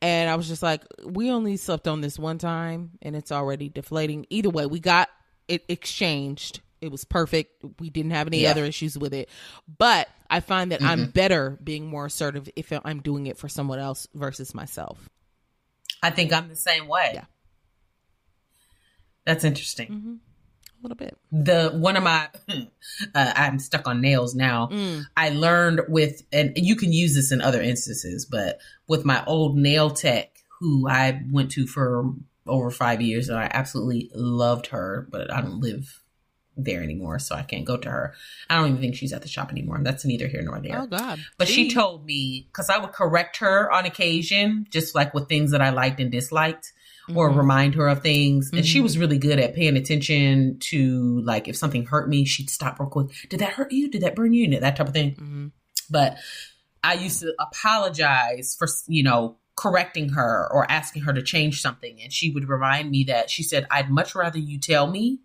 and 0.00 0.30
I 0.30 0.34
was 0.36 0.48
just 0.48 0.62
like, 0.62 0.82
We 1.04 1.30
only 1.30 1.56
slept 1.58 1.88
on 1.88 2.00
this 2.00 2.18
one 2.18 2.38
time 2.38 2.92
and 3.02 3.14
it's 3.14 3.30
already 3.32 3.68
deflating. 3.68 4.26
Either 4.30 4.48
way, 4.50 4.64
we 4.66 4.80
got 4.80 5.08
it 5.48 5.64
exchanged. 5.68 6.60
It 6.80 6.90
was 6.90 7.04
perfect. 7.04 7.62
We 7.80 7.90
didn't 7.90 8.12
have 8.12 8.26
any 8.26 8.40
Yeah. 8.42 8.50
other 8.52 8.64
issues 8.64 8.96
with 8.98 9.12
it. 9.14 9.28
But 9.78 10.08
I 10.30 10.40
find 10.40 10.72
that 10.72 10.80
Mm-hmm. 10.80 10.88
I'm 10.88 11.10
better 11.10 11.58
being 11.62 11.86
more 11.86 12.06
assertive 12.06 12.48
if 12.56 12.72
I'm 12.84 13.00
doing 13.02 13.26
it 13.26 13.36
for 13.38 13.48
someone 13.48 13.78
else 13.78 14.06
versus 14.14 14.54
myself. 14.54 15.08
I 16.02 16.10
think 16.10 16.32
I'm 16.32 16.48
the 16.48 16.56
same 16.56 16.86
way. 16.88 17.10
Yeah. 17.14 17.24
That's 19.26 19.44
interesting. 19.44 19.88
hmm 19.88 20.14
A 20.80 20.82
little 20.82 20.96
bit. 20.96 21.16
The 21.30 21.70
one 21.74 21.96
of 21.96 22.02
my, 22.02 22.28
uh, 23.14 23.32
I'm 23.36 23.58
stuck 23.58 23.86
on 23.86 24.00
nails 24.00 24.34
now. 24.34 24.68
Mm. 24.72 25.04
I 25.16 25.28
learned 25.30 25.82
with, 25.88 26.22
and 26.32 26.52
you 26.56 26.76
can 26.76 26.92
use 26.92 27.14
this 27.14 27.32
in 27.32 27.42
other 27.42 27.60
instances, 27.60 28.24
but 28.24 28.60
with 28.88 29.04
my 29.04 29.22
old 29.26 29.56
nail 29.58 29.90
tech, 29.90 30.30
who 30.60 30.88
I 30.88 31.22
went 31.30 31.50
to 31.52 31.66
for 31.66 32.14
over 32.46 32.70
five 32.70 33.02
years, 33.02 33.28
and 33.28 33.38
I 33.38 33.50
absolutely 33.52 34.10
loved 34.14 34.68
her, 34.68 35.06
but 35.10 35.30
I 35.30 35.42
don't 35.42 35.60
live 35.60 36.02
there 36.56 36.82
anymore, 36.82 37.18
so 37.18 37.34
I 37.34 37.42
can't 37.42 37.66
go 37.66 37.76
to 37.76 37.90
her. 37.90 38.14
I 38.48 38.56
don't 38.56 38.68
even 38.68 38.80
think 38.80 38.94
she's 38.94 39.12
at 39.12 39.20
the 39.22 39.28
shop 39.28 39.50
anymore. 39.50 39.78
That's 39.82 40.04
neither 40.06 40.26
here 40.26 40.40
nor 40.42 40.58
there. 40.60 40.80
Oh 40.80 40.86
God. 40.86 41.18
But 41.36 41.48
she 41.48 41.70
told 41.70 42.06
me 42.06 42.46
because 42.50 42.70
I 42.70 42.78
would 42.78 42.92
correct 42.92 43.38
her 43.38 43.70
on 43.70 43.84
occasion, 43.84 44.66
just 44.70 44.94
like 44.94 45.12
with 45.12 45.28
things 45.28 45.50
that 45.50 45.60
I 45.60 45.70
liked 45.70 46.00
and 46.00 46.10
disliked, 46.10 46.72
or 47.14 47.30
Mhm. 47.30 47.36
remind 47.36 47.74
her 47.74 47.88
of 47.88 48.02
things. 48.02 48.50
And 48.52 48.66
she 48.66 48.80
Mhm. 48.80 48.82
was 48.82 48.98
really 48.98 49.18
good 49.18 49.38
at 49.38 49.54
paying 49.54 49.76
attention 49.76 50.58
to 50.60 51.20
like 51.22 51.48
if 51.48 51.56
something 51.56 51.86
hurt 51.86 52.08
me, 52.08 52.24
she'd 52.24 52.50
stop 52.50 52.80
real 52.80 52.88
quick. 52.88 53.08
Did 53.28 53.40
that 53.40 53.52
hurt 53.52 53.72
you? 53.72 53.88
Did 53.90 54.02
that 54.02 54.16
burn 54.16 54.32
you? 54.32 54.58
That 54.58 54.76
type 54.76 54.88
of 54.88 54.94
thing. 54.94 55.14
Mhm. 55.14 55.52
But 55.88 56.16
I 56.82 56.94
used 56.94 57.20
to 57.20 57.34
apologize 57.38 58.56
for 58.58 58.68
you 58.88 59.02
know 59.02 59.36
correcting 59.56 60.10
her 60.10 60.48
or 60.52 60.70
asking 60.70 61.02
her 61.02 61.12
to 61.12 61.22
change 61.22 61.62
something, 61.62 62.00
and 62.02 62.12
she 62.12 62.30
would 62.30 62.48
remind 62.48 62.90
me 62.90 63.04
that 63.04 63.30
she 63.30 63.42
said, 63.42 63.66
"I'd 63.70 63.90
much 63.90 64.14
rather 64.14 64.38
you 64.38 64.58
tell 64.58 64.86
me 64.86 65.20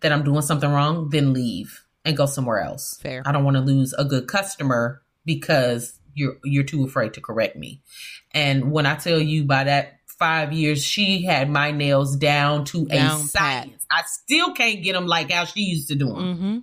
that 0.00 0.12
I'm 0.12 0.24
doing 0.24 0.42
something 0.42 0.70
wrong 0.70 1.10
than 1.10 1.32
leave 1.32 1.82
and 2.04 2.16
go 2.16 2.26
somewhere 2.26 2.60
else." 2.60 2.98
Fair. 3.02 3.22
I 3.26 3.32
don't 3.32 3.44
want 3.44 3.56
to 3.56 3.62
lose 3.62 3.92
a 3.98 4.04
good 4.04 4.26
customer 4.28 5.02
because 5.24 5.98
you're 6.14 6.38
you're 6.42 6.64
too 6.64 6.84
afraid 6.84 7.14
to 7.14 7.20
correct 7.20 7.56
me. 7.56 7.82
And 8.32 8.72
when 8.72 8.86
I 8.86 8.94
tell 8.96 9.20
you 9.20 9.44
by 9.44 9.64
that 9.64 9.99
five 10.20 10.52
years, 10.52 10.84
she 10.84 11.24
had 11.24 11.50
my 11.50 11.72
nails 11.72 12.14
down 12.16 12.64
to 12.66 12.84
Down 12.86 13.06
a 13.16 13.18
pat. 13.22 13.28
science. 13.30 13.86
I 13.90 14.02
still 14.06 14.52
can't 14.54 14.84
get 14.84 14.92
them 14.92 15.06
like 15.08 15.32
how 15.32 15.44
she 15.46 15.62
used 15.62 15.88
to 15.88 15.96
do 15.96 16.06
them. 16.06 16.16
Mm-hmm. 16.16 16.58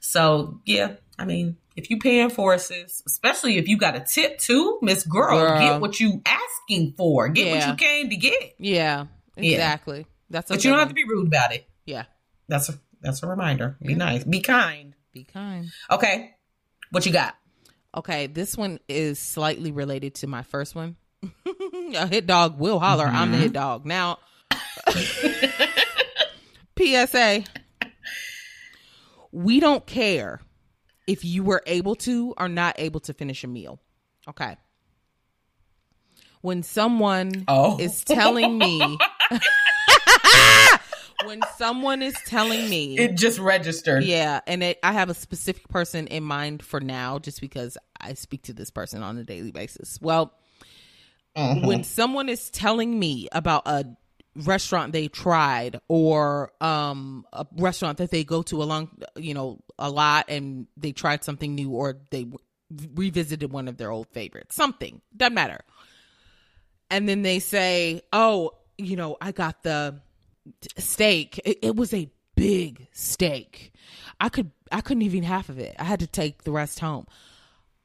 So 0.00 0.60
yeah, 0.66 0.96
I 1.18 1.24
mean, 1.24 1.56
if 1.76 1.90
you 1.90 1.98
paying 1.98 2.30
for 2.30 2.54
it, 2.54 2.60
sis, 2.60 3.02
especially 3.06 3.56
if 3.56 3.68
you 3.68 3.76
got 3.78 3.96
a 3.96 4.00
tip 4.00 4.38
too, 4.38 4.78
Miss 4.82 5.04
Girl, 5.04 5.38
Girl. 5.38 5.58
get 5.58 5.80
what 5.80 6.00
you 6.00 6.22
asking 6.26 6.94
for. 6.96 7.28
Get 7.28 7.56
what 7.56 7.66
you 7.68 7.74
came 7.76 8.10
to 8.10 8.16
get. 8.16 8.54
Yeah, 8.58 9.06
Yeah. 9.36 9.52
exactly. 9.54 10.06
That's 10.30 10.50
a 10.50 10.54
But 10.54 10.64
you 10.64 10.70
don't 10.70 10.78
have 10.80 10.88
to 10.88 10.94
be 10.94 11.04
rude 11.04 11.28
about 11.28 11.54
it. 11.54 11.66
Yeah, 11.86 12.04
That's 12.48 12.68
a 12.68 12.74
that's 13.00 13.22
a 13.22 13.26
reminder. 13.26 13.76
Be 13.80 13.92
Yeah. 13.92 13.98
nice. 13.98 14.24
Be 14.24 14.40
kind. 14.40 14.94
be 15.12 15.24
kind. 15.24 15.68
Okay. 15.90 16.34
What 16.90 17.06
you 17.06 17.12
got? 17.12 17.34
Okay, 17.96 18.26
this 18.26 18.56
one 18.56 18.78
is 18.88 19.18
slightly 19.18 19.72
related 19.72 20.14
to 20.16 20.26
my 20.26 20.42
first 20.42 20.74
one. 20.74 20.96
A 21.96 22.06
hit 22.06 22.26
dog 22.26 22.58
will 22.58 22.78
holler. 22.80 23.06
I'm 23.06 23.30
the 23.32 23.38
Mhm. 23.38 23.40
hit 23.40 23.52
dog. 23.52 23.86
Now, 23.86 24.18
PSA, 26.76 27.44
we 29.32 29.60
don't 29.60 29.86
care 29.86 30.40
if 31.06 31.24
you 31.24 31.42
were 31.42 31.62
able 31.66 31.94
to 31.96 32.34
or 32.38 32.48
not 32.48 32.74
able 32.78 33.00
to 33.00 33.12
finish 33.14 33.42
a 33.44 33.46
meal. 33.46 33.80
Okay. 34.28 34.56
When 36.40 36.62
someone 36.62 37.44
Oh. 37.48 37.78
is 37.80 38.04
telling 38.04 38.58
me, 38.58 38.78
when 41.24 41.40
someone 41.56 42.00
is 42.00 42.14
telling 42.26 42.68
me, 42.70 42.96
It 42.96 43.16
just 43.16 43.38
registered. 43.40 44.04
yeah, 44.04 44.40
and 44.46 44.62
it, 44.62 44.78
I 44.84 44.92
have 44.92 45.10
a 45.10 45.14
specific 45.14 45.68
person 45.68 46.06
in 46.06 46.22
mind 46.22 46.62
for 46.62 46.78
now, 46.80 47.18
just 47.18 47.40
because 47.40 47.76
I 48.00 48.14
speak 48.14 48.42
to 48.44 48.52
this 48.52 48.70
person 48.70 49.02
on 49.02 49.18
a 49.18 49.24
daily 49.24 49.50
basis. 49.50 49.98
Well, 50.00 50.32
Mhm. 51.38 51.66
when 51.66 51.84
someone 51.84 52.28
is 52.28 52.50
telling 52.50 52.98
me 52.98 53.28
about 53.32 53.62
a 53.66 53.84
restaurant 54.34 54.92
they 54.92 55.08
tried 55.08 55.80
or 55.88 56.52
um 56.60 57.24
a 57.32 57.46
restaurant 57.56 57.98
that 57.98 58.10
they 58.10 58.22
go 58.24 58.42
to 58.42 58.62
a 58.62 58.64
long 58.64 58.90
you 59.16 59.34
know 59.34 59.58
a 59.78 59.90
lot 59.90 60.26
and 60.28 60.66
they 60.76 60.92
tried 60.92 61.24
something 61.24 61.54
new 61.54 61.70
or 61.70 61.98
they 62.10 62.26
revisited 62.94 63.50
one 63.52 63.66
of 63.68 63.76
their 63.78 63.90
old 63.90 64.06
favorites 64.08 64.54
something 64.54 65.00
doesn't 65.16 65.34
matter. 65.34 65.60
And 66.90 67.08
then 67.08 67.22
they 67.22 67.38
say 67.38 68.02
oh 68.12 68.52
you 68.76 68.96
know 68.96 69.16
i 69.20 69.32
got 69.32 69.62
the 69.62 70.00
steak. 70.78 71.38
It, 71.44 71.58
it 71.62 71.76
was 71.76 71.92
a 71.92 72.10
big 72.34 72.86
steak. 72.92 73.72
I 74.20 74.28
could 74.28 74.50
i 74.72 74.80
couldn't 74.80 75.02
even 75.02 75.22
half 75.22 75.48
of 75.48 75.58
it. 75.58 75.74
I 75.78 75.84
had 75.84 76.00
to 76.00 76.06
take 76.06 76.44
the 76.44 76.52
rest 76.52 76.80
home. 76.80 77.06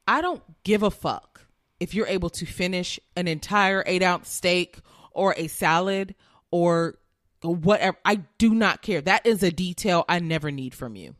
I 0.06 0.20
don't 0.20 0.42
give 0.64 0.82
a 0.82 0.90
fuck 0.90 1.43
if 1.84 1.94
you're 1.94 2.06
able 2.06 2.30
to 2.30 2.46
finish 2.46 2.98
an 3.14 3.28
entire 3.28 3.84
eight 3.86 4.02
ounce 4.02 4.30
steak 4.30 4.78
or 5.12 5.34
a 5.36 5.46
salad 5.46 6.14
or 6.50 6.96
whatever. 7.42 7.96
I 8.04 8.16
do 8.38 8.54
not 8.54 8.80
care. 8.80 9.02
That 9.02 9.26
is 9.26 9.42
a 9.42 9.50
detail 9.50 10.04
I 10.08 10.18
never 10.18 10.50
need 10.50 10.74
from 10.74 10.96
you. 10.96 11.14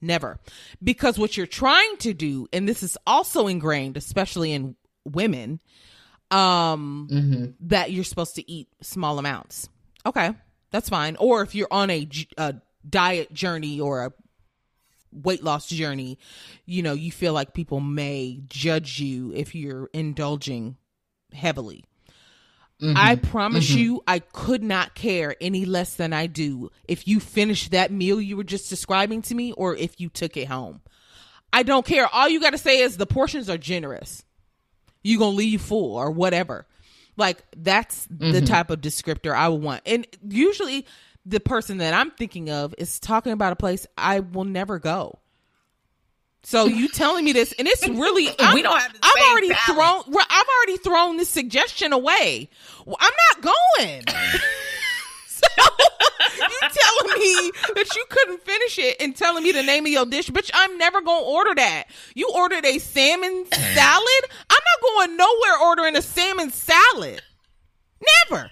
Never. 0.00 0.40
Because 0.82 1.16
what 1.16 1.36
you're 1.36 1.46
trying 1.46 1.96
to 1.98 2.12
do, 2.12 2.48
and 2.52 2.68
this 2.68 2.82
is 2.82 2.98
also 3.06 3.46
ingrained, 3.46 3.96
especially 3.96 4.52
in 4.52 4.76
women 5.04 5.60
um 6.32 7.08
hmm 7.10 7.44
that 7.60 7.90
you're 7.90 8.04
supposed 8.04 8.36
to 8.36 8.50
eat 8.50 8.68
small 8.82 9.18
amounts. 9.18 9.68
Okay, 10.04 10.32
that's 10.70 10.88
fine. 10.88 11.16
Or 11.16 11.42
if 11.42 11.54
you're 11.54 11.68
on 11.70 11.90
a 11.90 12.08
diet 12.88 13.32
journey 13.32 13.80
or 13.80 14.06
a 14.06 14.12
weight 15.12 15.42
loss 15.42 15.68
journey, 15.68 16.18
you 16.66 16.82
know, 16.82 16.92
you 16.92 17.12
feel 17.12 17.32
like 17.32 17.54
people 17.54 17.80
may 17.80 18.40
judge 18.48 18.98
you 18.98 19.32
if 19.34 19.54
you're 19.54 19.88
indulging 19.92 20.76
heavily. 21.32 21.84
Mm-hmm. 22.80 22.96
I 22.96 23.16
promise 23.16 23.70
you, 23.70 24.02
I 24.06 24.20
could 24.20 24.62
not 24.62 24.94
care 24.94 25.36
any 25.40 25.66
less 25.66 25.96
than 25.96 26.12
I 26.14 26.26
do 26.26 26.70
if 26.88 27.06
you 27.06 27.20
finished 27.20 27.72
that 27.72 27.92
meal 27.92 28.20
you 28.20 28.38
were 28.38 28.44
just 28.44 28.70
describing 28.70 29.20
to 29.22 29.34
me 29.34 29.52
or 29.52 29.76
if 29.76 30.00
you 30.00 30.08
took 30.08 30.36
it 30.36 30.48
home. 30.48 30.80
I 31.52 31.62
don't 31.62 31.84
care. 31.84 32.06
All 32.10 32.28
you 32.28 32.40
got 32.40 32.50
to 32.50 32.58
say 32.58 32.80
is 32.80 32.96
the 32.96 33.06
portions 33.06 33.50
are 33.50 33.58
generous. 33.58 34.24
You 35.02 35.18
gonna 35.18 35.36
leave 35.36 35.60
full 35.60 35.96
or 35.96 36.10
whatever. 36.10 36.66
Like 37.16 37.42
that's 37.56 38.06
the 38.10 38.40
type 38.40 38.70
of 38.70 38.80
descriptor 38.80 39.34
I 39.34 39.48
would 39.48 39.62
want. 39.62 39.82
And 39.84 40.06
usually, 40.26 40.86
the 41.26 41.40
person 41.40 41.78
that 41.78 41.94
I'm 41.94 42.10
thinking 42.12 42.50
of 42.50 42.74
is 42.78 42.98
talking 42.98 43.32
about 43.32 43.52
a 43.52 43.56
place 43.56 43.86
I 43.96 44.20
will 44.20 44.44
never 44.44 44.78
go. 44.78 45.18
So 46.42 46.64
you 46.66 46.88
telling 46.88 47.24
me 47.24 47.32
this, 47.32 47.52
and 47.58 47.68
it's 47.68 47.86
really 47.88 48.28
I'm, 48.38 48.54
We 48.54 48.62
don't 48.62 48.78
have 48.78 48.96
I've 49.02 49.30
already 49.30 49.52
thrown. 49.66 50.02
I've 50.08 50.46
already 50.58 50.78
thrown 50.78 51.16
this 51.16 51.28
suggestion 51.28 51.92
away. 51.92 52.48
I'm 52.86 52.94
not 53.34 53.42
going. 53.42 54.04
so 55.26 55.46
you 56.40 56.60
telling 56.60 57.18
me 57.18 57.50
that 57.74 57.94
you 57.94 58.04
couldn't 58.08 58.42
finish 58.42 58.78
it 58.78 58.96
and 59.00 59.14
telling 59.14 59.42
me 59.42 59.52
the 59.52 59.62
name 59.62 59.84
of 59.84 59.92
your 59.92 60.06
dish, 60.06 60.30
bitch? 60.30 60.50
I'm 60.54 60.78
never 60.78 61.02
gonna 61.02 61.24
order 61.24 61.54
that. 61.56 61.84
You 62.14 62.30
ordered 62.34 62.64
a 62.64 62.78
salmon 62.78 63.44
salad. 63.52 64.24
I'm 64.48 64.58
not 64.64 64.82
going 64.82 65.16
nowhere 65.16 65.58
ordering 65.62 65.96
a 65.96 66.02
salmon 66.02 66.50
salad. 66.50 67.20
Never. 68.30 68.50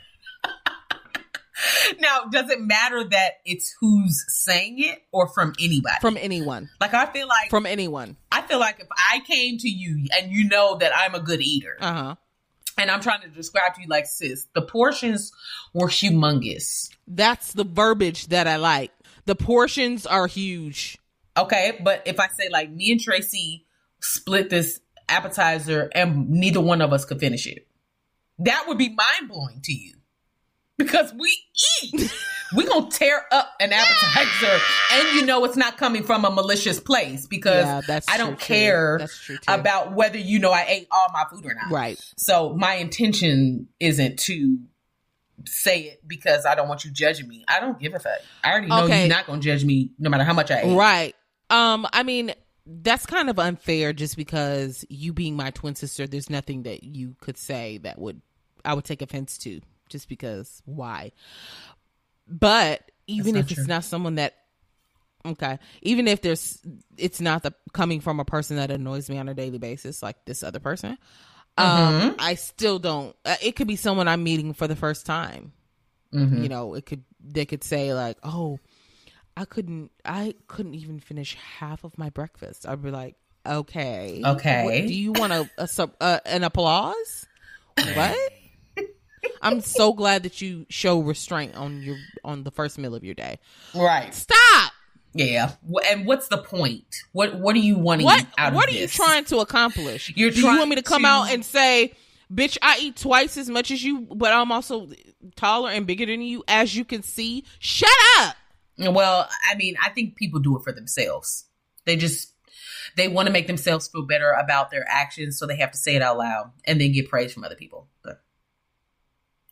Now, 2.00 2.24
does 2.30 2.50
it 2.50 2.60
matter 2.60 3.02
that 3.04 3.32
it's 3.44 3.74
who's 3.80 4.24
saying 4.28 4.76
it 4.78 5.02
or 5.12 5.26
from 5.28 5.54
anybody? 5.60 5.96
From 6.00 6.16
anyone. 6.16 6.68
like 6.80 6.94
I 6.94 7.06
feel 7.06 7.26
like 7.26 7.50
From 7.50 7.66
anyone. 7.66 8.16
I 8.30 8.42
feel 8.42 8.58
like 8.60 8.80
if 8.80 8.86
I 8.90 9.20
came 9.26 9.58
to 9.58 9.68
you 9.68 10.06
and 10.16 10.30
you 10.32 10.48
know 10.48 10.76
that 10.78 10.92
I'm 10.96 11.14
a 11.14 11.20
good 11.20 11.40
eater, 11.40 11.76
Uh 11.80 11.92
huh. 11.92 12.14
and 12.78 12.90
I'm 12.90 13.00
trying 13.00 13.22
to 13.22 13.28
describe 13.28 13.74
to 13.74 13.82
you 13.82 13.88
like, 13.88 14.06
sis, 14.06 14.46
the 14.54 14.62
portions 14.62 15.32
were 15.74 15.88
humongous. 15.88 16.90
That's 17.06 17.52
the 17.52 17.64
verbiage 17.64 18.28
that 18.28 18.46
I 18.46 18.56
like. 18.56 18.92
The 19.24 19.34
portions 19.34 20.06
are 20.06 20.26
huge. 20.26 20.98
Okay, 21.36 21.78
but 21.82 22.02
if 22.06 22.18
I 22.20 22.28
say 22.28 22.48
like 22.50 22.70
me 22.70 22.92
and 22.92 23.00
Tracy 23.00 23.64
split 24.00 24.50
this 24.50 24.80
appetizer 25.08 25.90
and 25.94 26.28
neither 26.30 26.60
one 26.60 26.80
of 26.82 26.92
us 26.92 27.04
could 27.04 27.18
finish 27.20 27.46
it, 27.46 27.66
that 28.40 28.64
would 28.68 28.78
be 28.78 28.88
mind 28.88 29.28
blowing 29.28 29.60
to 29.64 29.72
you 29.72 29.94
because 30.78 31.12
we 31.18 31.36
eat. 31.82 32.12
we 32.56 32.64
gonna 32.64 32.90
tear 32.90 33.20
up 33.30 33.50
an 33.60 33.72
appetizer, 33.72 34.58
and 34.92 35.08
you 35.16 35.26
know 35.26 35.44
it's 35.44 35.56
not 35.56 35.76
coming 35.76 36.02
from 36.02 36.24
a 36.24 36.30
malicious 36.30 36.80
place 36.80 37.26
because 37.26 37.66
Yeah, 37.88 38.00
I 38.08 38.16
don't 38.16 38.38
care 38.38 38.96
That's 38.98 39.18
true, 39.22 39.36
too. 39.36 39.42
about 39.52 39.92
whether 39.94 40.16
you 40.18 40.38
know 40.38 40.50
I 40.52 40.64
ate 40.68 40.86
all 40.90 41.08
my 41.12 41.24
food 41.30 41.44
or 41.44 41.54
not. 41.54 41.70
Right. 41.70 42.00
So 42.16 42.54
my 42.56 42.74
intention 42.74 43.68
isn't 43.80 44.18
to 44.20 44.58
say 45.46 45.82
it 45.82 46.00
because 46.06 46.46
I 46.46 46.54
don't 46.54 46.68
want 46.68 46.84
you 46.84 46.90
judging 46.90 47.28
me. 47.28 47.44
I 47.48 47.60
don't 47.60 47.78
give 47.78 47.94
a 47.94 47.98
fuck. 47.98 48.18
I 48.42 48.50
already 48.52 48.66
know 48.68 48.84
Okay. 48.84 49.00
you're 49.00 49.08
not 49.14 49.26
gonna 49.26 49.40
judge 49.40 49.64
me 49.64 49.90
no 49.98 50.08
matter 50.10 50.24
how 50.24 50.32
much 50.32 50.50
I 50.50 50.60
ate. 50.62 50.76
Right. 50.76 51.14
Um, 51.50 51.86
I 51.92 52.02
mean, 52.02 52.32
that's 52.66 53.06
kind 53.06 53.30
of 53.30 53.38
unfair 53.38 53.92
just 53.92 54.16
because 54.16 54.84
you 54.88 55.12
being 55.12 55.36
my 55.36 55.50
twin 55.50 55.74
sister, 55.74 56.06
there's 56.06 56.28
nothing 56.28 56.64
that 56.64 56.82
you 56.84 57.14
could 57.20 57.38
say 57.38 57.78
that 57.78 57.98
would 57.98 58.20
I 58.64 58.74
would 58.74 58.84
take 58.84 59.00
offense 59.02 59.38
to 59.38 59.60
just 59.88 60.08
because 60.08 60.62
why. 60.64 61.12
But 62.26 62.90
even 63.06 63.34
if 63.36 63.50
it's 63.50 63.66
not 63.68 63.84
someone 63.84 64.16
that 64.16 64.34
okay, 65.24 65.58
even 65.82 66.06
if 66.08 66.20
there's 66.22 66.58
it's 66.96 67.20
not 67.20 67.42
the 67.42 67.54
coming 67.72 68.00
from 68.00 68.20
a 68.20 68.24
person 68.24 68.56
that 68.56 68.70
annoys 68.70 69.08
me 69.08 69.18
on 69.18 69.28
a 69.28 69.34
daily 69.34 69.58
basis 69.58 70.02
like 70.02 70.24
this 70.24 70.42
other 70.42 70.60
person. 70.60 70.98
Um, 71.56 72.14
I 72.20 72.34
still 72.36 72.78
don't. 72.78 73.16
Uh, 73.24 73.34
it 73.42 73.56
could 73.56 73.66
be 73.66 73.74
someone 73.76 74.06
I'm 74.06 74.22
meeting 74.22 74.52
for 74.54 74.68
the 74.68 74.76
first 74.76 75.06
time. 75.06 75.52
Mhm. 76.12 76.42
You 76.42 76.48
know, 76.48 76.74
it 76.74 76.86
could 76.86 77.02
they 77.20 77.46
could 77.46 77.64
say 77.64 77.92
like, 77.94 78.16
"Oh, 78.22 78.60
I 79.36 79.44
couldn't 79.44 79.90
I 80.04 80.34
couldn't 80.46 80.74
even 80.74 81.00
finish 81.00 81.34
half 81.58 81.82
of 81.82 81.98
my 81.98 82.10
breakfast." 82.10 82.64
I'd 82.66 82.80
be 82.82 82.90
like, 82.92 83.16
"Okay. 83.44 84.22
Okay. 84.24 84.64
What- 84.64 84.86
do 84.86 84.94
you 84.94 85.12
want 85.12 85.32
a, 85.32 85.50
a 85.58 85.66
sub 85.66 85.94
uh, 86.00 86.20
an 86.26 86.44
applause?" 86.44 87.26
What? 87.94 88.32
I'm 89.42 89.60
so 89.60 89.92
glad 89.92 90.22
that 90.24 90.40
you 90.40 90.66
show 90.68 91.00
restraint 91.00 91.54
on 91.54 91.82
your 91.82 91.96
on 92.24 92.42
the 92.44 92.50
first 92.50 92.78
meal 92.78 92.94
of 92.94 93.04
your 93.04 93.14
day. 93.14 93.38
Right. 93.74 94.14
Stop. 94.14 94.72
Yeah. 95.14 95.52
And 95.88 96.06
what's 96.06 96.28
the 96.28 96.38
point? 96.38 96.84
What 97.12 97.34
What 97.38 97.56
are 97.56 97.60
you 97.60 97.78
wanting 97.78 98.04
What 98.06 98.26
out 98.36 98.52
what 98.52 98.68
are 98.68 98.72
this? 98.72 98.80
you 98.98 99.04
trying 99.04 99.24
to 99.26 99.38
accomplish? 99.38 100.12
You're 100.16 100.30
Do 100.30 100.40
you 100.40 100.46
want 100.46 100.68
me 100.68 100.76
to 100.76 100.82
come 100.82 101.02
to- 101.02 101.08
out 101.08 101.30
and 101.32 101.44
say, 101.44 101.94
"Bitch, 102.32 102.58
I 102.62 102.78
eat 102.80 102.96
twice 102.96 103.36
as 103.36 103.48
much 103.48 103.70
as 103.70 103.82
you, 103.82 104.02
but 104.02 104.32
I'm 104.32 104.52
also 104.52 104.88
taller 105.36 105.70
and 105.70 105.86
bigger 105.86 106.06
than 106.06 106.20
you 106.20 106.44
as 106.46 106.76
you 106.76 106.84
can 106.84 107.02
see." 107.02 107.44
Shut 107.58 107.88
up. 108.18 108.36
Well, 108.78 109.28
I 109.50 109.56
mean, 109.56 109.74
I 109.82 109.88
think 109.90 110.16
people 110.16 110.38
do 110.40 110.56
it 110.56 110.62
for 110.62 110.72
themselves. 110.72 111.46
They 111.84 111.96
just 111.96 112.32
they 112.96 113.08
want 113.08 113.26
to 113.26 113.32
make 113.32 113.46
themselves 113.46 113.88
feel 113.88 114.02
better 114.02 114.30
about 114.32 114.70
their 114.70 114.84
actions, 114.88 115.38
so 115.38 115.46
they 115.46 115.56
have 115.56 115.70
to 115.72 115.78
say 115.78 115.96
it 115.96 116.02
out 116.02 116.18
loud 116.18 116.52
and 116.64 116.80
then 116.80 116.92
get 116.92 117.08
praise 117.08 117.32
from 117.32 117.44
other 117.44 117.54
people. 117.56 117.88
But 118.04 118.20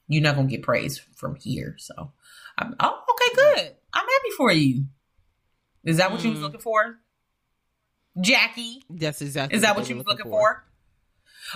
you're 0.08 0.22
not 0.22 0.36
gonna 0.36 0.48
get 0.48 0.62
praise 0.62 0.98
from 1.16 1.34
here. 1.36 1.76
So, 1.78 2.12
I'm, 2.58 2.74
oh, 2.80 3.02
okay, 3.10 3.34
good. 3.34 3.76
I'm 3.92 4.06
happy 4.06 4.30
for 4.36 4.52
you. 4.52 4.86
Is 5.84 5.98
that 5.98 6.10
what 6.10 6.22
you 6.24 6.30
was 6.30 6.38
Mm. 6.40 6.42
looking 6.42 6.60
for, 6.60 6.98
Jackie? 8.20 8.82
That's 8.90 9.20
exactly 9.22 9.56
Is 9.56 9.62
that 9.62 9.74
they 9.74 9.80
what 9.80 9.88
you 9.88 9.96
were 9.96 10.00
was 10.00 10.06
looking 10.06 10.30
for? 10.30 10.64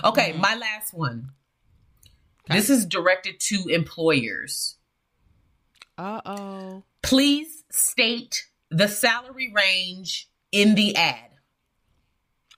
Okay, 0.03 0.33
Mhm. 0.33 0.39
my 0.39 0.55
last 0.55 0.93
one. 0.93 1.31
Okay. 2.45 2.55
This 2.55 2.69
is 2.69 2.85
directed 2.85 3.39
to 3.39 3.67
employers. 3.69 4.77
Uh 5.97 6.21
oh. 6.25 6.83
Please 7.03 7.63
state 7.71 8.47
the 8.69 8.87
salary 8.87 9.51
range 9.53 10.29
in 10.51 10.75
the 10.75 10.95
ad. 10.95 11.29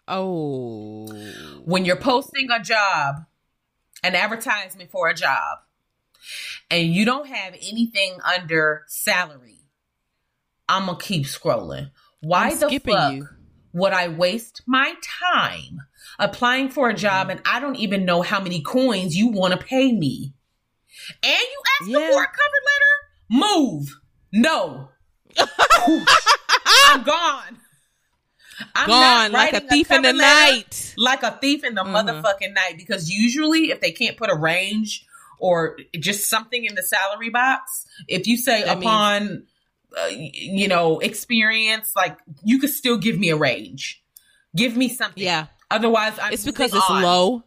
Oh. 0.07 1.07
When 1.65 1.85
you're 1.85 1.95
posting 1.95 2.49
a 2.51 2.61
job, 2.61 3.25
an 4.03 4.15
advertisement 4.15 4.91
for 4.91 5.07
a 5.07 5.13
job, 5.13 5.59
and 6.69 6.93
you 6.93 7.05
don't 7.05 7.27
have 7.27 7.53
anything 7.55 8.17
under 8.23 8.83
salary, 8.87 9.61
I'm 10.69 10.85
gonna 10.87 10.97
keep 10.99 11.25
scrolling. 11.25 11.91
Why 12.21 12.49
I'm 12.49 12.59
the 12.59 12.79
fuck 12.79 13.13
you. 13.13 13.27
would 13.73 13.93
I 13.93 14.07
waste 14.07 14.61
my 14.65 14.93
time 15.21 15.81
applying 16.19 16.69
for 16.69 16.89
a 16.89 16.93
job 16.93 17.29
and 17.29 17.41
I 17.45 17.59
don't 17.59 17.75
even 17.75 18.05
know 18.05 18.21
how 18.21 18.39
many 18.39 18.61
coins 18.61 19.15
you 19.15 19.27
want 19.29 19.59
to 19.59 19.65
pay 19.65 19.91
me? 19.91 20.33
And 21.21 21.31
you 21.41 21.61
ask 21.81 21.87
me 21.87 21.93
Yeah. 21.99 22.11
for 22.11 22.23
a 22.23 22.27
cover 22.27 22.59
letter? 22.69 23.45
Move. 23.57 23.95
No. 24.31 24.89
I'm 26.87 27.03
gone. 27.03 27.57
I'm 28.75 28.87
Gone 28.87 29.31
like 29.31 29.53
a 29.53 29.59
thief 29.61 29.91
in 29.91 30.03
the 30.03 30.13
night. 30.13 30.93
Like 30.97 31.23
a 31.23 31.31
thief 31.41 31.63
in 31.63 31.73
the 31.75 31.83
Mhm. 31.83 31.91
motherfucking 32.23 32.53
night. 32.53 32.75
Because 32.77 33.09
usually, 33.09 33.71
if 33.71 33.81
they 33.81 33.91
can't 33.91 34.15
put 34.15 34.29
a 34.29 34.35
range 34.35 35.05
or 35.43 35.77
just 35.99 36.29
something 36.29 36.63
in 36.63 36.75
the 36.75 36.81
salary 36.83 37.29
box, 37.29 37.85
if 38.07 38.27
you 38.27 38.37
say 38.37 38.63
That 38.63 38.79
means- 38.79 38.85
upon, 38.85 39.43
uh, 39.97 40.07
you 40.09 40.69
know, 40.69 40.99
experience, 40.99 41.91
like 41.97 42.17
you 42.45 42.59
could 42.59 42.69
still 42.69 42.97
give 42.97 43.19
me 43.19 43.29
a 43.29 43.35
range. 43.35 44.01
Give 44.55 44.77
me 44.77 44.87
something. 44.87 45.21
Yeah. 45.21 45.47
Otherwise, 45.69 46.13
I'm 46.21 46.31
It's 46.31 46.45
because 46.45 46.73
it's 46.73 46.89
on. 46.89 47.03
low 47.03 47.43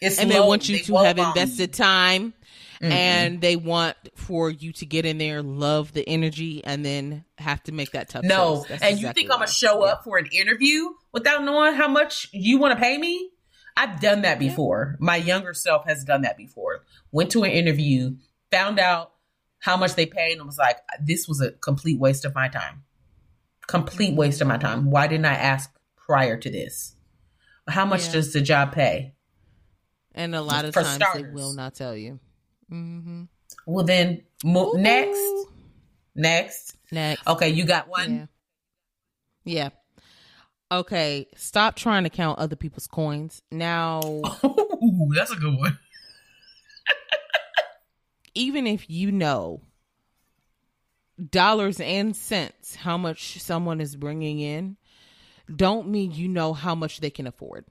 It's 0.00 0.18
and 0.20 0.30
they 0.30 0.38
want 0.40 0.68
you 0.68 0.76
They 0.78 0.82
to 0.84 0.96
have 0.98 1.16
me. 1.16 1.22
invested 1.24 1.72
time 1.72 2.32
Mm-mm. 2.80 2.90
and 2.92 3.40
they 3.40 3.56
want 3.56 3.96
for 4.14 4.48
you 4.50 4.72
to 4.74 4.86
get 4.86 5.04
in 5.04 5.18
there, 5.18 5.42
love 5.42 5.92
the 5.92 6.08
energy, 6.08 6.62
and 6.64 6.84
then 6.84 7.24
have 7.38 7.60
to 7.64 7.72
make 7.72 7.90
that 7.92 8.08
tough 8.08 8.22
No, 8.24 8.64
and 8.68 8.70
you 8.70 8.74
exactly 8.76 9.12
think 9.22 9.32
I'm 9.32 9.38
gonna 9.38 9.50
show 9.50 9.84
Yeah. 9.84 9.92
up 9.92 10.04
for 10.04 10.18
an 10.18 10.26
interview 10.32 10.90
without 11.12 11.42
knowing 11.44 11.74
how 11.74 11.88
much 11.88 12.28
you 12.32 12.58
want 12.58 12.72
to 12.76 12.80
pay 12.80 12.98
me? 12.98 13.30
I've 13.76 14.00
done 14.00 14.22
that 14.22 14.38
before. 14.38 14.96
My 15.00 15.16
younger 15.16 15.54
self 15.54 15.84
has 15.86 16.04
done 16.04 16.22
that 16.22 16.36
before. 16.36 16.84
Went 17.10 17.30
to 17.32 17.42
an 17.44 17.50
interview, 17.50 18.16
found 18.50 18.78
out 18.78 19.12
how 19.60 19.76
much 19.76 19.94
they 19.94 20.06
paid, 20.06 20.36
and 20.38 20.46
was 20.46 20.58
like, 20.58 20.78
"This 21.00 21.26
was 21.28 21.40
a 21.40 21.52
complete 21.52 21.98
waste 21.98 22.24
of 22.24 22.34
my 22.34 22.48
time. 22.48 22.84
Complete 23.66 24.14
waste 24.14 24.40
of 24.40 24.48
my 24.48 24.58
time. 24.58 24.90
Why 24.90 25.06
didn't 25.06 25.26
I 25.26 25.34
ask 25.34 25.70
prior 25.96 26.36
to 26.36 26.50
this? 26.50 26.94
How 27.68 27.86
much 27.86 28.06
Yeah. 28.06 28.12
does 28.12 28.32
the 28.32 28.40
job 28.40 28.72
pay? 28.72 29.14
And 30.14 30.34
a 30.34 30.42
lot 30.42 30.64
of 30.64 30.74
For 30.74 30.82
times 30.82 31.02
they 31.14 31.22
will 31.22 31.54
not 31.54 31.74
tell 31.74 31.96
you. 31.96 32.18
Mm-hmm. 32.70 33.24
Well, 33.66 33.84
then 33.84 34.22
mo- 34.44 34.72
next, 34.72 35.20
next. 36.14 36.76
Next. 36.90 37.26
Okay, 37.26 37.48
you 37.50 37.64
got 37.64 37.88
one. 37.88 38.28
Yeah. 39.44 39.62
Yeah. 39.64 39.68
Okay. 40.72 41.28
Stop 41.36 41.76
trying 41.76 42.04
to 42.04 42.10
count 42.10 42.38
other 42.38 42.56
people's 42.56 42.86
coins. 42.86 43.42
Now, 43.50 44.00
Ooh, 44.44 45.12
that's 45.14 45.30
a 45.30 45.36
good 45.36 45.56
one. 45.56 45.78
even 48.34 48.66
if 48.66 48.88
you 48.88 49.12
know 49.12 49.60
dollars 51.30 51.78
and 51.78 52.16
cents 52.16 52.74
how 52.74 52.96
much 52.96 53.38
someone 53.40 53.80
is 53.80 53.94
bringing 53.96 54.40
in, 54.40 54.76
don't 55.54 55.88
mean 55.88 56.12
you 56.12 56.26
know 56.28 56.54
how 56.54 56.74
much 56.74 57.00
they 57.00 57.10
can 57.10 57.26
afford. 57.26 57.66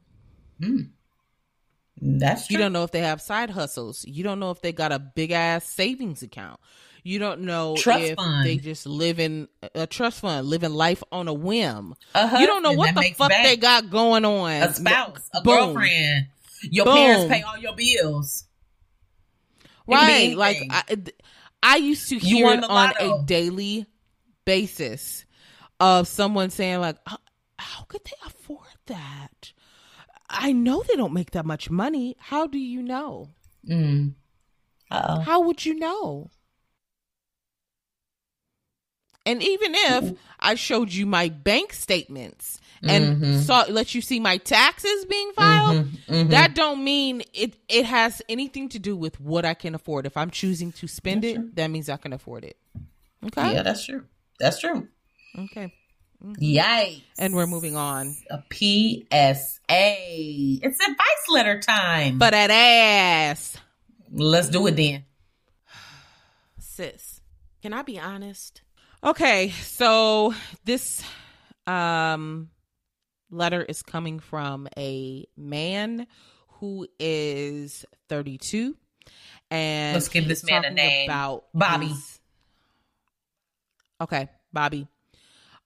Hmm. 0.61 0.81
That's 1.99 2.47
true. 2.47 2.53
You 2.53 2.59
don't 2.59 2.73
know 2.73 2.83
if 2.83 2.91
they 2.91 3.01
have 3.01 3.21
side 3.21 3.49
hustles. 3.49 4.05
You 4.07 4.23
don't 4.23 4.39
know 4.39 4.51
if 4.51 4.61
they 4.61 4.71
got 4.71 4.91
a 4.91 4.99
big 4.99 5.31
ass 5.31 5.65
savings 5.65 6.23
account. 6.23 6.59
You 7.03 7.17
don't 7.19 7.41
know 7.41 7.75
Trust 7.77 8.03
if 8.03 8.15
fund. 8.15 8.45
they 8.45 8.57
just 8.57 8.85
live 8.85 9.19
in 9.19 9.47
a 9.73 9.87
trust 9.87 10.19
fund, 10.21 10.45
living 10.47 10.71
life 10.73 11.01
on 11.11 11.27
a 11.27 11.33
whim. 11.33 11.95
A 12.13 12.39
You 12.39 12.45
don't 12.45 12.61
know 12.61 12.69
husband 12.77 12.95
what 12.95 12.95
the 13.03 13.13
fuck 13.13 13.31
they 13.31 13.57
got 13.57 13.89
going 13.89 14.23
on. 14.23 14.51
a 14.51 14.73
spouse, 14.73 15.29
a 15.33 15.41
Boom. 15.41 15.73
girlfriend. 15.73 16.27
Your 16.63 16.85
Boom. 16.85 16.95
parents 16.95 17.33
pay 17.33 17.41
all 17.41 17.57
your 17.57 17.75
bills. 17.75 18.45
It 19.63 19.65
could 19.65 20.07
be 20.07 20.35
right 20.35 20.37
like. 20.37 20.57
I, 20.69 20.83
I 21.63 21.75
used 21.77 22.09
to 22.09 22.17
hear 22.19 22.51
it 22.53 22.63
on 22.63 22.93
a 22.99 23.23
daily 23.25 23.85
basis 24.45 25.25
of 25.79 26.07
someone 26.07 26.49
saying 26.51 26.79
like 26.81 26.97
"How- 27.07 27.17
how 27.57 27.83
could 27.83 28.01
they 28.05 28.11
afford 28.25 28.67
that 28.87 29.51
i 30.29 30.51
know 30.51 30.83
they 30.87 30.95
don't 30.95 31.13
make 31.13 31.31
that 31.31 31.45
much 31.45 31.69
money 31.69 32.15
how 32.19 32.47
do 32.47 32.57
you 32.57 32.81
know 32.81 33.27
Mm. 33.67 34.13
How 34.89 35.41
would 35.41 35.63
you 35.65 35.75
know 35.75 36.31
and 39.25 39.41
even 39.43 39.73
if 39.75 40.17
i 40.39 40.55
showed 40.55 40.91
you 40.91 41.05
my 41.05 41.29
bank 41.29 41.73
statements 41.73 42.59
and 42.83 43.21
Mhm. 43.21 43.39
saw 43.43 43.63
let 43.69 43.93
you 43.93 44.01
see 44.01 44.19
my 44.19 44.37
taxes 44.37 45.05
being 45.05 45.31
filed 45.33 45.75
Mhm, 45.85 45.97
mhm. 46.07 46.29
that 46.31 46.55
don't 46.55 46.83
mean 46.83 47.21
it 47.33 47.55
it 47.69 47.85
has 47.85 48.21
anything 48.27 48.69
to 48.69 48.79
do 48.79 48.95
with 48.97 49.19
what 49.19 49.45
I 49.45 49.53
can 49.53 49.75
afford. 49.75 50.07
If 50.07 50.17
I'm 50.17 50.31
choosing 50.31 50.71
to 50.73 50.87
spend 50.87 51.21
That's 51.23 51.33
it, 51.33 51.35
true. 51.37 51.49
that 51.53 51.67
means 51.67 51.89
I 51.89 51.97
can 51.97 52.11
afford 52.11 52.43
it. 52.43 52.57
Okay. 53.27 53.53
Yeah, 53.53 53.61
that's 53.61 53.85
true. 53.85 54.05
That's 54.39 54.59
true. 54.59 54.87
Okay. 55.37 55.71
Yikes. 56.41 57.03
And 57.19 57.35
we're 57.35 57.45
moving 57.45 57.75
on. 57.75 58.15
A 58.31 58.41
PSA. 58.51 59.59
It's 59.69 60.79
advice 60.79 61.25
letter 61.29 61.59
time. 61.59 62.17
But 62.17 62.31
that 62.31 62.49
ass. 62.49 63.57
let's 64.11 64.49
do 64.49 64.65
it 64.67 64.75
then. 64.75 65.05
Sis, 66.59 67.21
can 67.61 67.73
I 67.73 67.81
be 67.83 67.99
honest? 67.99 68.61
Okay, 69.03 69.49
so 69.49 70.33
this 70.63 71.03
um 71.65 72.49
letter 73.31 73.63
is 73.63 73.81
coming 73.81 74.19
from 74.19 74.67
a 74.77 75.25
man 75.37 76.05
who 76.59 76.87
is 76.99 77.85
32 78.09 78.75
and 79.49 79.93
Let's 79.95 80.07
give 80.09 80.27
this 80.27 80.43
man 80.43 80.65
a 80.65 80.69
name. 80.71 81.09
about 81.09 81.45
Bobby. 81.53 81.87
his- 81.87 82.19
okay, 84.01 84.29
Bobby. 84.53 84.87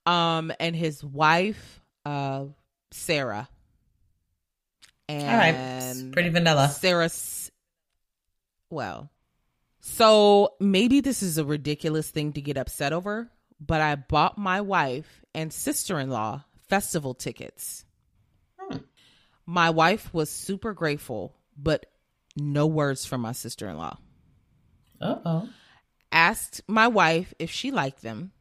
Um 0.06 0.52
and 0.60 0.74
his 0.74 1.02
wife 1.04 1.80
uh 2.04 2.44
Sarah. 2.90 3.48
And 5.08 5.28
All 5.30 5.36
right. 5.36 6.12
Pretty 6.12 6.30
vanilla. 6.30 6.68
Sarah's 6.68 7.50
well. 8.70 9.10
So 9.88 10.54
maybe 10.58 11.00
this 11.00 11.22
is 11.22 11.38
a 11.38 11.44
ridiculous 11.44 12.10
thing 12.10 12.32
to 12.32 12.40
get 12.40 12.58
upset 12.58 12.92
over, 12.92 13.30
but 13.60 13.80
I 13.80 13.94
bought 13.94 14.36
my 14.36 14.60
wife 14.60 15.24
and 15.32 15.52
sister-in-law 15.52 16.44
festival 16.68 17.14
tickets. 17.14 17.84
Hmm. 18.58 18.78
My 19.46 19.70
wife 19.70 20.12
was 20.12 20.28
super 20.28 20.74
grateful, 20.74 21.36
but 21.56 21.86
no 22.36 22.66
words 22.66 23.06
from 23.06 23.20
my 23.20 23.30
sister-in-law. 23.30 23.96
Uh 25.00 25.18
oh. 25.24 25.48
Asked 26.10 26.62
my 26.66 26.88
wife 26.88 27.32
if 27.38 27.50
she 27.50 27.70
liked 27.70 28.02
them, 28.02 28.32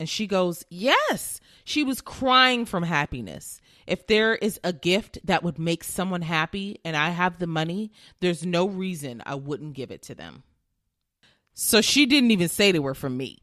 and 0.00 0.08
she 0.08 0.26
goes, 0.26 0.64
"Yes." 0.70 1.40
She 1.62 1.84
was 1.84 2.00
crying 2.00 2.64
from 2.64 2.84
happiness. 2.84 3.60
If 3.86 4.06
there 4.06 4.34
is 4.34 4.58
a 4.64 4.72
gift 4.72 5.18
that 5.24 5.42
would 5.42 5.58
make 5.58 5.84
someone 5.84 6.22
happy 6.22 6.80
and 6.86 6.96
I 6.96 7.10
have 7.10 7.38
the 7.38 7.46
money, 7.46 7.92
there's 8.20 8.46
no 8.46 8.66
reason 8.66 9.22
I 9.26 9.34
wouldn't 9.34 9.74
give 9.74 9.90
it 9.90 10.02
to 10.04 10.14
them. 10.14 10.42
So 11.54 11.80
she 11.80 12.06
didn't 12.06 12.30
even 12.30 12.48
say 12.48 12.72
they 12.72 12.78
were 12.78 12.94
from 12.94 13.16
me. 13.16 13.38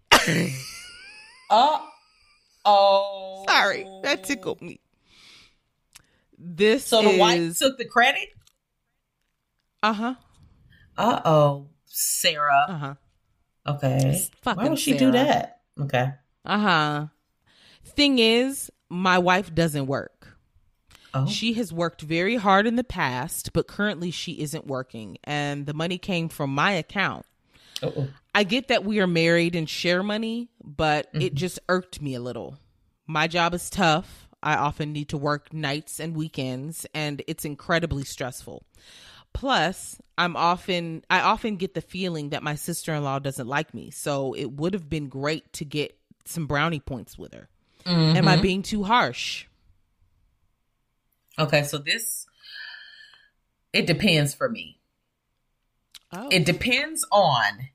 Uh 1.50 1.80
oh. 2.66 3.46
Sorry, 3.48 3.88
that 4.04 4.24
tickled 4.24 4.62
me. 4.62 4.80
This 6.38 6.86
So 6.86 7.02
the 7.02 7.10
is, 7.10 7.20
wife 7.20 7.58
took 7.60 7.78
the 7.78 7.86
credit? 7.86 8.28
uh 9.84 9.94
huh, 9.94 10.16
Uh 10.98 11.22
oh. 11.26 11.68
Sarah. 11.86 12.66
uh 12.68 12.78
huh, 12.78 12.94
Okay. 13.68 14.22
fucking 14.42 14.64
Why 14.64 14.70
would 14.70 14.80
she 14.80 14.98
Sarah. 14.98 15.00
do 15.00 15.12
that? 15.18 15.62
Okay. 15.80 16.12
uh 16.46 16.60
huh. 16.60 17.06
Thing 17.86 18.20
is, 18.20 18.70
my 18.90 19.18
wife 19.18 19.54
doesn't 19.56 19.88
work. 19.88 20.38
Oh. 21.14 21.26
She 21.28 21.54
has 21.54 21.72
worked 21.72 22.02
very 22.02 22.36
hard 22.36 22.68
in 22.68 22.76
the 22.76 22.84
past, 22.84 23.54
but 23.54 23.68
currently 23.68 24.12
she 24.12 24.34
isn't 24.42 24.68
working, 24.68 25.18
and 25.24 25.66
the 25.66 25.74
money 25.74 25.98
came 25.98 26.28
from 26.30 26.50
my 26.54 26.72
account. 26.72 27.26
Uh-oh. 27.84 28.08
I 28.34 28.44
get 28.44 28.68
that 28.70 28.84
we 28.84 29.00
are 29.00 29.08
married 29.08 29.56
and 29.56 29.70
share 29.70 30.04
money, 30.04 30.50
but 30.64 31.08
it 31.14 31.20
Mm-hmm. 31.20 31.36
just 31.36 31.60
irked 31.70 32.02
me 32.02 32.16
a 32.16 32.20
little. 32.20 32.58
My 33.06 33.28
job 33.28 33.54
is 33.54 33.70
tough. 33.70 34.28
I 34.44 34.56
often 34.56 34.94
need 34.94 35.10
to 35.10 35.18
work 35.18 35.52
nights 35.54 36.00
and 36.00 36.16
weekends, 36.16 36.86
and 36.94 37.22
it's 37.28 37.46
incredibly 37.46 38.04
stressful. 38.04 38.64
Plus, 39.34 39.98
I'm 40.18 40.36
often 40.36 41.04
I 41.10 41.22
often 41.22 41.58
get 41.58 41.74
the 41.74 41.82
feeling 41.82 42.30
that 42.30 42.44
my 42.44 42.56
sister-in-law 42.56 43.20
doesn't 43.20 43.48
like 43.48 43.74
me. 43.74 43.92
So 43.92 44.34
it 44.34 44.52
would 44.52 44.74
have 44.74 44.90
been 44.90 45.10
great 45.10 45.52
to 45.54 45.66
get 45.66 45.98
some 46.26 46.48
brownie 46.48 46.80
points 46.80 47.18
with 47.18 47.34
her. 47.34 47.50
Am 47.86 48.28
I 48.28 48.38
Mhm. 48.38 48.42
being 48.42 48.62
too 48.64 48.84
harsh? 48.84 49.46
Okay, 51.40 51.64
so 51.64 51.78
this 51.78 52.26
it 53.74 53.86
depends 53.86 54.34
for 54.34 54.50
me. 54.50 54.77
Oh. 56.12 56.30
It 56.32 56.46
depends 56.46 57.06
on 57.12 57.70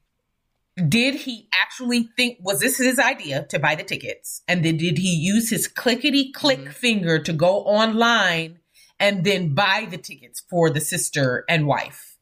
did 0.89 1.15
he 1.15 1.49
actually 1.53 2.09
think 2.17 2.39
was 2.41 2.61
this 2.61 2.79
his 2.79 2.99
idea 2.99 3.45
to 3.51 3.59
buy 3.59 3.75
the 3.75 3.83
tickets? 3.83 4.43
And 4.49 4.65
then 4.65 4.79
did 4.79 4.99
he 4.99 5.15
use 5.15 5.51
his 5.51 5.69
clickety 5.69 6.33
click 6.33 6.61
Mm-hmm. 6.61 6.71
finger 6.71 7.19
to 7.19 7.33
go 7.33 7.59
online 7.65 8.59
and 8.99 9.25
then 9.25 9.55
buy 9.55 9.87
the 9.91 9.99
tickets 9.99 10.43
for 10.49 10.71
the 10.71 10.81
sister 10.81 11.45
and 11.49 11.67
wife? 11.67 12.17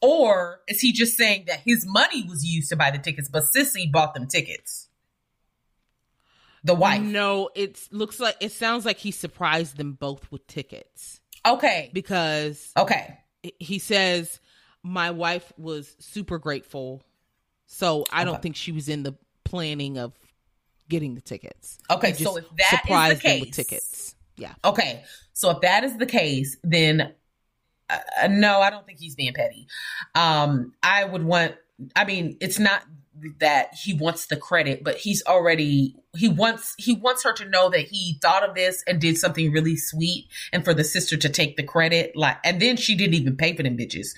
Or 0.00 0.60
is 0.66 0.80
he 0.80 0.92
just 0.92 1.16
saying 1.16 1.44
that 1.48 1.60
his 1.60 1.84
money 1.86 2.22
was 2.22 2.44
used 2.44 2.70
to 2.70 2.76
buy 2.76 2.90
the 2.90 2.98
tickets 2.98 3.28
but 3.28 3.44
sissy 3.54 3.90
bought 3.90 4.14
them 4.14 4.26
tickets? 4.26 4.88
The 6.64 6.74
wife. 6.74 7.02
No, 7.02 7.50
it 7.54 7.86
looks 7.92 8.18
like 8.18 8.36
it 8.40 8.52
sounds 8.52 8.84
like 8.84 8.98
he 8.98 9.10
surprised 9.10 9.76
them 9.76 9.92
both 9.92 10.30
with 10.32 10.46
tickets. 10.46 11.20
Okay. 11.46 11.90
Because 11.92 12.72
okay. 12.76 13.18
he 13.58 13.78
says 13.78 14.40
my 14.86 15.10
wife 15.10 15.52
was 15.58 15.96
super 15.98 16.38
grateful 16.38 17.02
so 17.66 18.04
i 18.12 18.24
don't 18.24 18.40
think 18.40 18.54
she 18.54 18.70
was 18.70 18.88
in 18.88 19.02
the 19.02 19.14
planning 19.44 19.98
of 19.98 20.12
getting 20.88 21.14
the 21.16 21.20
tickets 21.20 21.78
Okay, 21.90 22.12
so 22.12 22.36
if 22.36 22.44
that 22.56 22.64
is 22.64 22.70
the 22.70 22.76
surprised 22.78 23.22
them 23.22 23.40
with 23.40 23.48
case- 23.48 23.56
tickets 23.56 24.14
yeah 24.36 24.54
Okay, 24.64 25.02
so 25.32 25.50
if 25.50 25.60
that 25.62 25.82
is 25.82 25.96
the 25.98 26.06
case, 26.06 26.56
then 26.62 27.12
uh, 27.90 27.98
uh, 28.22 28.28
no, 28.28 28.60
I 28.60 28.70
don't 28.70 28.86
think 28.86 28.98
he's 28.98 29.14
being 29.14 29.32
petty. 29.34 29.66
Um, 30.14 30.72
I 30.82 31.04
would 31.04 31.22
want. 31.24 31.54
I 31.94 32.04
mean, 32.04 32.36
it's 32.40 32.58
not 32.58 32.82
that 33.40 33.74
he 33.82 33.94
wants 33.94 34.26
the 34.26 34.36
credit, 34.36 34.84
but 34.84 34.96
he's 34.96 35.22
already 35.26 35.96
he 36.16 36.28
wants 36.28 36.74
he 36.78 36.94
wants 36.94 37.24
her 37.24 37.32
to 37.34 37.48
know 37.48 37.68
that 37.68 37.86
he 37.88 38.18
thought 38.22 38.48
of 38.48 38.54
this 38.54 38.82
and 38.86 39.00
did 39.00 39.18
something 39.18 39.52
really 39.52 39.76
sweet, 39.76 40.28
and 40.52 40.64
for 40.64 40.72
the 40.72 40.84
sister 40.84 41.16
to 41.16 41.28
take 41.28 41.56
the 41.56 41.62
credit. 41.62 42.16
Like, 42.16 42.38
and 42.44 42.60
then 42.60 42.76
she 42.76 42.94
didn't 42.94 43.14
even 43.14 43.36
pay 43.36 43.54
for 43.54 43.62
them 43.62 43.76
bitches. 43.76 44.08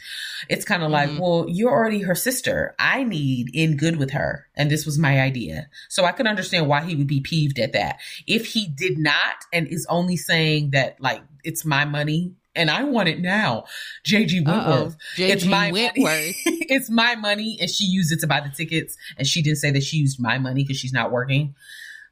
It's 0.48 0.64
kind 0.64 0.82
of 0.82 0.90
like, 0.90 1.10
Mhm. 1.10 1.20
well, 1.20 1.46
you're 1.48 1.72
already 1.72 2.00
her 2.02 2.14
sister. 2.14 2.74
I 2.78 3.02
need 3.04 3.50
in 3.52 3.76
good 3.76 3.96
with 3.96 4.10
her, 4.12 4.46
and 4.54 4.70
this 4.70 4.86
was 4.86 4.98
my 4.98 5.20
idea. 5.20 5.68
So 5.88 6.04
I 6.04 6.12
can 6.12 6.26
understand 6.26 6.68
why 6.68 6.84
he 6.84 6.94
would 6.94 7.06
be 7.08 7.20
peeved 7.20 7.58
at 7.58 7.72
that 7.72 7.98
if 8.26 8.46
he 8.46 8.66
did 8.68 8.98
not 8.98 9.36
and 9.52 9.66
is 9.66 9.86
only 9.88 10.16
saying 10.16 10.70
that 10.70 11.00
like 11.00 11.22
it's 11.44 11.64
my 11.64 11.84
money 11.84 12.34
and 12.58 12.70
I 12.70 12.84
want 12.84 13.08
it 13.08 13.20
now, 13.20 13.64
JG 14.06 14.44
Wentworth. 14.44 14.96
It's 15.16 15.44
JG 15.44 15.48
my 15.48 15.70
Wentworth. 15.70 16.34
it's 16.44 16.90
my 16.90 17.14
money, 17.14 17.56
and 17.60 17.70
she 17.70 17.84
used 17.84 18.12
it 18.12 18.20
to 18.20 18.26
buy 18.26 18.40
the 18.40 18.50
tickets, 18.50 18.96
and 19.16 19.26
she 19.26 19.40
didn't 19.40 19.58
say 19.58 19.70
that 19.70 19.82
she 19.82 19.98
used 19.98 20.20
my 20.20 20.38
money 20.38 20.64
because 20.64 20.76
she's 20.76 20.92
not 20.92 21.12
working. 21.12 21.54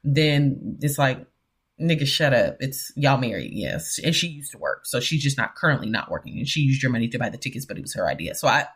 Then 0.05 0.79
it's 0.81 0.99
like, 0.99 1.27
nigga, 1.81 2.07
shut 2.07 2.33
up. 2.33 2.57
It's 2.61 2.93
y'all 2.97 3.19
married, 3.19 3.53
yes, 3.53 3.99
and 4.03 4.15
she 4.15 4.29
used 4.29 4.53
to 4.53 4.59
work, 4.59 4.87
so 4.87 5.01
she's 5.01 5.23
just 5.23 5.37
not 5.37 5.57
currently 5.57 5.91
not 5.91 6.11
working, 6.11 6.39
and 6.39 6.49
she 6.49 6.61
used 6.61 6.83
your 6.83 6.93
money 6.93 7.09
to 7.09 7.19
buy 7.19 7.29
the 7.29 7.39
tickets, 7.39 7.67
but 7.67 7.77
it 7.77 7.83
was 7.83 7.95
her 7.95 8.09
idea. 8.09 8.37
So 8.37 8.47
I, 8.47 8.67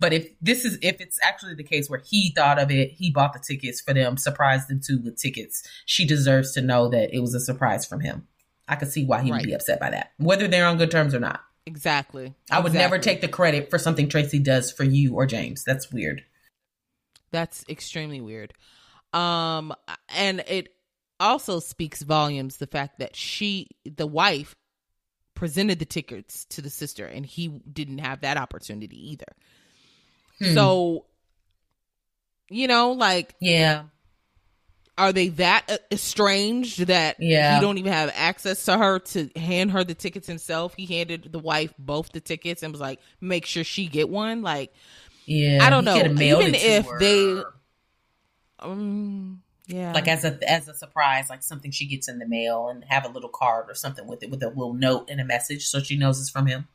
but 0.00 0.12
if 0.12 0.28
this 0.42 0.64
is 0.64 0.78
if 0.82 1.00
it's 1.00 1.18
actually 1.22 1.54
the 1.54 1.62
case 1.62 1.88
where 1.88 2.02
he 2.04 2.32
thought 2.34 2.58
of 2.58 2.72
it, 2.72 2.90
he 2.90 3.12
bought 3.12 3.34
the 3.34 3.38
tickets 3.38 3.80
for 3.80 3.94
them, 3.94 4.16
surprised 4.16 4.68
them 4.68 4.80
too 4.84 5.00
with 5.00 5.16
tickets. 5.16 5.62
She 5.86 6.04
deserves 6.04 6.52
to 6.54 6.60
know 6.60 6.88
that 6.88 7.14
it 7.14 7.20
was 7.20 7.34
a 7.34 7.40
surprise 7.40 7.86
from 7.86 8.00
him. 8.00 8.26
I 8.68 8.76
could 8.76 8.90
see 8.90 9.04
why 9.04 9.22
he 9.22 9.30
would 9.30 9.42
be 9.42 9.52
upset 9.52 9.80
by 9.80 9.90
that, 9.90 10.12
whether 10.18 10.48
they're 10.48 10.66
on 10.66 10.78
good 10.78 10.90
terms 10.90 11.14
or 11.14 11.20
not. 11.20 11.40
Exactly. 11.66 12.34
I 12.50 12.60
would 12.60 12.74
never 12.74 12.98
take 12.98 13.20
the 13.20 13.28
credit 13.28 13.70
for 13.70 13.78
something 13.78 14.08
Tracy 14.08 14.38
does 14.38 14.70
for 14.70 14.84
you 14.84 15.14
or 15.14 15.26
James. 15.26 15.64
That's 15.64 15.90
weird. 15.90 16.22
That's 17.30 17.64
extremely 17.68 18.20
weird. 18.20 18.52
Um, 19.12 19.74
and 20.08 20.44
it 20.46 20.68
also 21.18 21.60
speaks 21.60 22.02
volumes 22.02 22.58
the 22.58 22.66
fact 22.66 22.98
that 22.98 23.16
she, 23.16 23.68
the 23.84 24.06
wife, 24.06 24.54
presented 25.34 25.78
the 25.78 25.84
tickets 25.84 26.44
to 26.46 26.62
the 26.62 26.70
sister, 26.70 27.06
and 27.06 27.24
he 27.24 27.48
didn't 27.48 27.98
have 27.98 28.20
that 28.20 28.36
opportunity 28.36 29.12
either. 29.12 29.36
Hmm. 30.38 30.54
So, 30.54 31.06
you 32.50 32.68
know, 32.68 32.92
like, 32.92 33.34
Yeah. 33.40 33.84
Are 34.96 35.12
they 35.12 35.28
that 35.28 35.64
uh, 35.70 35.76
estranged 35.90 36.86
that 36.86 37.16
Yeah. 37.18 37.56
he 37.56 37.60
don't 37.60 37.78
even 37.78 37.92
have 37.92 38.12
access 38.14 38.64
to 38.66 38.78
her 38.78 38.98
to 39.00 39.28
hand 39.36 39.72
her 39.72 39.82
the 39.84 39.94
tickets 39.94 40.26
himself? 40.28 40.74
He 40.76 40.86
handed 40.86 41.30
the 41.32 41.38
wife 41.40 41.74
both 41.78 42.12
the 42.12 42.20
tickets 42.20 42.62
and 42.62 42.72
was 42.72 42.80
like, 42.80 43.00
make 43.20 43.44
sure 43.46 43.64
she 43.64 43.86
get 43.86 44.08
one. 44.08 44.42
Like, 44.42 44.72
Yeah. 45.26 45.58
I 45.62 45.70
don't 45.70 45.84
know. 45.84 45.96
Even 45.96 46.54
if 46.54 46.86
her. 46.86 46.98
they- 46.98 47.42
um, 48.60 49.42
yeah, 49.66 49.92
like 49.92 50.08
as 50.08 50.24
a 50.24 50.38
as 50.50 50.68
a 50.68 50.74
surprise, 50.74 51.28
like 51.28 51.42
something 51.42 51.70
she 51.70 51.86
gets 51.86 52.08
in 52.08 52.18
the 52.18 52.26
mail 52.26 52.68
and 52.68 52.84
have 52.88 53.04
a 53.04 53.08
little 53.08 53.28
card 53.28 53.70
or 53.70 53.74
something 53.74 54.06
with 54.06 54.22
it 54.22 54.30
with 54.30 54.42
a 54.42 54.48
little 54.48 54.74
note 54.74 55.08
and 55.10 55.20
a 55.20 55.24
message 55.24 55.66
so 55.66 55.80
she 55.80 55.96
knows 55.96 56.20
it's 56.20 56.30
from 56.30 56.46
him. 56.46 56.68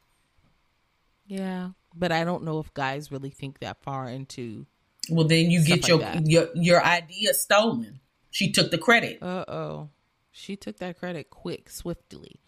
Yeah, 1.28 1.70
but 1.96 2.12
I 2.12 2.24
don't 2.24 2.44
know 2.44 2.60
if 2.60 2.74
guys 2.74 3.12
really 3.12 3.30
think 3.30 3.60
that 3.60 3.82
far 3.84 4.08
into. 4.10 4.66
Well, 5.10 5.28
then 5.28 5.50
you 5.52 5.64
get 5.64 5.84
Stuff 5.86 5.90
your 5.90 5.98
like 6.00 6.20
your 6.26 6.50
your 6.56 6.84
idea 6.86 7.34
stolen. 7.34 7.99
She 8.31 8.51
took 8.51 8.72
the 8.72 8.77
credit. 8.77 9.22
Uh 9.22 9.45
oh, 9.47 9.89
she 10.31 10.56
took 10.56 10.77
that 10.77 10.99
credit 10.99 11.30
quick, 11.30 11.69
swiftly. 11.69 12.39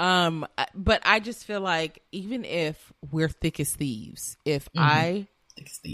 Um, 0.00 0.46
but 0.74 1.02
I 1.04 1.20
just 1.20 1.44
feel 1.44 1.60
like 1.60 2.02
even 2.12 2.44
if 2.44 2.92
we're 3.10 3.28
thick 3.28 3.58
as 3.58 3.72
thieves, 3.72 4.36
if 4.44 4.68
I 4.76 5.26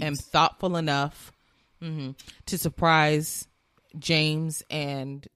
am 0.01 0.15
thoughtful 0.15 0.77
enough 0.77 1.31
mm-hmm, 1.81 2.11
to 2.45 2.57
surprise 2.57 3.47
James 3.97 4.63
and 4.69 5.27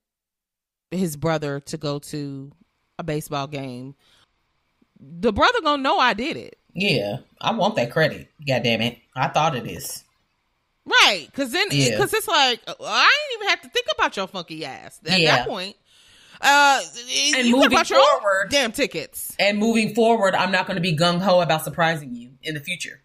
his 0.90 1.16
brother 1.16 1.60
to 1.60 1.76
go 1.76 1.98
to 1.98 2.52
a 2.98 3.02
baseball 3.02 3.48
game, 3.48 3.96
the 5.00 5.32
brother 5.32 5.60
gonna 5.62 5.82
know 5.82 5.98
I 5.98 6.14
did 6.14 6.36
it. 6.36 6.58
Yeah, 6.72 7.18
I 7.40 7.52
want 7.52 7.74
that 7.76 7.90
credit. 7.90 8.30
God 8.46 8.62
damn 8.62 8.82
it! 8.82 8.98
I 9.16 9.28
thought 9.28 9.56
of 9.56 9.64
this. 9.64 10.04
Right, 10.90 11.26
because 11.30 11.52
then 11.52 11.68
Yeah. 11.70 11.90
because 11.90 12.12
it's 12.12 12.26
like 12.28 12.60
I 12.68 12.72
didn't 12.72 13.40
even 13.42 13.48
have 13.50 13.62
to 13.62 13.68
think 13.68 13.86
about 13.94 14.16
your 14.16 14.26
funky 14.26 14.64
ass 14.64 14.98
at 15.06 15.20
Yeah. 15.20 15.36
that 15.36 15.48
point. 15.48 15.76
Uh, 16.40 16.80
And 17.36 17.46
you 17.46 17.56
moving 17.56 17.72
about 17.72 17.90
your 17.90 18.00
forward- 18.12 18.48
damn 18.50 18.72
tickets. 18.72 19.34
And 19.38 19.58
moving 19.58 19.94
forward, 19.94 20.34
I'm 20.34 20.50
not 20.50 20.66
going 20.66 20.76
to 20.76 20.80
be 20.80 20.96
gung 20.96 21.20
ho 21.20 21.40
about 21.40 21.64
surprising 21.64 22.14
you 22.14 22.30
in 22.42 22.54
the 22.54 22.60
future. 22.60 23.02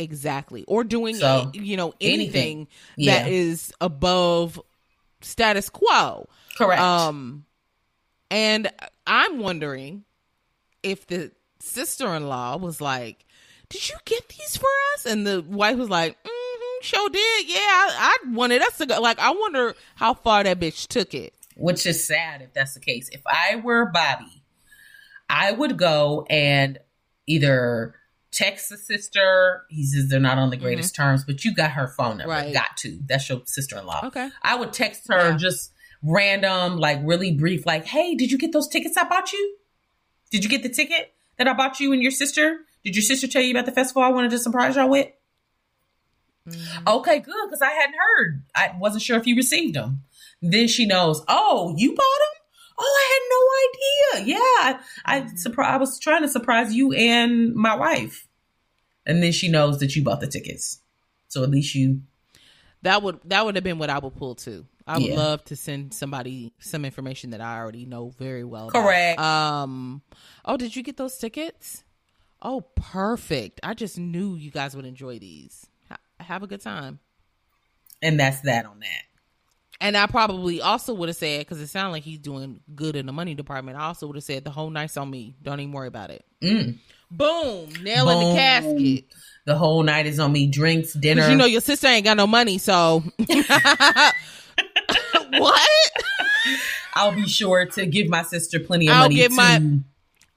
Exactly, 0.00 0.64
or 0.66 0.82
doing 0.82 1.14
So, 1.16 1.52
you 1.54 1.76
know 1.76 1.94
anything. 2.00 2.66
anything, 2.66 2.68
Yeah. 2.96 3.26
is 3.28 3.72
above 3.80 4.60
status 5.20 5.70
quo. 5.70 6.28
Correct. 6.58 6.82
Um, 6.82 7.46
and 8.30 8.72
I'm 9.06 9.38
wondering 9.38 10.04
if 10.82 11.06
the 11.06 11.30
sister-in-law 11.60 12.56
was 12.56 12.80
like, 12.80 13.24
"Did 13.68 13.88
you 13.88 13.94
get 14.04 14.28
these 14.30 14.56
for 14.56 14.68
us?" 14.94 15.06
And 15.06 15.24
the 15.24 15.40
wife 15.42 15.76
was 15.76 15.88
like, 15.88 16.18
"Mm-hmm, 16.24 16.30
sure 16.84 17.08
did. 17.08 17.48
Yeah, 17.48 17.58
I, 17.58 18.16
I 18.24 18.30
wanted 18.30 18.62
us 18.62 18.78
to 18.78 18.86
go." 18.86 19.00
Like, 19.00 19.18
I 19.18 19.30
wonder 19.32 19.74
how 19.96 20.14
far 20.14 20.44
that 20.44 20.60
bitch 20.60 20.86
took 20.86 21.14
it. 21.14 21.34
which 21.56 21.86
is 21.86 22.04
sad 22.06 22.42
if 22.42 22.52
that's 22.52 22.74
the 22.74 22.80
case. 22.80 23.08
If 23.12 23.22
I 23.26 23.56
were 23.56 23.86
Bobby, 23.86 24.42
I 25.28 25.52
would 25.52 25.76
go 25.76 26.26
and 26.28 26.78
either 27.26 27.94
text 28.30 28.68
the 28.68 28.76
sister. 28.76 29.64
He 29.70 29.84
says 29.86 30.08
they're 30.08 30.20
not 30.20 30.38
on 30.38 30.50
the 30.50 30.56
greatest 30.56 30.94
mm-hmm. 30.94 31.02
terms, 31.02 31.24
but 31.24 31.44
you 31.44 31.54
got 31.54 31.70
her 31.72 31.88
phone 31.88 32.18
number. 32.18 32.32
Right. 32.32 32.52
Got 32.52 32.76
to. 32.78 32.98
That's 33.06 33.28
your 33.28 33.42
sister 33.44 33.78
in 33.78 33.86
law. 33.86 34.00
Okay. 34.04 34.28
I 34.42 34.56
would 34.56 34.72
text 34.72 35.08
her 35.08 35.30
Yeah. 35.30 35.36
just 35.36 35.72
random, 36.02 36.78
like 36.78 36.98
really 37.02 37.32
brief, 37.32 37.64
like, 37.64 37.86
hey, 37.86 38.14
did 38.14 38.30
you 38.30 38.38
get 38.38 38.52
those 38.52 38.68
tickets 38.68 38.96
I 38.96 39.04
bought 39.08 39.32
you? 39.32 39.56
Did 40.30 40.42
you 40.44 40.50
get 40.50 40.62
the 40.62 40.68
ticket 40.68 41.12
that 41.38 41.46
I 41.48 41.52
bought 41.54 41.80
you 41.80 41.92
and 41.92 42.02
your 42.02 42.10
sister? 42.10 42.58
Did 42.84 42.96
your 42.96 43.02
sister 43.02 43.26
tell 43.26 43.40
you 43.40 43.52
about 43.52 43.66
the 43.66 43.72
festival 43.72 44.02
I 44.02 44.08
wanted 44.08 44.30
to 44.32 44.38
surprise 44.38 44.76
y'all 44.76 44.88
with? 44.90 45.08
Mm-hmm. 46.48 46.88
Okay, 46.88 47.20
good, 47.20 47.34
because 47.46 47.62
I 47.62 47.70
hadn't 47.70 47.94
heard. 47.96 48.42
I 48.54 48.74
wasn't 48.78 49.02
sure 49.02 49.18
if 49.18 49.26
you 49.26 49.36
received 49.36 49.74
them. 49.74 50.02
Then 50.42 50.68
she 50.68 50.84
knows, 50.86 51.22
oh, 51.28 51.74
you 51.78 51.90
bought 51.90 51.96
them? 51.96 52.40
Oh, 52.78 52.98
I 53.00 54.14
had 54.18 54.20
no 54.20 54.24
idea. 54.26 54.34
Yeah, 54.36 54.38
I, 54.42 54.78
I, 55.06 55.20
surpri- 55.36 55.64
I 55.64 55.76
was 55.78 55.98
trying 55.98 56.22
to 56.22 56.28
surprise 56.28 56.74
you 56.74 56.92
and 56.92 57.54
my 57.54 57.74
wife. 57.76 58.26
And 59.06 59.22
then 59.22 59.32
she 59.32 59.48
knows 59.48 59.78
that 59.78 59.94
you 59.96 60.02
bought 60.02 60.20
the 60.20 60.26
tickets. 60.26 60.80
So 61.28 61.42
at 61.42 61.50
least 61.50 61.74
you, 61.74 62.02
That 62.82 63.02
would 63.02 63.20
that 63.24 63.44
would 63.44 63.54
have 63.54 63.64
been 63.64 63.78
what 63.78 63.90
I 63.90 63.98
would 63.98 64.16
pull 64.16 64.34
too. 64.34 64.66
I 64.86 64.98
would 64.98 65.06
Yeah. 65.06 65.16
love 65.16 65.44
to 65.44 65.56
send 65.56 65.94
somebody 65.94 66.52
some 66.58 66.84
information 66.84 67.30
that 67.30 67.40
I 67.40 67.56
already 67.58 67.86
know 67.86 68.10
very 68.18 68.44
well. 68.44 68.68
about. 68.68 68.82
Correct. 68.82 69.18
Um. 69.20 70.02
Oh, 70.44 70.56
did 70.56 70.76
you 70.76 70.82
get 70.82 70.96
those 70.96 71.16
tickets? 71.16 71.84
Oh, 72.42 72.60
perfect. 72.76 73.60
I 73.62 73.72
just 73.74 73.98
knew 73.98 74.34
you 74.36 74.50
guys 74.50 74.76
would 74.76 74.84
enjoy 74.84 75.18
these. 75.18 75.66
Ha- 76.24 76.34
have 76.34 76.42
a 76.42 76.46
good 76.46 76.60
time. 76.60 76.98
and 78.02 78.18
that's 78.18 78.40
that 78.42 78.66
on 78.66 78.80
that. 78.80 79.02
And 79.80 79.96
I 79.96 80.06
probably 80.06 80.60
also 80.60 80.94
would 80.94 81.08
have 81.08 81.16
said 81.16 81.40
because 81.40 81.60
it 81.60 81.66
sounded 81.66 81.90
like 81.92 82.04
he's 82.04 82.18
doing 82.18 82.60
good 82.74 82.96
in 82.96 83.06
the 83.06 83.12
money 83.12 83.34
department. 83.34 83.76
I 83.76 83.82
also 83.86 84.06
would 84.06 84.16
have 84.16 84.24
said 84.24 84.44
the 84.44 84.50
whole 84.50 84.70
night's 84.70 84.96
on 84.96 85.10
me. 85.10 85.34
Don't 85.42 85.58
even 85.60 85.72
worry 85.72 85.88
about 85.88 86.10
it. 86.10 86.24
Mm. 86.42 86.78
Boom, 87.10 87.70
nail 87.82 88.08
in 88.10 88.28
the 88.30 88.34
casket. 88.34 89.04
The 89.46 89.56
whole 89.56 89.82
night 89.82 90.06
is 90.06 90.18
on 90.18 90.32
me. 90.32 90.46
Drinks, 90.46 90.94
dinner. 90.94 91.28
You 91.28 91.36
know 91.36 91.44
your 91.44 91.60
sister 91.60 91.86
ain't 91.88 92.04
got 92.04 92.16
no 92.16 92.26
money, 92.26 92.58
so 92.58 93.02
what? 95.30 95.68
I'll 96.94 97.12
be 97.14 97.26
sure 97.26 97.66
to 97.66 97.86
give 97.86 98.08
my 98.08 98.22
sister 98.22 98.60
plenty 98.60 98.88
of 98.88 98.94
I'll 98.94 99.02
money 99.02 99.16
give 99.16 99.30
to. 99.32 99.36
my- 99.36 99.78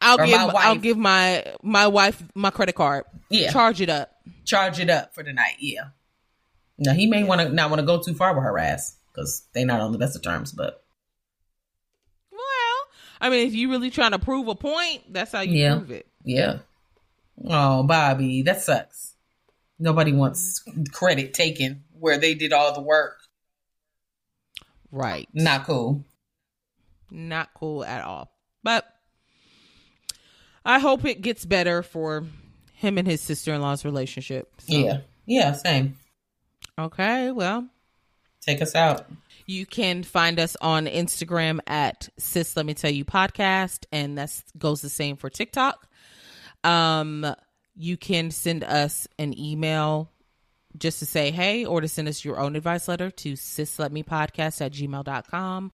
I'll 0.02 0.18
give 0.18 0.30
my 0.30 0.38
I'll 0.46 0.54
wife. 0.76 0.82
give 0.82 0.98
my 0.98 1.56
my 1.64 1.88
wife 1.88 2.22
my 2.36 2.50
credit 2.52 2.76
card. 2.76 3.06
Yeah. 3.30 3.52
Charge 3.52 3.82
it 3.82 3.90
up. 3.90 4.12
charge 4.46 4.80
it 4.80 4.90
up 4.90 5.14
for 5.16 5.24
the 5.24 5.34
night. 5.34 5.56
Yeah. 5.60 5.86
Now 6.78 6.94
he 6.94 7.08
may 7.08 7.24
want 7.24 7.42
to 7.42 7.50
not 7.50 7.70
want 7.70 7.80
to 7.80 7.86
go 7.86 8.02
too 8.02 8.14
far 8.14 8.34
with 8.36 8.44
her 8.44 8.58
ass 8.60 8.96
because 9.12 9.48
they 9.54 9.66
not 9.66 9.82
on 9.82 9.92
the 9.92 9.98
best 9.98 10.16
of 10.16 10.22
terms. 10.22 10.52
But 10.52 10.84
Well, 12.32 12.40
I 13.20 13.30
mean, 13.30 13.48
if 13.48 13.54
you 13.56 13.70
really 13.72 13.90
trying 13.90 14.12
to 14.12 14.20
prove 14.20 14.48
a 14.48 14.56
point, 14.56 15.12
that's 15.12 15.32
how 15.32 15.42
you 15.42 15.62
Yeah. 15.62 15.76
prove 15.78 15.92
it. 15.92 16.08
yeah. 16.24 16.60
Oh, 17.46 17.84
Bobby, 17.84 18.42
that 18.44 18.62
sucks. 18.62 19.14
Nobody 19.80 20.12
wants 20.12 20.64
credit 20.92 21.34
taken 21.36 21.84
where 22.00 22.18
they 22.18 22.34
did 22.34 22.52
all 22.54 22.74
the 22.74 22.82
work. 22.82 23.20
Right. 24.92 25.28
Not 25.34 25.66
cool. 25.66 26.04
Not 27.12 27.50
cool 27.54 27.84
at 27.86 28.04
all. 28.04 28.32
But 28.64 28.86
I 30.68 30.80
hope 30.80 31.06
it 31.06 31.22
gets 31.22 31.46
better 31.46 31.82
for 31.82 32.26
him 32.74 32.98
and 32.98 33.08
his 33.08 33.22
sister 33.22 33.54
in 33.54 33.62
law's 33.62 33.84
relationship. 33.86 34.52
So, 34.60 34.78
Yeah. 34.78 34.98
Yeah. 35.26 35.54
Same. 35.54 35.96
Okay. 36.78 37.32
Well, 37.32 37.68
Take 38.42 38.62
us 38.62 38.76
out. 38.76 39.06
you 39.46 39.66
can 39.66 40.04
find 40.04 40.40
us 40.40 40.56
on 40.62 40.86
Instagram 40.86 41.60
at 41.68 42.10
Sis 42.20 42.56
Let 42.56 42.66
Me 42.66 42.74
Tell 42.74 42.92
You 42.92 43.04
Podcast, 43.06 43.86
and 43.92 44.18
that 44.18 44.32
goes 44.58 44.82
the 44.82 44.90
same 44.90 45.16
for 45.18 45.30
TikTok. 45.30 45.88
Um, 46.64 47.26
you 47.76 47.98
can 47.98 48.32
send 48.32 48.64
us 48.64 49.08
an 49.18 49.38
email 49.40 50.12
just 50.78 51.00
to 51.00 51.06
say 51.06 51.32
hey 51.32 51.66
or 51.66 51.82
to 51.82 51.88
send 51.88 52.08
us 52.08 52.24
your 52.24 52.40
own 52.40 52.56
advice 52.56 52.88
letter 52.88 53.10
to 53.10 53.34
sisletmepodcast 53.34 54.62
at 54.66 54.72
gmail.com. 54.74 55.72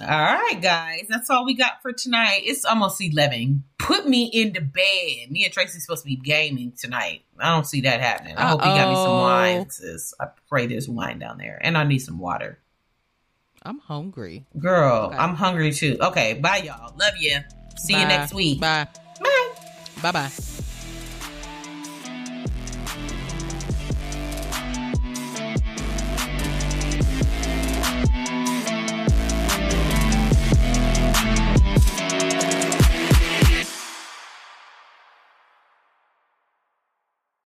All 0.00 0.08
right, 0.08 0.58
guys. 0.60 1.06
That's 1.08 1.30
all 1.30 1.44
we 1.44 1.54
got 1.54 1.80
for 1.80 1.92
tonight. 1.92 2.40
It's 2.44 2.64
almost 2.64 3.00
11. 3.00 3.62
Put 3.78 4.08
me 4.08 4.28
into 4.32 4.60
bed. 4.60 5.30
Me 5.30 5.44
and 5.44 5.52
Tracy's 5.52 5.82
supposed 5.84 6.02
to 6.02 6.06
be 6.08 6.16
gaming 6.16 6.72
tonight. 6.76 7.22
I 7.38 7.50
don't 7.54 7.66
see 7.66 7.82
that 7.82 8.00
happening. 8.00 8.36
I 8.36 8.48
hope 8.48 8.60
you 8.60 8.66
got 8.66 8.88
me 8.88 8.96
some 8.96 9.04
Uh-oh. 9.06 9.20
wine, 9.22 9.70
sis. 9.70 10.12
I 10.20 10.26
pray 10.48 10.66
there's 10.66 10.88
wine 10.88 11.20
down 11.20 11.38
there. 11.38 11.58
And 11.62 11.78
I 11.78 11.84
need 11.84 12.00
some 12.00 12.18
water. 12.18 12.58
I'm 13.62 13.78
hungry. 13.78 14.44
Girl, 14.58 15.06
Okay. 15.06 15.16
I'm 15.16 15.34
hungry 15.36 15.72
too. 15.72 15.96
Okay, 16.00 16.34
bye, 16.34 16.58
y'all. 16.58 16.92
Love 16.98 17.14
you. 17.18 17.38
See 17.78 17.92
you 17.98 18.04
next 18.06 18.34
week. 18.34 18.60
Bye. 18.60 18.88
Bye. 19.20 19.50
Bye 20.02 20.12
bye. 20.12 20.30